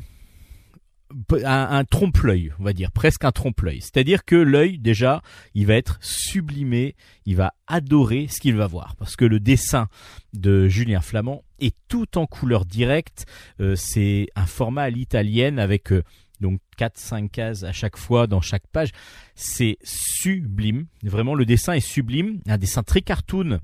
un, 1.44 1.84
trompe-l'œil, 1.86 2.54
on 2.60 2.64
va 2.64 2.74
dire, 2.74 2.92
presque 2.92 3.24
un 3.26 3.32
trompe-l'œil. 3.32 3.82
C'est-à-dire 3.82 4.26
que 4.26 4.36
l'œil, 4.36 4.78
déjà, 4.80 5.22
il 5.54 5.66
va 5.66 5.76
être 5.76 5.98
sublimé, 6.02 6.96
il 7.26 7.36
va 7.36 7.54
adorer 7.68 8.28
ce 8.30 8.40
qu'il 8.40 8.56
va 8.56 8.68
voir. 8.68 8.96
Parce 8.98 9.16
que 9.16 9.26
le 9.26 9.40
dessin 9.40 9.88
de 10.34 10.68
Julien 10.68 11.02
Flamand 11.02 11.44
est 11.60 11.76
tout 11.88 12.18
en 12.18 12.26
couleur 12.26 12.66
directe. 12.66 13.26
Euh, 13.60 13.76
c'est 13.76 14.28
un 14.36 14.46
format 14.46 14.84
à 14.84 14.90
l'italienne 14.90 15.60
avec 15.60 15.92
euh, 15.92 16.04
donc 16.42 16.60
4-5 16.78 17.30
cases 17.30 17.64
à 17.64 17.72
chaque 17.72 17.98
fois 17.98 18.28
dans 18.28 18.42
chaque 18.42 18.68
page. 18.68 18.92
C'est 19.36 19.78
sublime. 19.84 20.88
Vraiment, 21.04 21.36
le 21.36 21.46
dessin 21.46 21.74
est 21.74 21.80
sublime. 21.80 22.42
Un 22.48 22.58
dessin 22.58 22.84
très 22.84 23.02
cartoon 23.02 23.60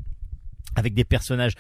avec 0.76 0.94
des 0.94 1.04
personnages 1.04 1.54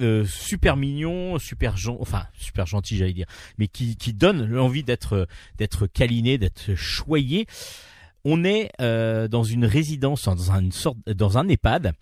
euh, 0.00 0.24
super 0.26 0.76
mignons, 0.76 1.38
super 1.38 1.76
gen- 1.76 1.96
enfin 2.00 2.26
super 2.34 2.66
gentils 2.66 2.96
j'allais 2.96 3.12
dire, 3.12 3.26
mais 3.58 3.68
qui, 3.68 3.96
qui 3.96 4.12
donnent 4.12 4.46
l'envie 4.46 4.82
d'être 4.82 5.26
d'être 5.58 5.86
câliné, 5.86 6.38
d'être 6.38 6.74
choyé. 6.74 7.46
On 8.24 8.42
est 8.44 8.70
euh, 8.80 9.28
dans 9.28 9.44
une 9.44 9.64
résidence, 9.64 10.24
dans 10.24 10.50
une 10.52 10.72
sorte, 10.72 10.98
dans 11.08 11.38
un 11.38 11.48
EHPAD, 11.48 11.92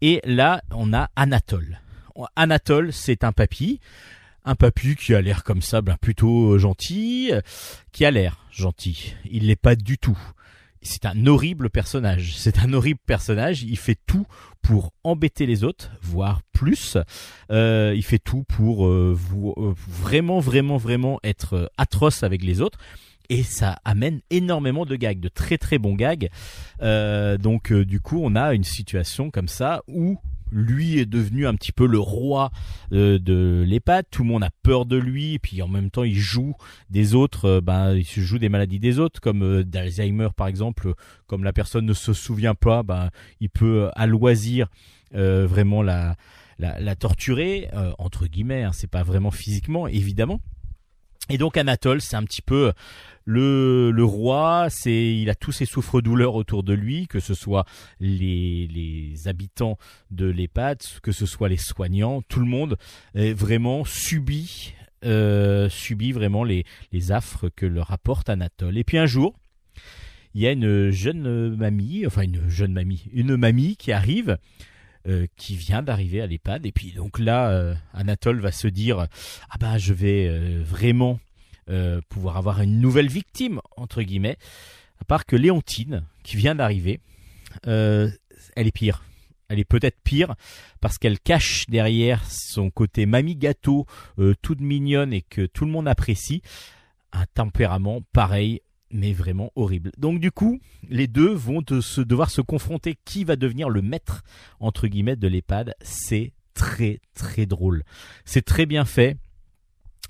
et 0.00 0.20
là 0.24 0.62
on 0.70 0.92
a 0.92 1.10
Anatole. 1.16 1.80
Anatole, 2.36 2.92
c'est 2.92 3.24
un 3.24 3.32
papy, 3.32 3.80
un 4.44 4.54
papy 4.54 4.96
qui 4.96 5.14
a 5.14 5.20
l'air 5.20 5.44
comme 5.44 5.62
ça, 5.62 5.80
ben, 5.80 5.96
plutôt 6.00 6.58
gentil, 6.58 7.30
euh, 7.32 7.40
qui 7.90 8.04
a 8.04 8.10
l'air 8.10 8.38
gentil. 8.52 9.14
Il 9.30 9.46
l'est 9.46 9.56
pas 9.56 9.74
du 9.74 9.98
tout. 9.98 10.18
C'est 10.82 11.06
un 11.06 11.26
horrible 11.26 11.70
personnage. 11.70 12.34
C'est 12.36 12.58
un 12.58 12.72
horrible 12.72 13.00
personnage. 13.06 13.62
Il 13.62 13.78
fait 13.78 13.98
tout 14.06 14.26
pour 14.62 14.92
embêter 15.04 15.46
les 15.46 15.64
autres, 15.64 15.90
voire 16.02 16.40
plus. 16.52 16.96
Euh, 17.50 17.92
il 17.96 18.02
fait 18.02 18.18
tout 18.18 18.44
pour 18.44 18.86
euh, 18.86 19.16
euh, 19.56 19.74
vraiment, 19.88 20.40
vraiment, 20.40 20.76
vraiment 20.76 21.20
être 21.22 21.70
atroce 21.78 22.22
avec 22.22 22.42
les 22.42 22.60
autres. 22.60 22.78
Et 23.28 23.44
ça 23.44 23.78
amène 23.84 24.20
énormément 24.30 24.84
de 24.84 24.96
gags, 24.96 25.20
de 25.20 25.28
très 25.28 25.56
très 25.56 25.78
bons 25.78 25.94
gags. 25.94 26.28
Donc 26.80 27.72
du 27.72 28.00
coup, 28.00 28.20
on 28.22 28.34
a 28.34 28.52
une 28.52 28.64
situation 28.64 29.30
comme 29.30 29.48
ça 29.48 29.82
où 29.86 30.18
lui 30.52 30.98
est 30.98 31.06
devenu 31.06 31.46
un 31.46 31.54
petit 31.54 31.72
peu 31.72 31.86
le 31.86 31.98
roi 31.98 32.50
euh, 32.92 33.18
de 33.18 33.64
l'EHPAD. 33.66 34.06
Tout 34.10 34.22
le 34.22 34.28
monde 34.28 34.44
a 34.44 34.50
peur 34.62 34.86
de 34.86 34.96
lui, 34.96 35.38
puis 35.38 35.62
en 35.62 35.68
même 35.68 35.90
temps, 35.90 36.04
il 36.04 36.18
joue 36.18 36.54
des 36.90 37.14
autres. 37.14 37.46
euh, 37.46 37.60
ben, 37.60 37.94
il 37.94 38.04
se 38.04 38.20
joue 38.20 38.38
des 38.38 38.48
maladies 38.48 38.78
des 38.78 38.98
autres, 38.98 39.20
comme 39.20 39.42
euh, 39.42 39.64
d'Alzheimer 39.64 40.28
par 40.36 40.46
exemple. 40.46 40.92
Comme 41.26 41.44
la 41.44 41.52
personne 41.52 41.86
ne 41.86 41.94
se 41.94 42.12
souvient 42.12 42.54
pas, 42.54 42.82
ben, 42.82 43.10
il 43.40 43.48
peut 43.48 43.90
à 43.94 44.06
loisir 44.06 44.68
euh, 45.14 45.46
vraiment 45.46 45.82
la, 45.82 46.16
la, 46.58 46.94
torturer 46.96 47.68
euh, 47.74 47.92
entre 47.98 48.26
guillemets. 48.26 48.62
Hein, 48.62 48.72
c'est 48.72 48.90
pas 48.90 49.02
vraiment 49.02 49.30
physiquement, 49.30 49.86
évidemment. 49.88 50.40
Et 51.32 51.38
donc 51.38 51.56
Anatole, 51.56 52.02
c'est 52.02 52.14
un 52.14 52.24
petit 52.24 52.42
peu 52.42 52.74
le, 53.24 53.94
roi, 54.04 54.66
c'est 54.68 55.16
il 55.16 55.30
a 55.30 55.34
tous 55.34 55.50
ses 55.50 55.64
souffres-douleurs 55.64 56.34
autour 56.34 56.62
de 56.62 56.74
lui, 56.74 57.06
que 57.06 57.20
ce 57.20 57.32
soit 57.32 57.64
les, 58.00 58.68
les 58.68 59.28
habitants 59.28 59.78
de 60.10 60.26
l'EHPAD, 60.26 60.82
que 61.02 61.10
ce 61.10 61.24
soit 61.24 61.48
les 61.48 61.56
soignants, 61.56 62.20
tout 62.20 62.40
le 62.40 62.44
monde 62.44 62.76
est 63.14 63.32
vraiment 63.32 63.86
subit 63.86 64.74
euh, 65.06 65.70
vraiment 66.12 66.44
les, 66.44 66.64
les 66.92 67.12
affres 67.12 67.48
que 67.48 67.64
leur 67.64 67.92
apporte 67.92 68.28
Anatole. 68.28 68.76
Et 68.76 68.84
puis 68.84 68.98
un 68.98 69.06
jour, 69.06 69.34
il 70.34 70.42
y 70.42 70.46
a 70.46 70.52
une 70.52 70.90
jeune 70.90 71.56
mamie, 71.56 72.06
enfin 72.06 72.24
une 72.24 72.46
jeune 72.50 72.74
mamie, 72.74 73.06
une 73.14 73.38
mamie 73.38 73.76
qui 73.76 73.90
arrive, 73.90 74.36
euh, 75.08 75.26
qui 75.36 75.56
vient 75.56 75.82
d'arriver 75.82 76.20
à 76.20 76.26
l'EHPAD. 76.26 76.64
Et 76.64 76.70
puis 76.70 76.92
donc 76.92 77.18
là, 77.18 77.50
euh, 77.50 77.74
Anatole 77.92 78.38
va 78.38 78.52
se 78.52 78.68
dire, 78.68 79.08
ah 79.50 79.58
ben 79.58 79.76
je 79.76 79.92
vais 79.92 80.28
euh, 80.28 80.62
vraiment 80.64 81.18
pouvoir 82.10 82.36
avoir 82.36 82.60
une 82.60 82.80
nouvelle 82.80 83.08
victime, 83.08 83.60
entre 83.76 84.02
guillemets. 84.02 84.36
À 85.00 85.04
part 85.04 85.24
que 85.24 85.36
Léontine, 85.36 86.04
qui 86.22 86.36
vient 86.36 86.54
d'arriver, 86.54 87.00
elle 87.64 88.12
est 88.56 88.74
pire. 88.74 89.02
Elle 89.48 89.58
est 89.58 89.64
peut-être 89.64 89.98
pire 90.04 90.34
parce 90.82 90.98
qu'elle 90.98 91.18
cache 91.18 91.64
derrière 91.68 92.22
son 92.30 92.68
côté 92.68 93.06
mamie 93.06 93.36
gâteau, 93.36 93.86
toute 94.42 94.60
mignonne 94.60 95.14
et 95.14 95.22
que 95.22 95.46
tout 95.46 95.64
le 95.64 95.70
monde 95.70 95.88
apprécie, 95.88 96.42
un 97.12 97.24
tempérament 97.32 98.02
pareil, 98.12 98.60
mais 98.92 99.12
vraiment 99.12 99.50
horrible. 99.56 99.90
Donc 99.98 100.20
du 100.20 100.30
coup, 100.30 100.60
les 100.88 101.06
deux 101.06 101.32
vont 101.32 101.62
se, 101.80 102.00
devoir 102.00 102.30
se 102.30 102.40
confronter 102.40 102.96
qui 103.04 103.24
va 103.24 103.36
devenir 103.36 103.68
le 103.68 103.82
maître, 103.82 104.22
entre 104.60 104.86
guillemets, 104.86 105.16
de 105.16 105.28
l'EHPAD. 105.28 105.74
C'est 105.80 106.32
très 106.54 107.00
très 107.14 107.46
drôle. 107.46 107.82
C'est 108.24 108.44
très 108.44 108.66
bien 108.66 108.84
fait 108.84 109.16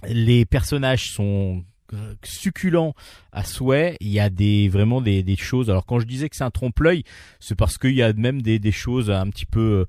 les 0.08 0.44
personnages 0.44 1.10
sont 1.12 1.64
euh, 1.92 2.14
succulent 2.24 2.94
à 3.32 3.44
souhait. 3.44 3.96
Il 4.00 4.08
y 4.08 4.20
a 4.20 4.30
des 4.30 4.68
vraiment 4.68 5.00
des, 5.00 5.22
des 5.22 5.36
choses. 5.36 5.70
Alors 5.70 5.86
quand 5.86 6.00
je 6.00 6.06
disais 6.06 6.28
que 6.28 6.36
c'est 6.36 6.44
un 6.44 6.50
trompe-l'œil, 6.50 7.04
c'est 7.40 7.54
parce 7.54 7.78
qu'il 7.78 7.94
y 7.94 8.02
a 8.02 8.12
même 8.12 8.42
des, 8.42 8.58
des 8.58 8.72
choses 8.72 9.10
un 9.10 9.28
petit 9.28 9.46
peu 9.46 9.60
euh, 9.60 9.84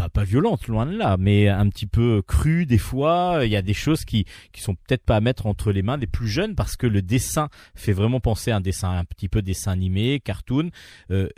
pas, 0.00 0.08
pas 0.08 0.24
violentes, 0.24 0.66
loin 0.66 0.86
de 0.86 0.96
là, 0.96 1.16
mais 1.18 1.48
un 1.48 1.68
petit 1.68 1.86
peu 1.86 2.22
crues 2.26 2.64
des 2.64 2.78
fois. 2.78 3.40
Il 3.44 3.50
y 3.50 3.56
a 3.56 3.62
des 3.62 3.74
choses 3.74 4.06
qui 4.06 4.24
qui 4.52 4.62
sont 4.62 4.74
peut-être 4.74 5.04
pas 5.04 5.16
à 5.16 5.20
mettre 5.20 5.46
entre 5.46 5.72
les 5.72 5.82
mains 5.82 5.98
des 5.98 6.06
plus 6.06 6.28
jeunes 6.28 6.54
parce 6.54 6.76
que 6.76 6.86
le 6.86 7.02
dessin 7.02 7.50
fait 7.74 7.92
vraiment 7.92 8.20
penser 8.20 8.50
à 8.50 8.56
un 8.56 8.60
dessin 8.60 8.90
un 8.90 9.04
petit 9.04 9.28
peu 9.28 9.42
dessin 9.42 9.72
animé, 9.72 10.20
cartoon. 10.20 10.70
Euh, 11.10 11.28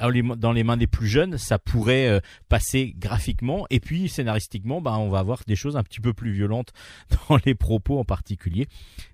dans 0.00 0.52
les 0.52 0.62
mains 0.62 0.76
des 0.76 0.86
plus 0.86 1.08
jeunes, 1.08 1.38
ça 1.38 1.58
pourrait 1.58 2.08
euh, 2.08 2.20
passer 2.48 2.94
graphiquement 2.96 3.66
et 3.68 3.80
puis 3.80 4.08
scénaristiquement, 4.08 4.80
bah, 4.80 4.96
on 4.98 5.08
va 5.08 5.18
avoir 5.18 5.42
des 5.46 5.56
choses 5.56 5.76
un 5.76 5.82
petit 5.82 6.00
peu 6.00 6.12
plus 6.12 6.32
violentes 6.32 6.72
dans 7.28 7.38
les 7.44 7.54
propos 7.54 7.98
en 7.98 8.04
particulier. 8.04 8.66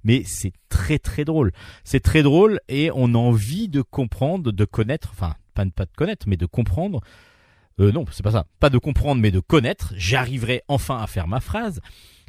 Mais 0.03 0.23
c'est 0.25 0.53
très 0.69 0.99
très 0.99 1.25
drôle. 1.25 1.53
C'est 1.85 2.01
très 2.01 2.23
drôle 2.23 2.61
et 2.69 2.91
on 2.95 3.15
a 3.15 3.19
envie 3.19 3.69
de 3.69 3.83
comprendre, 3.83 4.51
de 4.51 4.65
connaître, 4.65 5.11
enfin 5.13 5.35
pas, 5.55 5.65
pas 5.67 5.85
de 5.85 5.93
connaître, 5.95 6.27
mais 6.27 6.37
de 6.37 6.47
comprendre. 6.47 7.01
Euh, 7.81 7.93
non, 7.93 8.05
c'est 8.11 8.23
pas 8.23 8.33
ça. 8.33 8.47
Pas 8.61 8.71
de 8.71 8.79
comprendre, 8.79 9.21
mais 9.21 9.31
de 9.31 9.41
connaître. 9.41 9.93
J'arriverai 9.97 10.63
enfin 10.69 10.99
à 10.99 11.07
faire 11.07 11.27
ma 11.27 11.41
phrase. 11.41 11.81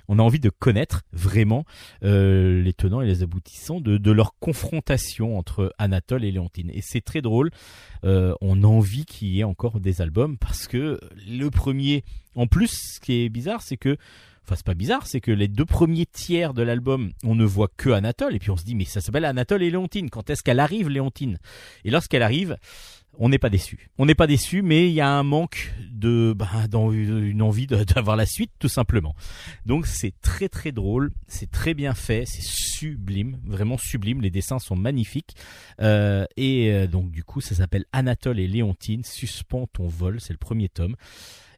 On 0.07 0.19
a 0.19 0.21
envie 0.21 0.39
de 0.39 0.49
connaître 0.49 1.01
vraiment 1.13 1.65
euh, 2.03 2.61
les 2.61 2.73
tenants 2.73 3.01
et 3.01 3.07
les 3.07 3.23
aboutissants 3.23 3.81
de, 3.81 3.97
de 3.97 4.11
leur 4.11 4.37
confrontation 4.39 5.37
entre 5.37 5.73
Anatole 5.77 6.23
et 6.23 6.31
Léontine. 6.31 6.69
Et 6.73 6.81
c'est 6.81 7.01
très 7.01 7.21
drôle. 7.21 7.49
Euh, 8.03 8.35
on 8.41 8.63
a 8.63 8.67
envie 8.67 9.05
qu'il 9.05 9.29
y 9.29 9.39
ait 9.39 9.45
encore 9.45 9.79
des 9.79 10.01
albums 10.01 10.37
parce 10.37 10.67
que 10.67 10.99
le 11.27 11.49
premier, 11.49 12.03
en 12.35 12.45
plus, 12.45 12.71
ce 12.95 12.99
qui 12.99 13.23
est 13.23 13.29
bizarre, 13.29 13.61
c'est 13.61 13.77
que 13.77 13.97
Enfin, 14.47 14.53
c'est 14.57 14.65
pas 14.65 14.75
bizarre, 14.75 15.07
c'est 15.07 15.21
que 15.21 15.31
les 15.31 15.47
deux 15.47 15.65
premiers 15.65 16.05
tiers 16.05 16.53
de 16.53 16.61
l'album, 16.61 17.13
on 17.23 17.33
ne 17.33 17.43
voit 17.43 17.67
que 17.77 17.89
Anatole, 17.89 18.35
et 18.35 18.39
puis 18.39 18.51
on 18.51 18.57
se 18.57 18.63
dit, 18.63 18.75
mais 18.75 18.85
ça 18.85 19.01
s'appelle 19.01 19.25
Anatole 19.25 19.63
et 19.63 19.71
Léontine. 19.71 20.11
Quand 20.11 20.29
est-ce 20.29 20.43
qu'elle 20.43 20.59
arrive, 20.59 20.87
Léontine? 20.87 21.39
Et 21.83 21.89
lorsqu'elle 21.89 22.21
arrive, 22.21 22.55
on 23.19 23.29
n'est 23.29 23.37
pas 23.37 23.49
déçu. 23.49 23.89
On 23.97 24.05
n'est 24.05 24.15
pas 24.15 24.27
déçu, 24.27 24.61
mais 24.61 24.87
il 24.87 24.93
y 24.93 25.01
a 25.01 25.09
un 25.09 25.23
manque 25.23 25.73
de, 25.91 26.33
bah, 26.35 26.49
envie 26.73 27.67
d'avoir 27.95 28.15
la 28.15 28.25
suite, 28.25 28.51
tout 28.59 28.69
simplement. 28.69 29.15
Donc 29.65 29.87
c'est 29.87 30.13
très 30.21 30.49
très 30.49 30.71
drôle, 30.71 31.11
c'est 31.27 31.49
très 31.49 31.73
bien 31.73 31.93
fait, 31.93 32.25
c'est 32.25 32.43
sublime, 32.43 33.39
vraiment 33.45 33.77
sublime. 33.77 34.21
Les 34.21 34.31
dessins 34.31 34.59
sont 34.59 34.75
magnifiques, 34.75 35.35
Euh, 35.81 36.25
et 36.37 36.71
euh, 36.71 36.87
donc 36.87 37.11
du 37.11 37.23
coup, 37.23 37.41
ça 37.41 37.55
s'appelle 37.55 37.85
Anatole 37.91 38.39
et 38.39 38.47
Léontine. 38.47 39.03
Suspends 39.03 39.67
ton 39.67 39.87
vol, 39.87 40.21
c'est 40.21 40.33
le 40.33 40.37
premier 40.37 40.69
tome. 40.69 40.95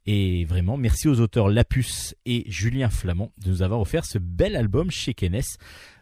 Et 0.06 0.46
vraiment, 0.46 0.78
merci 0.78 1.08
aux 1.10 1.20
auteurs 1.20 1.50
Lapus 1.50 2.16
et 2.26 2.46
Julien 2.48 2.90
Flamand 2.90 3.32
de 3.44 3.50
nous 3.50 3.62
avoir 3.62 3.82
offert 3.82 4.06
ce 4.06 4.18
bel 4.18 4.56
album 4.56 4.90
chez 4.90 5.14
Kenes. 5.14 5.42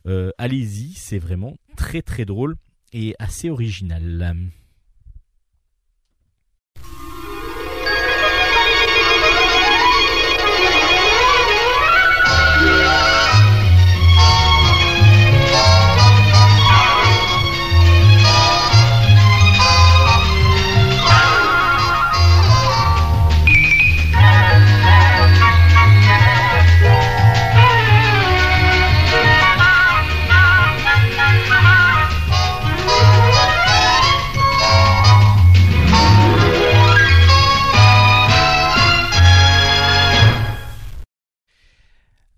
Euh, 0.06 0.32
Allez-y, 0.38 0.94
c'est 0.94 1.18
vraiment 1.18 1.57
très 1.76 2.03
très 2.03 2.23
drôle 2.23 2.56
et 2.94 3.15
assez 3.18 3.49
original. 3.49 4.36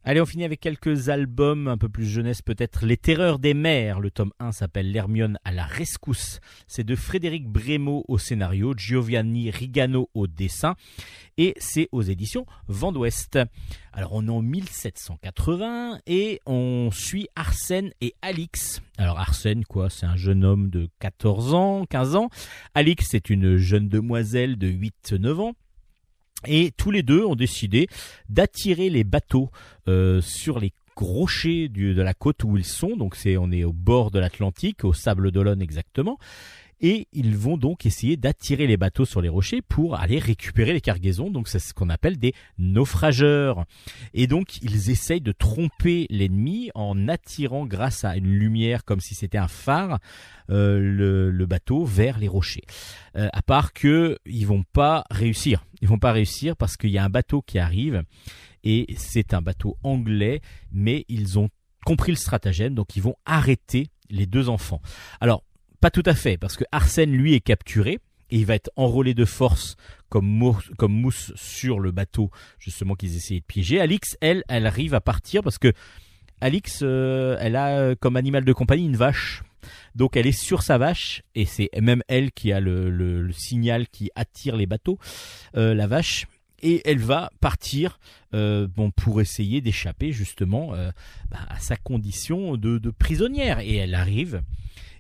Allez, 0.10 0.22
on 0.22 0.26
finit 0.26 0.46
avec 0.46 0.62
quelques 0.62 1.10
albums 1.10 1.68
un 1.68 1.78
peu 1.78 1.90
plus 1.90 2.06
jeunesse 2.06 2.42
peut-être. 2.42 2.86
Les 2.86 2.96
Terreurs 2.96 3.40
des 3.40 3.54
mers, 3.54 4.00
le 4.00 4.10
tome 4.10 4.32
1 4.40 4.54
s'appelle 4.54 4.90
L'Hermione 4.90 5.38
à 5.44 5.52
la 5.52 5.66
rescousse. 5.66 6.40
C'est 6.66 6.86
de 6.86 6.96
Frédéric 6.96 7.46
Brémaud 7.46 8.06
au 8.08 8.18
scénario, 8.18 8.74
Giovanni 8.74 9.52
Rigano 9.52 10.10
au 10.14 10.28
dessin 10.28 10.76
et 11.38 11.56
c'est 11.58 11.90
aux 11.92 12.04
éditions 12.04 12.46
Vent 12.70 12.94
d'Ouest. 12.94 13.38
Alors 13.92 14.14
on 14.14 14.26
est 14.26 14.32
en 14.32 14.42
1780 14.42 16.00
et 16.08 16.40
on 16.46 16.90
suit 16.90 17.28
Arsène 17.36 17.92
et 18.00 18.16
Alix. 18.22 18.82
Alors 18.98 19.20
Arsène 19.20 19.66
quoi, 19.66 19.90
c'est 19.90 20.06
un 20.06 20.16
jeune 20.16 20.46
homme 20.46 20.70
de 20.70 20.88
14 21.00 21.54
ans, 21.54 21.84
15 21.86 22.16
ans. 22.16 22.30
Alix 22.76 23.08
c'est 23.10 23.30
une 23.30 23.58
jeune 23.58 23.90
demoiselle 23.90 24.58
de 24.58 24.70
8-9 24.70 25.42
ans. 25.42 25.54
Et 26.46 26.72
tous 26.78 26.92
les 26.92 27.02
deux 27.04 27.26
ont 27.26 27.36
décidé 27.36 27.88
d'attirer 28.30 28.90
les 28.90 29.04
bateaux 29.04 29.50
euh, 29.88 30.22
sur 30.22 30.60
les 30.60 30.72
rochers 30.96 31.68
du- 31.68 31.94
de 31.94 32.02
la 32.02 32.14
côte 32.14 32.44
où 32.44 32.58
ils 32.58 32.66
sont. 32.66 32.96
Donc 32.96 33.16
c'est 33.16 33.38
on 33.38 33.52
est 33.52 33.64
au 33.64 33.74
bord 33.74 34.12
de 34.12 34.20
l'Atlantique, 34.20 34.84
au 34.84 34.94
Sable 34.94 35.32
d'Olonne 35.32 35.62
exactement. 35.62 36.18
Et 36.80 37.08
ils 37.12 37.36
vont 37.36 37.58
donc 37.58 37.86
essayer 37.86 38.18
d'attirer 38.18 38.68
les 38.68 38.78
bateaux 38.78 39.06
sur 39.06 39.22
les 39.22 39.30
rochers 39.30 39.62
pour 39.62 40.00
aller 40.00 40.20
récupérer 40.20 40.74
les 40.74 40.82
cargaisons. 40.82 41.30
Donc 41.30 41.48
c'est 41.48 41.60
ce 41.60 41.74
qu'on 41.74 41.90
appelle 41.90 42.18
des 42.18 42.34
naufrageurs. 42.58 43.66
Et 44.14 44.28
donc 44.28 44.62
ils 44.62 44.90
essayent 44.90 45.22
de 45.22 45.32
tromper 45.32 46.06
l'ennemi 46.10 46.70
en 46.76 47.08
attirant 47.08 47.66
grâce 47.66 48.04
à 48.04 48.16
une 48.16 48.32
lumière 48.32 48.86
comme 48.86 49.00
si 49.00 49.16
c'était 49.16 49.38
un 49.38 49.48
phare 49.48 50.00
euh, 50.50 50.80
le, 50.80 51.32
le 51.32 51.46
bateau 51.46 51.84
vers 51.84 52.20
les 52.20 52.28
rochers. 52.28 52.64
Euh, 53.16 53.28
à 53.34 53.42
part 53.42 53.74
que 53.74 54.18
ils 54.26 54.46
vont 54.46 54.64
pas 54.64 55.04
réussir. 55.10 55.66
Ils 55.82 55.88
vont 55.88 56.00
pas 56.00 56.12
réussir 56.12 56.56
parce 56.56 56.78
qu'il 56.78 56.92
y 56.92 56.98
a 56.98 57.04
un 57.04 57.10
bateau 57.10 57.42
qui 57.42 57.60
arrive 57.60 58.04
et 58.64 58.86
c'est 58.98 59.34
un 59.34 59.42
bateau 59.42 59.78
anglais, 59.84 60.42
mais 60.72 61.06
ils 61.08 61.40
ont 61.40 61.50
compris 61.86 62.12
le 62.12 62.18
stratagème, 62.18 62.76
donc 62.76 62.96
ils 62.96 63.02
vont 63.02 63.16
arrêter 63.26 63.88
les 64.10 64.26
deux 64.26 64.50
enfants. 64.50 64.82
Alors 65.22 65.44
pas 65.82 65.92
tout 65.92 66.04
à 66.06 66.16
fait, 66.16 66.38
parce 66.38 66.56
que 66.58 66.64
Arsène 66.72 67.12
lui 67.12 67.34
est 67.34 67.40
capturé 67.40 68.00
et 68.30 68.38
il 68.40 68.46
va 68.46 68.56
être 68.56 68.70
enrôlé 68.76 69.14
de 69.14 69.26
force 69.26 69.76
comme, 70.10 70.26
mou- 70.26 70.60
comme 70.78 70.94
mousse 70.94 71.32
sur 71.36 71.80
le 71.80 71.92
bateau 71.92 72.32
justement 72.60 72.96
qu'ils 72.96 73.16
essayaient 73.16 73.40
de 73.40 73.46
piéger. 73.46 73.80
Alix, 73.80 74.18
elle, 74.22 74.44
elle 74.48 74.66
arrive 74.66 74.94
à 74.94 75.02
partir 75.02 75.44
parce 75.44 75.58
que 75.58 75.72
Alix, 76.42 76.80
euh, 76.84 77.38
elle 77.40 77.56
a 77.56 77.80
euh, 77.80 77.96
comme 78.00 78.16
animal 78.16 78.46
de 78.46 78.54
compagnie 78.54 78.86
une 78.86 78.98
vache. 78.98 79.44
Donc 79.96 80.16
elle 80.16 80.28
est 80.28 80.32
sur 80.32 80.62
sa 80.62 80.78
vache 80.78 81.24
et 81.36 81.46
c'est 81.46 81.70
même 81.82 82.04
elle 82.08 82.32
qui 82.32 82.52
a 82.52 82.60
le, 82.60 83.32
signal 83.32 83.88
qui 83.88 84.12
attire 84.16 84.56
les 84.56 84.66
bateaux, 84.66 85.00
euh, 85.56 85.74
la 85.74 85.88
vache. 85.88 86.28
Et 86.62 86.82
elle 86.86 87.00
va 87.00 87.32
partir 87.40 88.00
bon, 88.32 88.90
pour 88.90 89.22
essayer 89.22 89.62
d'échapper 89.62 90.12
justement 90.12 90.72
bah, 91.30 91.38
à 91.50 91.60
sa 91.60 91.76
condition 91.76 92.58
de 92.58 92.90
prisonnière. 92.90 93.60
Et 93.60 93.76
elle 93.76 93.94
arrive. 93.94 94.42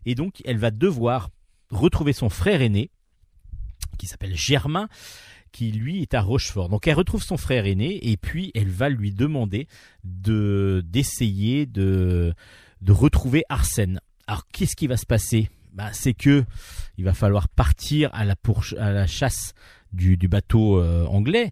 Et 0.07 0.15
donc 0.15 0.41
elle 0.45 0.57
va 0.57 0.71
devoir 0.71 1.29
retrouver 1.69 2.13
son 2.13 2.29
frère 2.29 2.61
aîné, 2.61 2.89
qui 3.99 4.07
s'appelle 4.07 4.35
Germain, 4.35 4.88
qui 5.51 5.71
lui 5.71 6.01
est 6.01 6.13
à 6.13 6.21
Rochefort. 6.21 6.69
Donc 6.69 6.88
elle 6.88 6.95
retrouve 6.95 7.23
son 7.23 7.38
frère 7.38 7.65
aîné 7.65 8.09
et 8.09 8.17
puis 8.17 8.51
elle 8.55 8.69
va 8.69 8.89
lui 8.89 9.11
demander 9.11 9.67
de 10.03 10.81
d'essayer 10.85 11.65
de 11.65 12.34
de 12.81 12.91
retrouver 12.91 13.43
Arsène. 13.49 13.99
Alors 14.27 14.47
qu'est-ce 14.51 14.75
qui 14.75 14.88
va 14.88 14.97
se 14.97 15.05
passer? 15.05 15.49
Bah, 15.73 15.91
c'est 15.93 16.13
que 16.13 16.45
il 16.97 17.03
va 17.03 17.13
falloir 17.13 17.49
partir 17.49 18.09
à 18.13 18.25
la 18.25 18.35
pourch- 18.35 18.77
à 18.77 18.91
la 18.91 19.07
chasse 19.07 19.53
du, 19.93 20.17
du 20.17 20.27
bateau 20.27 20.79
euh, 20.79 21.05
anglais. 21.05 21.51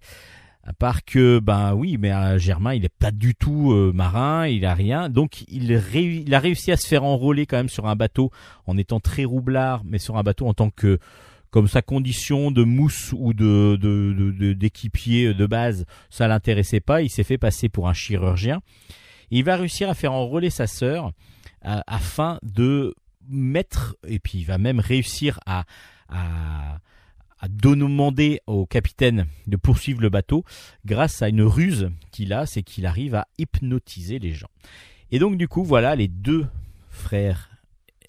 À 0.68 0.74
part 0.74 1.06
que, 1.06 1.38
ben 1.38 1.76
oui, 1.76 1.98
mais 2.00 2.12
euh, 2.12 2.40
Germain, 2.40 2.74
il 2.74 2.84
est 2.86 2.90
pas 2.98 3.12
du 3.12 3.36
tout 3.36 3.72
euh, 3.72 3.92
marin, 3.94 4.48
il 4.48 4.66
a 4.66 4.74
rien. 4.74 5.10
Donc, 5.10 5.44
il, 5.48 5.72
réu- 5.74 6.24
il 6.26 6.34
a 6.34 6.40
réussi 6.40 6.72
à 6.72 6.78
se 6.78 6.88
faire 6.88 7.04
enrôler 7.04 7.46
quand 7.46 7.58
même 7.58 7.70
sur 7.70 7.86
un 7.86 7.96
bateau 7.96 8.32
en 8.66 8.76
étant 8.76 9.00
très 9.00 9.26
roublard, 9.26 9.84
mais 9.86 10.00
sur 10.00 10.18
un 10.18 10.24
bateau 10.24 10.48
en 10.48 10.56
tant 10.56 10.72
que, 10.72 10.98
comme 11.52 11.68
sa 11.68 11.84
condition 11.84 12.50
de 12.50 12.64
mousse 12.64 13.14
ou 13.16 13.34
de 13.36 13.78
de- 13.80 14.14
de- 14.18 14.32
de- 14.32 14.54
d'équipier 14.54 15.36
de, 15.36 15.46
base, 15.46 15.86
ça 16.10 16.28
l'intéressait 16.28 16.80
pas. 16.80 17.04
Il 17.04 17.10
s'est 17.12 17.24
fait 17.24 17.38
passer 17.38 17.70
pour 17.70 17.88
un 17.88 17.94
chirurgien. 17.94 18.62
Il 19.30 19.44
va 19.44 19.58
réussir 19.58 19.88
à 19.88 19.94
faire 19.94 20.14
enrôler 20.14 20.50
sa 20.50 20.66
sœur 20.66 21.12
euh, 21.68 21.80
afin 21.86 22.40
de 22.42 22.96
mettre, 23.30 23.96
et 24.08 24.18
puis 24.18 24.40
il 24.40 24.46
va 24.46 24.58
même 24.58 24.80
réussir 24.80 25.40
à, 25.46 25.66
à, 26.10 26.80
à 27.40 27.48
demander 27.48 28.40
au 28.48 28.66
capitaine 28.66 29.28
de 29.48 29.58
poursuivre 29.58 30.02
le 30.02 30.10
bateau 30.10 30.44
grâce 30.86 31.22
à 31.22 31.30
une 31.30 31.42
ruse 31.42 31.92
qu'il 32.12 32.34
a, 32.34 32.46
c'est 32.46 32.64
qu'il 32.64 32.86
arrive 32.86 33.16
à 33.16 33.28
hypnotiser 33.38 34.20
les 34.20 34.34
gens. 34.34 34.50
Et 35.12 35.20
donc 35.20 35.38
du 35.38 35.48
coup, 35.48 35.64
voilà 35.64 35.96
les 35.96 36.08
deux 36.08 36.48
frères, 36.90 37.50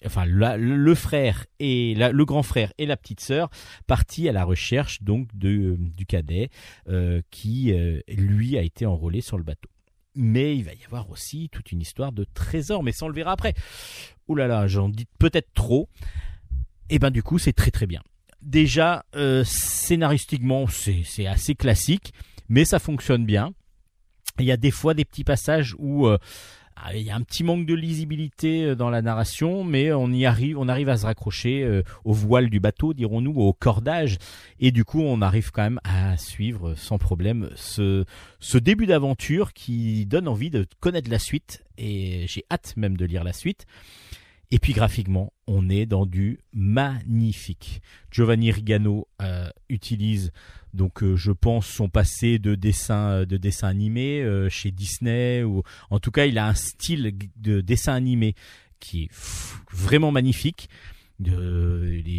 enfin 0.05 0.25
le 0.25 0.95
frère 0.95 1.45
et 1.59 1.95
le 1.95 2.25
grand 2.25 2.43
frère 2.43 2.71
et 2.77 2.85
la 2.85 2.97
petite 2.97 3.19
sœur 3.19 3.49
partis 3.85 4.29
à 4.29 4.31
la 4.31 4.43
recherche 4.43 5.03
donc 5.03 5.27
de, 5.35 5.75
du 5.77 6.05
cadet 6.05 6.49
euh, 6.87 7.21
qui 7.29 7.73
euh, 7.73 8.01
lui 8.07 8.57
a 8.57 8.61
été 8.61 8.85
enrôlé 8.85 9.21
sur 9.21 9.37
le 9.37 9.43
bateau. 9.43 9.69
mais 10.15 10.55
il 10.57 10.63
va 10.63 10.73
y 10.73 10.83
avoir 10.85 11.09
aussi 11.09 11.49
toute 11.51 11.71
une 11.71 11.81
histoire 11.81 12.11
de 12.11 12.25
trésor, 12.33 12.81
mais 12.81 12.91
ça 12.91 13.05
on 13.05 13.09
le 13.09 13.15
verra 13.15 13.33
après. 13.33 13.53
Ouh 14.27 14.35
là 14.35 14.47
là, 14.47 14.67
j'en 14.67 14.89
dis 14.89 15.05
peut-être 15.19 15.53
trop. 15.53 15.89
Et 16.89 16.99
ben 16.99 17.11
du 17.11 17.21
coup, 17.21 17.37
c'est 17.37 17.53
très 17.53 17.71
très 17.71 17.85
bien. 17.85 18.01
Déjà, 18.47 19.03
euh, 19.17 19.43
scénaristiquement, 19.43 20.67
c'est 20.67 21.27
assez 21.27 21.53
classique, 21.53 22.13
mais 22.47 22.63
ça 22.63 22.79
fonctionne 22.79 23.25
bien. 23.25 23.51
Il 24.39 24.45
y 24.45 24.53
a 24.53 24.57
des 24.57 24.71
fois 24.71 24.93
des 24.93 25.03
petits 25.03 25.25
passages 25.25 25.75
où 25.77 26.07
euh, 26.07 26.17
ah, 26.77 26.95
il 26.95 27.01
y 27.01 27.09
a 27.09 27.15
un 27.17 27.23
petit 27.23 27.43
manque 27.43 27.65
de 27.65 27.73
lisibilité 27.73 28.63
euh, 28.63 28.75
dans 28.75 28.89
la 28.89 29.01
narration, 29.01 29.65
mais 29.65 29.91
on 29.91 30.09
y 30.13 30.25
arrive, 30.25 30.57
on 30.57 30.69
arrive 30.69 30.87
à 30.87 30.95
se 30.95 31.05
raccrocher 31.05 31.81
au 32.05 32.13
voile 32.13 32.49
du 32.49 32.61
bateau, 32.61 32.93
dirons-nous, 32.93 33.33
au 33.33 33.51
cordage, 33.51 34.17
et 34.61 34.71
du 34.71 34.85
coup, 34.85 35.01
on 35.01 35.21
arrive 35.21 35.51
quand 35.51 35.63
même 35.63 35.81
à 35.83 36.15
suivre 36.15 36.73
sans 36.75 36.97
problème 36.97 37.49
ce 37.57 38.05
début 38.53 38.85
d'aventure 38.85 39.51
qui 39.51 40.05
donne 40.05 40.29
envie 40.29 40.51
de 40.51 40.65
connaître 40.79 41.11
la 41.11 41.19
suite, 41.19 41.65
et 41.77 42.23
j'ai 42.29 42.45
hâte 42.49 42.75
même 42.77 42.95
de 42.95 43.03
lire 43.03 43.25
la 43.25 43.33
suite. 43.33 43.65
Et 44.49 44.59
puis 44.59 44.71
graphiquement, 44.73 45.33
on 45.45 45.69
est 45.69 45.85
dans 45.85 46.05
du 46.05 46.39
magnifique. 46.53 47.81
Giovanni 48.11 48.49
Rigano 48.51 49.07
euh, 49.21 49.49
utilise 49.69 50.31
donc 50.73 51.03
euh, 51.03 51.15
je 51.17 51.31
pense 51.31 51.65
son 51.67 51.89
passé 51.89 52.39
de 52.39 52.55
dessin 52.55 53.09
euh, 53.09 53.25
de 53.25 53.35
dessin 53.35 53.67
animé 53.67 54.25
chez 54.49 54.71
Disney 54.71 55.43
ou 55.43 55.63
en 55.89 55.99
tout 55.99 56.11
cas 56.11 56.25
il 56.27 56.37
a 56.37 56.47
un 56.47 56.53
style 56.53 57.13
de 57.35 57.59
dessin 57.61 57.93
animé 57.93 58.35
qui 58.79 59.03
est 59.03 59.09
vraiment 59.71 60.11
magnifique. 60.11 60.69
Les, 61.19 61.31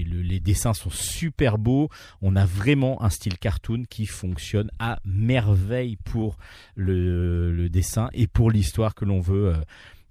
le- 0.05 0.23
les 0.23 0.41
dessins 0.41 0.75
sont 0.75 0.91
super 0.91 1.57
beaux. 1.57 1.89
On 2.21 2.35
a 2.35 2.45
vraiment 2.45 3.01
un 3.03 3.11
style 3.11 3.39
cartoon 3.39 3.85
qui 3.89 4.07
fonctionne 4.07 4.71
à 4.81 4.99
merveille 5.05 5.97
pour 5.97 6.37
le, 6.75 7.69
dessin 7.69 8.11
et 8.13 8.27
pour 8.27 8.51
l'histoire 8.51 8.97
que 8.97 9.05
l'on 9.05 9.21
veut 9.21 9.55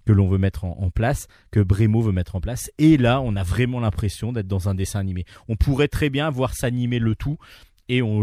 que 0.08 0.14
l'on 0.14 0.28
veut 0.28 0.38
mettre 0.38 0.64
en, 0.64 0.90
place, 0.90 1.28
que 1.52 1.60
Bremo 1.60 2.02
veut 2.02 2.14
mettre 2.14 2.38
en 2.38 2.42
place. 2.42 2.72
Et 2.78 2.98
là, 2.98 3.20
on 3.22 3.36
a 3.36 3.44
vraiment 3.44 3.82
l'impression 3.82 4.32
d'être 4.32 4.48
dans 4.48 4.70
un 4.70 4.74
dessin 4.74 5.02
animé. 5.02 5.26
On 5.50 5.58
pourrait 5.58 5.90
très 5.90 6.10
bien 6.10 6.30
voir 6.30 6.54
s'animer 6.54 6.98
le 7.00 7.14
tout. 7.14 7.38
Et 7.90 8.02
on, 8.02 8.22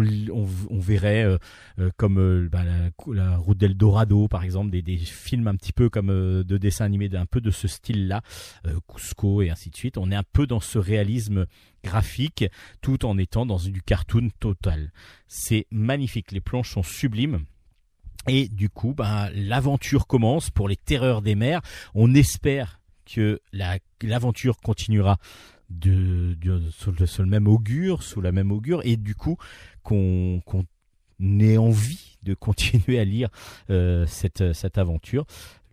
verrait 0.72 1.24
euh, 1.24 1.38
euh, 1.78 1.90
comme 1.96 2.18
euh, 2.18 2.48
bah, 2.50 2.62
la, 3.06 3.36
route 3.38 3.56
d'Eldorado 3.56 4.28
par 4.28 4.44
exemple 4.44 4.70
des, 4.70 4.98
films 4.98 5.48
un 5.48 5.56
petit 5.56 5.72
peu 5.72 5.88
comme 5.88 6.08
de 6.08 6.58
dessins 6.58 6.84
animés 6.84 7.08
d'un 7.08 7.24
peu 7.24 7.40
de 7.40 7.50
ce 7.50 7.66
style 7.66 8.06
là 8.06 8.20
Cusco 8.86 9.40
et 9.40 9.48
ainsi 9.48 9.70
de 9.70 9.76
suite 9.76 9.96
on 9.96 10.10
est 10.10 10.16
un 10.16 10.22
peu 10.22 10.46
dans 10.46 10.60
ce 10.60 10.78
réalisme 10.78 11.46
graphique 11.82 12.44
tout 12.82 13.06
en 13.06 13.16
étant 13.16 13.46
dans 13.46 13.56
du 13.56 13.80
cartoon 13.80 14.28
total 14.38 14.92
c'est 15.28 15.66
magnifique 15.70 16.32
les 16.32 16.42
planches 16.42 16.72
sont 16.72 16.82
sublimes 16.82 17.46
et 18.28 18.48
du 18.48 18.68
coup, 18.70 18.94
ben, 18.94 19.28
l'aventure 19.34 20.06
commence 20.06 20.50
pour 20.50 20.68
les 20.68 20.76
terreurs 20.76 21.22
des 21.22 21.34
mers. 21.34 21.60
On 21.94 22.14
espère 22.14 22.80
que 23.04 23.40
la- 23.52 23.78
l'aventure 24.02 24.58
continuera 24.60 25.18
de, 25.70 26.34
de- 26.40 26.62
sous, 26.70 26.92
le, 26.92 27.26
même 27.26 27.46
augure, 27.48 28.02
sous 28.02 28.20
la 28.20 28.32
même 28.32 28.52
augure, 28.52 28.80
et 28.84 28.96
du 28.96 29.14
coup 29.14 29.36
qu'on 29.82 30.40
qu'on 30.46 30.64
ait 31.20 31.56
envie 31.58 32.18
de 32.22 32.34
continuer 32.34 32.98
à 32.98 33.04
lire 33.04 33.28
euh, 33.70 34.06
cette, 34.06 34.52
cette 34.52 34.78
aventure. 34.78 35.24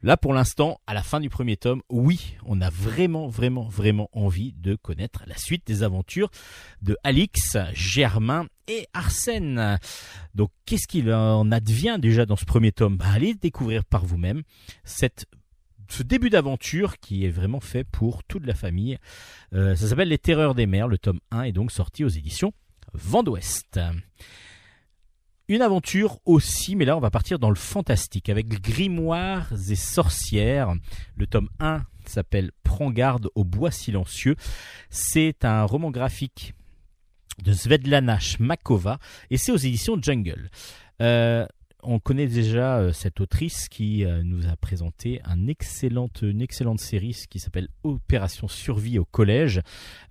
Là, 0.03 0.17
pour 0.17 0.33
l'instant, 0.33 0.79
à 0.87 0.95
la 0.95 1.03
fin 1.03 1.19
du 1.19 1.29
premier 1.29 1.57
tome, 1.57 1.83
oui, 1.91 2.35
on 2.47 2.59
a 2.59 2.71
vraiment, 2.71 3.27
vraiment, 3.27 3.67
vraiment 3.67 4.09
envie 4.13 4.51
de 4.53 4.73
connaître 4.73 5.23
la 5.27 5.37
suite 5.37 5.67
des 5.67 5.83
aventures 5.83 6.31
de 6.81 6.97
Alix, 7.03 7.55
Germain 7.73 8.47
et 8.71 8.87
Arsène. 8.93 9.77
Donc, 10.33 10.49
qu'est-ce 10.65 10.87
qu'il 10.87 11.11
en 11.13 11.51
advient 11.51 11.97
déjà 11.99 12.25
dans 12.25 12.37
ce 12.37 12.45
premier 12.45 12.71
tome? 12.71 12.97
Bah, 12.97 13.05
Allez 13.13 13.33
découvrir 13.33 13.83
par 13.83 14.05
vous-même 14.05 14.43
cette 14.83 15.25
ce 15.89 16.03
début 16.03 16.29
d'aventure 16.29 16.99
qui 16.99 17.25
est 17.25 17.29
vraiment 17.29 17.59
fait 17.59 17.83
pour 17.83 18.23
toute 18.23 18.45
la 18.45 18.55
famille. 18.55 18.97
Euh, 19.53 19.75
ça 19.75 19.89
s'appelle 19.89 20.07
Les 20.07 20.17
Terreurs 20.17 20.55
des 20.55 20.65
Mers. 20.65 20.87
Le 20.87 20.97
tome 20.97 21.19
1 21.31 21.43
est 21.43 21.51
donc 21.51 21.69
sorti 21.69 22.05
aux 22.05 22.09
éditions 22.09 22.53
Vent 22.93 23.23
d'Ouest. 23.23 23.77
Une 25.49 25.61
aventure 25.61 26.19
aussi, 26.23 26.77
mais 26.77 26.85
là 26.85 26.95
on 26.95 27.01
va 27.01 27.11
partir 27.11 27.39
dans 27.39 27.49
le 27.49 27.57
fantastique 27.57 28.29
avec 28.29 28.47
Grimoires 28.47 29.51
et 29.69 29.75
sorcières. 29.75 30.73
Le 31.17 31.27
tome 31.27 31.49
1 31.59 31.83
s'appelle 32.05 32.51
Prends 32.63 32.91
garde 32.91 33.27
au 33.35 33.43
bois 33.43 33.71
silencieux. 33.71 34.37
C'est 34.89 35.43
un 35.43 35.65
roman 35.65 35.91
graphique 35.91 36.53
de 37.43 37.53
Svetlana 37.53 38.19
Shmakova 38.19 38.99
et 39.29 39.37
c'est 39.37 39.51
aux 39.51 39.57
éditions 39.57 39.97
Jungle. 40.01 40.49
Euh, 41.01 41.45
on 41.83 41.99
connaît 41.99 42.27
déjà 42.27 42.77
euh, 42.77 42.93
cette 42.93 43.21
autrice 43.21 43.67
qui 43.67 44.05
euh, 44.05 44.21
nous 44.23 44.47
a 44.47 44.55
présenté 44.55 45.19
une 45.25 45.49
excellente 45.49 46.79
série 46.79 47.25
qui 47.29 47.39
s'appelle 47.39 47.69
Opération 47.83 48.47
Survie 48.47 48.99
au 48.99 49.05
collège, 49.05 49.61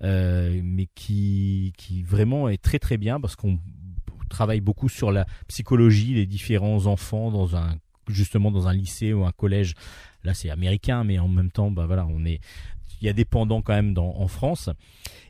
mais 0.01 0.87
qui, 0.95 1.73
qui 1.77 2.03
vraiment 2.03 2.49
est 2.49 2.61
très 2.61 2.79
très 2.79 2.97
bien 2.97 3.21
parce 3.21 3.35
qu'on 3.35 3.59
travaille 4.29 4.61
beaucoup 4.61 4.89
sur 4.89 5.11
la 5.11 5.25
psychologie 5.47 6.13
des 6.13 6.25
différents 6.25 6.85
enfants 6.87 7.31
dans 7.31 7.55
un 7.55 7.77
justement 8.07 8.51
dans 8.51 8.67
un 8.67 8.73
lycée 8.73 9.13
ou 9.13 9.25
un 9.25 9.31
collège. 9.31 9.73
Là, 10.23 10.33
c'est 10.33 10.49
américain, 10.49 11.03
mais 11.03 11.19
en 11.19 11.27
même 11.27 11.51
temps, 11.51 11.71
bah 11.71 11.85
voilà, 11.85 12.05
on 12.05 12.25
est 12.25 12.41
il 12.99 13.05
y 13.05 13.09
a 13.09 13.13
des 13.13 13.25
pendants 13.25 13.61
quand 13.61 13.73
même 13.73 13.95
en 13.97 14.27
France. 14.27 14.69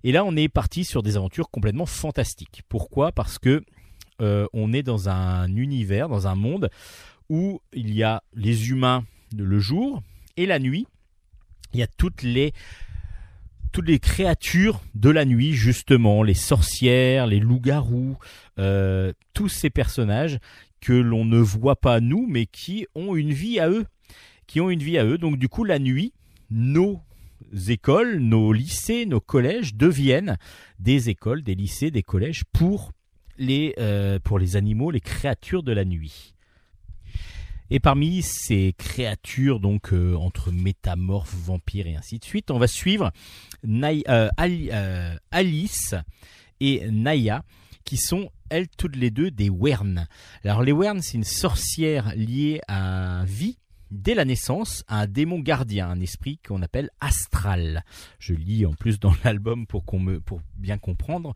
Et 0.04 0.12
là, 0.12 0.26
on 0.26 0.36
est 0.36 0.50
parti 0.50 0.84
sur 0.84 1.04
des 1.04 1.18
aventures 1.18 1.50
complètement 1.50 1.86
fantastiques. 1.86 2.64
Pourquoi? 2.68 3.12
Parce 3.12 3.38
que 3.38 3.64
euh, 4.22 4.48
on 4.54 4.74
est 4.74 4.84
dans 4.84 5.10
un 5.10 5.56
univers, 5.56 6.10
dans 6.10 6.28
un 6.28 6.36
monde 6.36 6.70
où 7.30 7.62
il 7.74 7.94
y 7.94 8.04
a 8.04 8.24
les 8.34 8.70
humains 8.70 9.04
le 9.38 9.60
jour 9.60 10.04
et 10.38 10.46
la 10.46 10.60
nuit. 10.60 10.86
Il 11.74 11.80
y 11.80 11.84
a 11.84 11.88
toutes 11.88 12.22
les 12.22 12.54
toutes 13.72 13.88
les 13.88 14.00
créatures 14.00 14.82
de 14.96 15.10
la 15.10 15.24
nuit, 15.24 15.54
justement, 15.54 16.24
les 16.24 16.34
sorcières, 16.34 17.26
les 17.26 17.40
loups-garous, 17.40 18.18
euh, 18.60 19.14
tous 19.34 19.48
ces 19.48 19.70
personnages 19.70 20.40
que 20.82 20.92
l'on 20.92 21.24
ne 21.24 21.38
voit 21.38 21.78
pas 21.78 22.02
nous, 22.02 22.28
mais 22.28 22.48
qui 22.48 22.86
ont 22.96 23.16
une 23.16 23.32
vie 23.32 23.62
à 23.62 23.70
eux, 23.70 23.86
qui 24.46 24.60
ont 24.60 24.70
une 24.70 24.84
vie 24.84 24.98
à 24.98 25.06
eux. 25.06 25.18
Donc 25.18 25.38
du 25.38 25.48
coup, 25.48 25.64
la 25.64 25.80
nuit, 25.80 26.12
nos 26.50 27.00
écoles, 27.68 28.20
nos 28.20 28.54
lycées, 28.54 29.06
nos 29.06 29.22
collèges 29.22 29.76
deviennent 29.76 30.38
des 30.80 31.10
écoles, 31.10 31.44
des 31.44 31.56
lycées, 31.56 31.92
des 31.92 32.04
collèges 32.04 32.44
pour 32.52 32.92
les 33.38 33.74
euh, 33.80 34.20
pour 34.20 34.40
les 34.40 34.56
animaux, 34.56 34.92
les 34.92 35.02
créatures 35.02 35.64
de 35.64 35.72
la 35.72 35.86
nuit. 35.86 36.34
Et 37.70 37.80
parmi 37.80 38.22
ces 38.22 38.76
créatures, 38.78 39.62
donc 39.62 39.94
euh, 39.94 40.16
entre 40.16 40.52
métamorphes, 40.52 41.34
vampires 41.34 41.88
et 41.88 41.96
ainsi 41.96 42.20
de 42.20 42.26
suite, 42.26 42.52
on 42.52 42.60
va 42.60 42.68
suivre 42.68 43.12
euh, 43.66 44.30
Ali- 44.36 44.70
Alice 45.32 45.96
et 46.60 46.92
Naya, 46.92 47.44
qui 47.86 47.96
sont 47.98 48.30
elles 48.50 48.68
toutes 48.68 48.98
les 48.98 49.10
deux 49.10 49.32
des 49.32 49.50
Wern. 49.50 50.08
Alors 50.44 50.64
les 50.64 50.74
Wern, 50.74 51.02
c'est 51.02 51.18
une 51.18 51.24
sorcière 51.24 52.14
liée 52.16 52.60
à 52.68 53.24
vie 53.26 53.58
dès 53.92 54.16
la 54.16 54.26
naissance 54.26 54.84
un 54.88 55.06
démon 55.06 55.40
gardien, 55.40 55.90
un 55.90 56.00
esprit 56.00 56.40
qu'on 56.46 56.62
appelle 56.62 56.90
astral. 57.00 57.84
Je 58.20 58.34
lis 58.34 58.66
en 58.66 58.74
plus 58.74 59.00
dans 59.00 59.14
l'album 59.24 59.68
pour 59.68 59.86
qu'on 59.86 60.20
pour 60.22 60.42
bien 60.56 60.78
comprendre. 60.78 61.34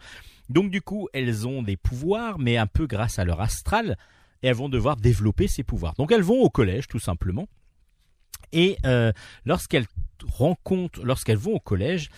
Donc 0.49 0.71
du 0.71 0.81
coup, 0.81 1.07
elles 1.13 1.47
ont 1.47 1.61
des 1.61 1.77
pouvoirs, 1.77 2.39
mais 2.39 2.57
un 2.57 2.67
peu 2.67 2.87
grâce 2.87 3.19
à 3.19 3.25
leur 3.25 3.41
astral, 3.41 3.97
et 4.41 4.47
elles 4.47 4.55
vont 4.55 4.69
devoir 4.69 4.95
développer 4.95 5.47
ces 5.47 5.63
pouvoirs. 5.63 5.93
Donc 5.97 6.11
elles 6.11 6.23
vont 6.23 6.41
au 6.41 6.49
collège, 6.49 6.87
tout 6.87 6.99
simplement. 6.99 7.47
Et 8.51 8.77
euh, 8.85 9.11
lorsqu'elles 9.45 9.85
rencontrent, 10.23 11.03
lorsqu'elles 11.03 11.37
vont 11.37 11.53
au 11.55 11.59
collège, 11.59 12.09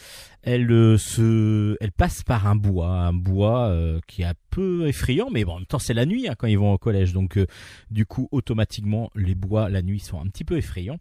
elles 0.43 0.71
euh, 0.71 0.97
se, 0.97 1.75
elles 1.81 1.91
passent 1.91 2.23
par 2.23 2.47
un 2.47 2.55
bois, 2.55 2.89
un 2.89 3.13
bois 3.13 3.67
euh, 3.67 3.99
qui 4.07 4.21
est 4.21 4.25
un 4.25 4.33
peu 4.49 4.87
effrayant, 4.87 5.29
mais 5.31 5.43
bon, 5.43 5.53
en 5.53 5.57
même 5.57 5.65
temps 5.65 5.79
c'est 5.79 5.93
la 5.93 6.05
nuit 6.05 6.27
hein, 6.27 6.35
quand 6.37 6.47
ils 6.47 6.57
vont 6.57 6.71
au 6.73 6.77
collège, 6.77 7.13
donc 7.13 7.37
euh, 7.37 7.47
du 7.91 8.05
coup 8.05 8.29
automatiquement 8.31 9.11
les 9.15 9.35
bois 9.35 9.69
la 9.69 9.81
nuit 9.81 9.99
sont 9.99 10.21
un 10.21 10.27
petit 10.27 10.45
peu 10.45 10.57
effrayants. 10.57 10.99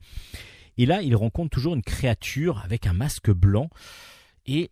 Et 0.78 0.84
là, 0.84 1.00
ils 1.00 1.16
rencontrent 1.16 1.50
toujours 1.50 1.74
une 1.74 1.82
créature 1.82 2.60
avec 2.62 2.86
un 2.86 2.92
masque 2.92 3.30
blanc 3.30 3.70
et 4.46 4.70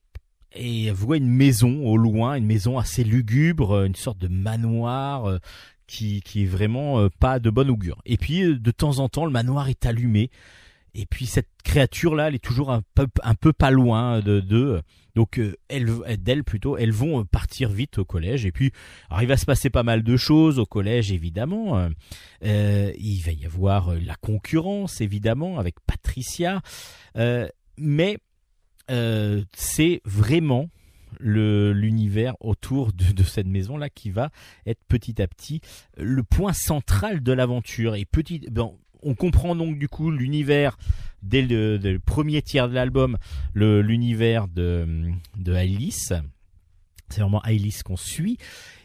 et 0.57 0.91
voient 0.93 1.17
une 1.17 1.29
maison 1.29 1.85
au 1.85 1.97
loin, 1.97 2.37
une 2.37 2.47
maison 2.47 2.79
assez 2.79 3.03
lugubre, 3.03 3.85
une 3.85 3.97
sorte 3.97 4.19
de 4.19 4.29
manoir 4.29 5.27
euh, 5.27 5.39
qui, 5.87 6.23
qui 6.23 6.45
est 6.45 6.47
vraiment 6.47 7.01
euh, 7.01 7.09
pas 7.21 7.39
de 7.39 7.51
bon 7.51 7.69
augure. 7.71 8.01
Et 8.07 8.17
puis 8.17 8.43
euh, 8.43 8.59
de 8.59 8.71
temps 8.71 8.99
en 8.99 9.09
temps, 9.09 9.25
le 9.25 9.31
manoir 9.31 9.69
est 9.69 9.87
allumé. 9.87 10.31
Et 10.95 11.07
puis 11.07 11.27
cette 11.27 11.49
créature 11.65 12.15
là, 12.15 12.29
elle 12.29 12.37
est 12.37 12.45
toujours 12.45 12.71
un 12.71 12.83
peu, 12.95 13.09
un 13.23 13.35
peu 13.35 13.53
pas 13.53 13.71
loin 13.71 14.21
de. 14.21 14.83
Donc 15.17 15.39
euh, 15.39 15.57
elles, 15.69 15.91
d'elles 16.19 16.45
plutôt, 16.45 16.77
elles 16.77 16.93
vont 16.93 17.25
partir 17.25 17.71
vite 17.71 17.99
au 17.99 18.05
collège. 18.05 18.47
Et 18.47 18.53
puis, 18.53 18.73
alors 19.11 19.23
il 19.23 19.27
va 19.27 19.37
se 19.37 19.45
passer 19.45 19.71
pas 19.71 19.83
mal 19.83 20.03
de 20.03 20.17
choses 20.17 20.59
au 20.59 20.67
collège 20.67 21.11
évidemment. 21.11 21.89
Il 22.43 23.23
va 23.25 23.33
y 23.33 23.45
avoir 23.45 23.93
la 23.95 24.15
concurrence 24.15 25.01
évidemment 25.01 25.59
avec 25.59 25.77
Patricia, 25.85 26.63
mais 27.77 28.19
c'est 29.57 30.01
vraiment 30.05 30.69
l'univers 31.21 32.35
autour 32.41 32.93
de, 32.93 33.23
cette 33.23 33.47
maison 33.47 33.77
là 33.77 33.89
qui 33.89 34.11
va 34.11 34.31
être 34.67 34.81
petit 34.89 35.21
à 35.21 35.27
petit 35.27 35.61
le 35.97 36.23
point 36.23 36.53
central 36.53 37.23
de 37.23 37.33
l'aventure 37.33 37.95
et 37.95 38.05
petit 38.05 38.41
bon 38.51 38.77
on 39.03 39.15
comprend 39.15 39.55
donc 39.55 39.79
du 39.79 39.89
coup 39.89 40.11
l'univers 40.11 40.77
dès 41.23 41.43
le, 41.43 41.99
premier 41.99 42.43
tiers 42.43 42.69
de 42.69 42.75
l'album, 42.75 43.17
l'univers 43.55 44.49
de, 44.49 45.11
de 45.37 45.53
Alice. 45.55 46.13
C'est 47.09 47.21
vraiment 47.21 47.41
Alice 47.41 47.83
qu'on 47.83 47.97
suit. 47.97 48.39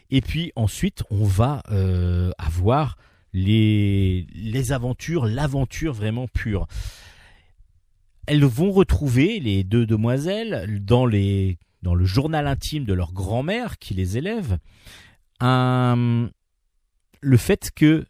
Et 0.10 0.22
puis 0.22 0.52
ensuite, 0.56 1.04
on 1.12 1.24
va 1.24 1.62
euh, 1.72 2.32
avoir 2.38 2.98
les, 3.34 4.26
les 4.34 4.72
aventures, 4.72 5.26
l'aventure 5.26 5.94
vraiment 5.94 6.28
pure. 6.28 6.68
Elles 8.26 8.44
vont 8.44 8.72
retrouver 8.72 9.40
les 9.40 9.64
deux 9.64 9.86
demoiselles 9.86 10.84
dans, 10.84 11.06
les, 11.06 11.58
dans 11.82 11.96
le 11.96 12.06
journal 12.06 12.48
intime 12.48 12.86
de 12.86 12.94
leur 12.94 13.14
grand-mère 13.14 13.78
qui 13.78 13.94
les 13.94 14.18
élève 14.18 14.58
le 17.22 17.38
fait 17.38 17.72
que 17.76 18.06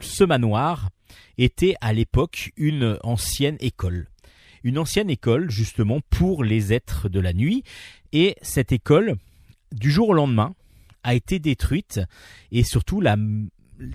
ce 0.00 0.24
manoir 0.24 0.90
était 1.38 1.74
à 1.80 1.92
l'époque 1.92 2.52
une 2.56 2.98
ancienne 3.02 3.56
école. 3.60 4.08
Une 4.62 4.78
ancienne 4.78 5.10
école 5.10 5.50
justement 5.50 6.00
pour 6.10 6.42
les 6.42 6.72
êtres 6.72 7.08
de 7.08 7.20
la 7.20 7.32
nuit. 7.32 7.64
Et 8.12 8.36
cette 8.40 8.72
école, 8.72 9.16
du 9.72 9.90
jour 9.90 10.10
au 10.10 10.14
lendemain, 10.14 10.54
a 11.02 11.14
été 11.14 11.38
détruite 11.38 12.00
et 12.50 12.62
surtout 12.62 13.02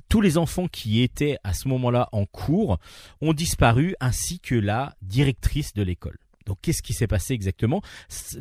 tous 0.10 0.22
les 0.22 0.38
enfants 0.38 0.68
qui 0.68 1.02
étaient 1.02 1.38
à 1.44 1.54
ce 1.54 1.68
moment-là 1.70 2.08
en 2.12 2.26
cours 2.26 2.78
ont 3.22 3.34
disparu 3.34 3.96
ainsi 4.00 4.40
que 4.40 4.56
la 4.56 4.96
directrice 5.02 5.74
de 5.74 5.82
l'école. 5.82 6.20
Donc 6.50 6.58
qu'est-ce 6.64 6.82
qui 6.82 6.94
s'est 6.94 7.06
passé 7.06 7.36
exactement? 7.36 7.84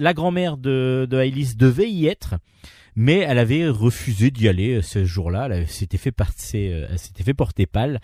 La 0.00 0.14
grand-mère 0.14 0.56
de, 0.56 1.06
de 1.08 1.16
Alice 1.18 1.58
devait 1.58 1.90
y 1.90 2.06
être, 2.06 2.36
mais 2.96 3.18
elle 3.18 3.38
avait 3.38 3.68
refusé 3.68 4.30
d'y 4.30 4.48
aller 4.48 4.76
euh, 4.76 4.82
ce 4.82 5.04
jour-là. 5.04 5.48
Elle 5.52 5.68
s'était 5.68 5.98
fait, 5.98 6.14
euh, 6.54 6.96
s'était 6.96 7.22
fait 7.22 7.34
porter 7.34 7.66
pâle. 7.66 8.00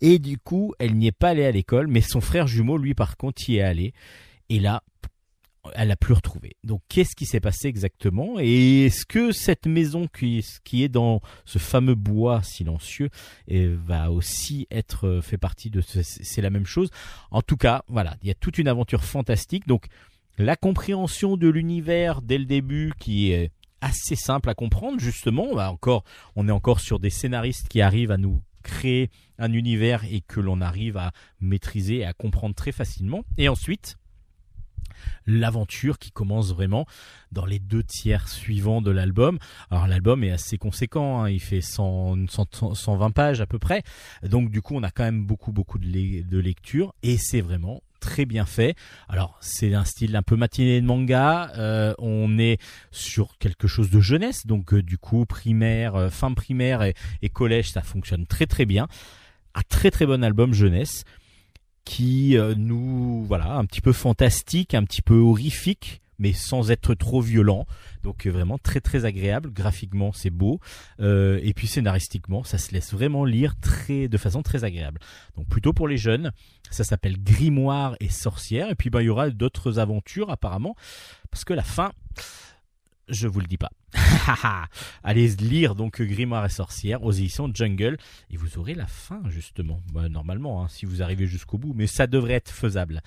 Et 0.00 0.18
du 0.18 0.36
coup, 0.36 0.74
elle 0.80 0.96
n'y 0.96 1.06
est 1.06 1.12
pas 1.12 1.28
allée 1.28 1.46
à 1.46 1.52
l'école, 1.52 1.86
mais 1.86 2.00
son 2.00 2.20
frère 2.20 2.48
jumeau, 2.48 2.76
lui, 2.76 2.94
par 2.94 3.16
contre, 3.16 3.48
y 3.48 3.58
est 3.58 3.62
allé. 3.62 3.94
Et 4.50 4.58
là, 4.58 4.82
elle 5.74 5.88
n'a 5.88 5.96
plus 5.96 6.14
retrouvé. 6.14 6.56
Donc, 6.64 6.82
qu'est-ce 6.88 7.14
qui 7.14 7.26
s'est 7.26 7.40
passé 7.40 7.68
exactement? 7.68 8.36
Et 8.38 8.86
est-ce 8.86 9.06
que 9.06 9.32
cette 9.32 9.66
maison 9.66 10.06
qui, 10.06 10.44
est 10.82 10.88
dans 10.88 11.20
ce 11.44 11.58
fameux 11.58 11.94
bois 11.94 12.42
silencieux 12.42 13.10
eh, 13.48 13.68
va 13.68 14.10
aussi 14.10 14.66
être 14.70 15.06
euh, 15.06 15.20
fait 15.20 15.38
partie 15.38 15.70
de 15.70 15.80
ce, 15.80 16.00
c'est 16.02 16.42
la 16.42 16.50
même 16.50 16.66
chose? 16.66 16.90
En 17.30 17.42
tout 17.42 17.56
cas, 17.56 17.82
voilà, 17.88 18.16
il 18.22 18.28
y 18.28 18.30
a 18.30 18.34
toute 18.34 18.58
une 18.58 18.68
aventure 18.68 19.04
fantastique. 19.04 19.66
Donc, 19.66 19.86
la 20.38 20.56
compréhension 20.56 21.36
de 21.36 21.48
l'univers 21.48 22.22
dès 22.22 22.38
le 22.38 22.44
début 22.44 22.92
qui 22.98 23.32
est 23.32 23.50
assez 23.80 24.16
simple 24.16 24.48
à 24.48 24.54
comprendre 24.54 24.98
justement 24.98 25.54
bah 25.54 25.70
encore 25.70 26.02
on 26.34 26.48
est 26.48 26.52
encore 26.52 26.80
sur 26.80 26.98
des 26.98 27.10
scénaristes 27.10 27.68
qui 27.68 27.80
arrivent 27.80 28.10
à 28.10 28.16
nous 28.16 28.42
créer 28.62 29.10
un 29.38 29.52
univers 29.52 30.04
et 30.04 30.22
que 30.22 30.40
l'on 30.40 30.60
arrive 30.60 30.96
à 30.96 31.12
maîtriser 31.40 31.98
et 31.98 32.04
à 32.04 32.12
comprendre 32.12 32.54
très 32.54 32.72
facilement 32.72 33.22
et 33.38 33.48
ensuite 33.48 33.96
l'aventure 35.26 35.98
qui 35.98 36.10
commence 36.10 36.52
vraiment 36.52 36.86
dans 37.32 37.46
les 37.46 37.58
deux 37.58 37.82
tiers 37.82 38.28
suivants 38.28 38.80
de 38.82 38.90
l'album. 38.90 39.38
Alors 39.70 39.86
l'album 39.86 40.22
est 40.24 40.30
assez 40.30 40.58
conséquent, 40.58 41.22
hein, 41.22 41.30
il 41.30 41.40
fait 41.40 41.60
100, 41.60 42.28
100, 42.28 42.74
120 42.74 43.10
pages 43.10 43.40
à 43.40 43.46
peu 43.46 43.58
près, 43.58 43.82
donc 44.22 44.50
du 44.50 44.62
coup 44.62 44.74
on 44.76 44.82
a 44.82 44.90
quand 44.90 45.04
même 45.04 45.24
beaucoup 45.24 45.52
beaucoup 45.52 45.78
de, 45.78 45.86
le- 45.86 46.22
de 46.22 46.38
lecture 46.38 46.94
et 47.02 47.16
c'est 47.18 47.40
vraiment 47.40 47.82
très 47.98 48.26
bien 48.26 48.46
fait. 48.46 48.76
Alors 49.08 49.36
c'est 49.40 49.74
un 49.74 49.84
style 49.84 50.14
un 50.16 50.22
peu 50.22 50.36
matiné 50.36 50.80
de 50.80 50.86
manga, 50.86 51.50
euh, 51.56 51.94
on 51.98 52.38
est 52.38 52.58
sur 52.92 53.36
quelque 53.38 53.66
chose 53.66 53.90
de 53.90 54.00
jeunesse, 54.00 54.46
donc 54.46 54.72
euh, 54.74 54.82
du 54.82 54.98
coup 54.98 55.24
primaire, 55.26 55.94
euh, 55.96 56.10
fin 56.10 56.32
primaire 56.34 56.82
et, 56.82 56.94
et 57.22 57.28
collège 57.28 57.70
ça 57.70 57.82
fonctionne 57.82 58.26
très 58.26 58.46
très 58.46 58.66
bien. 58.66 58.86
Un 59.54 59.62
très 59.68 59.90
très 59.90 60.04
bon 60.06 60.22
album 60.22 60.52
jeunesse 60.52 61.04
qui 61.86 62.36
euh, 62.36 62.54
nous 62.54 63.24
voilà 63.24 63.54
un 63.54 63.64
petit 63.64 63.80
peu 63.80 63.92
fantastique, 63.92 64.74
un 64.74 64.84
petit 64.84 65.00
peu 65.00 65.14
horrifique, 65.14 66.02
mais 66.18 66.34
sans 66.34 66.70
être 66.70 66.94
trop 66.94 67.22
violent. 67.22 67.64
Donc 68.02 68.26
euh, 68.26 68.30
vraiment 68.30 68.58
très 68.58 68.80
très 68.80 69.06
agréable. 69.06 69.50
Graphiquement 69.50 70.12
c'est 70.12 70.30
beau 70.30 70.60
Euh, 71.00 71.40
et 71.42 71.54
puis 71.54 71.66
scénaristiquement 71.68 72.44
ça 72.44 72.58
se 72.58 72.72
laisse 72.72 72.92
vraiment 72.92 73.24
lire 73.24 73.54
très 73.60 74.08
de 74.08 74.18
façon 74.18 74.42
très 74.42 74.64
agréable. 74.64 75.00
Donc 75.36 75.48
plutôt 75.48 75.72
pour 75.72 75.88
les 75.88 75.96
jeunes. 75.96 76.32
Ça 76.70 76.82
s'appelle 76.82 77.22
Grimoire 77.22 77.96
et 78.00 78.08
sorcière. 78.08 78.68
Et 78.68 78.74
puis 78.74 78.90
ben 78.90 79.00
il 79.00 79.06
y 79.06 79.08
aura 79.08 79.30
d'autres 79.30 79.78
aventures 79.78 80.30
apparemment 80.30 80.74
parce 81.30 81.44
que 81.44 81.54
la 81.54 81.62
fin 81.62 81.92
je 83.08 83.28
vous 83.28 83.40
le 83.40 83.46
dis 83.46 83.58
pas. 83.58 83.70
Allez 85.02 85.28
lire 85.36 85.74
donc 85.74 86.02
Grimoire 86.02 86.44
et 86.44 86.50
sorcière 86.50 87.02
aux 87.02 87.12
éditions 87.12 87.50
Jungle 87.52 87.96
et 88.30 88.36
vous 88.36 88.58
aurez 88.58 88.74
la 88.74 88.86
fin 88.86 89.22
justement. 89.28 89.80
Bah, 89.92 90.08
normalement, 90.08 90.64
hein, 90.64 90.68
si 90.68 90.86
vous 90.86 91.02
arrivez 91.02 91.26
jusqu'au 91.26 91.58
bout, 91.58 91.72
mais 91.74 91.86
ça 91.86 92.06
devrait 92.06 92.34
être 92.34 92.50
faisable. 92.50 93.02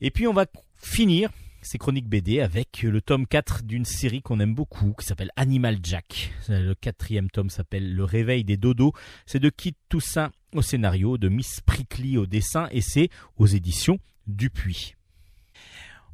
Et 0.00 0.10
puis 0.10 0.26
on 0.26 0.32
va 0.32 0.46
finir 0.76 1.30
ces 1.60 1.78
chroniques 1.78 2.08
BD 2.08 2.40
avec 2.40 2.82
le 2.82 3.00
tome 3.00 3.26
4 3.26 3.64
d'une 3.64 3.84
série 3.84 4.22
qu'on 4.22 4.40
aime 4.40 4.54
beaucoup 4.54 4.94
qui 4.98 5.04
s'appelle 5.04 5.30
Animal 5.36 5.78
Jack. 5.82 6.32
Le 6.48 6.74
quatrième 6.74 7.30
tome 7.30 7.50
s'appelle 7.50 7.94
Le 7.94 8.04
réveil 8.04 8.44
des 8.44 8.56
dodos. 8.56 8.92
C'est 9.26 9.40
de 9.40 9.50
Kit 9.50 9.74
Toussaint 9.88 10.30
au 10.54 10.62
scénario, 10.62 11.18
de 11.18 11.28
Miss 11.28 11.60
Prickly 11.60 12.16
au 12.16 12.26
dessin 12.26 12.68
et 12.70 12.80
c'est 12.80 13.10
aux 13.36 13.46
éditions 13.46 13.98
Dupuis. 14.26 14.97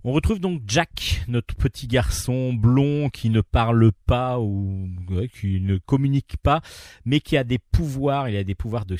On 0.07 0.13
retrouve 0.13 0.39
donc 0.39 0.61
Jack, 0.67 1.23
notre 1.29 1.55
petit 1.55 1.87
garçon 1.87 2.53
blond 2.53 3.09
qui 3.09 3.31
ne 3.31 3.41
parle 3.41 3.91
pas 4.05 4.39
ou 4.39 4.87
qui 5.41 5.63
ne 5.63 5.79
communique 5.79 6.37
pas, 6.43 6.61
mais 7.07 7.21
qui 7.21 7.39
a 7.39 7.45
des 7.45 7.59
pouvoirs. 7.59 8.29
Il 8.29 8.37
a 8.37 8.45
des 8.45 8.55
pouvoirs 8.55 8.85
de, 8.85 8.99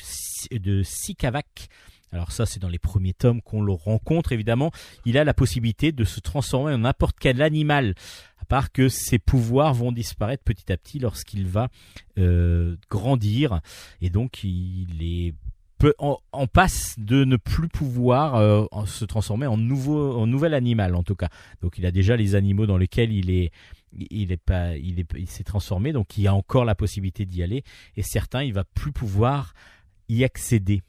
de 0.51 0.81
Sikavak. 0.81 1.67
Alors 2.11 2.31
ça, 2.31 2.47
c'est 2.47 2.59
dans 2.59 2.69
les 2.69 2.79
premiers 2.79 3.13
tomes 3.13 3.43
qu'on 3.43 3.61
le 3.61 3.71
rencontre, 3.71 4.31
évidemment. 4.31 4.71
Il 5.05 5.19
a 5.19 5.23
la 5.23 5.35
possibilité 5.35 5.91
de 5.91 6.05
se 6.05 6.19
transformer 6.21 6.73
en 6.73 6.79
n'importe 6.79 7.17
quel 7.19 7.43
animal, 7.43 7.93
à 8.41 8.45
part 8.45 8.71
que 8.71 8.89
ses 8.89 9.19
pouvoirs 9.19 9.75
vont 9.75 9.91
disparaître 9.91 10.43
petit 10.43 10.71
à 10.71 10.77
petit 10.77 10.97
lorsqu'il 10.97 11.45
va 11.45 11.69
euh, 12.17 12.77
grandir. 12.89 13.61
Et 14.01 14.09
donc, 14.09 14.43
il 14.43 15.03
est 15.03 15.35
en 15.99 16.47
passe 16.47 16.95
de 16.97 17.25
ne 17.25 17.37
plus 17.37 17.67
pouvoir 17.67 18.35
euh, 18.35 18.65
se 18.85 19.05
transformer 19.05 19.47
en 19.47 19.57
nouveau 19.57 20.17
en 20.17 20.27
nouvel 20.27 20.53
animal 20.53 20.95
en 20.95 21.03
tout 21.03 21.15
cas. 21.15 21.29
Donc 21.61 21.77
il 21.77 21.85
a 21.85 21.91
déjà 21.91 22.15
les 22.15 22.35
animaux 22.35 22.65
dans 22.65 22.77
lesquels 22.77 23.11
il 23.11 23.29
est 23.29 23.51
il 23.97 24.31
est 24.31 24.37
pas 24.37 24.75
il 24.75 24.99
est 24.99 25.07
il 25.17 25.29
s'est 25.29 25.43
transformé 25.43 25.93
donc 25.93 26.17
il 26.17 26.23
y 26.23 26.27
a 26.27 26.33
encore 26.33 26.65
la 26.65 26.75
possibilité 26.75 27.25
d'y 27.25 27.43
aller 27.43 27.63
et 27.95 28.03
certains 28.03 28.43
il 28.43 28.53
va 28.53 28.63
plus 28.63 28.91
pouvoir 28.91 29.53
y 30.09 30.23
accéder. 30.23 30.81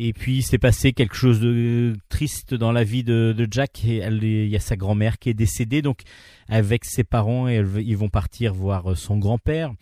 Et 0.00 0.12
puis 0.12 0.36
il 0.36 0.42
s'est 0.42 0.58
passé 0.58 0.92
quelque 0.92 1.16
chose 1.16 1.40
de 1.40 1.96
triste 2.08 2.54
dans 2.54 2.70
la 2.70 2.84
vie 2.84 3.02
de, 3.02 3.48
Jack. 3.50 3.82
Il 3.82 4.48
y 4.48 4.54
a 4.54 4.60
sa 4.60 4.76
grand-mère 4.76 5.18
qui 5.18 5.28
est 5.28 5.34
décédée, 5.34 5.82
donc 5.82 6.02
avec 6.48 6.84
ses 6.84 7.02
parents, 7.02 7.48
ils 7.48 7.96
vont 7.96 8.08
partir 8.08 8.54
voir 8.54 8.96
son 8.96 9.18
grand-père 9.18 9.72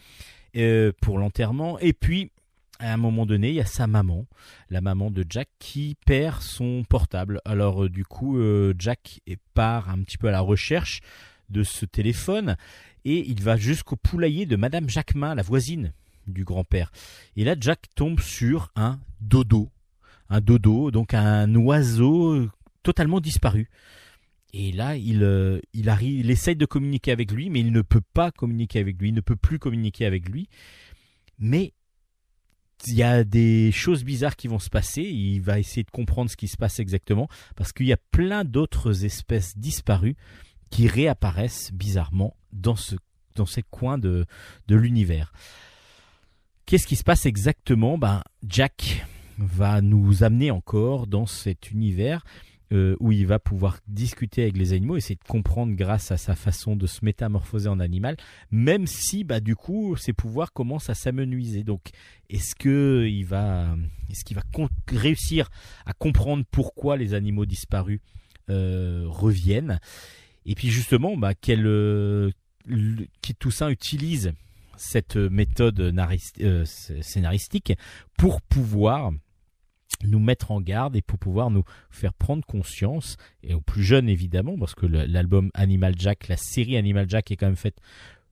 euh, 0.56 0.90
pour 1.02 1.18
l'enterrement. 1.18 1.78
Et 1.80 1.92
puis 1.92 2.30
à 2.78 2.92
un 2.92 2.96
moment 2.96 3.26
donné, 3.26 3.50
il 3.50 3.54
y 3.54 3.60
a 3.60 3.66
sa 3.66 3.86
maman, 3.86 4.26
la 4.70 4.80
maman 4.80 5.10
de 5.10 5.24
Jack, 5.28 5.48
qui 5.58 5.96
perd 6.06 6.42
son 6.42 6.84
portable. 6.88 7.40
Alors 7.44 7.84
euh, 7.84 7.88
du 7.88 8.04
coup, 8.04 8.38
euh, 8.38 8.74
Jack 8.78 9.20
part 9.54 9.90
un 9.90 10.02
petit 10.02 10.18
peu 10.18 10.28
à 10.28 10.32
la 10.32 10.40
recherche 10.40 11.00
de 11.48 11.62
ce 11.62 11.86
téléphone 11.86 12.56
et 13.04 13.28
il 13.28 13.42
va 13.42 13.56
jusqu'au 13.56 13.96
poulailler 13.96 14.46
de 14.46 14.56
Madame 14.56 14.88
Jacquemin, 14.88 15.34
la 15.34 15.42
voisine 15.42 15.92
du 16.26 16.44
grand-père. 16.44 16.90
Et 17.36 17.44
là, 17.44 17.54
Jack 17.58 17.86
tombe 17.94 18.20
sur 18.20 18.70
un 18.74 18.98
dodo, 19.20 19.70
un 20.28 20.40
dodo, 20.40 20.90
donc 20.90 21.14
un 21.14 21.54
oiseau 21.54 22.32
euh, 22.32 22.50
totalement 22.82 23.20
disparu. 23.20 23.68
Et 24.52 24.72
là, 24.72 24.96
il, 24.96 25.60
il 25.74 25.88
arrive, 25.88 26.20
il 26.20 26.30
essaye 26.30 26.56
de 26.56 26.64
communiquer 26.66 27.12
avec 27.12 27.30
lui, 27.30 27.50
mais 27.50 27.60
il 27.60 27.72
ne 27.72 27.82
peut 27.82 28.00
pas 28.14 28.30
communiquer 28.30 28.78
avec 28.80 28.98
lui, 28.98 29.10
il 29.10 29.14
ne 29.14 29.20
peut 29.20 29.36
plus 29.36 29.58
communiquer 29.58 30.06
avec 30.06 30.28
lui. 30.28 30.48
Mais 31.38 31.74
il 32.86 32.94
y 32.94 33.02
a 33.02 33.24
des 33.24 33.72
choses 33.72 34.04
bizarres 34.04 34.36
qui 34.36 34.48
vont 34.48 34.58
se 34.58 34.70
passer. 34.70 35.02
Il 35.02 35.40
va 35.40 35.58
essayer 35.58 35.82
de 35.82 35.90
comprendre 35.90 36.30
ce 36.30 36.36
qui 36.36 36.48
se 36.48 36.56
passe 36.56 36.78
exactement 36.78 37.28
parce 37.56 37.72
qu'il 37.72 37.86
y 37.86 37.92
a 37.92 37.98
plein 38.10 38.44
d'autres 38.44 39.04
espèces 39.04 39.56
disparues 39.56 40.16
qui 40.70 40.88
réapparaissent 40.88 41.72
bizarrement 41.72 42.36
dans 42.52 42.76
ce 42.76 42.96
dans 43.34 43.46
ces 43.46 43.62
coins 43.62 43.98
de 43.98 44.26
de 44.68 44.76
l'univers. 44.76 45.32
Qu'est-ce 46.64 46.86
qui 46.86 46.96
se 46.96 47.04
passe 47.04 47.26
exactement? 47.26 47.98
Ben 47.98 48.22
Jack 48.46 49.06
va 49.38 49.80
nous 49.80 50.24
amener 50.24 50.50
encore 50.50 51.06
dans 51.06 51.26
cet 51.26 51.70
univers 51.70 52.24
euh, 52.72 52.96
où 52.98 53.12
il 53.12 53.26
va 53.26 53.38
pouvoir 53.38 53.78
discuter 53.86 54.42
avec 54.42 54.56
les 54.56 54.72
animaux, 54.72 54.96
essayer 54.96 55.14
de 55.14 55.28
comprendre 55.28 55.74
grâce 55.76 56.10
à 56.10 56.16
sa 56.16 56.34
façon 56.34 56.74
de 56.74 56.86
se 56.86 57.04
métamorphoser 57.04 57.68
en 57.68 57.78
animal, 57.78 58.16
même 58.50 58.86
si 58.86 59.22
bah 59.22 59.40
du 59.40 59.54
coup 59.54 59.96
ses 59.96 60.12
pouvoirs 60.12 60.52
commencent 60.52 60.90
à 60.90 60.94
s'amenuiser. 60.94 61.62
Donc 61.62 61.90
est-ce 62.28 62.54
que 62.56 63.06
il 63.08 63.24
va 63.24 63.76
est-ce 64.10 64.24
qu'il 64.24 64.36
va 64.36 64.42
réussir 64.88 65.48
à 65.84 65.92
comprendre 65.92 66.44
pourquoi 66.50 66.96
les 66.96 67.14
animaux 67.14 67.46
disparus 67.46 68.00
euh, 68.50 69.04
reviennent? 69.06 69.78
Et 70.44 70.54
puis 70.54 70.68
justement 70.68 71.16
bah 71.16 71.32
euh, 71.48 72.30
qui 73.22 73.34
Toussaint 73.36 73.68
utilise 73.70 74.32
cette 74.76 75.16
méthode 75.16 75.80
naris- 75.80 76.64
scénaristique 77.00 77.72
pour 78.18 78.42
pouvoir 78.42 79.12
nous 80.04 80.18
mettre 80.20 80.50
en 80.50 80.60
garde 80.60 80.96
et 80.96 81.02
pour 81.02 81.18
pouvoir 81.18 81.50
nous 81.50 81.64
faire 81.90 82.12
prendre 82.12 82.44
conscience, 82.44 83.16
et 83.42 83.54
aux 83.54 83.60
plus 83.60 83.82
jeunes 83.82 84.08
évidemment, 84.08 84.56
parce 84.58 84.74
que 84.74 84.86
l'album 84.86 85.50
Animal 85.54 85.94
Jack, 85.98 86.28
la 86.28 86.36
série 86.36 86.76
Animal 86.76 87.08
Jack 87.08 87.30
est 87.30 87.36
quand 87.36 87.46
même 87.46 87.56
faite 87.56 87.80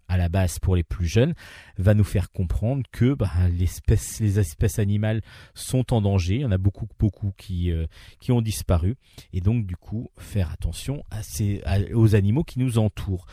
à 0.09 0.17
la 0.17 0.29
base 0.29 0.59
pour 0.59 0.77
les 0.77 0.85
plus 0.85 1.07
jeunes, 1.07 1.35
va 1.79 1.95
nous 1.95 2.05
faire 2.05 2.31
comprendre 2.31 2.83
que 2.93 3.15
bah, 3.15 3.31
l'espèce, 3.51 4.21
les 4.21 4.39
espèces 4.39 4.79
animales 4.79 5.23
sont 5.55 5.95
en 5.95 6.01
danger. 6.01 6.37
Il 6.37 6.41
y 6.43 6.45
en 6.45 6.53
a 6.53 6.59
beaucoup, 6.59 6.87
beaucoup 6.99 7.33
qui, 7.37 7.71
euh, 7.71 7.87
qui 8.21 8.33
ont 8.33 8.43
disparu. 8.43 8.97
Et 9.33 9.41
donc, 9.41 9.67
du 9.67 9.77
coup, 9.77 10.11
faire 10.19 10.51
attention 10.51 11.03
à 11.11 11.23
ces, 11.23 11.63
aux 11.95 12.15
animaux 12.15 12.45
qui 12.45 12.59
nous 12.59 12.79
entourent. 12.79 13.27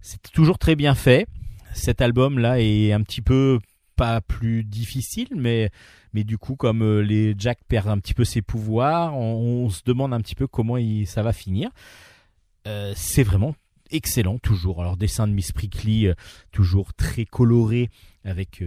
C'est 0.00 0.22
toujours 0.32 0.58
très 0.58 0.76
bien 0.76 0.94
fait. 0.94 1.26
Cet 1.74 2.00
album-là 2.00 2.60
est 2.60 2.92
un 2.92 3.02
petit 3.02 3.22
peu 3.22 3.58
pas 4.02 4.20
plus 4.20 4.64
difficile, 4.64 5.28
mais, 5.36 5.70
mais 6.12 6.24
du 6.24 6.36
coup, 6.36 6.56
comme 6.56 6.82
euh, 6.82 7.02
les 7.02 7.36
Jack 7.38 7.60
perdent 7.68 7.90
un 7.90 7.98
petit 8.00 8.14
peu 8.14 8.24
ses 8.24 8.42
pouvoirs, 8.42 9.16
on, 9.16 9.70
se 9.70 9.82
demande 9.84 10.12
un 10.12 10.20
petit 10.20 10.34
peu 10.34 10.48
comment 10.48 10.76
il, 10.76 11.06
ça 11.06 11.22
va 11.22 11.32
finir. 11.32 11.70
Euh, 12.66 12.92
c'est 12.96 13.22
vraiment 13.22 13.54
excellent, 13.92 14.38
toujours. 14.38 14.80
Alors, 14.80 14.96
dessin 14.96 15.28
de 15.28 15.32
Miss 15.32 15.52
Prickly, 15.52 16.08
euh, 16.08 16.14
toujours 16.50 16.94
très 16.94 17.24
coloré, 17.26 17.90
avec 18.24 18.64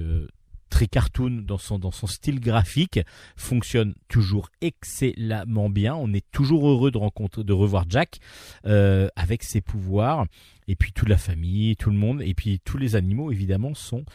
très 0.70 0.88
cartoon 0.88 1.44
dans 1.46 1.58
son, 1.58 1.80
dans 1.80 1.92
son 1.92 2.08
style 2.08 2.40
graphique, 2.40 3.02
fonctionne 3.36 3.94
toujours 4.08 4.48
excellemment 4.62 5.70
bien. 5.70 5.96
On 5.96 6.14
est 6.14 6.26
toujours 6.32 6.70
heureux 6.70 6.92
de 6.92 6.98
rencontrer, 6.98 7.44
de 7.44 7.54
revoir 7.54 7.84
Jack 7.90 8.20
avec 8.64 9.44
ses 9.44 9.60
pouvoirs, 9.60 10.28
et 10.70 10.78
puis 10.78 10.94
toute 10.94 11.10
la 11.10 11.18
famille, 11.18 11.76
tout 11.76 11.90
le 11.90 11.98
monde, 11.98 12.22
et 12.22 12.34
puis 12.34 12.62
tous 12.64 12.78
les 12.78 12.96
animaux 12.96 13.34
évidemment 13.34 13.74
sont 13.74 14.06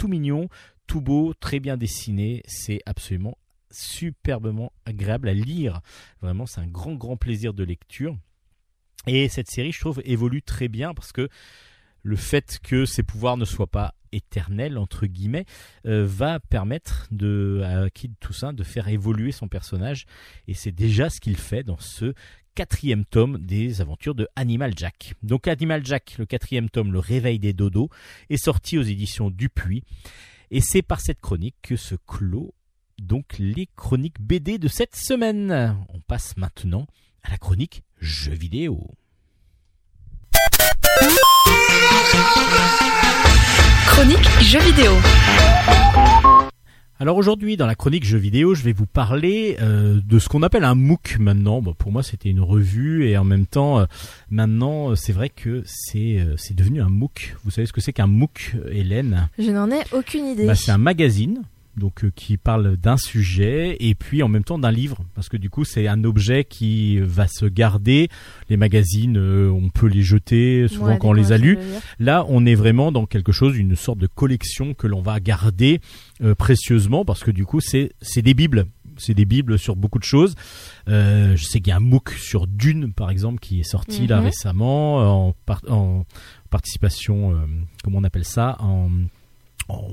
tout 0.00 0.08
mignons, 0.08 0.48
tout 0.86 1.02
beaux, 1.02 1.34
très 1.34 1.60
bien 1.60 1.76
dessinés. 1.76 2.42
C'est 2.46 2.80
absolument 2.86 3.36
superbement 3.70 4.72
agréable 4.86 5.28
à 5.28 5.34
lire. 5.34 5.82
Vraiment, 6.22 6.46
c'est 6.46 6.60
un 6.60 6.66
grand, 6.66 6.94
grand 6.94 7.18
plaisir 7.18 7.52
de 7.52 7.62
lecture. 7.62 8.16
Et 9.06 9.28
cette 9.28 9.50
série, 9.50 9.72
je 9.72 9.80
trouve, 9.80 10.00
évolue 10.06 10.42
très 10.42 10.68
bien 10.68 10.94
parce 10.94 11.12
que 11.12 11.28
le 12.02 12.16
fait 12.16 12.58
que 12.62 12.86
ses 12.86 13.02
pouvoirs 13.02 13.36
ne 13.36 13.44
soient 13.44 13.66
pas 13.66 13.94
éternels, 14.12 14.78
entre 14.78 15.06
guillemets, 15.06 15.46
euh, 15.86 16.04
va 16.06 16.40
permettre 16.40 17.08
à 17.64 17.90
Kid 17.90 18.14
Toussaint 18.20 18.52
de 18.52 18.64
faire 18.64 18.88
évoluer 18.88 19.32
son 19.32 19.48
personnage. 19.48 20.06
Et 20.48 20.54
c'est 20.54 20.72
déjà 20.72 21.10
ce 21.10 21.20
qu'il 21.20 21.36
fait 21.36 21.62
dans 21.62 21.78
ce 21.78 22.14
quatrième 22.54 23.04
tome 23.04 23.38
des 23.38 23.80
aventures 23.80 24.14
de 24.14 24.28
Animal 24.36 24.72
Jack. 24.76 25.14
Donc 25.22 25.48
Animal 25.48 25.84
Jack, 25.84 26.16
le 26.18 26.26
quatrième 26.26 26.68
tome, 26.68 26.92
Le 26.92 26.98
Réveil 26.98 27.38
des 27.38 27.52
Dodos, 27.52 27.90
est 28.28 28.42
sorti 28.42 28.78
aux 28.78 28.82
éditions 28.82 29.30
Dupuis. 29.30 29.82
Et 30.50 30.60
c'est 30.60 30.82
par 30.82 31.00
cette 31.00 31.20
chronique 31.20 31.56
que 31.62 31.76
se 31.76 31.94
clôt 31.94 32.54
donc 33.00 33.38
les 33.38 33.68
chroniques 33.76 34.20
BD 34.20 34.58
de 34.58 34.68
cette 34.68 34.94
semaine. 34.94 35.76
On 35.88 36.00
passe 36.00 36.36
maintenant 36.36 36.86
à 37.22 37.30
la 37.30 37.38
chronique 37.38 37.82
jeux 37.98 38.34
vidéo. 38.34 38.90
Chronique 43.86 44.28
jeux 44.40 44.60
vidéo. 44.60 44.92
Alors 46.98 47.16
aujourd'hui, 47.16 47.56
dans 47.56 47.66
la 47.66 47.74
chronique 47.74 48.04
jeux 48.04 48.18
vidéo, 48.18 48.54
je 48.54 48.62
vais 48.62 48.72
vous 48.72 48.86
parler 48.86 49.56
euh, 49.60 50.00
de 50.04 50.18
ce 50.18 50.28
qu'on 50.28 50.42
appelle 50.42 50.64
un 50.64 50.74
MOOC 50.74 51.16
maintenant. 51.18 51.62
Bon, 51.62 51.72
pour 51.72 51.90
moi, 51.92 52.02
c'était 52.02 52.28
une 52.28 52.40
revue 52.40 53.06
et 53.08 53.16
en 53.16 53.24
même 53.24 53.46
temps, 53.46 53.80
euh, 53.80 53.84
maintenant, 54.30 54.90
euh, 54.90 54.94
c'est 54.96 55.12
vrai 55.12 55.30
que 55.30 55.62
c'est 55.64 56.18
euh, 56.18 56.34
c'est 56.36 56.54
devenu 56.54 56.80
un 56.82 56.88
MOOC. 56.88 57.36
Vous 57.44 57.50
savez 57.50 57.66
ce 57.66 57.72
que 57.72 57.80
c'est 57.80 57.92
qu'un 57.92 58.06
MOOC, 58.06 58.56
Hélène? 58.70 59.28
Je 59.38 59.50
n'en 59.50 59.70
ai 59.70 59.80
aucune 59.92 60.26
idée. 60.26 60.46
Bah, 60.46 60.54
C'est 60.54 60.72
un 60.72 60.78
magazine. 60.78 61.42
Donc 61.80 62.04
euh, 62.04 62.12
qui 62.14 62.36
parle 62.36 62.76
d'un 62.76 62.96
sujet 62.96 63.76
et 63.80 63.94
puis 63.96 64.22
en 64.22 64.28
même 64.28 64.44
temps 64.44 64.58
d'un 64.58 64.70
livre 64.70 64.98
parce 65.16 65.28
que 65.28 65.36
du 65.36 65.50
coup 65.50 65.64
c'est 65.64 65.88
un 65.88 66.04
objet 66.04 66.44
qui 66.44 66.98
va 67.00 67.26
se 67.26 67.46
garder 67.46 68.08
les 68.48 68.56
magazines 68.56 69.16
euh, 69.16 69.50
on 69.50 69.70
peut 69.70 69.86
les 69.88 70.02
jeter 70.02 70.68
souvent 70.68 70.86
Ouais, 70.92 70.98
quand 70.98 71.08
on 71.08 71.12
les 71.12 71.32
a 71.32 71.38
lus. 71.38 71.58
Là, 71.98 72.24
on 72.28 72.46
est 72.46 72.54
vraiment 72.54 72.92
dans 72.92 73.06
quelque 73.06 73.32
chose, 73.32 73.56
une 73.56 73.74
sorte 73.76 73.98
de 73.98 74.06
collection 74.06 74.74
que 74.74 74.86
l'on 74.86 75.00
va 75.02 75.18
garder 75.20 75.80
euh, 76.22 76.34
précieusement 76.36 77.04
parce 77.04 77.24
que 77.24 77.30
du 77.32 77.44
coup, 77.46 77.60
c'est 77.60 77.90
c'est 78.00 78.22
des 78.22 78.34
bibles. 78.34 78.66
C'est 78.96 79.14
des 79.14 79.24
bibles 79.24 79.58
sur 79.58 79.76
beaucoup 79.76 79.98
de 79.98 80.04
choses. 80.04 80.34
Euh, 80.88 81.34
je 81.34 81.44
sais 81.44 81.60
qu'il 81.60 81.68
y 81.70 81.72
a 81.72 81.76
un 81.76 81.80
MOOC 81.80 82.10
sur 82.10 82.46
Dune, 82.46 82.92
par 82.92 83.08
exemple, 83.10 83.38
qui 83.40 83.60
est 83.60 83.62
sorti 83.62 84.06
là 84.06 84.18
Mhm. 84.18 84.24
récemment 84.26 85.28
en, 85.28 85.34
par- 85.46 85.62
en 85.70 86.04
participation, 86.50 87.32
euh, 87.32 87.36
comment 87.82 87.98
on 87.98 88.04
appelle 88.04 88.26
ça, 88.26 88.56
en, 88.60 88.90
en, 89.68 89.88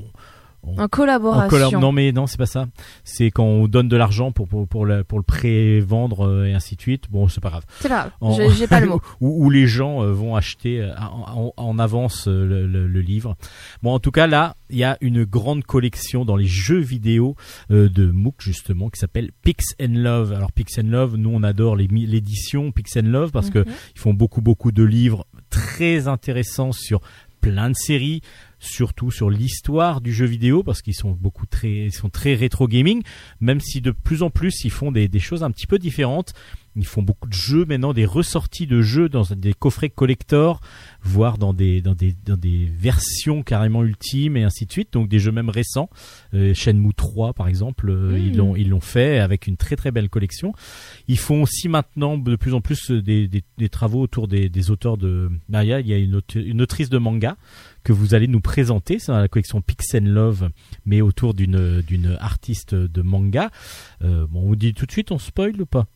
En 0.77 0.83
en 0.83 0.87
collaboration. 0.87 1.49
collab- 1.49 1.79
non 1.81 1.91
mais 1.91 2.11
non 2.11 2.27
c'est 2.27 2.37
pas 2.37 2.45
ça. 2.45 2.67
C'est 3.03 3.31
quand 3.31 3.43
on 3.45 3.67
donne 3.67 3.87
de 3.87 3.95
l'argent 3.97 4.31
pour 4.31 4.47
pour 4.47 4.67
pour 4.67 4.85
le, 4.85 5.03
pour 5.03 5.17
le 5.19 5.23
pré-vendre 5.23 6.27
euh, 6.27 6.45
et 6.45 6.53
ainsi 6.53 6.75
de 6.75 6.81
suite. 6.81 7.05
Bon 7.09 7.27
c'est 7.27 7.41
pas 7.41 7.49
grave 7.49 7.63
C'est 7.79 7.89
pas 7.89 7.95
grave. 7.95 8.11
en- 8.21 8.33
J'ai- 8.51 8.67
pas 8.67 8.79
le 8.79 8.87
mot. 8.89 9.01
où, 9.21 9.45
où 9.45 9.49
les 9.49 9.67
gens 9.67 10.03
euh, 10.03 10.11
vont 10.11 10.35
acheter 10.35 10.81
euh, 10.81 10.91
en, 10.97 11.53
en- 11.57 11.63
en 11.63 11.79
avance 11.79 12.27
le, 12.27 12.67
le- 12.67 12.87
le 12.87 13.01
livre. 13.01 13.35
Bon, 13.83 13.93
en 13.93 13.99
tout 13.99 14.11
cas, 14.11 14.27
là, 14.27 14.55
il 14.69 14.77
y 14.77 14.83
a 14.83 14.97
une 15.01 15.23
grande 15.23 15.63
collection 15.63 16.25
dans 16.25 16.35
les 16.35 16.45
jeux 16.47 16.79
vidéo 16.79 17.35
de 17.69 18.11
MOOC 18.11 18.35
justement 18.39 18.89
qui 18.89 18.99
s'appelle 18.99 19.31
Pix 19.43 19.75
and 19.81 19.93
Love. 19.93 20.33
Alors 20.33 20.51
Pix 20.51 20.77
and 20.79 20.87
Love, 20.89 21.15
nous 21.15 21.29
on 21.29 21.43
adore 21.43 21.75
l'édition 21.75 22.71
Pix 22.71 22.97
and 22.97 23.01
Love 23.07 23.31
parce 23.31 23.49
que 23.49 23.59
Mhm. 23.59 23.65
ils 23.95 23.99
font 23.99 24.13
beaucoup 24.13 24.41
beaucoup 24.41 24.71
de 24.71 24.83
livres 24.83 25.25
très 25.49 26.07
intéressants 26.07 26.71
sur 26.71 27.01
plein 27.41 27.69
de 27.69 27.75
séries, 27.75 28.21
surtout 28.59 29.11
sur 29.11 29.29
l'histoire 29.29 30.01
du 30.01 30.13
jeu 30.13 30.25
vidéo 30.25 30.63
parce 30.63 30.81
qu'ils 30.81 30.95
sont 30.95 31.11
beaucoup 31.11 31.45
très 31.45 31.85
ils 31.85 31.93
sont 31.93 32.09
très 32.09 32.33
rétro 32.33 32.67
gaming 32.67 33.03
même 33.39 33.59
si 33.59 33.81
de 33.81 33.91
plus 33.91 34.23
en 34.23 34.29
plus 34.29 34.63
ils 34.63 34.71
font 34.71 34.91
des, 34.91 35.07
des 35.07 35.19
choses 35.19 35.43
un 35.43 35.51
petit 35.51 35.67
peu 35.67 35.77
différentes 35.77 36.33
ils 36.77 36.85
font 36.85 37.01
beaucoup 37.01 37.27
de 37.27 37.33
jeux 37.33 37.65
maintenant 37.65 37.93
des 37.93 38.05
ressorties 38.05 38.67
de 38.67 38.81
jeux 38.81 39.09
dans 39.09 39.23
des 39.35 39.53
coffrets 39.53 39.89
collector 39.89 40.61
voire 41.01 41.37
dans 41.37 41.53
des 41.53 41.81
dans 41.81 41.95
des 41.95 42.15
dans 42.25 42.37
des 42.37 42.65
versions 42.65 43.43
carrément 43.43 43.83
ultimes 43.83 44.37
et 44.37 44.43
ainsi 44.43 44.65
de 44.65 44.71
suite. 44.71 44.93
Donc 44.93 45.09
des 45.09 45.19
jeux 45.19 45.31
même 45.31 45.49
récents. 45.49 45.89
Euh, 46.33 46.53
Shenmue 46.53 46.93
3 46.93 47.33
par 47.33 47.47
exemple 47.47 47.89
euh, 47.89 48.17
ils 48.17 48.37
l'ont 48.37 48.55
ils 48.55 48.69
l'ont 48.69 48.81
fait 48.81 49.19
avec 49.19 49.47
une 49.47 49.57
très 49.57 49.75
très 49.75 49.91
belle 49.91 50.09
collection. 50.09 50.53
Ils 51.07 51.17
font 51.17 51.41
aussi 51.41 51.67
maintenant 51.67 52.17
de 52.17 52.35
plus 52.35 52.53
en 52.53 52.61
plus 52.61 52.91
des, 52.91 53.27
des, 53.27 53.43
des 53.57 53.69
travaux 53.69 54.01
autour 54.01 54.27
des, 54.27 54.49
des 54.49 54.71
auteurs 54.71 54.97
de 54.97 55.29
Maria 55.49 55.79
il 55.79 55.87
y 55.87 55.93
a 55.93 55.97
une, 55.97 56.21
une 56.35 56.61
autrice 56.61 56.89
de 56.89 56.97
manga 56.97 57.37
que 57.83 57.93
vous 57.93 58.13
allez 58.13 58.27
nous 58.27 58.41
présenter. 58.41 58.99
C'est 58.99 59.11
dans 59.11 59.19
la 59.19 59.27
collection 59.27 59.61
Pix 59.61 59.95
and 59.95 60.05
Love 60.05 60.49
mais 60.85 61.01
autour 61.01 61.33
d'une 61.33 61.81
d'une 61.81 62.17
artiste 62.19 62.75
de 62.75 63.01
manga. 63.01 63.49
Euh, 64.03 64.27
bon 64.27 64.41
on 64.41 64.47
vous 64.47 64.55
dit 64.55 64.73
tout 64.73 64.85
de 64.85 64.91
suite 64.91 65.11
on 65.11 65.17
spoil 65.17 65.59
ou 65.61 65.65
pas? 65.65 65.87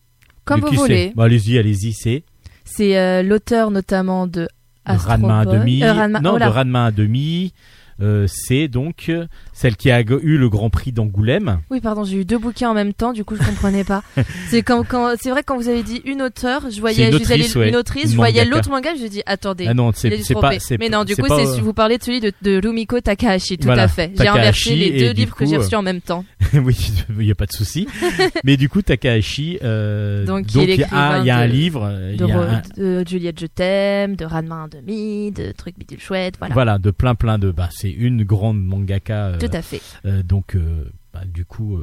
Comme 0.52 0.70
vous 0.70 0.76
voulez. 0.76 1.14
Bah, 1.16 1.26
allez-y 1.26 1.58
allez-y 1.58 1.94
c'est 1.94 2.24
C'est 2.64 2.98
euh, 2.98 3.24
l'auteur 3.24 3.72
notamment 3.72 4.28
de 4.28 4.48
Ranma 4.86 5.42
à 5.42 5.46
demi. 5.46 5.84
Euh, 5.84 5.94
Ranma- 5.94 6.22
non 6.22 6.34
oh 6.36 6.40
de 6.40 6.44
Ranma 6.46 6.86
à 6.86 6.92
demi 6.92 7.54
Euh, 8.02 8.26
c'est 8.28 8.68
donc 8.68 9.06
euh, 9.10 9.28
celle 9.54 9.76
qui 9.76 9.92
a 9.92 10.02
eu 10.02 10.38
le 10.38 10.50
Grand 10.50 10.70
Prix 10.70 10.92
d'Angoulême 10.92 11.60
Oui, 11.70 11.80
pardon, 11.82 12.04
j'ai 12.04 12.18
eu 12.18 12.26
deux 12.26 12.38
bouquins 12.38 12.70
en 12.70 12.74
même 12.74 12.94
temps, 12.94 13.14
du 13.14 13.24
coup 13.24 13.36
je 13.36 13.44
comprenais 13.44 13.84
pas. 13.84 14.04
c'est 14.50 14.64
quand, 14.64 14.84
quand, 14.88 15.14
c'est 15.22 15.30
vrai 15.30 15.44
quand 15.46 15.58
vous 15.58 15.70
avez 15.70 15.84
dit 15.84 16.02
une 16.06 16.22
auteure, 16.22 16.70
je 16.72 16.80
voyais, 16.80 17.10
une 17.10 17.16
autrice, 17.16 17.56
une 17.56 17.62
ouais. 17.62 17.76
autrice, 17.76 18.12
je 18.12 18.16
voyais 18.16 18.46
l'autre 18.46 18.70
manga, 18.70 18.90
je 19.00 19.06
dis 19.08 19.22
attendez. 19.26 19.66
ah 19.68 19.74
non 19.74 19.92
c'est 19.94 20.10
pas 20.34 20.52
Mais 20.80 20.90
non, 20.90 21.04
du 21.04 21.16
coup, 21.16 21.26
c'est 21.28 21.46
euh, 21.48 21.62
vous 21.62 21.74
parlez 21.74 21.98
de 21.98 22.04
celui 22.04 22.20
de, 22.20 22.32
de 22.42 22.60
Rumiko 22.66 23.00
Takahashi, 23.00 23.58
tout 23.58 23.66
Voilà, 23.66 23.84
à 23.84 23.88
fait. 23.88 24.12
J'ai 24.18 24.28
inversé 24.28 24.76
les 24.76 25.00
deux 25.00 25.12
livres 25.12 25.36
que 25.36 25.46
j'ai 25.46 25.58
reçus 25.58 25.76
en 25.76 25.82
même 25.84 26.02
temps. 26.02 26.26
oui, 26.54 26.76
il 27.10 27.26
n'y 27.26 27.32
a 27.32 27.36
pas 27.36 27.46
de 27.46 27.52
souci. 27.52 27.88
Mais 28.44 28.58
du 28.58 28.70
coup, 28.70 28.82
Takahashi, 28.82 29.60
euh, 29.64 30.26
Donc, 30.26 30.48
donc, 30.48 30.68
il 30.68 30.80
y 30.80 30.84
a, 30.84 31.20
il 31.20 31.26
y 31.26 31.30
a 31.30 31.38
un 31.38 31.48
livre, 31.48 31.88
De, 31.90 32.14
il 32.14 32.28
y 32.28 32.32
a 32.32 32.38
Ro- 32.38 32.42
un- 32.44 32.62
de 32.78 33.08
Juliette 33.08 33.40
Je 33.40 33.46
t'aime, 33.46 34.16
de 34.16 34.26
Ranma 34.26 34.68
1,5, 34.68 35.34
de 35.34 35.52
trucs 35.52 35.78
bidule 35.78 36.00
chouette, 36.00 36.36
voilà. 36.40 36.54
voilà. 36.54 36.78
de 36.80 36.92
plein 36.92 37.16
plein 37.16 37.38
de. 37.38 37.52
Bah, 37.52 37.70
c'est 37.72 37.91
une 37.92 38.24
grande 38.24 38.64
mangaka, 38.64 39.28
euh, 39.28 39.38
Tout 39.38 39.50
à 39.54 39.62
fait. 39.62 39.82
euh, 40.06 40.24
donc 40.24 40.56
euh, 40.56 40.86
bah, 41.14 41.24
du 41.26 41.46
coup. 41.46 41.80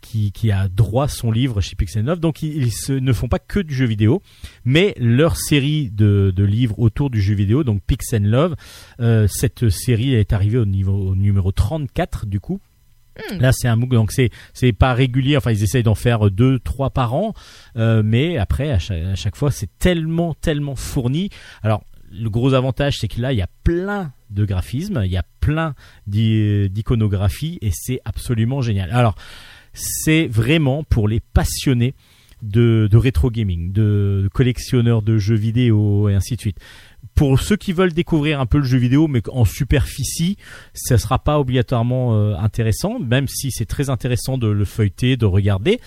qui, 0.00 0.32
qui 0.32 0.52
a 0.52 0.68
droit 0.68 1.08
son 1.08 1.32
livre 1.32 1.62
chez 1.62 1.76
Pixel 1.76 2.04
9 2.04 2.20
donc 2.20 2.42
ils, 2.42 2.56
ils 2.64 2.72
se, 2.72 2.92
ne 2.92 3.12
font 3.14 3.26
pas 3.26 3.38
que 3.38 3.58
du 3.58 3.74
jeu 3.74 3.86
vidéo 3.86 4.20
mais 4.66 4.94
leur 4.98 5.38
série 5.38 5.90
de, 5.90 6.30
de 6.36 6.44
livres 6.44 6.78
autour 6.78 7.08
du 7.08 7.22
jeu 7.22 7.34
vidéo 7.34 7.64
donc 7.64 7.80
Pixel 7.86 8.28
Love 8.28 8.54
euh, 9.00 9.26
cette 9.30 9.70
série 9.70 10.12
est 10.12 10.34
arrivée 10.34 10.58
au 10.58 10.66
niveau 10.66 10.92
au 10.92 11.14
numéro 11.16 11.52
34 11.52 12.26
du 12.26 12.38
coup 12.38 12.60
Hmm. 13.30 13.38
Là, 13.38 13.52
c'est 13.52 13.68
un 13.68 13.76
MOOC, 13.76 13.90
donc 13.90 14.10
c'est 14.10 14.30
c'est 14.54 14.72
pas 14.72 14.92
régulier. 14.92 15.36
Enfin, 15.36 15.52
ils 15.52 15.62
essayent 15.62 15.84
d'en 15.84 15.94
faire 15.94 16.32
deux, 16.32 16.58
trois 16.58 16.90
par 16.90 17.14
an, 17.14 17.32
euh, 17.76 18.02
mais 18.04 18.38
après, 18.38 18.72
à 18.72 18.80
chaque, 18.80 19.04
à 19.04 19.14
chaque 19.14 19.36
fois, 19.36 19.52
c'est 19.52 19.68
tellement, 19.78 20.34
tellement 20.34 20.74
fourni. 20.74 21.30
Alors, 21.62 21.84
le 22.10 22.28
gros 22.28 22.54
avantage, 22.54 22.96
c'est 22.98 23.06
que 23.06 23.20
là, 23.20 23.32
il 23.32 23.38
y 23.38 23.42
a 23.42 23.46
plein 23.62 24.12
de 24.34 24.44
graphismes, 24.44 25.02
il 25.04 25.10
y 25.10 25.16
a 25.16 25.24
plein 25.40 25.74
d'i- 26.06 26.68
d'iconographie, 26.70 27.58
et 27.62 27.70
c'est 27.72 28.00
absolument 28.04 28.60
génial. 28.60 28.90
Alors, 28.90 29.14
c'est 29.72 30.26
vraiment 30.26 30.84
pour 30.84 31.08
les 31.08 31.20
passionnés 31.20 31.94
de, 32.42 32.88
de 32.90 32.96
rétro 32.98 33.30
gaming, 33.30 33.72
de 33.72 34.28
collectionneurs 34.34 35.00
de 35.02 35.16
jeux 35.16 35.34
vidéo 35.34 36.08
et 36.10 36.14
ainsi 36.14 36.36
de 36.36 36.40
suite. 36.40 36.58
pour 37.14 37.40
ceux 37.40 37.56
qui 37.56 37.72
veulent 37.72 37.92
découvrir 37.92 38.40
un 38.40 38.46
peu 38.46 38.58
le 38.58 38.64
jeu 38.64 38.78
vidéo, 38.78 39.06
mais 39.08 39.22
en 39.30 39.44
superficie, 39.44 40.36
ça 40.74 40.98
sera 40.98 41.18
pas 41.18 41.38
obligatoirement 41.38 42.14
euh, 42.16 42.34
intéressant, 42.36 42.98
même 42.98 43.28
si 43.28 43.50
c'est 43.50 43.66
très 43.66 43.88
intéressant 43.88 44.36
de 44.36 44.48
le 44.48 44.64
feuilleter, 44.64 45.16
de 45.16 45.26
regarder, 45.26 45.80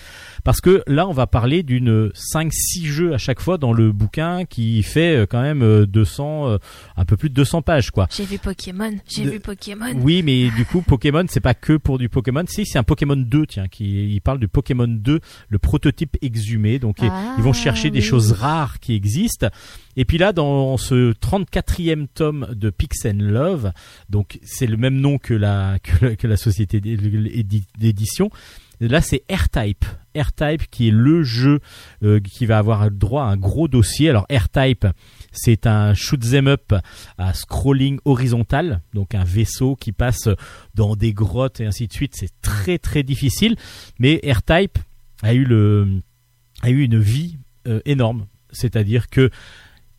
parce 0.44 0.60
que 0.60 0.82
là, 0.86 1.06
on 1.08 1.12
va 1.12 1.26
parler 1.26 1.62
d'une 1.62 2.10
5-6 2.14 2.84
jeux 2.86 3.14
à 3.14 3.18
chaque 3.18 3.40
fois 3.40 3.58
dans 3.58 3.72
le 3.72 3.92
bouquin 3.92 4.44
qui 4.44 4.82
fait 4.82 5.16
euh, 5.16 5.26
quand 5.26 5.42
même 5.42 5.62
euh, 5.62 5.86
200, 5.86 6.48
euh, 6.48 6.58
un 6.96 7.04
peu 7.04 7.16
plus 7.16 7.28
de 7.30 7.34
200 7.34 7.62
pages, 7.62 7.90
quoi. 7.90 8.06
J'ai 8.14 8.24
vu 8.24 8.38
Pokémon, 8.38 8.92
j'ai 9.06 9.24
De- 9.24 9.30
vu 9.30 9.40
Pokémon. 9.40 9.92
Oui, 9.96 10.22
mais 10.22 10.50
du 10.50 10.64
coup, 10.64 10.82
Pokémon, 10.82 11.24
c'est 11.28 11.40
pas 11.40 11.54
que 11.54 11.76
pour 11.76 11.98
du 11.98 12.08
Pokémon. 12.08 12.44
Si, 12.48 12.64
c'est 12.66 12.78
un 12.78 12.82
Pokémon 12.84 13.16
2, 13.16 13.46
tiens, 13.46 13.68
qui 13.68 14.14
il 14.14 14.20
parle 14.20 14.38
du 14.38 14.48
Pokémon 14.48 14.86
2, 14.88 15.20
le 15.48 15.58
prototype 15.58 16.16
exhumé. 16.22 16.78
Donc, 16.78 16.96
ils- 17.02 17.08
Ah, 17.10 17.34
ils 17.38 17.42
vont 17.44 17.52
chercher 17.52 17.90
des 17.90 18.00
choses 18.00 18.32
rares 18.32 18.80
qui 18.80 18.94
existent. 18.94 19.48
Et 19.96 20.04
puis 20.04 20.18
là, 20.18 20.32
dans 20.32 20.76
ce 20.76 21.12
34e 21.12 22.06
tome 22.06 22.48
de 22.54 22.70
Pix 22.70 23.04
and 23.06 23.18
Love, 23.18 23.72
donc 24.08 24.38
c'est 24.44 24.66
le 24.66 24.76
même 24.76 24.94
nom 25.00 25.18
que 25.18 25.34
la 25.34 25.78
que, 25.82 26.04
la- 26.06 26.16
que 26.16 26.26
la 26.26 26.36
société 26.36 26.80
d'édi- 26.80 27.66
d'édition. 27.78 28.30
Là, 28.80 29.00
c'est 29.00 29.24
R-Type. 29.30 29.84
R-Type 30.20 30.70
qui 30.70 30.88
est 30.88 30.92
le 30.92 31.22
jeu 31.22 31.60
euh, 32.02 32.20
qui 32.20 32.46
va 32.46 32.58
avoir 32.58 32.90
droit 32.90 33.24
à 33.24 33.26
un 33.26 33.36
gros 33.36 33.68
dossier. 33.68 34.10
Alors 34.10 34.26
R-Type, 34.30 34.86
c'est 35.32 35.66
un 35.66 35.94
shoot 35.94 36.22
'em 36.34 36.48
up 36.48 36.74
à 37.18 37.34
scrolling 37.34 37.98
horizontal, 38.04 38.80
donc 38.94 39.14
un 39.14 39.24
vaisseau 39.24 39.76
qui 39.76 39.92
passe 39.92 40.28
dans 40.74 40.96
des 40.96 41.12
grottes 41.12 41.60
et 41.60 41.66
ainsi 41.66 41.86
de 41.86 41.92
suite. 41.92 42.14
C'est 42.16 42.32
très 42.42 42.78
très 42.78 43.02
difficile, 43.02 43.56
mais 43.98 44.20
R-Type 44.24 44.78
a 45.22 45.34
eu 45.34 45.44
le 45.44 46.00
a 46.62 46.70
eu 46.70 46.82
une 46.82 46.98
vie 46.98 47.38
euh, 47.66 47.80
énorme. 47.84 48.26
C'est-à-dire 48.50 49.08
que 49.08 49.30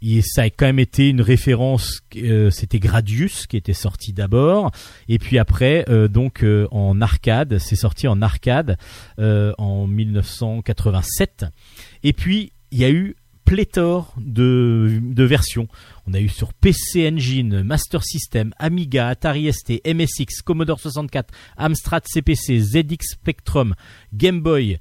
il- 0.01 0.23
ça 0.23 0.43
a 0.43 0.49
quand 0.49 0.65
même 0.65 0.79
été 0.79 1.09
une 1.09 1.21
référence. 1.21 2.01
euh, 2.17 2.49
C'était 2.51 2.79
Gradius 2.79 3.47
qui 3.47 3.57
était 3.57 3.73
sorti 3.73 4.13
d'abord, 4.13 4.71
et 5.07 5.19
puis 5.19 5.37
après, 5.37 5.85
euh, 5.89 6.07
donc 6.07 6.43
euh, 6.43 6.67
en 6.71 7.01
arcade, 7.01 7.57
c'est 7.59 7.75
sorti 7.75 8.07
en 8.07 8.21
arcade 8.21 8.77
en 9.17 9.87
1987. 9.87 11.45
Et 12.03 12.13
puis 12.13 12.51
il 12.71 12.79
y 12.79 12.85
a 12.85 12.89
eu 12.91 13.15
pléthore 13.45 14.13
de 14.19 15.23
versions. 15.23 15.67
On 16.05 16.13
a 16.13 16.19
eu 16.19 16.29
sur 16.29 16.53
PC 16.53 17.09
Engine, 17.11 17.63
Master 17.63 18.03
System, 18.03 18.51
Amiga, 18.59 19.07
Atari 19.07 19.51
ST, 19.51 19.81
MSX, 19.85 20.41
Commodore 20.43 20.79
64, 20.79 21.33
Amstrad 21.57 22.03
CPC, 22.07 22.59
ZX 22.59 22.97
Spectrum, 23.13 23.73
Game 24.13 24.41
Boy, 24.41 24.77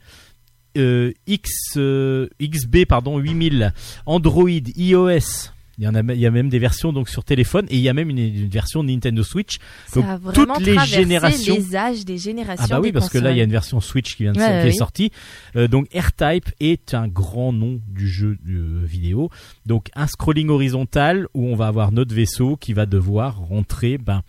euh, 0.77 1.12
X, 1.27 1.51
euh, 1.77 2.28
XB 2.40 2.85
pardon 2.86 3.19
8000, 3.19 3.73
Android, 4.07 4.49
iOS. 4.77 5.51
Il 5.81 5.85
y 5.85 5.86
en 5.86 5.95
a, 5.95 6.01
il 6.12 6.19
y 6.19 6.27
a 6.27 6.32
même 6.32 6.49
des 6.49 6.59
versions 6.59 6.93
donc 6.93 7.09
sur 7.09 7.23
téléphone 7.23 7.65
et 7.70 7.77
il 7.77 7.81
y 7.81 7.89
a 7.89 7.93
même 7.95 8.11
une, 8.11 8.19
une 8.19 8.49
version 8.49 8.82
Nintendo 8.82 9.23
Switch. 9.23 9.59
Ça 9.86 10.01
Donc, 10.01 10.09
a 10.11 10.16
vraiment 10.16 10.55
toutes 10.57 10.66
les 10.66 10.74
traversé 10.74 10.97
générations- 11.03 11.55
les 11.55 11.77
âges 11.77 12.05
des 12.05 12.19
générations. 12.19 12.65
Ah 12.65 12.74
bah 12.74 12.81
oui 12.81 12.90
parce 12.90 13.09
que 13.09 13.19
là 13.19 13.31
il 13.31 13.36
y 13.36 13.40
a 13.40 13.45
une 13.45 13.53
version 13.53 13.81
Switch 13.81 14.16
qui 14.16 14.24
vient 14.24 14.32
de 14.32 14.39
Ouais, 14.40 14.45
qui 14.45 14.51
ouais, 14.51 14.61
est 14.62 14.70
oui. 14.70 14.74
sortie. 14.77 15.12
Euh, 15.55 15.69
donc 15.69 15.86
R-Type 15.95 16.47
est 16.59 16.95
un 16.95 17.07
grand 17.07 17.53
nom 17.53 17.78
du 17.86 18.09
jeu 18.09 18.39
euh, 18.49 18.81
vidéo. 18.85 19.31
Donc 19.66 19.90
un 19.95 20.09
scrolling 20.09 20.49
horizontal 20.49 21.28
où 21.35 21.47
on 21.47 21.55
va 21.55 21.69
avoir 21.69 21.93
notre 21.93 22.12
vaisseau 22.12 22.57
qui 22.57 22.73
va 22.73 22.85
devoir 22.85 23.39
rentrer 23.39 23.99
ben 23.99 24.23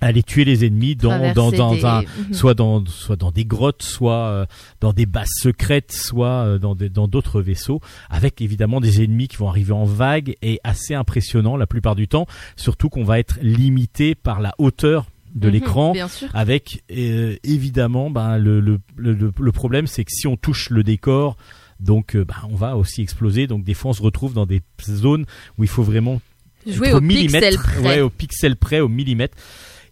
aller 0.00 0.22
tuer 0.22 0.44
les 0.44 0.64
ennemis 0.64 0.96
dans 0.96 1.32
dans, 1.34 1.50
dans 1.50 1.74
des- 1.74 1.84
un 1.84 2.00
Mhm. 2.02 2.32
soit 2.34 2.54
dans 2.54 2.84
soit 2.86 3.16
dans 3.16 3.30
des 3.30 3.44
grottes, 3.44 3.82
soit 3.82 4.14
euh, 4.28 4.46
dans 4.80 4.92
des 4.92 5.06
bases 5.06 5.28
secrètes, 5.42 5.92
soit 5.92 6.44
euh, 6.46 6.58
dans 6.58 6.74
des 6.74 6.88
dans 6.88 7.06
d'autres 7.08 7.40
vaisseaux, 7.42 7.80
avec 8.08 8.40
évidemment 8.40 8.80
des 8.80 9.02
ennemis 9.02 9.28
qui 9.28 9.36
vont 9.36 9.48
arriver 9.48 9.72
en 9.72 9.84
vague 9.84 10.34
et 10.42 10.60
assez 10.64 10.94
impressionnant 10.94 11.56
la 11.56 11.66
plupart 11.66 11.94
du 11.96 12.08
temps, 12.08 12.26
surtout 12.56 12.88
qu'on 12.88 13.04
va 13.04 13.18
être 13.18 13.38
limité 13.42 14.14
par 14.14 14.40
la 14.40 14.54
hauteur 14.58 15.06
de 15.34 15.46
Mhm, 15.46 15.52
l'écran 15.52 15.92
avec 16.34 16.82
euh, 16.90 17.36
évidemment 17.44 18.10
ben, 18.10 18.36
le, 18.38 18.58
le, 18.60 18.80
le, 18.96 19.32
le- 19.38 19.52
problème 19.52 19.86
c'est 19.86 20.02
que 20.04 20.10
si 20.12 20.26
on 20.26 20.36
touche 20.36 20.70
le 20.70 20.82
décor 20.82 21.36
donc 21.78 22.16
euh, 22.16 22.24
ben, 22.24 22.34
on 22.50 22.56
va 22.56 22.76
aussi 22.76 23.00
exploser 23.00 23.46
donc 23.46 23.62
des 23.62 23.74
fois 23.74 23.92
on 23.92 23.94
se 23.94 24.02
retrouve 24.02 24.34
dans 24.34 24.44
des 24.46 24.60
zones 24.82 25.26
où 25.56 25.62
il 25.62 25.68
faut 25.68 25.84
vraiment 25.84 26.20
Jouer 26.66 26.92
au 26.92 27.00
pixel 27.00 27.54
près. 27.54 27.78
ouais, 27.80 28.00
au 28.00 28.10
pixel 28.10 28.54
près, 28.56 28.80
au 28.80 28.88
millimètre. 28.88 29.34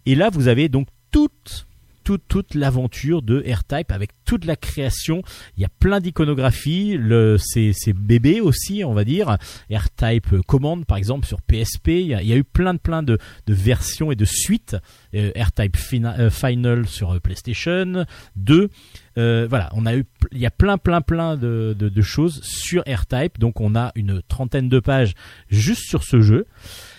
Et 0.05 0.15
là, 0.15 0.29
vous 0.29 0.47
avez 0.47 0.69
donc 0.69 0.87
toute, 1.11 1.67
toute, 2.03 2.23
toute 2.27 2.55
l'aventure 2.55 3.21
de 3.21 3.43
R-Type 3.47 3.91
avec 3.91 4.11
toute 4.25 4.45
la 4.45 4.55
création. 4.55 5.21
Il 5.55 5.61
y 5.61 5.65
a 5.65 5.69
plein 5.69 5.99
d'iconographie. 5.99 6.97
Le, 6.97 7.37
c'est, 7.37 7.93
bébé 7.93 8.41
aussi, 8.41 8.83
on 8.83 8.93
va 8.93 9.03
dire. 9.03 9.37
R-Type 9.71 10.41
Command, 10.47 10.83
par 10.85 10.97
exemple, 10.97 11.27
sur 11.27 11.41
PSP. 11.41 11.89
Il 11.89 12.07
y 12.07 12.15
a, 12.15 12.35
eu 12.35 12.43
plein 12.43 12.73
de, 12.73 12.79
plein 12.79 13.03
de, 13.03 13.19
de 13.45 13.53
versions 13.53 14.11
et 14.11 14.15
de 14.15 14.25
suites. 14.25 14.75
Euh, 15.13 15.31
R-Type 15.35 15.77
euh, 15.93 16.29
Final 16.31 16.87
sur 16.87 17.11
euh, 17.11 17.19
PlayStation 17.19 18.05
2. 18.37 18.69
Euh, 19.17 19.47
voilà, 19.47 19.69
on 19.73 19.85
a 19.85 19.95
eu, 19.95 20.05
il 20.31 20.39
y 20.39 20.45
a 20.45 20.51
plein, 20.51 20.79
plein, 20.79 21.01
plein 21.01 21.35
de, 21.35 21.75
de, 21.77 21.89
de 21.89 22.01
choses 22.01 22.41
sur 22.43 22.81
R-Type. 22.87 23.37
Donc, 23.37 23.61
on 23.61 23.75
a 23.75 23.91
une 23.93 24.21
trentaine 24.27 24.67
de 24.69 24.79
pages 24.79 25.13
juste 25.49 25.83
sur 25.87 26.03
ce 26.03 26.21
jeu. 26.21 26.47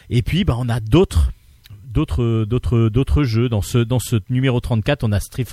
Et 0.08 0.22
puis, 0.22 0.44
bah, 0.44 0.54
on 0.58 0.68
a 0.68 0.78
d'autres, 0.78 1.32
d'autres, 1.90 2.44
d'autres, 2.44 2.88
d'autres 2.88 3.24
jeux. 3.24 3.48
Dans 3.48 3.62
ce, 3.62 3.78
dans 3.78 3.98
ce 3.98 4.16
numéro 4.30 4.60
34, 4.60 5.04
on 5.04 5.12
a 5.12 5.20
Street 5.20 5.44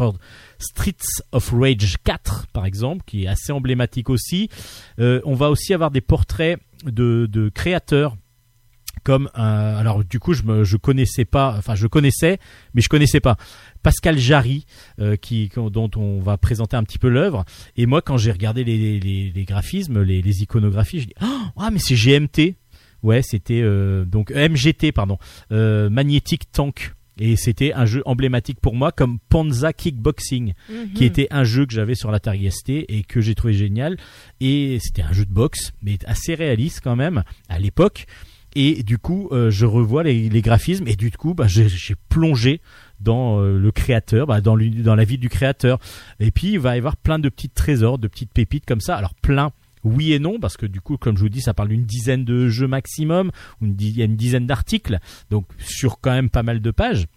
Streets 0.60 1.24
of 1.32 1.52
Rage 1.54 1.96
4, 2.04 2.48
par 2.54 2.66
exemple, 2.66 3.04
qui 3.06 3.24
est 3.24 3.28
assez 3.28 3.52
emblématique 3.52 4.10
aussi. 4.10 4.50
Euh, 5.00 5.22
on 5.26 5.34
va 5.34 5.50
aussi 5.50 5.74
avoir 5.74 5.92
des 5.92 6.02
portraits 6.02 6.60
de, 6.86 7.28
de 7.32 7.50
créateurs. 7.50 8.16
Comme 9.04 9.30
alors 9.36 10.04
du 10.04 10.20
coup 10.20 10.34
je 10.34 10.44
me 10.44 10.64
je 10.64 10.76
connaissais 10.76 11.24
pas 11.24 11.56
enfin 11.58 11.76
je 11.76 11.88
connaissais 11.88 12.40
mais 12.74 12.82
je 12.82 12.90
connaissais 12.90 13.20
pas 13.22 13.38
Pascal 13.82 14.18
Jarry 14.18 14.66
euh, 15.00 15.16
qui 15.16 15.50
dont 15.56 15.90
on 15.96 16.20
va 16.20 16.38
présenter 16.38 16.76
un 16.76 16.84
petit 16.84 16.98
peu 16.98 17.08
l'œuvre 17.08 17.46
et 17.78 17.86
moi 17.86 18.02
quand 18.02 18.18
j'ai 18.18 18.32
regardé 18.32 18.64
les, 18.66 19.46
graphismes 19.48 20.02
les, 20.02 20.42
iconographies 20.42 21.02
je 21.02 21.06
dis 21.06 21.14
oh, 21.22 21.46
ah 21.58 21.70
mais 21.72 21.80
c'est 21.80 21.96
GMT 21.96 22.56
Ouais, 23.04 23.22
c'était 23.22 23.62
euh, 23.62 24.06
donc 24.06 24.32
MGT 24.32 24.92
pardon, 24.92 25.18
euh, 25.52 25.90
Magnetic 25.90 26.52
Tank 26.52 26.94
et 27.20 27.36
c'était 27.36 27.74
un 27.74 27.86
jeu 27.86 28.04
emblématique 28.06 28.60
pour 28.62 28.76
moi 28.76 28.92
comme 28.92 29.18
Panza 29.30 29.74
Kickboxing 29.74 30.54
Mhm. 30.70 30.94
qui 30.94 31.04
était 31.06 31.28
un 31.32 31.44
jeu 31.44 31.66
que 31.66 31.74
j'avais 31.74 31.96
sur 31.96 32.12
l'Atari 32.12 32.52
ST 32.52 32.70
et 32.70 33.04
que 33.08 33.22
j'ai 33.22 33.34
trouvé 33.36 33.54
génial 33.54 33.98
et 34.40 34.78
c'était 34.82 35.02
un 35.02 35.14
jeu 35.14 35.26
de 35.26 35.34
boxe 35.34 35.72
mais 35.82 35.98
assez 36.06 36.36
réaliste 36.36 36.82
quand 36.84 36.96
même 36.96 37.24
à 37.50 37.58
l'époque 37.60 38.06
et 38.56 38.84
du 38.84 38.98
coup 39.00 39.30
euh, 39.32 39.50
je 39.52 39.66
revois 39.66 40.04
les, 40.04 40.30
les 40.30 40.42
graphismes 40.42 40.88
et 40.88 40.96
du 40.96 41.10
coup 41.12 41.34
bah, 41.34 41.48
j'ai 41.48 41.70
j'ai 41.70 41.96
plongé 42.10 42.62
dans 43.00 43.40
euh, 43.42 43.60
le 43.60 43.72
créateur, 43.72 44.26
bah, 44.26 44.42
dans, 44.42 44.58
dans 44.58 44.96
la 44.96 45.04
vie 45.04 45.20
du 45.20 45.30
créateur. 45.30 45.78
Et 46.20 46.32
puis 46.32 46.54
il 46.54 46.60
va 46.60 46.74
y 46.76 46.80
avoir 46.80 46.96
plein 46.98 47.20
de 47.20 47.30
petits 47.30 47.50
trésors, 47.50 48.00
de 48.00 48.08
petites 48.08 48.32
pépites 48.34 48.66
comme 48.66 48.82
ça. 48.82 48.96
Alors 48.96 49.14
plein, 49.14 49.52
oui 49.84 50.14
et 50.14 50.20
non, 50.20 50.40
parce 50.40 50.58
que 50.58 50.66
du 50.66 50.82
coup, 50.82 50.98
comme 50.98 51.18
je 51.18 51.22
vous 51.22 51.30
dis, 51.30 51.42
ça 51.42 51.54
parle 51.54 51.70
d'une 51.70 51.86
dizaine 51.86 52.26
de 52.26 52.50
jeux 52.50 52.68
maximum, 52.68 53.32
une 53.62 53.76
il 53.80 53.98
y 53.98 54.02
a 54.02 54.06
une 54.06 54.16
dizaine 54.16 54.48
d'articles, 54.48 55.00
donc 55.30 55.46
sur 55.60 56.00
quand 56.00 56.12
même 56.12 56.30
pas 56.30 56.44
mal 56.44 56.62
de 56.62 56.72
pages. 56.72 57.08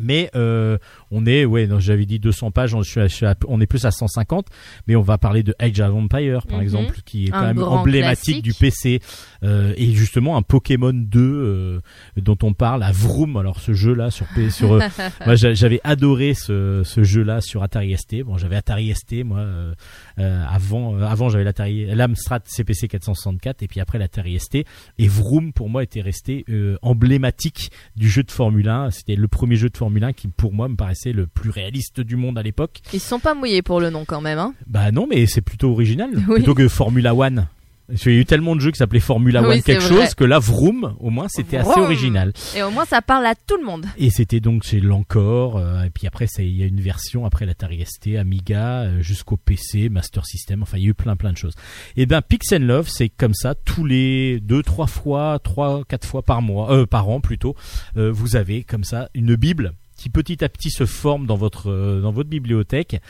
Mais 0.00 0.30
euh, 0.34 0.78
on 1.12 1.26
est, 1.26 1.44
ouais, 1.44 1.68
j'avais 1.78 2.06
dit 2.06 2.18
200 2.18 2.50
pages, 2.50 2.74
on, 2.74 2.82
je 2.82 2.90
suis 2.90 3.00
à- 3.00 3.06
je 3.06 3.14
suis 3.14 3.26
à- 3.26 3.36
on 3.46 3.60
est 3.60 3.66
plus 3.66 3.84
à 3.84 3.90
150, 3.90 4.46
mais 4.86 4.96
on 4.96 5.02
va 5.02 5.18
parler 5.18 5.42
de 5.42 5.54
Age 5.58 5.78
of 5.80 5.94
Empire, 5.94 6.46
par 6.46 6.58
Mhm. 6.58 6.62
exemple, 6.64 6.96
qui 7.04 7.26
est 7.26 7.30
quand 7.30 7.38
Un 7.38 7.54
même 7.54 7.62
emblématique 7.62 8.42
classique. 8.42 8.42
du 8.44 8.54
PC, 8.54 9.00
euh, 9.44 9.74
et 9.76 9.92
justement 9.92 10.36
un 10.36 10.42
Pokémon 10.42 10.92
2 10.92 11.20
euh, 11.20 11.80
dont 12.16 12.38
on 12.42 12.54
parle 12.54 12.82
à 12.82 12.92
Vroom. 12.92 13.36
Alors 13.36 13.60
ce 13.60 13.72
jeu-là 13.72 14.10
sur 14.10 14.26
P- 14.34 14.50
sur 14.50 14.72
euh, 14.72 14.80
moi 15.26 15.34
j'a- 15.36 15.54
j'avais 15.54 15.80
adoré 15.84 16.34
ce, 16.34 16.82
ce 16.84 17.02
jeu-là 17.04 17.40
sur 17.40 17.62
Atari 17.62 17.92
ST. 17.96 18.22
Bon, 18.24 18.38
j'avais 18.38 18.56
Atari 18.56 18.94
ST 18.94 19.22
moi 19.24 19.40
euh, 19.40 19.74
avant 20.18 20.96
avant 20.98 21.28
j'avais 21.28 21.44
l'Atari 21.44 21.86
l'Amstrad 21.94 22.42
CPC 22.46 22.88
464 22.88 23.62
et 23.62 23.68
puis 23.68 23.80
après 23.80 23.98
l'Atari 23.98 24.38
ST 24.38 24.64
et 24.98 25.08
Vroom 25.08 25.52
pour 25.52 25.68
moi 25.68 25.82
était 25.82 26.00
resté 26.00 26.44
emblématique 26.82 27.70
du 27.96 28.08
jeu 28.08 28.22
de 28.22 28.30
Formule 28.30 28.68
1. 28.68 28.90
C'était 28.90 29.16
le 29.16 29.28
premier 29.28 29.56
jeu 29.56 29.68
de 29.68 29.76
Formule 29.76 30.04
1 30.04 30.12
qui 30.12 30.28
pour 30.28 30.52
moi 30.52 30.68
me 30.68 30.76
paraissait 30.76 31.01
le 31.10 31.26
plus 31.26 31.50
réaliste 31.50 32.00
du 32.00 32.14
monde 32.14 32.38
à 32.38 32.42
l'époque. 32.44 32.80
Ils 32.92 33.00
se 33.00 33.08
sont 33.08 33.18
pas 33.18 33.34
mouillés 33.34 33.62
pour 33.62 33.80
le 33.80 33.90
nom 33.90 34.04
quand 34.04 34.20
même. 34.20 34.38
Hein. 34.38 34.54
Bah 34.68 34.92
non, 34.92 35.08
mais 35.10 35.26
c'est 35.26 35.40
plutôt 35.40 35.72
original 35.72 36.10
Oui. 36.28 36.36
plutôt 36.36 36.54
que 36.54 36.68
Formula 36.68 37.14
One. 37.14 37.48
Qu'il 37.96 38.12
y 38.12 38.16
a 38.16 38.20
eu 38.20 38.24
tellement 38.24 38.54
de 38.56 38.60
jeux 38.60 38.70
qui 38.70 38.78
s'appelaient 38.78 39.00
Formula 39.00 39.42
Oui, 39.42 39.48
One 39.48 39.54
c'est 39.56 39.62
quelque 39.64 39.82
vrai. 39.92 40.04
chose 40.06 40.14
que 40.14 40.24
là 40.24 40.38
Vroom 40.38 40.94
au 41.00 41.10
moins 41.10 41.26
c'était 41.28 41.58
assez 41.58 41.78
original. 41.78 42.32
Et 42.56 42.62
au 42.62 42.70
moins 42.70 42.86
ça 42.86 43.02
parle 43.02 43.26
à 43.26 43.34
tout 43.34 43.56
le 43.58 43.64
monde. 43.66 43.84
Et 43.98 44.08
c'était 44.08 44.40
donc 44.40 44.62
chez 44.62 44.80
l'encore, 44.80 45.58
euh, 45.58 45.82
et 45.82 45.90
puis 45.90 46.06
après 46.06 46.26
il 46.38 46.56
y 46.56 46.62
a 46.62 46.66
une 46.66 46.80
version 46.80 47.26
après 47.26 47.44
l'Atari 47.44 47.84
ST, 47.84 48.16
Amiga, 48.16 48.82
euh, 48.84 49.02
jusqu'au 49.02 49.36
PC, 49.36 49.90
Master 49.90 50.24
System, 50.24 50.62
enfin 50.62 50.78
il 50.78 50.84
y 50.84 50.86
a 50.86 50.90
eu 50.90 50.94
plein 50.94 51.16
plein 51.16 51.32
de 51.32 51.36
choses. 51.36 51.54
Et 51.96 52.06
ben 52.06 52.22
Pix 52.22 52.52
and 52.52 52.60
Love, 52.60 52.88
c'est 52.88 53.10
comme 53.10 53.34
ça 53.34 53.54
tous 53.56 53.84
les 53.84 54.40
deux, 54.40 54.62
trois 54.62 54.86
fois, 54.86 55.38
trois, 55.42 55.82
quatre 55.86 56.06
fois 56.06 56.22
par 56.22 56.40
mois, 56.40 56.72
euh, 56.72 56.86
par 56.86 57.08
an 57.10 57.20
plutôt, 57.20 57.56
euh, 57.98 58.10
vous 58.10 58.36
avez 58.36 58.62
comme 58.62 58.84
ça 58.84 59.10
une 59.12 59.34
bible 59.34 59.74
petit 60.10 60.44
à 60.44 60.48
petit 60.48 60.70
se 60.70 60.86
forme 60.86 61.26
dans 61.26 61.36
votre 61.36 61.70
euh, 61.70 62.00
dans 62.00 62.12
votre 62.12 62.28
bibliothèque 62.28 63.00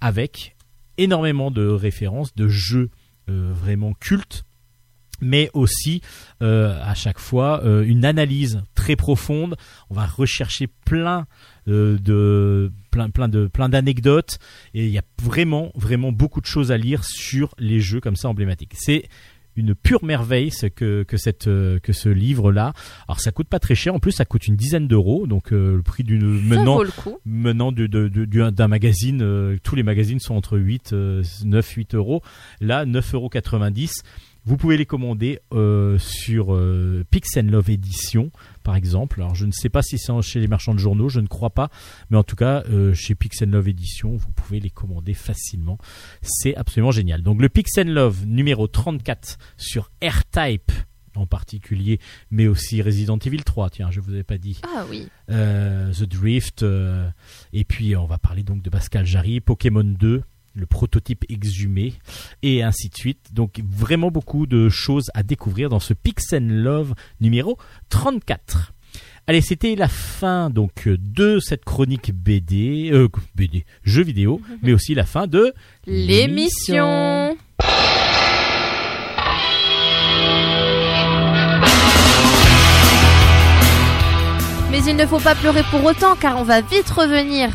avec 0.00 0.56
énormément 0.98 1.50
de 1.50 1.66
références 1.66 2.34
de 2.34 2.48
jeux 2.48 2.90
euh, 3.28 3.52
vraiment 3.54 3.94
cultes 3.94 4.44
mais 5.20 5.50
aussi 5.54 6.00
euh, 6.42 6.76
à 6.82 6.94
chaque 6.94 7.20
fois 7.20 7.62
une 7.64 8.04
analyse 8.04 8.64
très 8.74 8.96
profonde. 8.96 9.56
On 9.88 9.94
va 9.94 10.04
rechercher 10.04 10.66
plein 10.66 11.26
de 11.68 12.72
plein 12.90 13.08
plein 13.08 13.28
de 13.28 13.46
plein 13.46 13.68
d'anecdotes 13.68 14.40
et 14.74 14.84
il 14.84 14.90
y 14.90 14.98
a 14.98 15.04
vraiment 15.22 15.70
vraiment 15.76 16.10
beaucoup 16.10 16.40
de 16.40 16.46
choses 16.46 16.72
à 16.72 16.76
lire 16.76 17.04
sur 17.04 17.54
les 17.58 17.78
jeux 17.78 18.00
comme 18.00 18.16
ça 18.16 18.28
emblématiques. 18.28 18.74
C'est 18.76 19.04
une 19.56 19.74
pure 19.74 20.04
merveille 20.04 20.50
ce 20.50 20.66
que 20.66 21.02
que 21.02 21.16
cette 21.16 21.46
euh, 21.46 21.78
que 21.80 21.92
ce 21.92 22.08
livre 22.08 22.52
là. 22.52 22.72
Alors 23.08 23.20
ça 23.20 23.32
coûte 23.32 23.48
pas 23.48 23.58
très 23.58 23.74
cher 23.74 23.94
en 23.94 23.98
plus 23.98 24.12
ça 24.12 24.24
coûte 24.24 24.46
une 24.46 24.56
dizaine 24.56 24.88
d'euros 24.88 25.26
donc 25.26 25.52
euh, 25.52 25.76
le 25.76 25.82
prix 25.82 26.04
d'une 26.04 26.20
menant 27.24 27.72
de, 27.72 27.86
de- 27.86 28.08
de- 28.08 28.24
du- 28.24 28.50
d'un 28.52 28.68
magazine, 28.68 29.20
euh, 29.22 29.56
tous 29.62 29.74
les 29.76 29.82
magazines 29.82 30.20
sont 30.20 30.34
entre 30.34 30.58
8, 30.58 30.92
euh, 30.92 31.22
9, 31.44 31.68
8 31.68 31.94
euros. 31.94 32.22
Là, 32.60 32.84
9,90 32.86 33.14
euros. 33.14 33.30
Vous 34.44 34.56
pouvez 34.56 34.76
les 34.76 34.86
commander 34.86 35.38
euh, 35.52 35.98
sur 35.98 36.52
euh, 36.52 37.04
Pix 37.10 37.36
and 37.36 37.42
Love 37.42 37.70
Edition, 37.70 38.32
par 38.64 38.74
exemple. 38.74 39.20
Alors, 39.20 39.36
je 39.36 39.46
ne 39.46 39.52
sais 39.52 39.68
pas 39.68 39.82
si 39.82 39.98
c'est 39.98 40.12
chez 40.22 40.40
les 40.40 40.48
marchands 40.48 40.74
de 40.74 40.80
journaux, 40.80 41.08
je 41.08 41.20
ne 41.20 41.28
crois 41.28 41.50
pas. 41.50 41.70
Mais 42.10 42.16
en 42.16 42.24
tout 42.24 42.34
cas, 42.34 42.64
euh, 42.68 42.92
chez 42.92 43.14
Pix 43.14 43.42
and 43.42 43.50
Love 43.50 43.68
Edition, 43.68 44.16
vous 44.16 44.32
pouvez 44.32 44.58
les 44.58 44.70
commander 44.70 45.14
facilement. 45.14 45.78
C'est 46.22 46.56
absolument 46.56 46.90
génial. 46.90 47.22
Donc, 47.22 47.40
le 47.40 47.48
Pix 47.48 47.70
and 47.78 47.84
Love 47.84 48.26
numéro 48.26 48.66
34 48.66 49.38
sur 49.56 49.90
R-Type 50.02 50.72
en 51.14 51.26
particulier, 51.26 52.00
mais 52.30 52.48
aussi 52.48 52.82
Resident 52.82 53.18
Evil 53.18 53.44
3. 53.44 53.70
Tiens, 53.70 53.90
je 53.90 54.00
vous 54.00 54.12
avais 54.12 54.24
pas 54.24 54.38
dit 54.38 54.60
Ah 54.64 54.86
oui. 54.90 55.08
The 55.28 56.04
Drift, 56.04 56.64
et 57.52 57.64
puis 57.64 57.94
on 57.96 58.06
va 58.06 58.18
parler 58.18 58.42
donc 58.42 58.62
de 58.62 58.70
Pascal 58.70 59.04
Jarry, 59.04 59.40
Pokémon 59.40 59.84
2, 59.84 60.22
le 60.54 60.66
prototype 60.66 61.24
exhumé, 61.28 61.94
et 62.42 62.62
ainsi 62.62 62.88
de 62.88 62.96
suite. 62.96 63.32
Donc 63.32 63.60
vraiment 63.66 64.10
beaucoup 64.10 64.46
de 64.46 64.68
choses 64.68 65.10
à 65.14 65.22
découvrir 65.22 65.68
dans 65.68 65.80
ce 65.80 65.94
Pix 65.94 66.32
Love 66.32 66.94
numéro 67.20 67.58
34. 67.88 68.72
Allez, 69.28 69.40
c'était 69.40 69.76
la 69.76 69.86
fin 69.88 70.50
donc 70.50 70.88
de 70.88 71.38
cette 71.38 71.64
chronique 71.64 72.12
BD, 72.12 72.90
euh, 72.92 73.08
BD, 73.36 73.64
jeux 73.84 74.02
vidéo, 74.02 74.40
mais 74.62 74.72
aussi 74.72 74.94
la 74.94 75.04
fin 75.04 75.28
de 75.28 75.54
L'émission. 75.86 77.36
Mais 84.72 84.82
il 84.84 84.96
ne 84.96 85.06
faut 85.06 85.20
pas 85.20 85.36
pleurer 85.36 85.62
pour 85.70 85.84
autant 85.84 86.16
car 86.16 86.38
on 86.38 86.44
va 86.44 86.60
vite 86.60 86.90
revenir. 86.90 87.50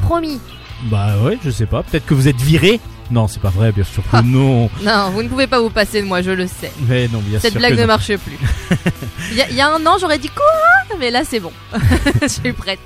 Promis. 0.00 0.38
Bah 0.84 1.16
ouais, 1.22 1.38
je 1.44 1.50
sais 1.50 1.66
pas, 1.66 1.82
peut-être 1.82 2.06
que 2.06 2.14
vous 2.14 2.28
êtes 2.28 2.40
viré. 2.40 2.80
Non, 3.10 3.26
c'est 3.26 3.40
pas 3.40 3.48
vrai, 3.50 3.72
bien 3.72 3.84
sûr 3.84 4.02
que 4.10 4.20
non. 4.22 4.68
Non, 4.82 5.10
vous 5.10 5.22
ne 5.22 5.28
pouvez 5.28 5.46
pas 5.46 5.60
vous 5.60 5.70
passer 5.70 6.02
de 6.02 6.06
moi, 6.06 6.20
je 6.22 6.30
le 6.30 6.46
sais. 6.46 6.70
Mais 6.88 7.08
non, 7.08 7.20
bien 7.20 7.40
Cette 7.40 7.52
sûr 7.52 7.58
blague 7.60 7.72
que 7.72 7.76
ne 7.76 7.82
non. 7.82 7.86
marche 7.86 8.14
plus. 8.16 8.38
Il 9.32 9.36
y, 9.38 9.40
a- 9.42 9.48
il 9.50 9.56
y 9.56 9.60
a 9.60 9.68
un 9.74 9.84
an, 9.86 9.96
j'aurais 10.00 10.18
dit 10.18 10.28
quoi? 10.30 10.96
Mais 10.98 11.10
là, 11.10 11.22
c'est 11.24 11.40
bon. 11.40 11.52
Je 12.22 12.28
suis 12.28 12.52
prête. 12.52 12.78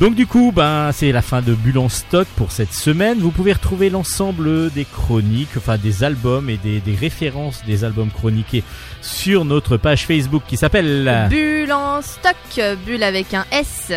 Donc 0.00 0.14
du 0.14 0.26
coup, 0.26 0.52
ben 0.54 0.90
c'est 0.92 1.10
la 1.10 1.22
fin 1.22 1.40
de 1.40 1.54
Bulle 1.54 1.78
en 1.78 1.88
stock 1.88 2.26
pour 2.36 2.52
cette 2.52 2.72
semaine. 2.74 3.18
Vous 3.18 3.30
pouvez 3.30 3.52
retrouver 3.54 3.88
l'ensemble 3.90 4.70
des 4.72 4.84
chroniques, 4.84 5.48
enfin 5.56 5.78
des 5.78 6.04
albums 6.04 6.50
et 6.50 6.58
des, 6.58 6.80
des 6.80 6.94
références 6.94 7.62
des 7.66 7.82
albums 7.84 8.10
chroniqués 8.10 8.62
sur 9.00 9.44
notre 9.46 9.76
page 9.78 10.04
Facebook 10.06 10.42
qui 10.46 10.56
s'appelle. 10.58 11.26
Bulle 11.30 11.72
en 11.72 12.02
stock, 12.02 12.76
bulle 12.84 13.02
avec 13.02 13.32
un 13.34 13.46
S. 13.52 13.92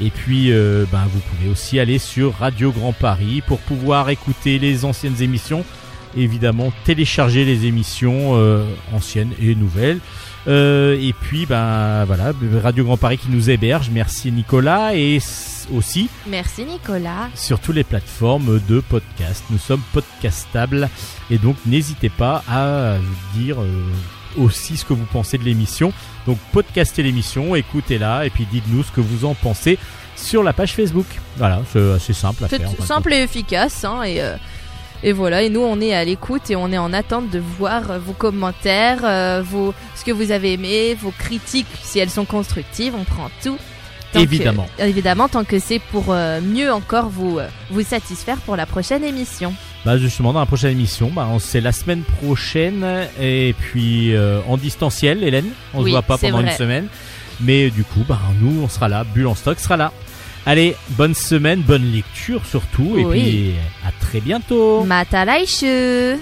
Et 0.00 0.10
puis, 0.10 0.52
euh, 0.52 0.84
ben 0.90 1.04
vous 1.12 1.20
pouvez 1.20 1.50
aussi 1.50 1.78
aller 1.78 1.98
sur 1.98 2.34
Radio 2.34 2.72
Grand 2.72 2.92
Paris 2.92 3.42
pour 3.46 3.58
pouvoir 3.58 4.08
écouter 4.10 4.58
les 4.58 4.84
anciennes 4.84 5.20
émissions. 5.20 5.64
Évidemment, 6.16 6.72
télécharger 6.84 7.44
les 7.44 7.66
émissions 7.66 8.36
euh, 8.36 8.64
anciennes 8.92 9.32
et 9.40 9.54
nouvelles. 9.54 10.00
Euh, 10.48 10.98
et 11.00 11.12
puis, 11.12 11.46
ben 11.46 12.04
voilà, 12.04 12.32
Radio 12.62 12.84
Grand 12.84 12.96
Paris 12.96 13.18
qui 13.18 13.30
nous 13.30 13.48
héberge. 13.48 13.90
Merci 13.90 14.32
Nicolas 14.32 14.94
et 14.94 15.18
aussi 15.72 16.08
Merci 16.26 16.64
Nicolas. 16.64 17.28
sur 17.34 17.60
toutes 17.60 17.76
les 17.76 17.84
plateformes 17.84 18.60
de 18.68 18.80
podcast. 18.80 19.44
Nous 19.50 19.58
sommes 19.58 19.82
podcastables 19.92 20.88
et 21.30 21.38
donc 21.38 21.56
n'hésitez 21.64 22.08
pas 22.08 22.42
à 22.48 22.96
dire 23.36 23.58
aussi 24.38 24.76
ce 24.76 24.84
que 24.84 24.92
vous 24.92 25.04
pensez 25.04 25.38
de 25.38 25.44
l'émission. 25.44 25.92
Donc 26.26 26.38
podcastez 26.52 27.02
l'émission, 27.02 27.54
écoutez-la 27.54 28.26
et 28.26 28.30
puis 28.30 28.46
dites-nous 28.50 28.82
ce 28.84 28.92
que 28.92 29.00
vous 29.00 29.24
en 29.24 29.34
pensez 29.34 29.78
sur 30.16 30.42
la 30.42 30.52
page 30.52 30.74
Facebook. 30.74 31.06
Voilà, 31.36 31.60
c'est 31.72 31.92
assez 31.92 32.12
simple 32.12 32.44
à 32.44 32.48
C'est 32.48 32.58
faire. 32.58 32.70
de 32.72 32.82
simple 32.82 33.12
et 33.12 33.22
efficace. 33.22 33.84
Hein, 33.84 34.02
et, 34.02 34.20
euh, 34.20 34.36
et 35.02 35.12
voilà, 35.12 35.42
et 35.42 35.50
nous 35.50 35.60
on 35.62 35.80
est 35.80 35.94
à 35.94 36.04
l'écoute 36.04 36.50
et 36.50 36.56
on 36.56 36.70
est 36.70 36.78
en 36.78 36.92
attente 36.92 37.30
de 37.30 37.38
voir 37.58 37.98
vos 37.98 38.12
commentaires, 38.12 39.00
euh, 39.04 39.42
vos, 39.44 39.74
ce 39.96 40.04
que 40.04 40.12
vous 40.12 40.30
avez 40.30 40.52
aimé, 40.52 40.94
vos 40.94 41.10
critiques, 41.10 41.66
si 41.82 41.98
elles 41.98 42.10
sont 42.10 42.24
constructives, 42.24 42.94
on 42.94 43.04
prend 43.04 43.30
tout. 43.42 43.58
Que- 44.12 44.18
Évidemment. 44.18 44.66
évidemment, 44.78 45.28
tant 45.28 45.44
que 45.44 45.58
c'est 45.58 45.78
pour 45.78 46.06
euh, 46.10 46.40
mieux 46.40 46.70
encore 46.72 47.08
vous, 47.08 47.38
euh, 47.38 47.46
vous 47.70 47.82
satisfaire 47.82 48.36
pour 48.38 48.56
la 48.56 48.66
prochaine 48.66 49.04
émission. 49.04 49.54
Bah 49.84 49.96
justement 49.98 50.32
dans 50.32 50.40
la 50.40 50.46
prochaine 50.46 50.70
émission, 50.72 51.10
bah, 51.14 51.26
on- 51.32 51.38
c'est 51.38 51.60
la 51.60 51.72
semaine 51.72 52.02
prochaine 52.20 52.84
et 53.20 53.54
puis 53.58 54.14
euh, 54.14 54.40
en 54.48 54.56
distanciel, 54.56 55.24
Hélène. 55.24 55.48
On 55.74 55.78
Oui, 55.82 55.86
se 55.86 55.90
voit 55.90 56.02
pas 56.02 56.18
pendant 56.18 56.38
vrai. 56.42 56.50
une 56.50 56.56
semaine, 56.56 56.86
mais 57.40 57.70
du 57.70 57.82
coup, 57.84 58.04
bah 58.08 58.20
nous 58.40 58.62
on 58.62 58.68
sera 58.68 58.88
là, 58.88 59.04
Bulle 59.04 59.26
en 59.26 59.34
stock 59.34 59.58
sera 59.58 59.76
là. 59.76 59.92
Allez, 60.44 60.74
bonne 60.90 61.14
semaine, 61.14 61.60
bonne 61.62 61.90
lecture 61.92 62.44
surtout, 62.46 62.96
et 62.98 63.04
puis 63.04 63.52
à 63.86 63.92
très 64.04 64.20
bientôt. 64.20 64.82
Matalaishu 64.84 66.18